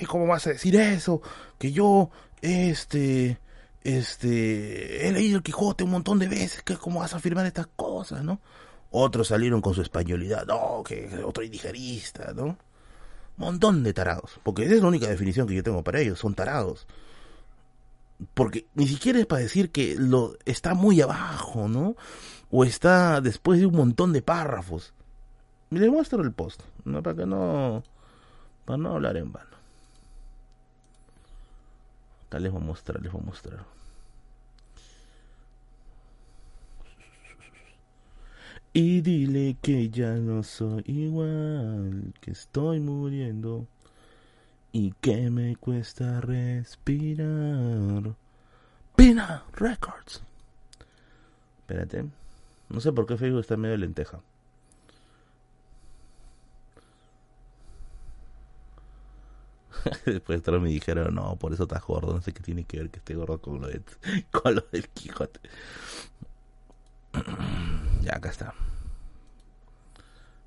¿cómo 0.07 0.27
vas 0.27 0.47
a 0.47 0.51
decir 0.51 0.77
eso? 0.77 1.23
Que 1.59 1.73
yo, 1.73 2.11
este, 2.41 3.39
este, 3.85 5.07
he 5.07 5.12
leído 5.12 5.37
el 5.37 5.43
Quijote 5.43 5.85
un 5.85 5.91
montón 5.91 6.19
de 6.19 6.29
veces, 6.29 6.62
que 6.62 6.77
cómo 6.77 7.01
vas 7.01 7.15
a 7.15 7.19
afirmar 7.19 7.47
estas 7.47 7.69
cosas, 7.69 8.25
¿no? 8.25 8.41
Otros 8.91 9.29
salieron 9.29 9.61
con 9.61 9.75
su 9.75 9.83
españolidad, 9.83 10.47
no, 10.47 10.83
que 10.85 11.23
otro 11.25 11.45
indigerista, 11.45 12.33
¿no? 12.35 12.59
Montón 13.37 13.83
de 13.83 13.93
tarados, 13.93 14.41
porque 14.43 14.65
esa 14.65 14.75
es 14.75 14.83
la 14.83 14.89
única 14.89 15.07
definición 15.07 15.47
que 15.47 15.55
yo 15.55 15.62
tengo 15.62 15.85
para 15.85 16.01
ellos, 16.01 16.19
son 16.19 16.35
tarados. 16.35 16.87
Porque 18.35 18.66
ni 18.75 18.89
siquiera 18.89 19.20
es 19.20 19.27
para 19.27 19.43
decir 19.43 19.70
que 19.70 19.95
lo 19.95 20.37
está 20.45 20.75
muy 20.75 21.01
abajo, 21.01 21.69
¿no? 21.69 21.95
O 22.51 22.65
está 22.65 23.20
después 23.20 23.61
de 23.61 23.66
un 23.66 23.77
montón 23.77 24.12
de 24.12 24.23
párrafos. 24.23 24.93
Les 25.70 25.89
muestro 25.89 26.23
el 26.23 26.33
post, 26.33 26.62
¿no? 26.85 27.03
Para 27.03 27.16
que 27.16 27.27
no. 27.27 27.85
Para 28.69 28.77
no 28.77 28.97
hablar 28.97 29.16
en 29.16 29.32
vano. 29.32 29.57
Acá 32.27 32.39
les 32.39 32.53
voy 32.53 32.61
a 32.61 32.65
mostrar, 32.66 33.01
les 33.01 33.11
voy 33.11 33.23
a 33.23 33.24
mostrar. 33.24 33.65
Y 38.74 39.01
dile 39.01 39.57
que 39.62 39.89
ya 39.89 40.12
no 40.16 40.43
soy 40.43 40.82
igual, 40.85 42.12
que 42.20 42.32
estoy 42.32 42.81
muriendo 42.81 43.66
y 44.70 44.93
que 45.01 45.31
me 45.31 45.57
cuesta 45.57 46.20
respirar. 46.20 48.16
Pina 48.95 49.45
Records. 49.55 50.23
Espérate. 51.61 52.05
No 52.69 52.81
sé 52.82 52.93
por 52.93 53.07
qué 53.07 53.16
Facebook 53.16 53.40
está 53.40 53.57
medio 53.57 53.78
lenteja. 53.78 54.20
Después 60.05 60.43
todos 60.43 60.61
me 60.61 60.69
dijeron, 60.69 61.15
no, 61.15 61.37
por 61.37 61.53
eso 61.53 61.65
estás 61.65 61.83
gordo. 61.83 62.15
No 62.15 62.23
sé 62.23 62.33
qué 62.33 62.43
tiene 62.43 62.65
que 62.65 62.79
ver 62.79 62.91
que 62.91 62.99
esté 62.99 63.15
gordo 63.15 63.41
con 63.41 63.61
lo, 63.61 63.69
de, 63.69 63.83
con 64.31 64.55
lo 64.55 64.63
del 64.73 64.89
Quijote. 64.89 65.41
ya, 68.03 68.17
acá 68.17 68.31
está. 68.31 68.55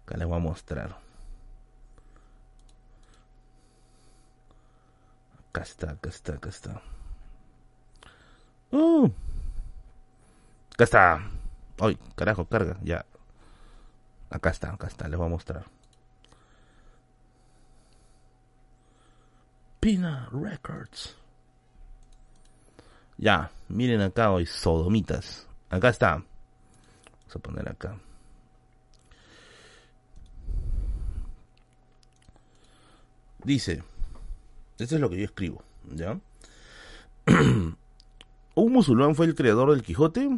Acá 0.06 0.18
les 0.18 0.28
voy 0.28 0.38
a 0.38 0.40
mostrar. 0.40 0.98
Acá 5.50 5.62
está, 5.62 5.92
acá 5.92 6.10
está, 6.10 6.34
acá 6.34 6.50
está. 6.50 6.82
Uh. 8.72 9.10
Acá 10.74 10.84
está. 10.84 11.22
Ay, 11.80 11.98
carajo, 12.16 12.46
carga, 12.46 12.78
ya. 12.84 13.06
Acá 14.30 14.50
está, 14.50 14.72
acá 14.72 14.88
está, 14.88 15.08
les 15.10 15.18
voy 15.18 15.28
a 15.28 15.30
mostrar. 15.30 15.66
Pina 19.82 20.30
Records. 20.32 21.18
Ya, 23.18 23.50
miren 23.68 24.02
acá 24.02 24.32
hoy, 24.32 24.46
sodomitas. 24.46 25.48
Acá 25.72 25.90
está. 25.90 26.12
Vamos 26.12 27.36
a 27.36 27.40
poner 27.40 27.68
acá. 27.68 27.98
Dice, 33.44 33.84
esto 34.78 34.96
es 34.96 35.02
lo 35.02 35.10
que 35.10 35.18
yo 35.18 35.26
escribo, 35.26 35.64
¿ya? 35.96 36.20
Un 37.26 37.76
musulmán 38.56 39.16
fue 39.16 39.26
el 39.26 39.34
creador 39.34 39.72
del 39.72 39.82
Quijote. 39.82 40.30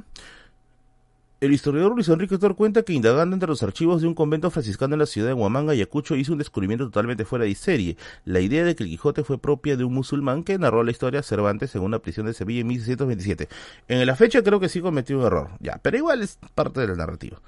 El 1.43 1.51
historiador 1.51 1.93
Luis 1.93 2.07
Enrique 2.07 2.37
Tor 2.37 2.55
cuenta 2.55 2.83
que 2.83 2.93
indagando 2.93 3.33
entre 3.35 3.49
los 3.49 3.61
archivos 3.63 4.01
de 4.01 4.07
un 4.07 4.13
convento 4.13 4.49
franciscano 4.49 4.95
en 4.95 4.99
la 4.99 5.05
ciudad 5.05 5.27
de 5.27 5.33
Huamanga, 5.33 5.73
Ayacucho, 5.73 6.15
hizo 6.15 6.31
un 6.31 6.37
descubrimiento 6.37 6.85
totalmente 6.85 7.25
fuera 7.25 7.43
de 7.43 7.53
serie. 7.53 7.97
La 8.23 8.39
idea 8.39 8.63
de 8.63 8.77
que 8.77 8.83
el 8.83 8.89
Quijote 8.89 9.25
fue 9.25 9.37
propia 9.37 9.75
de 9.75 9.83
un 9.83 9.93
musulmán 9.93 10.45
que 10.45 10.57
narró 10.57 10.83
la 10.83 10.91
historia 10.91 11.21
Cervantes 11.21 11.75
en 11.75 11.81
una 11.81 11.99
prisión 11.99 12.27
de 12.27 12.33
Sevilla 12.33 12.61
en 12.61 12.67
1627. 12.67 13.49
En 13.89 14.05
la 14.05 14.15
fecha 14.15 14.41
creo 14.41 14.61
que 14.61 14.69
sí 14.69 14.79
cometió 14.79 15.19
un 15.19 15.25
error, 15.25 15.49
ya, 15.59 15.81
pero 15.83 15.97
igual 15.97 16.21
es 16.21 16.39
parte 16.55 16.79
de 16.79 16.87
la 16.87 16.95
narrativa. 16.95 17.41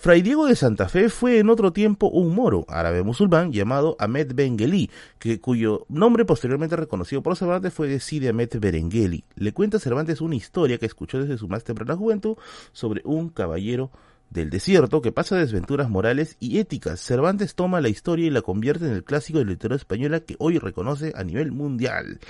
Fray 0.00 0.22
Diego 0.22 0.46
de 0.46 0.56
Santa 0.56 0.88
Fe 0.88 1.10
fue 1.10 1.40
en 1.40 1.50
otro 1.50 1.74
tiempo 1.74 2.08
un 2.08 2.34
moro 2.34 2.64
árabe 2.68 3.02
musulmán 3.02 3.52
llamado 3.52 3.96
Ahmed 3.98 4.32
Bengueli, 4.34 4.90
que, 5.18 5.42
cuyo 5.42 5.84
nombre 5.90 6.24
posteriormente 6.24 6.74
reconocido 6.74 7.22
por 7.22 7.36
Cervantes 7.36 7.74
fue 7.74 7.86
de 7.86 8.00
Sidi 8.00 8.26
Ahmed 8.26 8.48
Berengeli. 8.58 9.24
Le 9.34 9.52
cuenta 9.52 9.78
Cervantes 9.78 10.22
una 10.22 10.36
historia 10.36 10.78
que 10.78 10.86
escuchó 10.86 11.20
desde 11.20 11.36
su 11.36 11.48
más 11.48 11.64
temprana 11.64 11.96
juventud 11.96 12.38
sobre 12.72 13.02
un 13.04 13.28
caballero 13.28 13.90
del 14.30 14.48
desierto 14.48 15.02
que 15.02 15.12
pasa 15.12 15.36
desventuras 15.36 15.90
morales 15.90 16.38
y 16.40 16.60
éticas. 16.60 16.98
Cervantes 16.98 17.54
toma 17.54 17.82
la 17.82 17.90
historia 17.90 18.26
y 18.26 18.30
la 18.30 18.40
convierte 18.40 18.86
en 18.86 18.92
el 18.92 19.04
clásico 19.04 19.38
de 19.38 19.44
literatura 19.44 19.76
española 19.76 20.20
que 20.20 20.36
hoy 20.38 20.56
reconoce 20.56 21.12
a 21.14 21.24
nivel 21.24 21.52
mundial. 21.52 22.20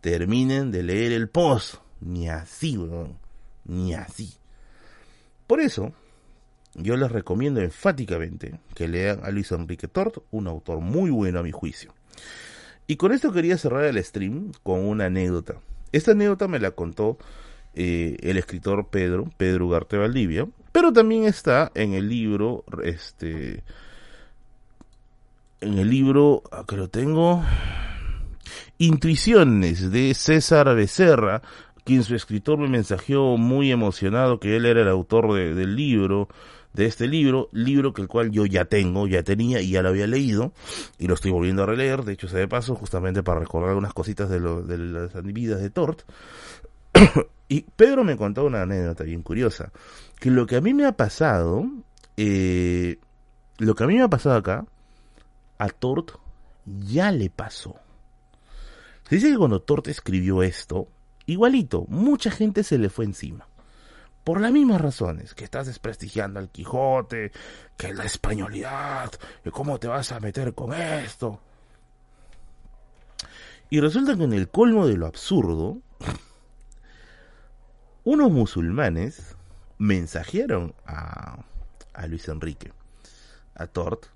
terminen 0.00 0.70
de 0.70 0.82
leer 0.82 1.12
el 1.12 1.28
post. 1.28 1.76
Ni 2.00 2.28
así, 2.28 2.78
ni 3.64 3.94
así. 3.94 4.34
Por 5.46 5.60
eso, 5.60 5.92
yo 6.74 6.96
les 6.96 7.10
recomiendo 7.10 7.60
enfáticamente 7.60 8.58
que 8.74 8.88
lean 8.88 9.20
a 9.24 9.30
Luis 9.30 9.52
Enrique 9.52 9.88
Tort, 9.88 10.18
un 10.30 10.46
autor 10.48 10.80
muy 10.80 11.10
bueno 11.10 11.40
a 11.40 11.42
mi 11.42 11.52
juicio. 11.52 11.94
Y 12.86 12.96
con 12.96 13.12
esto 13.12 13.32
quería 13.32 13.56
cerrar 13.56 13.84
el 13.84 14.02
stream 14.02 14.52
con 14.62 14.80
una 14.80 15.06
anécdota. 15.06 15.56
Esta 15.92 16.12
anécdota 16.12 16.48
me 16.48 16.58
la 16.58 16.72
contó 16.72 17.18
eh, 17.74 18.16
el 18.20 18.36
escritor 18.36 18.88
Pedro, 18.88 19.30
Pedro 19.36 19.66
Ugarte 19.66 19.96
Valdivia, 19.96 20.46
pero 20.72 20.92
también 20.92 21.24
está 21.24 21.70
en 21.74 21.94
el 21.94 22.08
libro, 22.08 22.64
este, 22.82 23.62
en 25.60 25.78
el 25.78 25.88
libro, 25.88 26.42
que 26.66 26.76
lo 26.76 26.88
tengo, 26.88 27.42
Intuiciones 28.78 29.90
de 29.90 30.12
César 30.14 30.74
Becerra, 30.74 31.42
quien 31.84 32.02
su 32.02 32.14
escritor 32.14 32.58
me 32.58 32.68
mensajeó 32.68 33.36
muy 33.36 33.70
emocionado 33.70 34.40
que 34.40 34.56
él 34.56 34.66
era 34.66 34.82
el 34.82 34.88
autor 34.88 35.32
del 35.34 35.76
libro, 35.76 36.28
de 36.74 36.86
este 36.86 37.06
libro, 37.06 37.48
libro 37.52 37.94
que 37.94 38.02
el 38.02 38.08
cual 38.08 38.32
yo 38.32 38.44
ya 38.46 38.64
tengo, 38.64 39.06
ya 39.06 39.22
tenía 39.22 39.60
y 39.60 39.70
ya 39.70 39.82
lo 39.82 39.90
había 39.90 40.08
leído 40.08 40.52
y 40.98 41.06
lo 41.06 41.14
estoy 41.14 41.30
volviendo 41.30 41.62
a 41.62 41.66
releer, 41.66 42.02
de 42.02 42.12
hecho 42.12 42.28
se 42.28 42.36
de 42.36 42.48
paso 42.48 42.74
justamente 42.74 43.22
para 43.22 43.40
recordar 43.40 43.70
algunas 43.70 43.94
cositas 43.94 44.28
de, 44.28 44.40
lo, 44.40 44.62
de 44.62 44.76
las 44.76 45.22
vidas 45.22 45.62
de 45.62 45.70
Tort. 45.70 46.02
y 47.48 47.62
Pedro 47.62 48.02
me 48.02 48.16
contó 48.16 48.44
una 48.44 48.62
anécdota 48.62 49.04
bien 49.04 49.22
curiosa, 49.22 49.70
que 50.18 50.30
lo 50.30 50.46
que 50.46 50.56
a 50.56 50.60
mí 50.60 50.74
me 50.74 50.84
ha 50.84 50.92
pasado, 50.92 51.64
eh, 52.16 52.98
lo 53.58 53.76
que 53.76 53.84
a 53.84 53.86
mí 53.86 53.94
me 53.94 54.02
ha 54.02 54.08
pasado 54.08 54.36
acá, 54.36 54.66
a 55.58 55.68
Tort 55.68 56.10
ya 56.66 57.12
le 57.12 57.30
pasó. 57.30 57.76
Se 59.08 59.16
dice 59.16 59.30
que 59.30 59.38
cuando 59.38 59.62
Tort 59.62 59.86
escribió 59.86 60.42
esto, 60.42 60.88
igualito, 61.26 61.86
mucha 61.88 62.32
gente 62.32 62.64
se 62.64 62.78
le 62.78 62.88
fue 62.88 63.04
encima 63.04 63.46
por 64.24 64.40
las 64.40 64.52
mismas 64.52 64.80
razones, 64.80 65.34
que 65.34 65.44
estás 65.44 65.66
desprestigiando 65.66 66.40
al 66.40 66.50
Quijote, 66.50 67.30
que 67.76 67.92
la 67.92 68.04
españolidad, 68.04 69.12
cómo 69.52 69.78
te 69.78 69.86
vas 69.86 70.12
a 70.12 70.20
meter 70.20 70.54
con 70.54 70.72
esto. 70.72 71.40
Y 73.68 73.80
resulta 73.80 74.16
que 74.16 74.24
en 74.24 74.32
el 74.32 74.48
colmo 74.48 74.86
de 74.86 74.96
lo 74.96 75.06
absurdo, 75.06 75.78
unos 78.04 78.30
musulmanes 78.30 79.36
mensajearon 79.78 80.74
a, 80.86 81.44
a 81.92 82.06
Luis 82.06 82.28
Enrique, 82.28 82.72
a 83.54 83.66
Tort, 83.66 84.06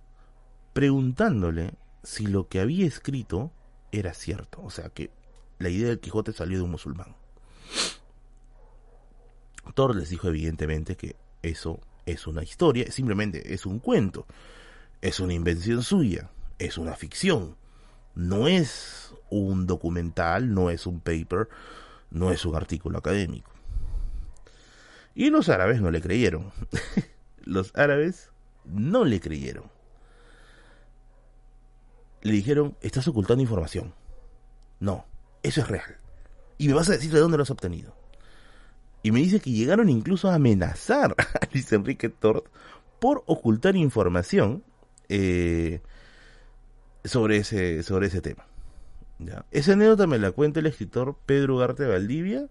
preguntándole 0.73 1.75
si 2.03 2.27
lo 2.27 2.49
que 2.49 2.61
había 2.61 2.87
escrito 2.87 3.53
era 3.93 4.15
cierto, 4.15 4.63
o 4.63 4.71
sea 4.71 4.89
que 4.89 5.11
la 5.59 5.69
idea 5.69 5.89
del 5.89 6.01
Quijote 6.01 6.33
salió 6.33 6.59
de 6.59 6.65
un 6.65 6.71
musulmán. 6.71 7.17
Les 9.95 10.11
dijo 10.11 10.29
evidentemente 10.29 10.97
que 10.97 11.17
eso 11.43 11.81
es 12.05 12.27
una 12.27 12.43
historia, 12.43 12.91
simplemente 12.91 13.55
es 13.55 13.67
un 13.67 13.79
cuento, 13.79 14.27
es 15.01 15.21
una 15.21 15.35
invención 15.35 15.83
suya, 15.83 16.31
es 16.59 16.79
una 16.79 16.95
ficción, 16.97 17.57
no 18.15 18.49
es 18.49 19.15
un 19.31 19.67
documental, 19.67 20.53
no 20.53 20.71
es 20.71 20.87
un 20.87 21.01
paper, 21.01 21.49
no 22.11 22.33
es 22.33 22.45
un 22.45 22.57
artículo 22.57 22.99
académico. 22.99 23.53
Y 25.15 25.31
los 25.31 25.49
árabes 25.49 25.81
no 25.81 25.91
le 25.91 26.01
creyeron. 26.01 26.53
los 27.45 27.73
árabes 27.77 28.31
no 28.65 29.05
le 29.05 29.21
creyeron. 29.21 29.65
Le 32.23 32.33
dijeron, 32.33 32.77
estás 32.81 33.07
ocultando 33.09 33.43
información. 33.43 33.95
No, 34.81 35.07
eso 35.43 35.61
es 35.61 35.69
real. 35.69 35.99
Y 36.57 36.69
me 36.69 36.75
vas 36.75 36.89
a 36.89 36.93
decir 36.93 37.13
de 37.13 37.21
dónde 37.21 37.37
lo 37.37 37.43
has 37.43 37.51
obtenido. 37.51 37.98
Y 39.03 39.13
me 39.13 39.21
dice 39.21 39.41
que 39.41 39.51
llegaron 39.51 39.89
incluso 39.89 40.29
a 40.29 40.35
amenazar 40.35 41.15
a 41.19 41.49
Luis 41.53 41.73
Enrique 41.73 42.09
Tort 42.09 42.47
por 42.99 43.23
ocultar 43.27 43.77
información 43.77 44.65
eh, 45.09 45.81
sobre, 47.05 47.39
ese, 47.39 47.83
sobre 47.83 48.09
ese 48.09 48.21
tema. 48.21 48.47
¿ya? 49.19 49.45
Esa 49.51 49.73
anécdota 49.73 50.07
me 50.07 50.19
la 50.19 50.33
cuenta 50.33 50.61
el 50.61 50.67
escritor 50.67 51.17
Pedro 51.27 51.57
Garte 51.59 51.87
Valdivia 51.87 52.49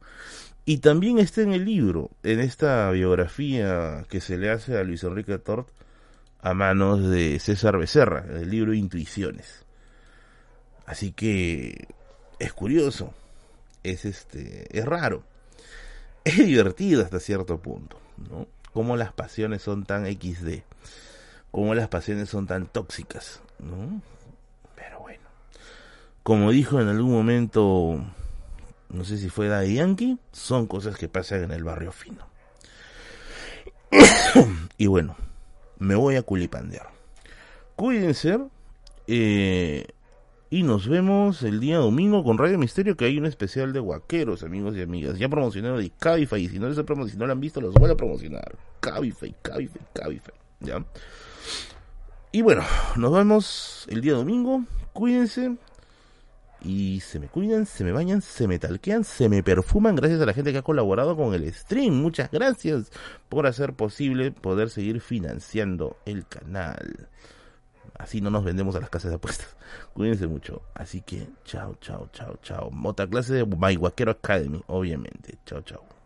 y 0.66 0.80
también 0.80 1.20
está 1.20 1.42
en 1.42 1.54
el 1.54 1.66
libro, 1.66 2.12
en 2.24 2.40
esta 2.40 2.92
biografía 2.92 4.06
que 4.10 4.20
se 4.20 4.38
le 4.38 4.50
hace 4.50 4.78
a 4.78 4.84
Luis 4.84 5.04
Enrique 5.04 5.38
Tort 5.38 5.70
a 6.42 6.54
manos 6.54 7.10
de 7.10 7.40
César 7.40 7.78
Becerra, 7.78 8.26
el 8.30 8.50
libro 8.50 8.74
Intuiciones. 8.74 9.66
Así 10.86 11.12
que 11.12 11.88
es 12.40 12.54
curioso, 12.54 13.14
es 13.84 14.06
este, 14.06 14.78
es 14.78 14.86
raro. 14.86 15.24
Es 16.28 16.36
divertido 16.36 17.06
hasta 17.06 17.22
cierto 17.22 17.58
punto, 17.60 17.98
¿no? 18.30 18.48
Cómo 18.74 18.98
las 18.98 19.14
pasiones 19.14 19.62
son 19.62 19.86
tan 19.86 20.06
XD, 20.06 20.60
cómo 21.52 21.74
las 21.74 21.88
pasiones 21.88 22.28
son 22.28 22.46
tan 22.48 22.66
tóxicas, 22.66 23.40
¿no? 23.60 24.02
Pero 24.76 25.00
bueno, 25.00 25.24
como 26.24 26.52
dijo 26.52 26.82
en 26.82 26.90
algún 26.90 27.14
momento, 27.14 28.04
no 28.90 29.06
sé 29.06 29.18
si 29.18 29.30
fue 29.30 29.48
Daddy 29.48 29.76
Yankee, 29.76 30.18
son 30.34 30.68
cosas 30.68 30.98
que 30.98 31.08
pasan 31.08 31.46
en 31.46 31.52
el 31.52 31.64
barrio 31.64 31.94
fino. 31.94 32.28
y 34.78 34.88
bueno, 34.88 35.16
me 35.80 35.96
voy 35.96 36.18
a 36.18 36.24
culipandear. 36.24 36.90
Cuídense. 37.78 38.38
Eh, 39.08 39.88
y 40.50 40.64
nos 40.64 40.88
vemos 40.88 41.44
el 41.44 41.60
día 41.60 41.78
domingo 41.78 42.24
con 42.24 42.38
Radio 42.38 42.58
Misterio, 42.58 42.96
que 42.96 43.06
hay 43.06 43.18
un 43.18 43.26
especial 43.26 43.74
de 43.74 43.80
Guaqueros, 43.80 44.44
amigos 44.44 44.78
y 44.78 44.82
amigas. 44.82 45.20
Ya 45.20 45.28
promocionado 45.28 45.78
de 45.78 45.90
Cabify, 45.90 46.42
y 46.42 46.48
si 46.48 46.58
no, 46.58 46.70
les 46.70 46.78
si 46.78 47.18
no 47.18 47.26
lo 47.26 47.34
han 47.34 47.40
visto, 47.42 47.60
los 47.60 47.74
voy 47.74 47.92
a 47.92 47.96
promocionar. 47.96 48.56
Cabify, 48.80 49.36
Cabify, 49.42 49.82
Cabify. 49.94 50.34
¿Ya? 50.62 50.86
Y 52.32 52.42
bueno, 52.42 52.64
nos 52.96 53.14
vemos 53.14 53.86
el 53.90 54.02
día 54.02 54.14
domingo. 54.14 54.64
Cuídense. 54.94 55.58
Y 56.62 57.02
se 57.02 57.20
me 57.20 57.28
cuidan, 57.28 57.66
se 57.66 57.84
me 57.84 57.92
bañan, 57.92 58.22
se 58.22 58.48
me 58.48 58.58
talquean, 58.58 59.04
se 59.04 59.30
me 59.30 59.44
perfuman 59.44 59.96
gracias 59.96 60.22
a 60.22 60.26
la 60.26 60.34
gente 60.34 60.52
que 60.52 60.58
ha 60.58 60.64
colaborado 60.64 61.16
con 61.16 61.34
el 61.34 61.54
stream. 61.54 61.94
Muchas 61.94 62.32
gracias 62.32 62.92
por 63.30 63.48
hacer 63.48 63.74
posible 63.74 64.32
poder 64.32 64.70
seguir 64.70 65.02
financiando 65.02 65.98
el 66.06 66.26
canal. 66.26 67.10
Así 67.98 68.22
no 68.22 68.30
nos 68.30 68.44
vendemos 68.44 68.76
a 68.76 68.80
las 68.80 68.90
casas 68.90 69.12
de 69.12 69.16
apuestas. 69.16 69.56
Cuídense 69.94 70.28
mucho. 70.28 70.62
Así 70.74 71.02
que, 71.02 71.28
chao, 71.44 71.76
chao, 71.82 72.10
chao, 72.14 72.38
chao. 72.42 72.72
Otra 72.84 73.08
clase 73.08 73.34
de 73.34 73.46
My 73.46 73.78
Academy, 74.10 74.62
obviamente. 74.68 75.40
Chao, 75.46 75.62
chao. 75.62 75.97